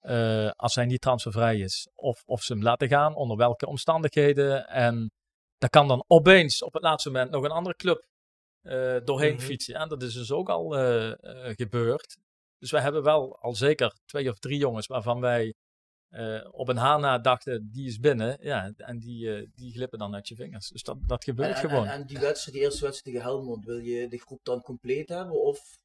eh, 0.00 0.50
als 0.50 0.74
hij 0.74 0.84
niet 0.86 1.00
transfervrij 1.00 1.58
is. 1.58 1.88
Of, 1.94 2.22
of 2.24 2.42
ze 2.42 2.52
hem 2.52 2.62
laten 2.62 2.88
gaan, 2.88 3.14
onder 3.14 3.36
welke 3.36 3.66
omstandigheden. 3.66 4.66
En 4.66 5.10
daar 5.58 5.70
kan 5.70 5.88
dan 5.88 6.04
opeens 6.06 6.62
op 6.62 6.72
het 6.72 6.82
laatste 6.82 7.10
moment 7.10 7.30
nog 7.30 7.44
een 7.44 7.50
andere 7.50 7.76
club 7.76 8.04
eh, 8.60 8.96
doorheen 9.04 9.34
Mhm. 9.34 9.42
fietsen. 9.42 9.74
En 9.74 9.88
dat 9.88 10.02
is 10.02 10.14
dus 10.14 10.32
ook 10.32 10.48
al 10.48 10.76
eh, 10.76 11.12
gebeurd. 11.54 12.16
Dus 12.58 12.70
wij 12.70 12.80
hebben 12.80 13.02
wel 13.02 13.38
al 13.40 13.54
zeker 13.54 13.92
twee 14.04 14.30
of 14.30 14.38
drie 14.38 14.58
jongens 14.58 14.86
waarvan 14.86 15.20
wij 15.20 15.54
eh, 16.10 16.46
op 16.50 16.68
een 16.68 16.76
haar 16.76 17.00
na 17.00 17.18
dachten, 17.18 17.68
die 17.72 17.86
is 17.86 17.98
binnen. 17.98 18.36
Ja, 18.40 18.72
en 18.76 18.98
die, 18.98 19.34
eh, 19.34 19.46
die 19.54 19.72
glippen 19.72 19.98
dan 19.98 20.14
uit 20.14 20.28
je 20.28 20.34
vingers. 20.34 20.68
Dus 20.68 20.82
dat, 20.82 20.96
dat 21.06 21.24
gebeurt 21.24 21.48
En, 21.48 21.62
en, 21.62 21.68
gewoon. 21.68 21.86
en 21.86 22.06
die 22.06 22.18
wedstrijd, 22.18 22.56
die 22.56 22.64
eerste 22.64 22.84
wedstrijd 22.84 23.16
tegen 23.16 23.30
Helmond, 23.30 23.64
wil 23.64 23.78
je 23.78 24.08
de 24.08 24.18
groep 24.18 24.40
dan 24.42 24.60
compleet 24.60 25.08
hebben? 25.08 25.40
Of 25.40 25.78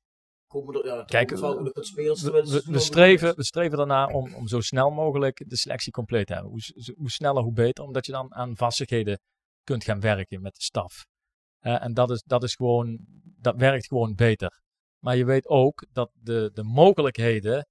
komen 0.48 0.76
er, 0.76 0.86
ja, 0.86 0.98
het 0.98 1.10
Kijk, 1.10 1.32
wat 1.38 1.86
spelers 1.86 2.22
we, 2.22 2.32
we, 2.32 2.64
we 2.66 2.80
streven, 2.80 3.36
we 3.36 3.44
streven 3.44 3.80
ernaar 3.80 4.08
om, 4.08 4.34
om 4.34 4.48
zo 4.48 4.62
snel 4.62 4.92
mogelijk 4.92 5.44
de 5.50 5.58
selectie 5.58 5.92
compleet 5.92 6.28
te 6.28 6.34
hebben. 6.34 6.52
Hoe, 6.52 6.94
hoe 6.96 7.12
sneller, 7.12 7.44
hoe 7.44 7.54
beter. 7.54 7.84
Omdat 7.84 8.06
je 8.06 8.12
dan 8.12 8.34
aan 8.34 8.58
vastigheden 8.58 9.20
kunt 9.64 9.84
gaan 9.84 10.00
werken 10.00 10.42
met 10.42 10.56
de 10.56 10.64
staf. 10.64 11.06
Eh, 11.60 11.84
en 11.84 11.94
dat 11.94 12.12
is, 12.12 12.24
dat 12.26 12.44
is 12.44 12.56
gewoon, 12.56 13.00
dat 13.24 13.56
werkt 13.56 13.88
gewoon 13.88 14.16
beter. 14.16 14.62
Maar 15.00 15.16
je 15.16 15.26
weet 15.26 15.48
ook 15.48 15.86
dat 15.92 16.12
de, 16.14 16.52
de 16.54 16.64
mogelijkheden 16.64 17.68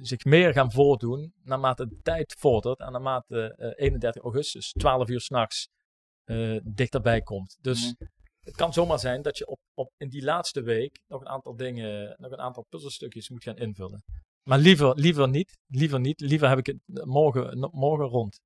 zich 0.00 0.24
meer 0.24 0.52
gaan 0.52 0.72
voordoen 0.72 1.32
naarmate 1.42 1.88
de 1.88 2.00
tijd 2.02 2.34
vordert 2.38 2.80
en 2.80 2.92
naarmate 2.92 3.54
eh 3.56 3.84
31 3.84 4.22
augustus, 4.22 4.72
12 4.72 5.08
uur 5.08 5.20
s'nachts, 5.20 5.68
eh 6.24 6.58
dichterbij 6.64 7.20
komt. 7.20 7.56
Dus 7.60 7.94
het 8.40 8.56
kan 8.56 8.72
zomaar 8.72 8.98
zijn 8.98 9.22
dat 9.22 9.38
je 9.38 9.46
op, 9.46 9.58
op, 9.74 9.92
in 9.96 10.08
die 10.08 10.22
laatste 10.22 10.62
week 10.62 11.00
nog 11.06 11.20
een 11.20 11.28
aantal 11.28 11.56
dingen, 11.56 12.14
nog 12.18 12.30
een 12.30 12.40
aantal 12.40 12.66
puzzelstukjes 12.68 13.30
moet 13.30 13.42
gaan 13.42 13.56
invullen. 13.56 14.04
Maar 14.48 14.58
liever, 14.58 14.94
liever 14.94 15.28
niet, 15.28 15.58
liever 15.66 16.00
niet. 16.00 16.20
Liever 16.20 16.48
heb 16.48 16.58
ik 16.58 16.66
het 16.66 17.04
morgen, 17.04 17.70
morgen 17.72 18.06
rond. 18.06 18.40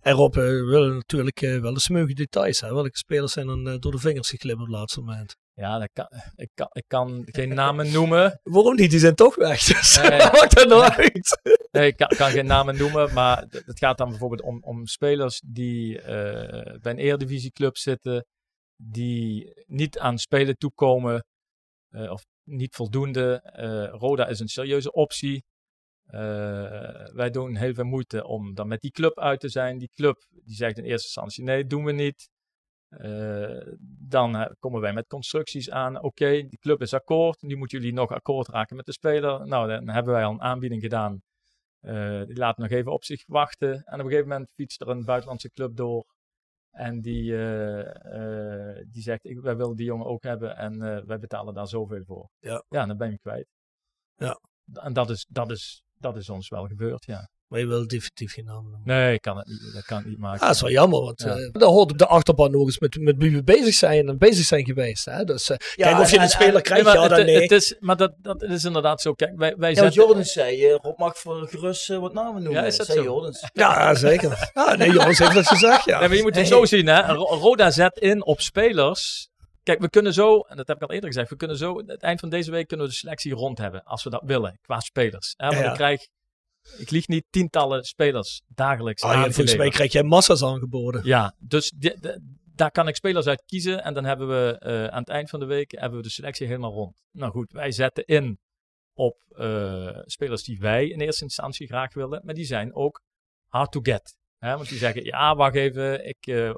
En 0.00 0.12
Rob, 0.12 0.36
eh, 0.36 0.42
we 0.42 0.64
willen 0.64 0.94
natuurlijk 0.94 1.42
eh, 1.42 1.60
wel 1.60 1.74
de 1.74 1.80
smeuïge 1.80 2.14
details. 2.14 2.60
Hè? 2.60 2.74
Welke 2.74 2.96
spelers 2.96 3.32
zijn 3.32 3.46
dan 3.46 3.68
eh, 3.68 3.78
door 3.78 3.92
de 3.92 3.98
vingers 3.98 4.30
geglipt 4.30 4.60
op 4.60 4.66
het 4.66 4.74
laatste 4.74 5.00
moment? 5.00 5.36
Ja, 5.58 5.78
dat 5.78 5.90
kan, 5.92 6.08
ik, 6.36 6.50
kan, 6.54 6.68
ik 6.72 6.84
kan 6.86 7.22
geen 7.26 7.54
namen 7.54 7.92
noemen. 7.96 8.40
Waarom 8.42 8.74
niet? 8.74 8.90
Die 8.90 8.98
zijn 8.98 9.14
toch 9.14 9.34
weg. 9.34 9.60
Dus 9.64 9.96
Nee. 9.96 10.18
wat 10.18 10.32
maakt 10.32 10.54
dat 10.54 10.68
nou 10.68 10.82
uit? 10.82 11.40
Nee, 11.70 11.86
ik 11.86 11.96
kan, 11.96 12.08
kan 12.08 12.30
geen 12.30 12.46
namen 12.46 12.76
noemen, 12.76 13.14
maar 13.14 13.44
het 13.50 13.78
gaat 13.78 13.98
dan 13.98 14.08
bijvoorbeeld 14.08 14.42
om, 14.42 14.62
om 14.62 14.86
spelers 14.86 15.42
die 15.46 16.00
eh, 16.00 16.80
bij 16.80 16.92
een 16.92 16.98
eredivisieclub 16.98 17.76
zitten, 17.76 18.26
die 18.76 19.52
niet 19.66 19.98
aan 19.98 20.18
spelen 20.18 20.56
toekomen 20.56 21.24
eh, 21.88 22.10
of 22.10 22.24
niet 22.44 22.74
voldoende. 22.74 23.40
Eh, 23.42 23.88
Roda 23.90 24.26
is 24.26 24.40
een 24.40 24.48
serieuze 24.48 24.92
optie. 24.92 25.44
Wij 27.12 27.30
doen 27.30 27.56
heel 27.56 27.74
veel 27.74 27.84
moeite 27.84 28.26
om 28.26 28.54
dan 28.54 28.68
met 28.68 28.80
die 28.80 28.90
club 28.90 29.18
uit 29.18 29.40
te 29.40 29.48
zijn. 29.48 29.78
Die 29.78 29.90
club 29.94 30.24
die 30.30 30.56
zegt 30.56 30.78
in 30.78 30.84
eerste 30.84 31.06
instantie 31.06 31.44
nee, 31.44 31.66
doen 31.66 31.84
we 31.84 31.92
niet. 31.92 32.28
Eh, 32.88 33.74
dan 34.08 34.36
eh, 34.36 34.50
komen 34.58 34.80
wij 34.80 34.92
met 34.92 35.06
constructies 35.06 35.70
aan. 35.70 36.02
Oké, 36.02 36.30
die 36.30 36.58
club 36.58 36.80
is 36.80 36.94
akkoord. 36.94 37.42
Nu 37.42 37.56
moeten 37.56 37.78
jullie 37.78 37.94
nog 37.94 38.10
akkoord 38.10 38.48
raken 38.48 38.76
met 38.76 38.86
de 38.86 38.92
speler. 38.92 39.46
Nou, 39.46 39.68
dan 39.68 39.88
hebben 39.88 40.12
wij 40.12 40.24
al 40.24 40.32
een 40.32 40.40
aanbieding 40.40 40.82
gedaan. 40.82 41.22
Eh, 41.80 42.22
die 42.24 42.36
laat 42.36 42.58
nog 42.58 42.70
even 42.70 42.92
op 42.92 43.04
zich 43.04 43.22
wachten. 43.26 43.72
En 43.72 43.94
op 43.94 44.04
een 44.04 44.10
gegeven 44.10 44.28
moment 44.28 44.50
fietst 44.54 44.80
er 44.80 44.88
een 44.88 45.04
buitenlandse 45.04 45.50
club 45.50 45.76
door. 45.76 46.04
En 46.70 47.00
die, 47.00 47.24
die 48.86 49.02
zegt, 49.02 49.24
ik, 49.24 49.40
wij 49.40 49.56
willen 49.56 49.76
die 49.76 49.86
jongen 49.86 50.06
ook 50.06 50.22
hebben 50.22 50.56
en 50.56 50.78
wij 51.06 51.18
betalen 51.18 51.54
daar 51.54 51.66
zoveel 51.66 52.04
voor. 52.04 52.28
Ja. 52.38 52.64
Ja, 52.68 52.86
dan 52.86 52.96
ben 52.96 53.06
je 53.06 53.12
hem 53.12 53.22
kwijt. 53.22 53.48
Ja. 54.14 54.40
En 54.72 54.92
dat 54.92 55.10
is, 55.10 55.26
dat, 55.28 55.50
is, 55.50 55.82
dat 55.94 56.16
is 56.16 56.28
ons 56.28 56.48
wel 56.48 56.66
gebeurd, 56.66 57.04
ja. 57.04 57.28
Maar 57.48 57.60
je 57.60 57.66
wil 57.66 57.86
definitief 57.86 58.32
geen 58.32 58.44
namen 58.44 58.62
noemen. 58.70 58.80
Nee, 58.84 59.14
ik 59.14 59.20
kan 59.20 59.36
het 59.36 59.46
niet, 59.46 59.70
dat 59.74 59.84
kan 59.84 59.98
ik 59.98 60.06
niet 60.06 60.18
maken. 60.18 60.40
Ah, 60.40 60.46
dat 60.46 60.54
is 60.54 60.60
wel 60.60 60.70
jammer, 60.70 61.00
want 61.00 61.20
Ja. 61.22 61.28
eh 61.36 61.48
dat 61.52 61.62
hoort 61.70 61.90
op 61.90 61.98
de 61.98 62.06
achterban 62.06 62.50
nog 62.50 62.64
eens 62.66 62.78
met, 62.78 62.96
met 63.00 63.14
wie 63.18 63.30
we 63.32 63.42
bezig 63.42 63.74
zijn 63.74 64.08
en 64.08 64.18
bezig 64.18 64.44
zijn 64.44 64.64
geweest. 64.64 65.04
Hè? 65.04 65.24
Dus 65.24 65.50
eh, 65.50 65.56
kijk, 65.74 65.98
of 65.98 66.10
je 66.10 66.16
en- 66.16 66.22
een 66.22 66.28
speler 66.28 66.54
en- 66.54 66.62
krijgt, 66.62 66.84
maar 66.84 66.94
ja 66.94 67.08
dan 67.08 67.18
het, 67.18 67.26
nee. 67.26 67.42
het 67.42 67.50
is, 67.50 67.76
maar 67.80 67.96
dat, 67.96 68.12
dat 68.22 68.42
is 68.42 68.64
inderdaad 68.64 69.00
zo. 69.00 69.12
Kijk, 69.12 69.32
wij, 69.36 69.54
wij 69.56 69.70
Ja, 69.70 69.74
zetten... 69.76 70.02
Jordan 70.02 70.24
zei, 70.24 70.64
eh, 70.66 70.74
Rob 70.82 70.98
mag 70.98 71.18
voor 71.18 71.48
gerust 71.48 71.88
wat 71.88 72.12
namen 72.12 72.42
noemen. 72.42 72.60
Ja, 72.62 72.66
is 72.66 72.76
dat 72.76 72.86
zei 72.86 72.98
zo? 72.98 73.04
Jordans. 73.04 73.48
Ja, 73.52 73.94
zeker. 73.94 74.50
Ja, 74.54 74.74
nee, 74.74 74.90
jongens 74.92 75.18
heeft 75.18 75.34
dat 75.34 75.46
gezegd, 75.46 75.84
ja. 75.84 75.98
Nee, 75.98 76.08
maar 76.08 76.16
je 76.16 76.22
moet 76.22 76.36
het 76.36 76.46
zo 76.46 76.64
zien, 76.64 76.86
hè. 76.86 77.00
Ro- 77.12 77.24
Roda 77.36 77.70
zet 77.70 77.98
in 77.98 78.24
op 78.24 78.40
spelers. 78.40 79.28
Kijk, 79.62 79.80
we 79.80 79.90
kunnen 79.90 80.12
zo, 80.14 80.40
en 80.40 80.56
dat 80.56 80.66
heb 80.68 80.76
ik 80.76 80.82
al 80.82 80.94
eerder 80.94 81.08
gezegd, 81.12 81.30
we 81.30 81.36
kunnen 81.36 81.56
zo, 81.56 81.82
het 81.86 82.02
eind 82.02 82.20
van 82.20 82.28
deze 82.28 82.50
week 82.50 82.66
kunnen 82.68 82.86
we 82.86 82.92
de 82.92 82.98
selectie 82.98 83.32
rond 83.34 83.58
hebben, 83.58 83.82
als 83.84 84.04
we 84.04 84.10
dat 84.10 84.22
willen, 84.26 84.58
qua 84.62 84.80
spelers. 84.80 85.34
Hè? 85.36 85.46
Want 85.46 85.58
Ja. 85.58 85.68
ik 85.68 85.74
krijg, 85.74 86.00
ik 86.76 86.90
lieg 86.90 87.08
niet 87.08 87.24
tientallen 87.30 87.84
spelers 87.84 88.42
dagelijks 88.46 89.02
Ah, 89.02 89.12
ja, 89.12 89.22
volgens 89.22 89.56
mij 89.56 89.68
krijg 89.68 89.92
jij 89.92 90.02
massa's 90.02 90.42
aangeboden. 90.42 91.04
Ja, 91.04 91.34
dus 91.38 91.72
daar 92.54 92.70
kan 92.70 92.88
ik 92.88 92.96
spelers 92.96 93.26
uit 93.26 93.42
kiezen 93.46 93.84
en 93.84 93.94
dan 93.94 94.04
hebben 94.04 94.28
we 94.28 94.58
eh, 94.58 94.86
aan 94.86 95.00
het 95.00 95.08
eind 95.08 95.30
van 95.30 95.40
de 95.40 95.46
week 95.46 95.70
hebben 95.70 95.98
we 95.98 96.04
de 96.04 96.10
selectie 96.10 96.46
helemaal 96.46 96.72
rond. 96.72 97.02
Nou 97.10 97.32
goed, 97.32 97.52
wij 97.52 97.70
zetten 97.70 98.04
in 98.04 98.38
op 98.94 99.16
eh, 99.28 99.98
spelers 100.04 100.42
die 100.42 100.58
wij 100.58 100.88
in 100.88 101.00
eerste 101.00 101.24
instantie 101.24 101.66
graag 101.66 101.94
willen, 101.94 102.20
maar 102.24 102.34
die 102.34 102.44
zijn 102.44 102.74
ook 102.74 103.02
hard 103.46 103.72
to 103.72 103.80
get. 103.80 104.16
Hè? 104.38 104.56
Want 104.56 104.68
die 104.68 104.78
zeggen, 104.78 105.04
ja, 105.04 105.36
wacht 105.36 105.54
even, 105.54 106.06
ik, 106.06 106.26
eh, 106.26 106.48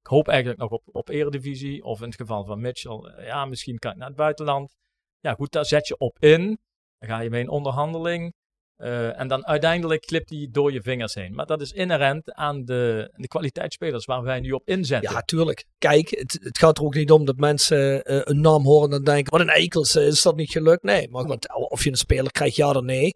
ik 0.00 0.06
hoop 0.06 0.28
eigenlijk 0.28 0.60
nog 0.60 0.70
op, 0.70 0.82
op 0.84 1.08
eredivisie, 1.08 1.82
of 1.84 2.00
in 2.00 2.06
het 2.06 2.16
geval 2.16 2.44
van 2.44 2.60
Mitchell, 2.60 3.24
ja, 3.24 3.44
misschien 3.44 3.78
kan 3.78 3.90
ik 3.92 3.96
naar 3.96 4.08
het 4.08 4.16
buitenland. 4.16 4.74
Ja 5.20 5.34
goed, 5.34 5.52
daar 5.52 5.66
zet 5.66 5.86
je 5.86 5.96
op 5.96 6.18
in, 6.18 6.58
dan 6.98 7.08
ga 7.08 7.20
je 7.20 7.30
mee 7.30 7.42
in 7.42 7.48
onderhandeling. 7.48 8.34
Eh, 8.76 9.20
en 9.20 9.28
dan 9.28 9.46
uiteindelijk 9.46 10.00
klipt 10.00 10.28
die 10.28 10.50
door 10.50 10.72
je 10.72 10.82
vingers 10.82 11.14
heen. 11.14 11.34
Maar 11.34 11.46
dat 11.46 11.60
is 11.60 11.72
inherent 11.72 12.32
aan 12.32 12.64
de, 12.64 13.12
de 13.16 13.28
kwaliteitsspelers 13.28 14.04
waar 14.04 14.22
wij 14.22 14.40
nu 14.40 14.50
op 14.50 14.68
inzetten. 14.68 15.12
Ja, 15.12 15.20
tuurlijk. 15.20 15.64
Kijk, 15.78 16.10
het, 16.10 16.38
het 16.42 16.58
gaat 16.58 16.78
er 16.78 16.84
ook 16.84 16.94
niet 16.94 17.10
om 17.10 17.24
dat 17.24 17.36
mensen 17.36 18.02
eh, 18.02 18.20
een 18.22 18.40
naam 18.40 18.64
horen 18.64 18.84
en 18.84 18.90
dan 18.90 19.14
denken, 19.14 19.32
wat 19.32 19.40
een 19.40 19.48
eikels, 19.48 19.96
eh, 19.96 20.06
is 20.06 20.22
dat 20.22 20.36
niet 20.36 20.50
gelukt? 20.50 20.82
Nee, 20.82 21.08
maar 21.10 21.26
want 21.26 21.48
of 21.70 21.84
je 21.84 21.90
een 21.90 21.96
speler 21.96 22.32
krijgt, 22.32 22.56
ja 22.56 22.70
of 22.70 22.82
nee. 22.82 23.14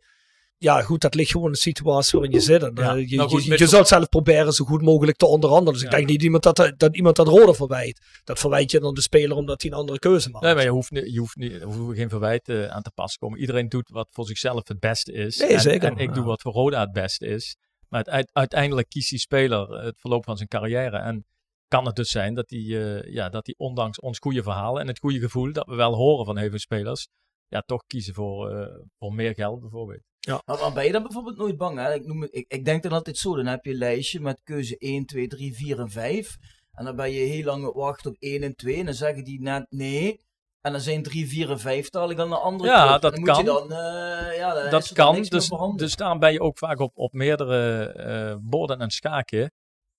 Ja, 0.58 0.82
goed, 0.82 1.00
dat 1.00 1.14
ligt 1.14 1.30
gewoon 1.30 1.46
in 1.46 1.52
de 1.52 1.58
situatie 1.58 2.18
waarin 2.18 2.38
je 2.38 2.44
zit. 2.44 2.62
En, 2.62 2.72
Ja, 2.74 2.94
eh, 2.94 3.08
je, 3.08 3.16
nou 3.16 3.28
goed, 3.28 3.44
je, 3.44 3.66
zou 3.66 3.80
het 3.80 3.88
zelf 3.88 4.08
proberen 4.08 4.52
zo 4.52 4.64
goed 4.64 4.82
mogelijk 4.82 5.16
te 5.16 5.26
onderhandelen. 5.26 5.72
Dus 5.72 5.82
ik 5.82 5.90
denk 5.90 6.08
niet 6.08 6.22
iemand 6.22 6.42
dat, 6.42 6.72
dat 6.76 6.96
iemand 6.96 7.16
dat 7.16 7.28
rode 7.28 7.54
verwijt. 7.54 8.00
Dat 8.24 8.38
verwijt 8.38 8.70
je 8.70 8.80
dan 8.80 8.94
de 8.94 9.00
speler 9.00 9.36
omdat 9.36 9.62
hij 9.62 9.70
een 9.70 9.76
andere 9.76 9.98
keuze 9.98 10.30
maakt. 10.30 10.44
Nee, 10.44 10.54
maar 10.54 10.62
je 10.62 10.70
hoeft, 10.70 10.90
niet, 10.90 11.12
je 11.12 11.18
hoeft 11.18 11.36
niet, 11.36 11.62
geen 11.90 12.08
verwijten 12.08 12.72
aan 12.72 12.82
te 12.82 12.90
pas 12.90 13.16
komen. 13.16 13.38
Iedereen 13.38 13.68
doet 13.68 13.88
wat 13.88 14.08
voor 14.10 14.26
zichzelf 14.26 14.68
het 14.68 14.80
beste 14.80 15.12
is. 15.12 15.38
Nee, 15.38 15.48
en, 15.48 15.60
zeker. 15.60 15.88
En 15.88 15.98
ik 15.98 16.14
doe 16.14 16.24
wat 16.24 16.42
voor 16.42 16.52
Roda 16.52 16.80
het 16.80 16.92
beste 16.92 17.26
is. 17.26 17.56
Maar 17.88 18.04
het, 18.04 18.30
uiteindelijk 18.32 18.88
kiest 18.88 19.10
die 19.10 19.18
speler 19.18 19.84
het 19.84 20.00
verloop 20.00 20.24
van 20.24 20.36
zijn 20.36 20.48
carrière. 20.48 20.96
En 20.96 21.24
kan 21.68 21.86
het 21.86 21.96
dus 21.96 22.10
zijn 22.10 22.34
dat 22.34 22.50
hij, 22.50 22.58
eh, 22.58 23.12
ja, 23.12 23.28
dat 23.28 23.46
hij 23.46 23.54
ondanks 23.58 24.00
ons 24.00 24.18
goede 24.18 24.42
verhaal 24.42 24.80
en 24.80 24.86
het 24.86 24.98
goede 24.98 25.18
gevoel 25.18 25.52
dat 25.52 25.66
we 25.66 25.74
wel 25.74 25.94
horen 25.94 26.24
van 26.24 26.38
heel 26.38 26.50
veel 26.50 26.58
spelers, 26.58 27.08
ja, 27.48 27.60
toch 27.60 27.82
kiezen 27.86 28.14
voor, 28.14 28.50
eh, 28.50 28.84
voor 28.98 29.14
meer 29.14 29.34
geld 29.34 29.60
bijvoorbeeld. 29.60 30.02
Maar, 30.26 30.58
maar 30.60 30.72
ben 30.72 30.84
je 30.84 30.92
dan 30.92 31.02
bijvoorbeeld 31.02 31.36
nooit 31.36 31.56
bang? 31.56 31.78
Hè? 31.78 31.94
Ik, 31.94 32.06
noem 32.06 32.22
ik, 32.22 32.44
ik 32.48 32.64
denk 32.64 32.82
dan 32.82 32.92
altijd 32.92 33.18
zo. 33.18 33.36
Dan 33.36 33.46
heb 33.46 33.64
je 33.64 33.70
een 33.70 33.78
lijstje 33.78 34.20
met 34.20 34.40
keuze 34.44 34.78
1, 34.78 35.06
2, 35.06 35.26
3, 35.26 35.54
4 35.54 35.80
en 35.80 35.90
5. 35.90 36.36
En 36.72 36.84
dan 36.84 36.96
ben 36.96 37.10
je 37.12 37.18
heel 37.18 37.44
lang 37.44 37.72
wachten 37.72 38.10
op 38.10 38.16
1 38.18 38.42
en 38.42 38.54
2. 38.54 38.76
En 38.76 38.84
dan 38.84 38.94
zeggen 38.94 39.24
die 39.24 39.40
net 39.40 39.66
nee. 39.68 40.24
En 40.60 40.72
dan 40.72 40.80
zijn 40.80 41.02
3, 41.02 41.28
4 41.28 41.50
en 41.50 41.60
5 41.60 41.90
dadelijk 41.90 42.20
aan 42.20 42.28
de 42.28 42.38
andere 42.38 42.70
Ja, 42.70 42.98
dat 42.98 43.14
dan 43.14 43.24
kan. 43.24 43.44
dan, 43.44 43.72
eh, 43.72 44.36
ja, 44.36 44.54
dan 44.54 44.70
dat 44.70 44.70
dan 44.70 44.94
kan, 44.94 45.22
dus, 45.22 45.48
dus 45.76 45.96
daarom 45.96 46.18
ben 46.18 46.32
je 46.32 46.40
ook 46.40 46.58
vaak 46.58 46.78
op, 46.78 46.98
op 46.98 47.12
meerdere 47.12 47.92
eh, 47.92 48.36
borden 48.40 48.80
en 48.80 48.90
schaken. 48.90 49.52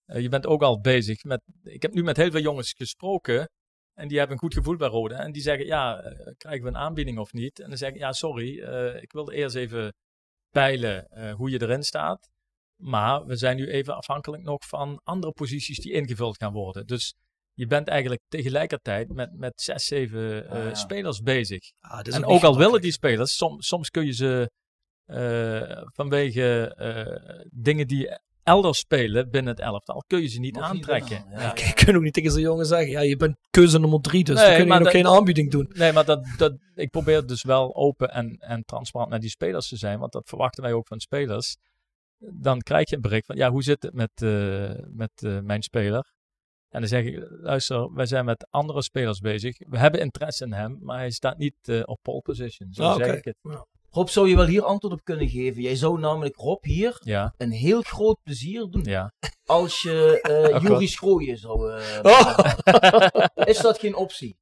Eh, 0.05 0.21
je 0.21 0.29
bent 0.29 0.45
ook 0.45 0.61
al 0.61 0.81
bezig 0.81 1.23
met. 1.23 1.41
Ik 1.63 1.81
heb 1.81 1.93
nu 1.93 2.03
met 2.03 2.17
heel 2.17 2.31
veel 2.31 2.41
jongens 2.41 2.73
gesproken. 2.73 3.49
En 3.93 4.07
die 4.07 4.17
hebben 4.17 4.35
een 4.35 4.41
goed 4.41 4.53
gevoel 4.53 4.75
bij 4.75 4.87
Roda. 4.87 5.17
En 5.17 5.31
die 5.31 5.41
zeggen: 5.41 5.65
Ja, 5.65 6.13
krijgen 6.37 6.63
we 6.63 6.69
een 6.69 6.77
aanbieding 6.77 7.19
of 7.19 7.33
niet? 7.33 7.59
En 7.59 7.69
dan 7.69 7.77
zeg 7.77 7.89
ik: 7.89 7.97
Ja, 7.97 8.11
sorry. 8.11 8.59
ik 9.01 9.11
wilde 9.11 9.35
eerst 9.35 9.55
even 9.55 9.93
peilen 10.59 11.07
eh, 11.09 11.33
hoe 11.33 11.49
je 11.49 11.61
erin 11.61 11.83
staat. 11.83 12.29
Maar 12.81 13.25
we 13.25 13.35
zijn 13.35 13.55
nu 13.57 13.67
even 13.69 13.95
afhankelijk 13.95 14.43
nog 14.43 14.65
van 14.67 15.01
andere 15.03 15.33
posities 15.33 15.79
die 15.79 15.91
ingevuld 15.91 16.37
gaan 16.37 16.53
worden. 16.53 16.85
Dus 16.87 17.15
je 17.53 17.67
bent 17.67 17.87
eigenlijk 17.87 18.21
tegelijkertijd 18.27 19.13
met, 19.13 19.33
met 19.33 19.61
zes, 19.61 19.85
zeven 19.85 20.49
eh, 20.49 20.51
Ah, 20.51 20.63
ja. 20.63 20.73
spelers 20.73 21.21
bezig. 21.21 21.71
Ah, 21.79 22.13
En 22.13 22.25
ook 22.25 22.43
al 22.43 22.57
willen 22.57 22.81
die 22.81 22.91
spelers, 22.91 23.35
som, 23.35 23.61
soms 23.61 23.89
kun 23.89 24.05
je 24.05 24.13
ze 24.13 24.51
eh, 25.05 25.81
vanwege 25.93 26.75
dingen 27.51 27.87
die 27.87 28.19
elders 28.47 28.77
spelen 28.79 29.29
binnen 29.29 29.51
het 29.55 29.61
elftal, 29.63 30.03
kun 30.07 30.21
je 30.21 30.27
ze 30.27 30.39
niet 30.39 30.57
aantrekken. 30.57 31.23
binnen, 31.23 31.39
Ja. 31.41 31.53
je 31.55 31.73
kunt 31.73 31.95
ook 31.95 32.01
niet 32.03 32.13
tegen 32.13 32.31
zo'n 32.31 32.41
jongen 32.41 32.65
zeggen, 32.65 32.89
ja, 32.89 32.99
je 33.01 33.15
bent 33.17 33.35
keuze 33.49 33.79
nummer 33.79 34.01
drie, 34.01 34.23
dus 34.23 34.35
Nee, 34.35 34.43
dan 34.45 34.53
kun 34.53 34.63
je 34.63 34.69
maar 34.69 34.79
nog 34.81 34.91
dat- 34.91 35.01
geen 35.01 35.11
aanbieding 35.15 35.51
doen. 35.51 35.69
Nee, 35.73 35.91
maar 35.93 36.05
dat, 36.05 36.25
dat, 36.37 36.53
ik 36.75 36.89
probeer 36.89 37.25
dus 37.25 37.43
wel 37.43 37.75
open 37.75 38.09
en, 38.13 38.35
en 38.39 38.63
transparant 38.65 39.09
naar 39.11 39.19
die 39.19 39.29
spelers 39.29 39.67
te 39.67 39.77
zijn, 39.77 39.99
want 39.99 40.11
dat 40.11 40.27
verwachten 40.29 40.63
wij 40.63 40.73
ook 40.73 40.87
van 40.87 40.99
spelers. 40.99 41.57
Dan 42.19 42.61
krijg 42.61 42.89
je 42.89 42.95
een 42.95 43.01
bericht 43.01 43.25
van, 43.25 43.35
ja, 43.35 43.49
hoe 43.51 43.63
zit 43.63 43.83
het 43.83 43.93
met, 43.93 44.11
eh, 44.21 44.69
met 44.87 45.11
eh, 45.15 45.39
mijn 45.39 45.61
speler? 45.63 46.11
En 46.69 46.79
dan 46.79 46.89
zeg 46.89 47.03
ik, 47.05 47.27
luister, 47.29 47.93
wij 47.93 48.05
zijn 48.05 48.25
met 48.25 48.47
andere 48.49 48.81
spelers 48.83 49.19
bezig. 49.19 49.57
We 49.57 49.77
hebben 49.77 49.99
interesse 50.01 50.45
in 50.45 50.53
hem, 50.53 50.77
maar 50.81 50.97
hij 50.97 51.11
staat 51.11 51.37
niet 51.37 51.55
eh, 51.61 51.81
op 51.85 51.99
pole 52.01 52.21
position. 52.21 52.73
Zo 52.73 52.83
Ah, 52.83 52.95
zeg 52.95 53.07
oké. 53.07 53.17
ik 53.17 53.25
het. 53.25 53.35
Ja. 53.41 53.65
Rob 53.97 54.07
zou 54.07 54.29
je 54.29 54.35
wel 54.35 54.45
hier 54.45 54.63
antwoord 54.63 54.93
op 54.93 55.03
kunnen 55.03 55.29
geven. 55.29 55.61
Jij 55.61 55.75
zou 55.75 55.99
namelijk 55.99 56.35
Rob 56.35 56.63
hier 56.63 56.97
Ja, 57.03 57.33
een 57.37 57.51
heel 57.51 57.81
groot 57.81 58.17
plezier 58.23 58.67
doen 58.69 58.83
ja. 58.83 59.11
als 59.45 59.81
je 59.81 60.19
eh. 60.21 60.61
Juri 60.63 60.87
Schrooien 60.87 61.37
zou... 61.37 61.71
eh, 61.73 61.99
Oh. 62.03 62.37
Is 63.35 63.57
dat 63.59 63.79
geen 63.79 63.95
optie? 63.95 64.37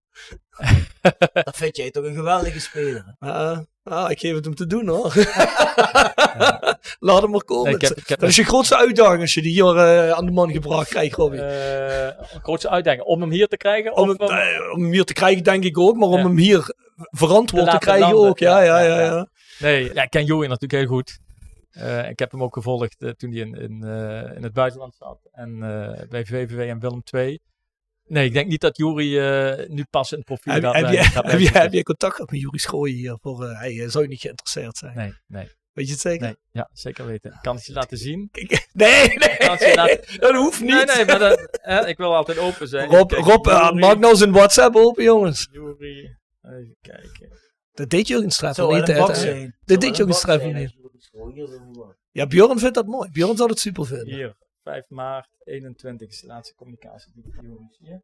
Dat 1.44 1.56
vind 1.56 1.76
jij 1.78 1.92
toch 1.92 2.04
een 2.04 2.16
geweldige 2.16 2.60
speler? 2.60 3.16
hè? 3.20 3.54
Ah, 3.84 4.12
ik 4.12 4.20
geef 4.20 4.36
het 4.36 4.46
hem 4.46 4.56
te 4.56 4.68
doen 4.68 4.88
hoor. 4.88 5.14
Laat 7.00 7.22
hem 7.22 7.32
maar 7.32 7.44
komen. 7.44 7.64
Nee, 7.66 7.74
ik 7.76 7.82
heb- 7.82 7.98
ik 7.98 8.08
heb- 8.08 8.20
dat 8.20 8.30
is 8.30 8.36
je 8.36 8.44
grootste 8.44 8.78
uitdaging 8.78 9.22
als 9.22 9.34
je 9.34 9.42
die 9.42 9.52
hier 9.52 9.78
eh, 9.78 10.10
aan 10.12 10.26
de 10.26 10.32
man 10.32 10.52
gebracht 10.52 10.90
krijgt, 10.90 11.16
Robbie. 11.16 11.42
Eh, 11.42 12.06
een 12.34 12.42
grootste 12.42 12.70
uitdaging. 12.70 13.04
Om 13.04 13.22
hem 13.22 13.32
hier 13.32 13.48
te 13.48 13.58
krijgen? 13.58 13.96
om, 13.96 14.10
of, 14.10 14.18
hem, 14.18 14.28
om- 14.28 14.36
eh, 14.36 14.74
om 14.76 14.82
hem 14.82 14.92
hier 14.92 15.04
te 15.04 15.14
krijgen 15.14 15.44
denk 15.44 15.64
ik 15.64 15.78
ook, 15.80 15.96
maar 15.98 16.08
om 16.10 16.18
Ja. 16.18 16.24
hem 16.24 16.38
hier 16.38 16.74
verantwoord 17.12 17.70
Te 17.72 17.78
krijgen 17.78 18.10
landen. 18.10 18.30
ook. 18.30 18.40
Ja, 18.40 18.62
ja, 18.62 18.80
Ja, 18.82 19.00
ja. 19.02 19.28
Nee, 19.60 19.94
ja, 19.94 20.04
ik 20.04 20.10
ken 20.10 20.26
Joey 20.26 20.48
natuurlijk 20.48 20.82
heel 20.82 20.88
goed. 20.98 21.20
Eh, 21.72 22.10
ik 22.10 22.20
heb 22.20 22.32
hem 22.32 22.44
ook 22.44 22.54
gevolgd 22.54 23.02
eh, 23.02 23.10
toen 23.10 23.32
hij 23.32 23.40
in, 23.40 23.54
in, 23.56 23.84
eh, 23.84 24.36
in 24.36 24.44
het 24.44 24.54
buitenland 24.54 24.96
zat. 24.96 25.30
En 25.32 25.64
eh, 25.64 26.08
bij 26.10 26.26
VVV 26.26 26.70
en 26.70 26.80
Willem 26.80 27.02
II. 27.12 27.40
Nee, 28.08 28.26
ik 28.26 28.34
denk 28.34 28.48
niet 28.48 28.62
dat 28.62 28.78
Jury 28.78 29.20
eh, 29.20 29.68
nu 29.70 29.86
pas 29.90 30.12
in 30.12 30.18
het 30.18 30.26
profiel 30.26 30.54
Heb, 30.54 30.64
gaat 30.64 30.76
heb, 30.76 30.90
je, 30.92 30.98
gaat 30.98 31.14
heb, 31.14 31.24
je, 31.26 31.30
bijzitten. 31.32 31.62
heb 31.62 31.74
je 31.74 31.84
contact 31.84 32.16
gehad 32.16 32.32
met 32.32 32.40
Juri 32.40 32.58
Schooien 32.58 32.96
hier? 32.96 33.18
Voor, 33.22 33.46
eh, 33.46 33.60
hij 33.60 33.90
zou 33.90 34.04
je 34.04 34.10
niet 34.10 34.22
geïnteresseerd 34.22 34.78
zijn. 34.78 34.96
Nee, 34.96 35.14
nee, 35.28 35.48
Weet 35.74 35.86
je 35.86 35.92
het 35.92 36.02
zeker? 36.02 36.26
nee. 36.26 36.36
Ja, 36.52 36.70
zeker 36.74 37.06
weten. 37.06 37.32
Ik 37.32 37.38
kan 37.42 37.56
het 37.56 37.66
je 37.66 37.74
laten 37.74 37.98
zien. 37.98 38.30
Nee, 38.74 39.08
nee, 39.08 39.76
laten... 39.76 40.20
dat 40.20 40.36
hoeft 40.36 40.60
niet. 40.62 40.70
Nee, 40.70 40.86
nee, 40.96 41.06
maar 41.06 41.20
dat, 41.20 41.60
eh, 41.62 41.88
ik 41.88 41.98
wil 41.98 42.16
altijd 42.16 42.38
open 42.38 42.68
zijn. 42.68 42.90
Rob, 42.90 43.10
Kijk, 43.10 43.26
Rob 43.26 43.46
Jury- 43.46 43.80
maak 43.80 43.98
nou 43.98 44.16
zijn 44.16 44.32
WhatsApp 44.32 44.76
open, 44.76 45.04
jongens. 45.04 45.48
Jury, 45.52 46.18
even 46.42 46.78
kijken. 46.82 47.30
Dat 47.76 47.90
deed 47.90 48.08
Jurgen 48.08 48.32
Streff 48.32 48.56
Zou 48.56 48.76
niet. 48.76 48.88
wel 48.88 48.96
een 48.96 49.02
hè, 49.02 49.08
bak 49.08 49.16
hè? 49.16 49.22
zijn. 49.22 49.36
Dit 49.42 49.54
Zou 49.66 49.80
deed 49.80 49.80
wel 49.80 49.90
Jurgen 49.90 50.02
een 50.02 50.08
bak 50.08 50.18
Streff 50.18 50.42
zijn 50.42 50.54
niet. 50.56 50.64
als 50.64 50.74
Juri 50.76 51.00
Schrooien 51.00 51.48
zo 51.48 51.80
wordt. 51.80 51.98
Ja, 52.12 52.28
Björn 52.28 52.60
vindt 52.60 52.76
dat 52.76 52.86
mooi. 52.86 53.10
Björn 53.12 53.38
zou 53.38 53.50
het 53.50 53.60
super 53.60 53.86
vinden. 53.86 54.08
Hier, 54.16 54.36
5 54.64 54.84
maart 54.88 55.28
21 55.44 56.10
is 56.10 56.22
de 56.22 56.28
laatste 56.28 56.56
communicatie 56.56 57.12
die 57.14 57.24
ik 57.28 57.34
zie 57.72 57.88
je? 57.88 58.02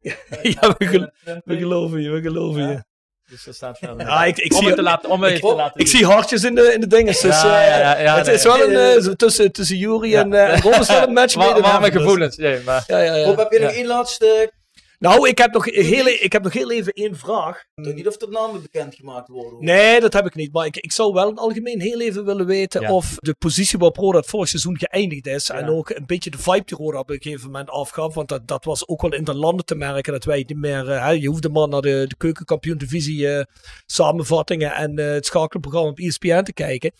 Ja, 0.60 0.74
we, 0.78 0.86
gel- 0.86 1.40
we 1.44 1.56
geloven 1.58 2.00
je, 2.02 2.10
we 2.10 2.20
geloven 2.20 2.62
Ja. 2.62 2.70
je. 2.70 2.84
Dus 3.30 3.44
dat 3.44 3.54
staat 3.54 3.78
verder. 3.78 4.06
Ja, 4.06 4.24
ik, 4.24 4.38
ik 4.38 4.52
om 4.52 4.58
zie, 4.58 4.66
het 4.66 4.76
te 4.76 4.82
laten, 4.82 5.10
om 5.10 5.22
het 5.22 5.32
even 5.32 5.48
te 5.48 5.54
laten 5.54 5.80
ik 5.80 5.86
zie 5.86 6.04
hartjes 6.06 6.44
in 6.44 6.54
de, 6.54 6.72
in 6.74 6.80
de 6.80 6.86
dingen. 6.86 7.12
Dus, 7.12 7.20
Ja, 7.20 7.60
eh, 7.62 7.68
ja, 7.68 7.78
ja, 7.78 7.98
ja, 7.98 8.16
het 8.16 8.26
nee. 8.26 8.34
is 8.34 8.42
wel 8.42 8.70
een, 8.72 9.02
zo 9.02 9.14
tussen, 9.14 9.52
tussen 9.52 9.76
Jury 9.76 10.10
Ja. 10.10 10.20
en, 10.20 10.32
en 10.32 10.60
Rob 10.60 10.74
is 10.74 10.88
wel 10.88 11.02
een 11.02 11.12
match 11.12 11.34
in 11.34 11.40
Warme 11.40 11.62
heaven, 11.66 11.92
dus. 11.92 12.00
gevoelens. 12.02 12.36
Nee, 12.36 12.62
maar 12.62 12.84
Ja, 12.86 12.98
ja, 12.98 13.14
ja. 13.14 13.24
Rob, 13.26 13.38
heb 13.38 13.52
je 13.52 13.58
nog 13.58 13.70
Ja. 13.70 13.76
één 13.76 13.86
laatste... 13.86 14.52
Nou, 15.00 15.28
ik 15.28 15.38
heb, 15.38 15.52
nog 15.52 15.64
heel, 15.64 16.06
ik 16.06 16.32
heb 16.32 16.42
nog 16.42 16.52
heel 16.52 16.70
even 16.70 16.92
één 16.92 17.16
vraag. 17.16 17.56
Ik 17.74 17.84
weet 17.84 17.94
niet 17.94 18.06
of 18.08 18.20
er 18.22 18.28
namen 18.30 18.62
bekendgemaakt 18.62 19.28
worden. 19.28 19.50
hoor. 19.52 19.62
Nee, 19.64 20.00
dat 20.00 20.12
heb 20.12 20.26
ik 20.26 20.34
niet. 20.34 20.52
Maar 20.52 20.66
ik, 20.66 20.76
ik 20.76 20.92
zou 20.92 21.12
wel 21.12 21.22
in 21.24 21.30
het 21.30 21.38
algemeen 21.38 21.80
heel 21.80 22.00
even 22.00 22.24
willen 22.24 22.46
weten 22.46 22.80
Ja. 22.80 22.92
of 22.92 23.14
de 23.16 23.34
positie 23.38 23.78
waarop 23.78 23.96
Roda 23.96 24.18
het 24.18 24.26
vorig 24.26 24.48
seizoen 24.48 24.78
geëindigd 24.78 25.26
is. 25.26 25.46
Ja. 25.46 25.54
En 25.54 25.68
ook 25.68 25.90
een 25.90 26.06
beetje 26.06 26.30
de 26.30 26.38
vibe 26.38 26.62
die 26.64 26.76
Roda 26.76 26.98
op 26.98 27.10
een 27.10 27.22
gegeven 27.22 27.46
moment 27.46 27.70
afgaf. 27.70 28.14
Want 28.14 28.28
dat, 28.28 28.48
dat 28.48 28.64
was 28.64 28.88
ook 28.88 29.00
wel 29.02 29.12
in 29.14 29.24
de 29.24 29.34
landen 29.34 29.64
te 29.64 29.74
merken 29.74 30.12
dat 30.12 30.24
wij 30.24 30.44
niet 30.46 30.56
meer... 30.58 30.90
eh, 30.90 31.04
hè, 31.04 31.10
je 31.10 31.28
hoefde 31.28 31.48
maar 31.48 31.68
naar 31.68 31.80
de, 31.82 32.04
de 32.08 32.16
keukenkampioen 32.16 32.78
divisie 32.78 33.28
eh, 33.28 33.44
samenvattingen 33.86 34.72
en 34.74 34.96
eh, 34.98 35.06
het 35.12 35.26
schakelprogramma 35.26 35.88
op 35.90 35.98
ESPN 35.98 36.42
te 36.42 36.52
kijken. 36.52 36.92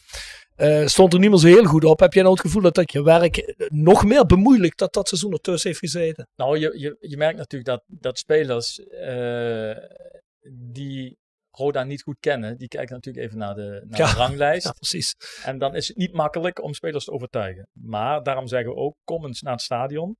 Eh, 0.60 0.86
stond 0.86 1.12
er 1.12 1.18
niet 1.18 1.30
meer 1.30 1.38
zo 1.38 1.46
heel 1.46 1.64
goed 1.64 1.84
op. 1.84 2.00
Heb 2.00 2.12
jij 2.12 2.22
nou 2.22 2.34
het 2.34 2.44
gevoel 2.44 2.62
dat 2.62 2.74
dat 2.74 2.92
je 2.92 3.02
werk 3.02 3.54
nog 3.68 4.04
meer 4.04 4.26
bemoeilijkt 4.26 4.78
dat 4.78 4.92
dat 4.92 5.08
seizoen 5.08 5.32
ertussen 5.32 5.68
heeft 5.68 5.80
gezeten? 5.82 6.28
nou, 6.36 6.58
je, 6.58 6.78
je, 6.78 6.96
je 7.00 7.16
merkt 7.16 7.38
natuurlijk 7.38 7.70
dat, 7.70 7.82
dat 7.86 8.18
spelers 8.18 8.78
eh, 8.78 9.76
die 10.52 11.18
Roda 11.50 11.84
niet 11.84 12.02
goed 12.02 12.16
kennen, 12.20 12.58
die 12.58 12.68
kijken 12.68 12.94
natuurlijk 12.94 13.24
even 13.26 13.38
naar 13.38 13.54
de, 13.54 13.84
naar 13.88 13.98
Ja. 13.98 14.10
de 14.12 14.16
ranglijst. 14.18 14.64
Ja, 14.66 14.72
precies. 14.72 15.14
En 15.44 15.58
dan 15.58 15.74
is 15.74 15.88
het 15.88 15.96
niet 15.96 16.12
makkelijk 16.12 16.62
om 16.62 16.74
spelers 16.74 17.04
te 17.04 17.10
overtuigen. 17.10 17.68
Maar 17.72 18.22
daarom 18.22 18.46
zeggen 18.46 18.70
we 18.70 18.76
ook, 18.76 18.96
kom 19.04 19.26
eens 19.26 19.40
naar 19.40 19.52
het 19.52 19.62
stadion. 19.62 20.16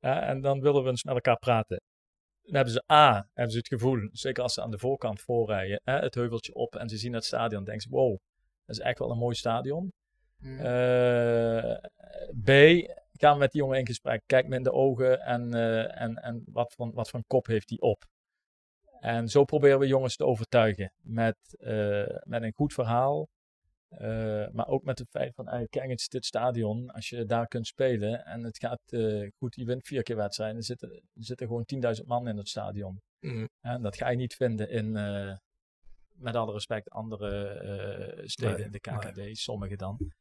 en 0.00 0.40
dan 0.40 0.60
willen 0.60 0.82
we 0.82 0.88
eens 0.90 1.04
met 1.04 1.14
elkaar 1.14 1.38
praten. 1.38 1.80
Dan 2.42 2.54
hebben 2.54 2.72
ze 2.72 2.82
A, 2.92 3.28
hebben 3.32 3.52
ze 3.52 3.58
het 3.58 3.68
gevoel, 3.68 4.08
zeker 4.12 4.42
als 4.42 4.54
ze 4.54 4.62
aan 4.62 4.70
de 4.70 4.78
voorkant 4.78 5.20
voorrijden, 5.20 5.80
hè, 5.84 5.98
het 5.98 6.14
heuveltje 6.14 6.54
op 6.54 6.76
en 6.76 6.88
ze 6.88 6.96
zien 6.96 7.12
het 7.12 7.24
stadion, 7.24 7.64
denken 7.64 7.82
ze, 7.82 7.88
wow, 7.90 8.16
dat 8.66 8.76
is 8.76 8.82
echt 8.82 8.98
wel 8.98 9.10
een 9.10 9.18
mooi 9.18 9.34
stadion. 9.34 9.92
Hmm. 10.38 10.58
Eh, 10.58 11.76
B, 12.44 12.50
gaan 13.12 13.32
we 13.32 13.38
met 13.38 13.52
die 13.52 13.60
jongen 13.60 13.78
in 13.78 13.86
gesprek, 13.86 14.22
kijk 14.26 14.48
me 14.48 14.56
in 14.56 14.62
de 14.62 14.72
ogen 14.72 15.20
en, 15.20 15.54
eh, 15.54 16.00
en, 16.00 16.16
en 16.16 16.42
wat, 16.46 16.72
voor, 16.72 16.92
wat 16.92 17.10
voor 17.10 17.18
een 17.18 17.26
kop 17.26 17.46
heeft 17.46 17.68
hij 17.68 17.80
op. 17.80 18.04
En 19.00 19.28
zo 19.28 19.44
proberen 19.44 19.78
we 19.78 19.86
jongens 19.86 20.16
te 20.16 20.24
overtuigen 20.24 20.92
met, 21.02 21.36
eh, 21.58 22.16
met 22.22 22.42
een 22.42 22.52
goed 22.54 22.72
verhaal. 22.72 23.28
maar 24.52 24.68
ook 24.68 24.84
met 24.84 24.98
het 24.98 25.08
feit 25.10 25.34
van, 25.34 25.44
kijk 25.44 25.90
eens 25.90 26.08
dit 26.08 26.24
stadion, 26.24 26.90
als 26.90 27.08
je 27.08 27.24
daar 27.24 27.46
kunt 27.46 27.66
spelen 27.66 28.24
en 28.24 28.44
het 28.44 28.58
gaat 28.58 28.80
goed, 29.36 29.54
je 29.54 29.64
wint 29.64 29.86
vier 29.86 30.02
keer 30.02 30.16
wedstrijden, 30.16 30.56
er 30.56 30.64
zitten, 30.64 30.90
er 30.90 31.24
zitten 31.24 31.46
gewoon 31.46 31.64
10.000 31.98 32.06
man 32.06 32.28
in 32.28 32.36
het 32.36 32.48
stadion. 32.48 33.00
Mhm. 33.20 33.46
En 33.60 33.82
dat 33.82 33.96
ga 33.96 34.08
je 34.08 34.16
niet 34.16 34.34
vinden 34.34 34.70
in, 34.70 34.92
met 36.18 36.36
alle 36.36 36.52
respect, 36.52 36.90
andere 36.90 37.48
eh, 37.48 38.26
steden 38.26 38.64
in 38.64 38.70
de 38.72 38.80
KKD, 38.80 39.38
sommige 39.38 39.76
dan. 39.76 40.12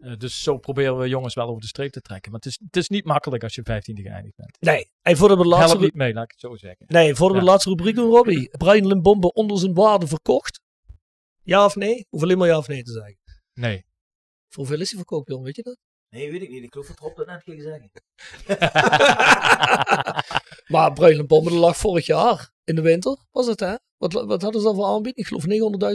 Eh, 0.00 0.16
dus 0.16 0.42
zo 0.42 0.58
proberen 0.58 0.98
we 0.98 1.08
jongens 1.08 1.34
wel 1.34 1.48
over 1.48 1.60
de 1.60 1.66
streep 1.66 1.92
te 1.92 2.00
trekken. 2.00 2.30
Maar 2.30 2.40
het 2.40 2.50
is, 2.50 2.58
het 2.64 2.76
is 2.76 2.88
niet 2.88 3.04
makkelijk 3.04 3.42
als 3.42 3.54
je 3.54 3.62
15e 3.62 4.02
geëindigd 4.02 4.36
bent. 4.36 4.56
Nee, 4.60 4.90
en 5.02 5.16
we 5.16 5.28
de 5.28 5.36
laatste... 5.36 5.68
Help 5.68 5.80
niet 5.80 5.94
mee, 5.94 6.12
laat 6.12 6.24
ik 6.24 6.30
het 6.30 6.40
zo 6.40 6.56
zeggen. 6.56 6.86
Nee, 6.88 7.06
Ja. 7.06 7.28
de 7.28 7.42
laatste 7.42 7.68
rubriek 7.68 7.94
doen, 7.94 8.10
Robbie. 8.10 8.48
Brian 8.64 8.86
Limbombe 8.86 9.32
onder 9.32 9.58
zijn 9.58 9.74
waarde 9.74 10.06
verkocht? 10.06 10.60
Ja 11.42 11.64
of 11.64 11.76
nee? 11.76 12.06
Hoef 12.08 12.22
alleen 12.22 12.38
maar 12.38 12.48
ja 12.48 12.58
of 12.58 12.68
nee 12.68 12.82
te 12.82 12.92
zeggen. 12.92 13.18
Nee. 13.52 13.84
Voor 14.48 14.64
hoeveel 14.64 14.80
is 14.80 14.88
hij 14.88 14.98
verkocht, 14.98 15.28
Jon? 15.28 15.42
Weet 15.42 15.56
je 15.56 15.62
dat? 15.62 15.76
Nee, 16.14 16.30
weet 16.30 16.42
ik 16.42 16.50
niet. 16.50 16.62
Ik 16.62 16.72
geloof 16.72 16.86
dat 16.86 16.98
Rob 16.98 17.16
dat 17.16 17.26
net 17.26 17.42
ging 17.42 17.62
zeggen. 17.62 17.90
maar 20.72 20.92
Limbombe 20.92 21.50
dat 21.50 21.58
lag 21.58 21.76
vorig 21.76 22.06
jaar 22.06 22.50
in 22.64 22.74
de 22.74 22.82
winter, 22.82 23.16
was 23.30 23.46
het 23.46 23.60
hè? 23.60 23.74
Wat, 23.96 24.12
wat 24.12 24.42
hadden 24.42 24.60
ze 24.60 24.66
dan 24.66 24.76
voor 24.76 24.84
aanbieding? 24.84 25.16
Ik 25.16 25.26
geloof 25.26 25.44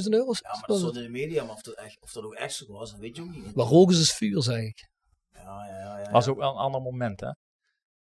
900.000 0.03 0.09
euro. 0.09 0.33
Ja, 0.41 0.49
maar 0.51 0.63
dat 0.65 0.77
stond 0.77 0.95
in 0.95 1.03
de 1.03 1.09
media, 1.09 1.43
maar 1.43 1.55
of 1.55 1.61
dat, 1.61 1.73
echt, 1.73 1.97
of 2.01 2.11
dat 2.11 2.23
ook 2.23 2.33
echt 2.33 2.53
zo 2.53 2.65
was, 2.67 2.91
dat 2.91 2.99
weet 2.99 3.15
je 3.15 3.21
ook 3.21 3.35
niet. 3.35 3.55
Maar 3.55 3.65
roken 3.65 3.95
is 3.95 4.13
vuur, 4.13 4.43
zeg 4.43 4.61
ik. 4.61 4.89
Ja, 5.31 5.65
ja, 5.67 5.79
ja. 5.79 5.99
ja, 5.99 6.11
was 6.11 6.27
ook 6.27 6.37
wel 6.37 6.51
een 6.51 6.57
ander 6.57 6.81
moment, 6.81 7.19
hè? 7.19 7.31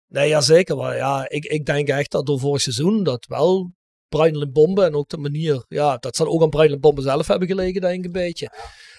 Nee, 0.06 0.28
ja 0.28 0.40
zeker. 0.40 0.76
Maar 0.76 0.96
ja, 0.96 1.28
ik, 1.28 1.44
ik 1.44 1.66
denk 1.66 1.88
echt 1.88 2.10
dat 2.10 2.26
door 2.26 2.38
vorig 2.38 2.60
seizoen 2.60 3.02
dat 3.02 3.26
wel 3.26 3.72
Brian 4.16 4.38
Limbombe 4.38 4.84
en 4.84 4.94
ook 4.94 5.08
de 5.08 5.18
manier, 5.18 5.64
ja, 5.68 5.96
dat 5.96 6.16
zal 6.16 6.26
ook 6.26 6.42
aan 6.42 6.50
Brian 6.50 6.70
Limbombe 6.70 7.02
zelf 7.02 7.26
hebben 7.26 7.48
gelegen, 7.48 7.80
denk 7.80 7.98
ik 7.98 8.04
een 8.04 8.12
beetje. 8.12 8.50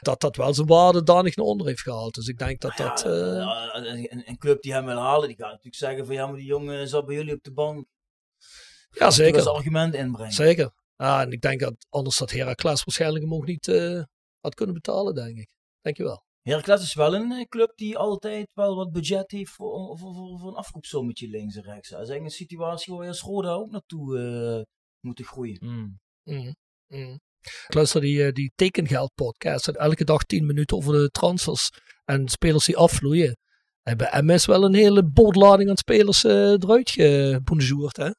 Dat 0.02 0.22
dat 0.22 0.36
wel 0.36 0.54
zijn 0.54 0.68
waarde 0.68 1.04
danig 1.04 1.36
naar 1.36 1.46
onder 1.46 1.68
heeft 1.68 1.82
gehaald. 1.82 2.14
Dus 2.14 2.28
ik 2.28 2.38
denk 2.38 2.62
dat 2.62 2.78
dat... 2.78 3.02
Ja, 3.02 3.74
eh, 3.74 4.06
een, 4.10 4.24
een 4.26 4.38
club 4.38 4.62
die 4.62 4.74
hem 4.74 4.86
wil 4.86 4.98
halen, 4.98 5.28
die 5.28 5.38
gaat 5.38 5.50
natuurlijk 5.50 5.76
zeggen 5.76 6.06
van 6.06 6.16
ja, 6.16 6.28
maar 6.28 6.36
die 6.36 6.46
jongen 6.46 6.88
zat 6.88 7.06
bij 7.06 7.16
jullie 7.16 7.34
op 7.34 7.44
de 7.44 7.54
bank. 7.54 7.86
ja, 8.90 9.06
Dat 9.06 9.14
zeker. 9.14 9.40
is 9.40 9.48
argument 9.48 9.94
inbrengen. 9.94 10.34
Zeker. 10.34 10.72
Ja, 10.98 11.22
en 11.22 11.32
ik 11.32 11.42
denk 11.42 11.60
dat 11.60 11.86
anders 11.90 12.18
dat 12.18 12.32
Heracles 12.32 12.84
waarschijnlijk 12.84 13.24
hem 13.24 13.34
ook 13.34 13.46
niet 13.46 13.68
eh, 13.68 14.04
had 14.40 14.56
kunnen 14.56 14.76
betalen, 14.76 15.16
denk 15.16 15.38
ik. 15.38 15.50
Denk 15.82 15.98
je 15.98 16.04
wel? 16.04 16.24
Heracles 16.42 16.82
is 16.82 16.94
wel 16.94 17.16
een 17.16 17.32
eh, 17.32 17.46
club 17.48 17.72
die 17.76 17.98
altijd 17.98 18.52
wel 18.54 18.76
wat 18.76 18.92
budget 18.92 19.32
heeft 19.32 19.52
voor, 19.52 19.98
voor, 19.98 20.14
voor, 20.14 20.40
voor 20.40 20.50
een 20.50 20.56
afkoopsommetje 20.56 21.30
links 21.30 21.56
en 21.56 21.64
rechts. 21.64 21.90
Dat 21.90 22.02
is 22.02 22.10
eigenlijk 22.10 22.26
een 22.26 22.46
situatie 22.48 22.94
waar 22.94 23.04
je 23.04 23.10
als 23.10 23.22
Roda 23.22 23.52
ook 23.52 23.72
naartoe 23.72 24.18
eh 24.20 24.74
moeten 25.06 25.26
groeien. 25.26 25.58
Mm. 25.60 26.00
Mm, 26.24 26.56
mm. 26.88 27.20
Ik 27.42 27.74
luister 27.74 28.02
die, 28.02 28.26
eh, 28.26 28.32
die 28.32 28.52
tekengeld 28.56 29.12
podcast. 29.14 29.68
En 29.68 29.74
elke 29.74 30.04
dag 30.04 30.24
10 30.24 30.46
minuten 30.46 30.78
over 30.78 30.94
de 30.94 31.10
transfers 31.10 31.70
en 32.06 32.28
spelers 32.28 32.66
die 32.66 32.78
afvloeien. 32.78 33.38
En 33.84 33.98
bij 33.98 34.22
MS 34.22 34.46
wel 34.46 34.64
een 34.64 34.76
hele 34.76 35.04
bootlading 35.04 35.70
aan 35.70 35.78
spelers 35.78 36.24
eh 36.24 36.52
eruit 36.52 36.90
gebonjourd, 36.90 37.98
hè? 37.98 38.10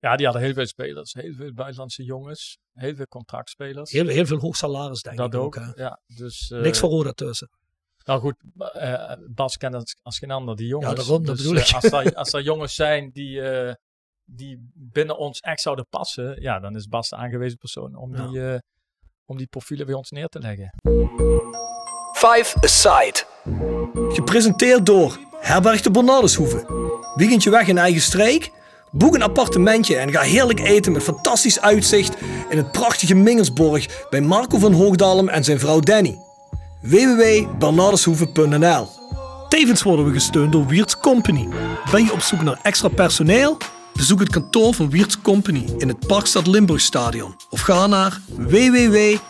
Ja, 0.00 0.16
die 0.16 0.26
hadden 0.26 0.44
heel 0.44 0.54
veel 0.54 0.66
spelers. 0.66 1.12
Heel 1.12 1.34
veel 1.34 1.52
buitenlandse 1.52 2.04
jongens. 2.04 2.58
Heel 2.72 2.94
veel 2.94 3.06
contractspelers. 3.06 3.90
Heel, 3.90 4.06
heel 4.06 4.26
veel 4.26 4.38
hoog 4.38 4.56
salaris, 4.56 5.02
denk 5.02 5.16
dat 5.16 5.34
ik 5.34 5.40
ook. 5.40 5.56
ook. 5.56 5.64
hè? 5.64 5.82
ja, 5.82 6.00
dus, 6.06 6.50
eh, 6.50 6.60
Niks 6.60 6.78
voor 6.78 6.90
Roda 6.90 7.12
tussen. 7.12 7.50
Nou 8.04 8.20
goed, 8.20 8.36
eh, 8.72 9.12
Bas 9.28 9.56
kent 9.56 9.74
als, 9.74 9.96
als 10.02 10.18
geen 10.18 10.30
ander 10.30 10.56
die 10.56 10.66
jongens. 10.66 10.94
daarom, 10.94 11.24
dat 11.24 11.36
dus, 11.36 11.46
bedoel 11.46 11.60
ik. 11.60 11.72
als, 11.72 11.84
er, 11.84 12.14
als 12.22 12.32
er 12.32 12.42
jongens 12.42 12.74
zijn 12.74 13.10
die, 13.10 13.40
eh, 13.40 13.74
die 14.30 14.70
binnen 14.74 15.18
ons 15.18 15.40
echt 15.40 15.60
zouden 15.60 15.86
passen, 15.90 16.40
ja, 16.42 16.60
dan 16.60 16.76
is 16.76 16.86
Bas 16.86 17.08
de 17.08 17.16
aangewezen 17.16 17.58
persoon 17.58 17.94
om, 17.96 18.16
Ja. 18.16 18.26
die, 18.26 18.50
eh, 18.52 18.58
om 19.24 19.36
die 19.36 19.46
profielen 19.46 19.86
bij 19.86 19.94
ons 19.94 20.10
neer 20.10 20.28
te 20.28 20.38
leggen. 20.38 20.74
Five 22.12 22.56
Aside. 22.60 23.24
Gepresenteerd 24.14 24.86
door 24.86 25.18
Herberg 25.40 25.80
de 25.80 25.90
Bernardeshoeve. 25.90 26.66
Weekendje 27.14 27.50
weg 27.50 27.66
in 27.68 27.78
eigen 27.78 28.00
streek? 28.00 28.50
Boek 28.90 29.14
een 29.14 29.22
appartementje 29.22 29.96
en 29.96 30.12
ga 30.12 30.20
heerlijk 30.20 30.60
eten 30.60 30.92
met 30.92 31.02
fantastisch 31.02 31.60
uitzicht 31.60 32.16
in 32.50 32.56
het 32.56 32.72
prachtige 32.72 33.14
Mingersborg 33.14 34.08
bij 34.10 34.20
Marco 34.20 34.58
van 34.58 34.72
Hoogdalem 34.72 35.28
en 35.28 35.44
zijn 35.44 35.58
vrouw 35.58 35.80
Danny. 35.80 36.18
www.bernardeshoeve.nl 36.82 38.88
Tevens 39.48 39.82
worden 39.82 40.04
we 40.04 40.12
gesteund 40.12 40.52
door 40.52 40.66
Wiert's 40.66 40.98
Company. 40.98 41.48
Ben 41.90 42.04
je 42.04 42.12
op 42.12 42.20
zoek 42.20 42.42
naar 42.42 42.58
extra 42.62 42.88
personeel? 42.88 43.56
Bezoek 43.98 44.20
het 44.20 44.30
kantoor 44.30 44.74
van 44.74 44.90
Wiert's 44.90 45.20
Company 45.20 45.64
in 45.78 45.88
het 45.88 46.06
Parkstad 46.06 46.46
Limburgstadion 46.46 47.36
of 47.50 47.60
ga 47.60 47.86
naar 47.86 48.20
www.wiert.com. 48.36 49.20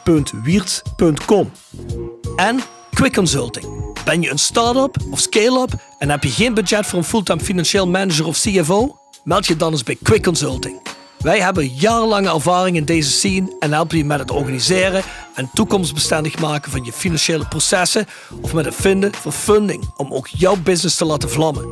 En 2.36 2.60
Quick 2.90 3.14
Consulting. 3.14 3.94
Ben 4.04 4.22
je 4.22 4.30
een 4.30 4.38
start-up 4.38 4.96
of 5.10 5.20
scale-up 5.20 5.72
en 5.98 6.10
heb 6.10 6.22
je 6.22 6.30
geen 6.30 6.54
budget 6.54 6.86
voor 6.86 6.98
een 6.98 7.04
fulltime 7.04 7.40
financieel 7.40 7.88
manager 7.88 8.26
of 8.26 8.38
CFO? 8.38 8.98
Meld 9.24 9.46
je 9.46 9.56
dan 9.56 9.72
eens 9.72 9.82
bij 9.82 9.96
Quick 10.02 10.22
Consulting. 10.22 10.80
Wij 11.18 11.40
hebben 11.40 11.74
jarenlange 11.74 12.30
ervaring 12.34 12.76
in 12.76 12.84
deze 12.84 13.10
scene 13.10 13.56
en 13.60 13.72
helpen 13.72 13.96
je 13.98 14.04
met 14.04 14.18
het 14.18 14.30
organiseren 14.30 15.02
en 15.34 15.50
toekomstbestendig 15.54 16.38
maken 16.38 16.70
van 16.70 16.84
je 16.84 16.92
financiële 16.92 17.46
processen 17.48 18.06
of 18.40 18.52
met 18.52 18.64
het 18.64 18.74
vinden 18.74 19.14
van 19.14 19.32
funding 19.32 19.90
om 19.96 20.12
ook 20.12 20.26
jouw 20.26 20.56
business 20.56 20.96
te 20.96 21.04
laten 21.04 21.30
vlammen. 21.30 21.66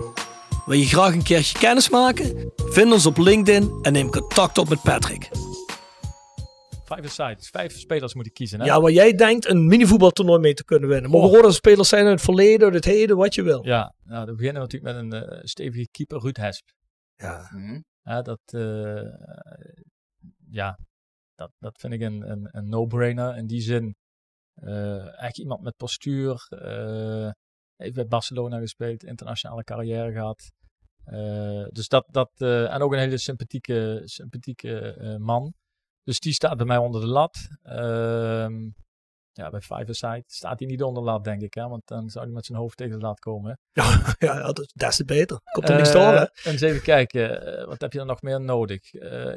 Wil 0.67 0.79
je 0.79 0.85
graag 0.87 1.15
een 1.15 1.23
keertje 1.23 1.59
kennis 1.59 1.91
maken? 1.91 2.53
Vind 2.57 2.93
ons 2.93 3.07
op 3.07 3.17
LinkedIn 3.17 3.79
en 3.83 3.93
neem 3.93 4.11
contact 4.11 4.59
op 4.59 4.69
met 4.69 4.83
Patrick. 4.83 5.29
Vijf 6.85 7.11
sides. 7.11 7.49
Vijf 7.49 7.79
spelers 7.79 8.15
moet 8.15 8.27
ik 8.27 8.35
kiezen. 8.35 8.61
Hè? 8.61 8.67
Ja, 8.67 8.81
waar 8.81 8.91
jij 8.91 9.13
denkt 9.13 9.47
een 9.49 9.67
minivoetbaltoernooi 9.67 10.41
mee 10.41 10.55
te 10.55 10.65
kunnen 10.65 10.89
winnen. 10.89 11.11
Mogen 11.11 11.29
Oh. 11.29 11.35
Roda 11.37 11.51
spelers 11.51 11.89
zijn 11.89 12.03
uit 12.05 12.13
het 12.13 12.23
verleden, 12.23 12.65
uit 12.65 12.75
het 12.75 12.85
heden, 12.85 13.17
wat 13.17 13.35
je 13.35 13.43
wil. 13.43 13.65
Ja, 13.67 13.95
nou, 14.05 14.27
we 14.27 14.35
beginnen 14.35 14.63
natuurlijk 14.63 14.95
met 14.95 15.03
een 15.03 15.29
eh, 15.29 15.39
stevige 15.45 15.89
keeper, 15.91 16.21
Ruud 16.21 16.37
Hesp. 16.37 16.69
Ja. 17.17 17.49
Mhm. 17.53 17.81
Ja, 18.03 18.23
dat, 18.23 18.41
eh, 18.47 19.03
ja, 20.51 20.79
dat, 21.35 21.51
dat 21.59 21.79
vind 21.81 21.93
ik 21.93 22.01
een, 22.01 22.31
een, 22.31 22.49
een 22.51 22.69
no-brainer. 22.69 23.37
In 23.37 23.47
die 23.47 23.61
zin, 23.61 23.95
eh 24.55 25.23
echt 25.23 25.39
iemand 25.39 25.63
met 25.63 25.77
postuur. 25.77 26.47
eh, 26.49 27.31
heeft 27.77 27.95
bij 27.95 28.07
Barcelona 28.07 28.59
gespeeld, 28.59 29.05
internationale 29.05 29.65
carrière 29.65 30.13
gehad. 30.13 30.51
Eh, 31.07 31.67
dus 31.69 31.89
dat, 31.89 32.07
dat 32.11 32.31
eh, 32.37 32.75
en 32.75 32.83
ook 32.83 32.93
een 32.93 32.99
hele 32.99 33.19
sympathieke, 33.19 34.03
sympathieke 34.05 34.95
eh, 34.95 35.17
man. 35.17 35.55
Dus 36.03 36.21
die 36.21 36.33
staat 36.33 36.57
bij 36.57 36.67
mij 36.67 36.77
onder 36.77 37.01
de 37.01 37.07
lat. 37.07 37.49
Ehm, 37.63 38.69
ja, 39.33 39.51
bij 39.51 39.61
Five 39.61 39.93
Side 39.95 40.25
staat 40.27 40.59
hij 40.59 40.69
niet 40.69 40.83
onder 40.83 41.03
de 41.03 41.11
lat, 41.11 41.25
denk 41.25 41.43
ik. 41.43 41.55
Hè? 41.55 41.69
Want 41.69 41.87
dan 41.87 42.11
zou 42.11 42.25
hij 42.25 42.35
met 42.35 42.45
zijn 42.47 42.59
hoofd 42.59 42.77
tegen 42.77 42.99
de 42.99 43.05
lat 43.05 43.19
komen. 43.19 43.59
Ja, 43.73 44.15
ja, 44.19 44.53
dat 44.53 44.91
is 44.91 45.05
beter. 45.05 45.41
Komt 45.53 45.69
er 45.69 45.77
niks 45.77 45.93
door, 45.93 46.13
hè? 46.13 46.25
En 46.25 46.53
eens 46.53 46.61
even 46.61 46.83
kijken, 46.83 47.29
wat 47.67 47.81
heb 47.81 47.93
je 47.93 47.99
dan 47.99 48.07
nog 48.07 48.23
meer 48.23 48.41
nodig? 48.41 48.93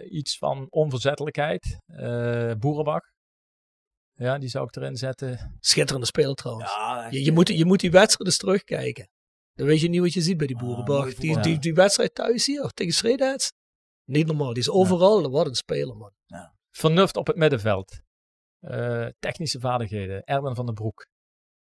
Iets 0.09 0.37
van 0.37 0.67
onverzettelijkheid. 0.69 1.79
Boerenbach. 2.59 3.03
Ja, 4.13 4.37
die 4.37 4.49
zou 4.49 4.65
ik 4.65 4.75
erin 4.75 4.95
zetten. 4.95 5.57
Schitterende 5.59 6.05
speler 6.05 6.35
trouwens. 6.35 6.75
Ja, 6.75 7.07
je, 7.09 7.31
moet, 7.31 7.47
je 7.47 7.65
moet 7.65 7.79
die 7.79 7.91
wedstrijd 7.91 8.29
eens 8.29 8.37
terugkijken. 8.37 9.09
Dan 9.59 9.67
weet 9.67 9.79
je 9.81 9.89
niet 9.89 9.99
wat 10.01 10.13
je 10.13 10.21
ziet 10.21 10.37
bij 10.37 10.47
die 10.47 10.57
Boerenbach. 10.57 10.99
mooi 11.03 11.15
die, 11.15 11.39
die, 11.39 11.59
die 11.59 11.73
wedstrijd 11.73 12.15
thuis 12.15 12.45
hier 12.45 12.69
tegen 12.69 12.93
Schredheids. 12.93 13.51
Niet 14.03 14.27
normaal. 14.27 14.53
Die 14.53 14.61
is 14.61 14.69
overal. 14.69 15.29
Wat 15.31 15.47
een 15.47 15.55
speler, 15.55 15.97
man. 15.97 16.13
Vernuft 16.71 17.15
op 17.17 17.27
het 17.27 17.35
middenveld. 17.35 17.99
Eh, 18.59 19.07
technische 19.19 19.59
vaardigheden. 19.59 20.23
Erwin 20.23 20.55
van 20.55 20.65
den 20.65 20.75
Broek. 20.75 21.07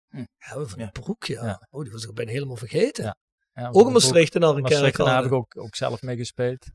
Ja, 0.08 0.24
van 0.64 0.78
Ja. 0.78 0.84
een 0.84 0.90
broek, 0.90 1.24
ja. 1.24 1.44
Ja. 1.44 1.66
Oh, 1.70 1.82
die 1.82 1.92
was 1.92 2.04
ik 2.04 2.14
bijna 2.14 2.30
helemaal 2.30 2.56
vergeten. 2.56 3.04
Ja. 3.04 3.16
Erwin 3.52 3.68
Ook 3.68 3.72
van 3.74 3.86
een 3.86 3.92
den 3.92 3.92
Broek. 3.92 3.92
Maastrichter 3.92 4.40
naar 4.40 4.50
een 4.54 4.62
Maastricht, 4.62 4.96
kerk. 4.96 5.08
daar 5.08 5.16
heb 5.16 5.24
ik 5.24 5.32
ook, 5.32 5.56
ook 5.58 5.74
zelf 5.76 6.02
mee 6.02 6.16
gespeeld. 6.16 6.66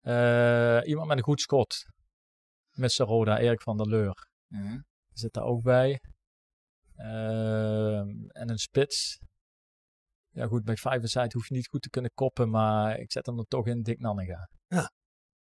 Eh, 0.00 0.80
iemand 0.84 1.08
met 1.08 1.16
een 1.16 1.22
goed 1.24 1.40
schot. 1.40 1.76
Mr. 2.70 2.88
Roda, 3.04 3.38
Erik 3.38 3.62
van 3.62 3.76
der 3.76 3.88
Leur. 3.88 4.28
Mhm. 4.46 4.80
Zit 5.12 5.32
daar 5.32 5.44
ook 5.44 5.62
bij. 5.62 6.00
Ehm, 6.96 8.08
en 8.28 8.48
een 8.50 8.58
spits. 8.58 9.18
Ja 10.38 10.46
goed, 10.46 10.64
bij 10.64 10.76
Five-a-Side 10.76 11.30
hoef 11.32 11.48
je 11.48 11.54
niet 11.54 11.68
goed 11.68 11.82
te 11.82 11.90
kunnen 11.90 12.10
koppen, 12.14 12.50
maar 12.50 12.98
ik 12.98 13.12
zet 13.12 13.26
hem 13.26 13.38
er 13.38 13.44
toch 13.44 13.66
in, 13.66 13.82
Dick 13.82 13.98
Nannega. 14.00 14.48
Ah, 14.68 14.86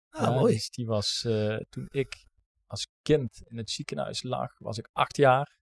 Ja, 0.10 0.30
mooi. 0.30 0.54
dus 0.54 0.70
die 0.70 0.86
was, 0.86 1.24
eh, 1.26 1.58
toen 1.70 1.86
ik 1.90 2.26
als 2.66 2.88
kind 3.02 3.42
in 3.44 3.58
het 3.58 3.70
ziekenhuis 3.70 4.24
lag, 4.24 4.58
was 4.58 4.78
ik 4.78 4.90
acht 4.94 5.18
jaar. 5.18 5.56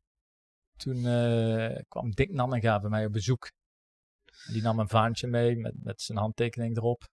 Toen 0.77 1.05
eh, 1.05 1.79
kwam 1.87 2.11
Dick 2.11 2.31
Nannega 2.31 2.79
bij 2.79 2.89
mij 2.89 3.05
op 3.05 3.11
bezoek. 3.11 3.51
En 4.47 4.53
die 4.53 4.61
nam 4.61 4.79
een 4.79 4.89
vaantje 4.89 5.27
mee 5.27 5.55
met, 5.55 5.73
met 5.83 6.01
zijn 6.01 6.17
handtekening 6.17 6.77
erop. 6.77 7.03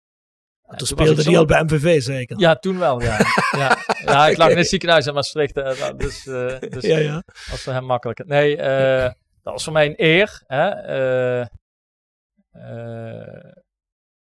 En 0.63 0.77
Toen 0.79 0.87
speelde 0.87 1.23
zo- 1.23 1.37
al 1.37 1.45
bij 1.45 1.63
MVV 1.63 2.03
zeker. 2.03 2.39
Ja, 2.39 2.55
toen 2.55 2.79
wel, 2.79 3.01
ja. 3.03 3.19
ja. 3.63 3.77
ja, 4.05 4.29
ik 4.29 4.37
lag 4.37 4.51
in 4.51 4.57
het 4.57 4.69
ziekenhuis 4.69 5.07
in 5.07 5.15
Maastricht. 5.15 5.57
eh, 5.57 5.91
dus 5.97 6.23
dus 6.75 6.83
ja, 6.85 6.99
ja. 6.99 7.23
was 7.51 7.63
voor 7.63 7.73
hem 7.73 7.85
makkelijker. 7.85 8.27
Nee, 8.27 8.57
eh, 8.57 9.03
dat 9.43 9.53
was 9.53 9.65
voor 9.65 9.73
mij 9.73 9.87
een 9.87 9.95
eer. 9.97 10.43
Hè? 10.47 10.69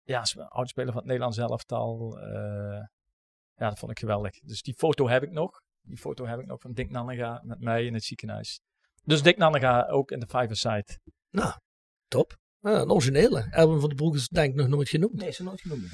Ja, 0.03 0.19
als 0.21 0.39
oudspeler 0.39 0.89
van 0.93 0.97
het 0.97 1.07
Nederlands 1.07 1.39
elftal. 1.39 2.19
eh 2.19 2.85
ja, 3.57 3.69
dat 3.69 3.79
vond 3.79 3.91
ik 3.91 3.99
geweldig. 3.99 4.41
Dus 4.41 4.63
die 4.63 4.75
foto 4.75 5.09
heb 5.09 5.23
ik 5.23 5.31
nog. 5.31 5.61
Die 5.83 5.97
foto 5.97 6.27
heb 6.27 6.41
ik 6.41 6.47
nog 6.47 6.61
van 6.61 6.73
Dick 6.73 6.91
Nannega 6.91 7.41
met 7.45 7.61
mij 7.61 7.85
in 7.85 7.95
het 7.95 8.05
ziekenhuis. 8.05 8.61
Dus 9.05 9.23
Dick 9.23 9.37
Nannega 9.37 9.87
ook 9.89 10.11
in 10.11 10.21
de 10.21 10.27
Five-a-side. 10.27 10.99
Top. 12.09 12.37
Ja, 12.61 12.81
een 12.81 12.91
originele. 12.91 13.47
Erwin 13.51 13.81
van 13.81 13.89
de 13.89 13.95
Broek 13.95 14.15
is 14.15 14.29
denk 14.29 14.51
ik 14.51 14.57
nog 14.57 14.69
nooit 14.69 14.89
genoemd. 14.89 15.13
Nee, 15.13 15.31
ze 15.31 15.43
nooit 15.43 15.61
genoemd. 15.61 15.93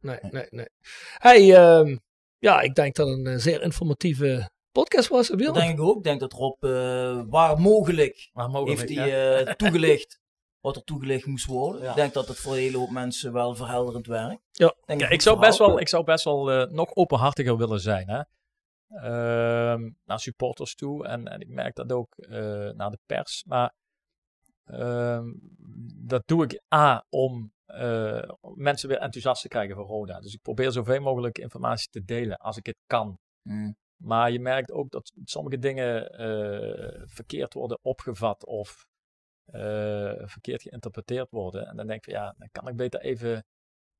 Nee, 0.00 0.18
nee, 0.30 0.46
nee. 0.50 0.68
Hey, 1.12 1.54
ehm, 1.54 1.96
ja, 2.38 2.60
ik 2.60 2.74
denk 2.74 2.94
dat 2.94 3.08
het 3.08 3.18
een 3.18 3.26
eh, 3.26 3.38
zeer 3.38 3.62
informatieve 3.62 4.50
podcast 4.72 5.08
was. 5.08 5.28
Wil. 5.28 5.52
Dat 5.52 5.54
denk 5.54 5.78
ik 5.78 5.84
ook. 5.84 5.96
Ik 5.96 6.02
denk 6.02 6.20
dat 6.20 6.32
Rob 6.32 6.64
eh, 6.64 7.22
waar 7.26 7.60
mogelijk 7.60 8.30
heeft 8.44 8.88
hij 8.88 9.38
eh, 9.44 9.54
toegelicht 9.54 10.18
wat 10.60 10.76
er 10.76 10.84
toegelicht 10.84 11.26
moest 11.26 11.46
worden. 11.46 11.82
Ja. 11.82 11.90
Ik 11.90 11.96
denk 11.96 12.12
dat 12.12 12.28
het 12.28 12.38
voor 12.38 12.52
een 12.52 12.58
hele 12.58 12.78
hoop 12.78 12.90
mensen 12.90 13.32
wel 13.32 13.54
verhelderend 13.54 14.06
werkt. 14.06 14.42
Ja. 14.50 14.74
Denk 14.84 15.00
Ja, 15.00 15.08
ik 15.08 15.22
zou 15.22 15.38
best 15.38 15.58
wel, 15.58 15.80
ik 15.80 15.88
zou 15.88 16.04
best 16.04 16.24
wel 16.24 16.50
eh, 16.50 16.70
nog 16.70 16.94
openhartiger 16.94 17.56
willen 17.56 17.80
zijn. 17.80 18.08
Hè? 18.08 18.22
Ehm, 18.88 19.90
naar 20.04 20.20
supporters 20.20 20.74
toe. 20.74 21.06
En, 21.06 21.28
en 21.28 21.40
ik 21.40 21.48
merk 21.48 21.74
dat 21.74 21.92
ook 21.92 22.16
eh, 22.16 22.70
naar 22.70 22.90
de 22.90 22.98
pers. 23.06 23.44
Maar 23.46 23.74
ehm, 24.64 25.32
dat 26.06 26.22
doe 26.26 26.44
ik 26.44 26.62
A 26.74 27.04
om 27.08 27.52
eh, 27.66 28.30
mensen 28.54 28.88
weer 28.88 28.98
enthousiast 28.98 29.42
te 29.42 29.48
krijgen 29.48 29.76
voor 29.76 29.86
Roda. 29.86 30.20
Dus 30.20 30.34
ik 30.34 30.42
probeer 30.42 30.72
zoveel 30.72 31.00
mogelijk 31.00 31.38
informatie 31.38 31.90
te 31.90 32.04
delen 32.04 32.36
als 32.36 32.56
ik 32.56 32.66
het 32.66 32.78
kan. 32.86 33.18
Mm. 33.42 33.76
Maar 33.96 34.30
je 34.30 34.40
merkt 34.40 34.70
ook 34.70 34.90
dat 34.90 35.12
sommige 35.24 35.58
dingen 35.58 36.10
eh, 36.10 37.02
verkeerd 37.04 37.54
worden 37.54 37.78
opgevat 37.82 38.46
of 38.46 38.86
eh, 39.52 40.12
verkeerd 40.26 40.62
geïnterpreteerd 40.62 41.30
worden. 41.30 41.66
En 41.66 41.76
dan 41.76 41.86
denk 41.86 42.06
ik 42.06 42.12
ja, 42.12 42.34
dan 42.38 42.48
kan 42.52 42.68
ik 42.68 42.76
beter 42.76 43.00
even, 43.00 43.44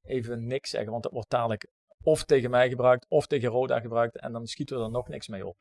even 0.03 0.47
niks 0.47 0.71
zeggen, 0.71 0.91
want 0.91 1.03
dat 1.03 1.13
wordt 1.13 1.31
dadelijk 1.31 1.67
of 2.03 2.25
tegen 2.25 2.51
mij 2.51 2.69
gebruikt 2.69 3.07
of 3.09 3.27
tegen 3.27 3.49
Roda 3.49 3.81
gebruikt 3.81 4.17
en 4.19 4.33
dan 4.33 4.47
schieten 4.47 4.79
we 4.79 4.85
er 4.85 4.91
nog 4.91 5.09
niks 5.09 5.29
mee 5.29 5.47
op. 5.47 5.57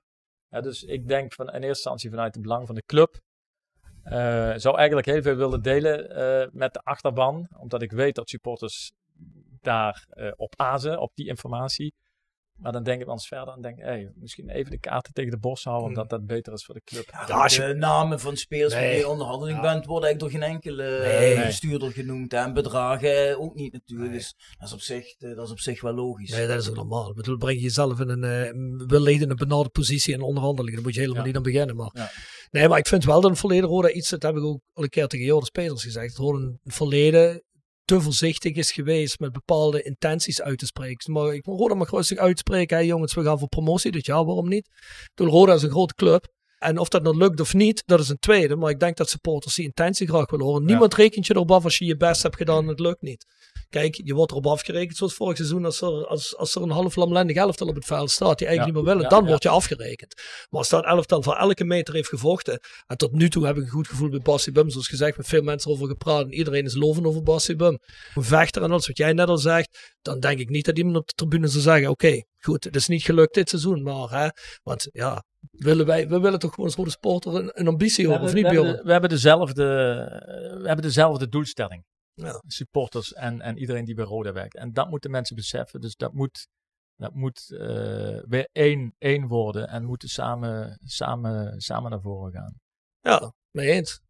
Ja, 0.49 0.61
dus 0.61 0.84
ik 0.84 1.07
denk 1.07 1.34
van, 1.34 1.45
in 1.45 1.53
eerste 1.53 1.68
instantie 1.68 2.09
vanuit 2.09 2.34
het 2.34 2.43
belang 2.43 2.65
van 2.65 2.76
de 2.76 2.84
club. 2.85 3.19
eh, 4.03 4.53
zou 4.55 4.77
eigenlijk 4.77 5.07
heel 5.07 5.22
veel 5.22 5.35
willen 5.35 5.61
delen 5.61 6.09
eh, 6.09 6.47
met 6.51 6.73
de 6.73 6.80
achterban, 6.80 7.47
omdat 7.57 7.81
ik 7.81 7.91
weet 7.91 8.15
dat 8.15 8.30
supporters 8.30 8.91
daar 9.61 10.07
op 10.35 10.53
azen, 10.55 10.99
op 10.99 11.11
die 11.15 11.27
informatie. 11.27 11.93
Maar 12.57 12.71
dan 12.71 12.84
denk 12.84 13.01
ik 13.01 13.07
eens 13.07 13.27
verder 13.27 13.53
en 13.53 13.61
denk, 13.61 13.79
hey, 13.79 14.11
misschien 14.15 14.49
even 14.49 14.71
de 14.71 14.79
kaarten 14.79 15.13
tegen 15.13 15.31
de 15.31 15.38
borst 15.38 15.63
houden, 15.63 15.88
omdat 15.88 16.09
dat 16.09 16.25
beter 16.25 16.53
is 16.53 16.65
voor 16.65 16.75
de 16.75 16.81
club. 16.84 17.09
Ja, 17.27 17.35
als 17.41 17.55
je- 17.55 17.61
de 17.67 17.73
namen 17.73 18.19
van 18.19 18.38
spelers 18.38 18.73
Nee. 18.73 18.91
die 18.91 18.99
in 18.99 19.07
onderhandeling 19.07 19.57
Ja. 19.57 19.61
bent, 19.73 19.85
worden 19.85 20.09
eigenlijk 20.09 20.34
door 20.34 20.41
geen 20.41 20.53
enkele 20.53 20.99
Nee. 20.99 21.34
eh, 21.34 21.45
bestuurder 21.45 21.91
genoemd. 21.91 22.34
En 22.34 22.53
bedragen 22.53 23.39
ook 23.39 23.55
niet 23.55 23.73
natuurlijk. 23.73 24.11
Dus 24.11 24.35
dat 24.59 24.67
is, 24.67 24.73
op 24.73 24.79
zich, 24.81 25.13
eh, 25.17 25.35
dat 25.35 25.45
is 25.45 25.51
op 25.51 25.59
zich 25.59 25.81
wel 25.81 25.93
logisch. 25.93 26.31
Nee, 26.31 26.47
dat 26.47 26.61
is 26.61 26.69
ook 26.69 26.75
normaal. 26.75 27.09
Ik 27.09 27.15
bedoel, 27.15 27.38
breng 27.38 27.57
je 27.57 27.63
jezelf 27.63 27.99
in 27.99 28.09
een 28.09 28.23
uh, 28.79 28.88
wellicht 28.88 29.21
in 29.21 29.29
een 29.29 29.35
benarde 29.35 29.69
positie 29.69 30.13
in 30.13 30.21
onderhandelingen. 30.21 30.75
Daar 30.75 30.84
moet 30.84 30.93
je 30.93 30.99
helemaal 30.99 31.21
Ja. 31.21 31.27
niet 31.27 31.38
aan 31.38 31.43
beginnen. 31.43 31.75
Maar. 31.75 31.89
Ja. 31.93 32.09
Nee, 32.51 32.67
maar 32.67 32.77
ik 32.77 32.88
vind 32.88 33.05
wel 33.05 33.21
dat 33.21 33.29
een 33.31 33.38
verleden 33.38 33.69
Roda 33.69 33.89
iets, 33.89 34.09
dat 34.09 34.21
heb 34.21 34.35
ik 34.35 34.43
ook 34.43 34.59
al 34.73 34.84
een 34.84 34.89
keer 34.89 35.07
tegen 35.07 35.25
jou 35.25 35.39
de 35.39 35.45
spelers 35.45 35.84
gezegd, 35.84 36.17
Roda 36.17 36.38
een 36.39 36.59
verleden 36.63 37.43
te 37.88 38.01
voorzichtig 38.01 38.55
is 38.55 38.72
geweest 38.72 39.19
met 39.19 39.31
bepaalde 39.31 39.81
intenties 39.81 40.41
uit 40.41 40.59
te 40.59 40.65
spreken. 40.65 41.14
Maar 41.14 41.34
ik 41.34 41.45
Roda 41.45 41.73
mag 41.73 41.89
rustig 41.89 42.18
uitspreken, 42.18 42.77
hè, 42.77 42.84
jongens, 42.84 43.14
we 43.14 43.23
gaan 43.23 43.39
voor 43.39 43.47
promotie 43.47 43.91
dit 43.91 44.05
jaar, 44.05 44.26
waarom 44.26 44.49
niet? 44.49 44.69
Bedoel, 45.15 45.34
Roda 45.34 45.53
is 45.53 45.64
een 45.64 45.69
grote 45.69 45.93
club. 45.93 46.27
En 46.57 46.77
of 46.77 46.89
dat 46.89 47.03
nou 47.03 47.18
lukt 47.18 47.39
of 47.39 47.53
niet, 47.53 47.84
dat 47.85 47.99
is 47.99 48.09
een 48.09 48.19
tweede. 48.19 48.55
Maar 48.55 48.69
ik 48.69 48.80
denk 48.80 48.97
dat 48.97 49.09
supporters 49.09 49.55
die 49.55 49.65
intentie 49.65 50.07
graag 50.07 50.30
willen 50.30 50.45
horen. 50.45 50.65
Niemand 50.65 50.93
rekent 50.93 51.27
je 51.27 51.34
erop 51.35 51.51
af 51.51 51.64
als 51.64 51.77
je 51.77 51.85
je 51.85 51.97
best 51.97 52.23
hebt 52.23 52.35
gedaan 52.35 52.64
en 52.64 52.68
het 52.68 52.80
lukt 52.80 53.01
niet. 53.01 53.26
Kijk, 53.69 53.99
je 54.03 54.14
wordt 54.14 54.31
erop 54.31 54.48
afgerekend 54.48 54.98
zoals 54.98 55.14
vorig 55.14 55.35
seizoen. 55.38 55.65
Als 55.65 55.81
er, 55.81 56.07
als, 56.07 56.38
als 56.38 56.56
er 56.56 56.61
een 56.61 56.69
half 56.69 56.95
lamlendig 56.95 57.35
elftal 57.35 57.68
op 57.68 57.76
het 57.76 57.85
veld 57.85 58.11
staat 58.11 58.38
die 58.38 58.48
eigenlijk 58.48 58.77
Ja. 58.77 58.81
niet 58.81 58.85
meer 58.85 58.95
willen, 58.95 59.10
dan 59.10 59.23
ja. 59.23 59.30
word 59.30 59.44
je 59.44 59.49
afgerekend. 59.49 60.14
Maar 60.49 60.60
als 60.60 60.69
dat 60.69 60.85
elftal 60.85 61.23
voor 61.23 61.35
elke 61.35 61.64
meter 61.64 61.94
heeft 61.94 62.10
gevochten. 62.10 62.60
En 62.85 62.98
tot 62.98 63.11
nu 63.11 63.30
toe 63.30 63.45
heb 63.45 63.57
ik 63.57 63.64
een 63.64 63.69
goed 63.69 63.88
gevoel 63.88 64.10
bij 64.10 64.19
Bassi 64.19 64.52
Bum. 64.52 64.69
Zoals 64.69 64.88
gezegd, 64.88 65.18
met 65.18 65.27
veel 65.27 65.41
mensen 65.41 65.72
over 65.72 65.88
gepraat. 65.88 66.23
En 66.23 66.34
iedereen 66.34 66.65
is 66.65 66.76
lovend 66.76 67.06
over 67.06 67.23
Bassi 67.23 67.56
Bum. 67.56 67.80
Een 68.15 68.23
vechter 68.23 68.64
en 68.64 68.72
alles 68.72 68.88
wat 68.88 68.98
jij 68.98 69.14
net 69.14 69.27
al 69.27 69.38
zegt. 69.38 69.95
Dan 70.02 70.19
denk 70.19 70.39
ik 70.39 70.49
niet 70.49 70.65
dat 70.65 70.77
iemand 70.77 70.98
op 70.98 71.07
de 71.07 71.14
tribune 71.14 71.48
zou 71.48 71.64
zeggen. 71.64 71.89
Oké, 71.89 72.23
goed, 72.39 72.64
het 72.64 72.76
is 72.76 72.88
niet 72.88 73.03
gelukt 73.03 73.34
dit 73.34 73.49
seizoen. 73.49 73.84
Maar 73.84 74.10
hè, 74.10 74.27
want 74.64 74.88
ja, 74.91 75.23
willen 75.52 75.85
wij, 75.85 76.07
we 76.07 76.19
willen 76.19 76.39
toch 76.39 76.49
gewoon 76.49 76.65
als 76.65 76.76
rode 76.76 76.89
sporter 76.89 77.35
een, 77.35 77.52
een 77.53 77.68
ambitie 77.68 78.10
hebben, 78.10 78.27
of 78.27 78.34
niet 78.34 78.48
we, 78.48 78.53
hebben, 78.56 78.85
we 78.85 78.91
hebben 78.91 79.10
dezelfde, 79.10 79.64
we 80.61 80.68
hebben 80.68 80.85
dezelfde 80.85 81.30
doelstelling. 81.30 81.84
Ja. 82.22 82.41
Supporters 82.48 83.14
en, 83.14 83.41
en 83.41 83.57
iedereen 83.57 83.85
die 83.85 83.95
bij 83.95 84.06
Roda 84.06 84.34
werkt. 84.34 84.56
En 84.56 84.73
dat 84.73 84.89
moeten 84.89 85.11
mensen 85.11 85.35
beseffen. 85.35 85.81
Dus 85.81 85.95
dat 85.95 86.14
moet, 86.14 86.48
dat 86.95 87.14
moet 87.14 87.52
eh, 87.52 88.23
weer 88.23 88.49
één, 88.52 88.95
één 88.98 89.27
worden 89.27 89.68
en 89.68 89.84
moeten 89.84 90.10
samen, 90.10 90.80
samen, 90.84 91.61
samen 91.61 91.91
naar 91.91 92.02
voren 92.02 92.31
gaan. 92.31 92.53
Ja, 92.99 93.34
mee 93.52 93.72
eens. 93.72 94.02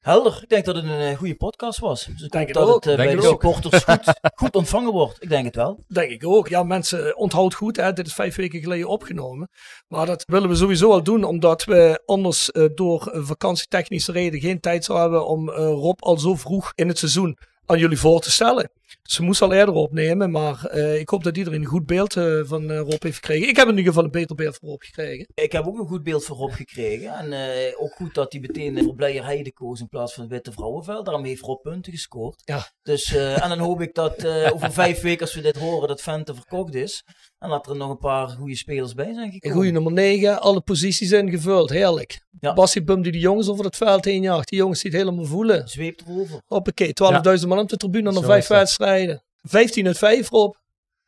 Helder. 0.00 0.38
Ik 0.42 0.48
denk 0.48 0.64
dat 0.64 0.74
het 0.74 0.84
een 0.84 1.00
eh, 1.00 1.16
goede 1.16 1.36
podcast 1.36 1.78
was. 1.78 2.04
Dus 2.04 2.22
ik 2.22 2.30
Denk 2.30 2.34
hoop 2.34 2.46
het 2.46 2.54
dat 2.54 2.68
ook. 2.68 2.84
het 2.84 2.92
eh, 2.92 3.04
bij 3.04 3.14
de 3.16 3.22
supporters 3.22 3.84
goed, 3.84 4.18
goed 4.40 4.54
ontvangen 4.56 4.92
wordt. 4.92 5.22
Ik 5.22 5.28
denk 5.28 5.44
het 5.44 5.54
wel. 5.56 5.84
Denk 5.88 6.10
ik 6.10 6.26
ook. 6.26 6.48
Ja, 6.48 6.62
mensen, 6.62 7.16
onthoud 7.16 7.54
goed, 7.54 7.76
hè, 7.76 7.92
dit 7.92 8.06
is 8.06 8.12
vijf 8.12 8.36
weken 8.36 8.60
geleden 8.60 8.88
opgenomen. 8.88 9.48
Maar 9.88 10.06
dat 10.06 10.24
willen 10.26 10.48
we 10.48 10.54
sowieso 10.54 10.90
al 10.90 11.02
doen, 11.02 11.24
omdat 11.24 11.64
we 11.64 12.02
anders 12.06 12.50
eh, 12.50 12.64
door 12.74 13.06
eh, 13.06 13.20
vakantietechnische 13.24 14.12
reden 14.12 14.40
geen 14.40 14.60
tijd 14.60 14.84
zouden 14.84 15.10
hebben 15.10 15.28
om 15.28 15.50
eh, 15.50 15.56
Rob 15.56 16.02
al 16.02 16.18
zo 16.18 16.34
vroeg 16.34 16.72
in 16.74 16.88
het 16.88 16.98
seizoen 16.98 17.38
aan 17.66 17.78
jullie 17.78 17.98
voor 17.98 18.20
te 18.20 18.30
stellen. 18.30 18.70
Dus 19.02 19.18
we 19.18 19.24
moesten 19.24 19.46
al 19.46 19.52
eerder 19.52 19.74
opnemen, 19.74 20.30
maar 20.30 20.64
eh, 20.64 20.98
ik 21.00 21.08
hoop 21.08 21.24
dat 21.24 21.36
iedereen 21.36 21.60
een 21.60 21.66
goed 21.66 21.86
beeld 21.86 22.16
eh, 22.16 22.40
van 22.44 22.70
eh, 22.70 22.78
Rob 22.78 23.02
heeft 23.02 23.14
gekregen. 23.14 23.48
Ik 23.48 23.56
heb 23.56 23.64
in 23.68 23.76
ieder 23.76 23.86
geval 23.86 24.04
een 24.04 24.10
beter 24.10 24.36
beeld 24.36 24.56
van 24.60 24.68
Rob 24.68 24.82
gekregen. 24.82 25.28
Ik 25.34 25.52
heb 25.52 25.66
ook 25.66 25.78
een 25.78 25.86
goed 25.86 26.02
beeld 26.02 26.24
van 26.24 26.36
Rob 26.36 26.52
gekregen. 26.52 27.12
En 27.14 27.32
eh, 27.32 27.82
ook 27.82 27.92
goed 27.94 28.14
dat 28.14 28.32
hij 28.32 28.40
meteen 28.40 28.82
voor 28.84 28.94
Blijer 28.94 29.24
Heide 29.24 29.52
koos 29.52 29.80
in 29.80 29.88
plaats 29.88 30.14
van 30.14 30.28
Witte 30.28 30.52
Vrouwenveld. 30.52 31.06
Daarmee 31.06 31.30
heeft 31.30 31.42
Rob 31.42 31.62
punten 31.62 31.92
gescoord. 31.92 32.42
Ja. 32.44 32.66
Dus, 32.82 33.14
eh, 33.14 33.42
en 33.42 33.48
dan 33.48 33.58
hoop 33.58 33.80
ik 33.80 33.94
dat 33.94 34.24
eh, 34.24 34.50
over 34.54 34.72
vijf 34.72 35.00
weken 35.00 35.20
als 35.20 35.34
we 35.34 35.40
dit 35.40 35.56
horen 35.56 35.88
dat 35.88 36.02
Vente 36.02 36.34
verkocht 36.34 36.74
is. 36.74 37.04
En 37.38 37.48
dat 37.48 37.68
er 37.68 37.76
nog 37.76 37.90
een 37.90 37.98
paar 37.98 38.28
goede 38.28 38.56
spelers 38.56 38.94
bij 38.94 39.04
zijn 39.12 39.26
Een 39.26 39.32
gekomen. 39.32 39.56
goede 39.56 39.70
nummer 39.70 39.92
9, 39.92 40.40
alle 40.40 40.60
posities 40.60 41.12
ingevuld, 41.12 41.70
heerlijk. 41.70 42.26
Ja. 42.40 42.52
Bassie 42.54 42.82
bumde 42.84 43.10
die 43.10 43.20
jongens 43.20 43.48
over 43.48 43.64
het 43.64 43.76
veld 43.76 44.04
heen 44.04 44.22
jaagt. 44.22 44.48
Die 44.48 44.58
jongens 44.58 44.82
die 44.82 44.90
het 44.90 45.00
helemaal 45.00 45.24
voelen. 45.24 45.68
Zweept 45.68 46.02
erover. 46.08 46.40
Hoppakee, 46.46 46.92
12.000 47.40 47.48
man 47.48 47.58
op 47.58 47.68
de 47.68 47.76
tribune 47.76 48.08
en 48.08 48.14
nog 48.14 48.24
vijf 48.24 48.46
dat. 48.46 48.76
Wedstrijden. 48.78 49.22
15 49.42 49.86
uit 49.86 49.98
5, 49.98 50.28
Rob. 50.28 50.54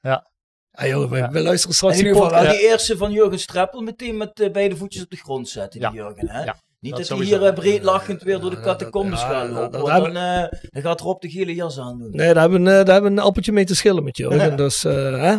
Ja. 0.01 0.29
Ja, 0.73 0.87
joh, 0.87 1.11
we, 1.11 1.17
Ja. 1.17 1.31
we 1.31 1.41
luisteren 1.41 1.71
In 1.71 1.77
straks 1.77 1.97
die 1.97 2.07
ieder 2.07 2.23
geval 2.23 2.43
die 2.51 2.61
eerste 2.69 2.97
van 2.97 3.13
Jurgen 3.13 3.39
Streppel 3.39 3.81
meteen 3.81 4.17
met 4.17 4.41
eh, 4.41 4.51
beide 4.51 4.77
voetjes 4.77 5.03
op 5.03 5.11
de 5.11 5.17
grond 5.17 5.49
zetten, 5.49 5.81
die 5.81 5.89
Ja. 5.89 5.95
Jurgen. 5.95 6.29
Hè? 6.29 6.45
Ja, 6.45 6.57
Niet 6.81 6.91
dat 6.97 7.01
dat 7.01 7.09
hij 7.09 7.17
sowieso. 7.19 7.39
hier 7.39 7.49
eh, 7.49 7.55
breed 7.55 7.83
lachend 7.83 8.23
weer 8.23 8.41
door 8.41 8.51
de 8.51 8.57
Ja, 8.57 8.63
catacombes 8.63 9.21
dat- 9.21 9.31
lopen. 9.49 9.71
dat 9.71 9.81
want 9.81 9.93
hebben- 9.93 10.13
dan, 10.15 10.23
eh, 10.23 10.59
dan 10.71 10.83
gaat 10.83 11.01
Rob 11.01 11.21
de 11.21 11.31
gele 11.31 11.55
jas 11.55 11.79
aandoen. 11.79 12.11
Nee, 12.11 12.33
daar 12.33 12.43
hebben, 12.43 12.63
we, 12.65 12.71
eh, 12.71 12.77
daar 12.77 12.93
hebben 12.95 13.13
we 13.15 13.21
een 13.21 13.25
appeltje 13.27 13.53
mee 13.53 13.65
te 13.65 13.75
schillen 13.75 14.05
met 14.05 14.17
Jurgen. 14.17 14.57
Dus, 14.57 14.85
eh, 14.85 14.93
hè? 15.21 15.37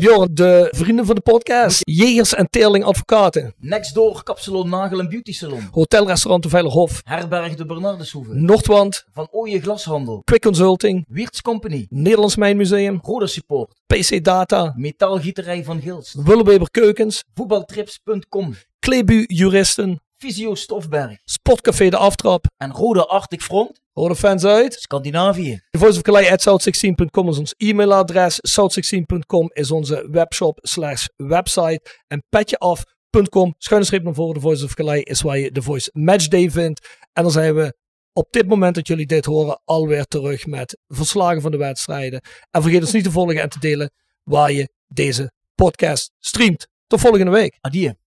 Bjorn, 0.00 0.28
de 0.34 0.68
vrienden 0.70 1.06
van 1.06 1.14
de 1.14 1.20
podcast. 1.20 1.80
Jegers 1.84 2.34
en 2.34 2.46
Teerling 2.50 2.84
Advocaten. 2.84 3.54
Next 3.58 3.94
door 3.94 4.22
Kapsalon 4.22 4.68
Nagel 4.68 4.98
en 5.00 5.08
Beauty 5.08 5.32
Salon. 5.32 5.68
Hotelrestaurant 5.70 6.42
de 6.42 6.48
Veilerhof. 6.48 7.00
Herberg 7.04 7.54
de 7.54 7.66
Bernardeshoeve. 7.66 8.34
Noordwand. 8.34 9.04
Van 9.12 9.28
Ooije 9.30 9.60
Glashandel. 9.60 10.22
Quick 10.24 10.42
Consulting. 10.42 11.04
Wiertz 11.08 11.40
Company. 11.40 11.86
Nederlands 11.90 12.36
Mijnmuseum. 12.36 12.98
Roda 13.02 13.26
Support. 13.26 13.74
PC 13.86 14.24
Data. 14.24 14.72
Metaalgieterij 14.76 15.64
van 15.64 15.80
Gilst. 15.80 16.14
Willeweber 16.22 16.70
Keukens. 16.70 17.24
Voetbaltrips.com. 17.34 18.54
Klebu 18.78 19.24
Juristen. 19.26 20.00
Visio 20.18 20.54
Stofberg. 20.54 21.18
Sportcafé 21.24 21.88
De 21.88 21.96
Aftrap. 21.96 22.46
En 22.56 22.72
Roda 22.72 23.00
Arctic 23.00 23.42
Front. 23.42 23.80
Hoor 23.92 24.08
de 24.08 24.16
fans 24.16 24.44
uit. 24.44 24.74
Scandinavië. 24.74 25.60
The 25.70 25.78
Voice 25.78 25.96
of 25.96 26.02
Calais 26.02 26.30
at 26.30 26.48
south16.com 26.48 27.28
is 27.28 27.38
ons 27.38 27.54
e-mailadres. 27.56 28.40
South16.com 28.40 29.50
is 29.52 29.70
onze 29.70 30.08
webshop 30.10 30.58
slash 30.62 31.06
website. 31.16 31.80
En 32.06 32.24
petjeaf.com, 32.28 33.54
schuine 33.58 33.86
streep 33.86 34.02
naar 34.02 34.14
voren, 34.14 34.34
The 34.34 34.40
Voice 34.40 34.64
of 34.64 34.74
Calais 34.74 35.02
is 35.02 35.20
waar 35.20 35.38
je 35.38 35.52
The 35.52 35.62
Voice 35.62 35.90
Matchday 35.92 36.50
vindt. 36.50 36.88
En 37.12 37.22
dan 37.22 37.32
zijn 37.32 37.54
we 37.54 37.76
op 38.12 38.32
dit 38.32 38.46
moment 38.46 38.74
dat 38.74 38.86
jullie 38.86 39.06
dit 39.06 39.24
horen 39.24 39.60
alweer 39.64 40.04
terug 40.04 40.46
met 40.46 40.78
verslagen 40.86 41.40
van 41.40 41.50
de 41.50 41.56
wedstrijden. 41.56 42.20
En 42.50 42.62
vergeet 42.62 42.80
ons 42.80 42.92
niet 42.92 43.04
te 43.04 43.10
volgen 43.10 43.42
en 43.42 43.48
te 43.48 43.58
delen 43.58 43.90
waar 44.22 44.52
je 44.52 44.68
deze 44.86 45.32
podcast 45.54 46.12
streamt. 46.18 46.68
Tot 46.86 47.00
volgende 47.00 47.30
week. 47.30 47.58
Adieu. 47.60 48.07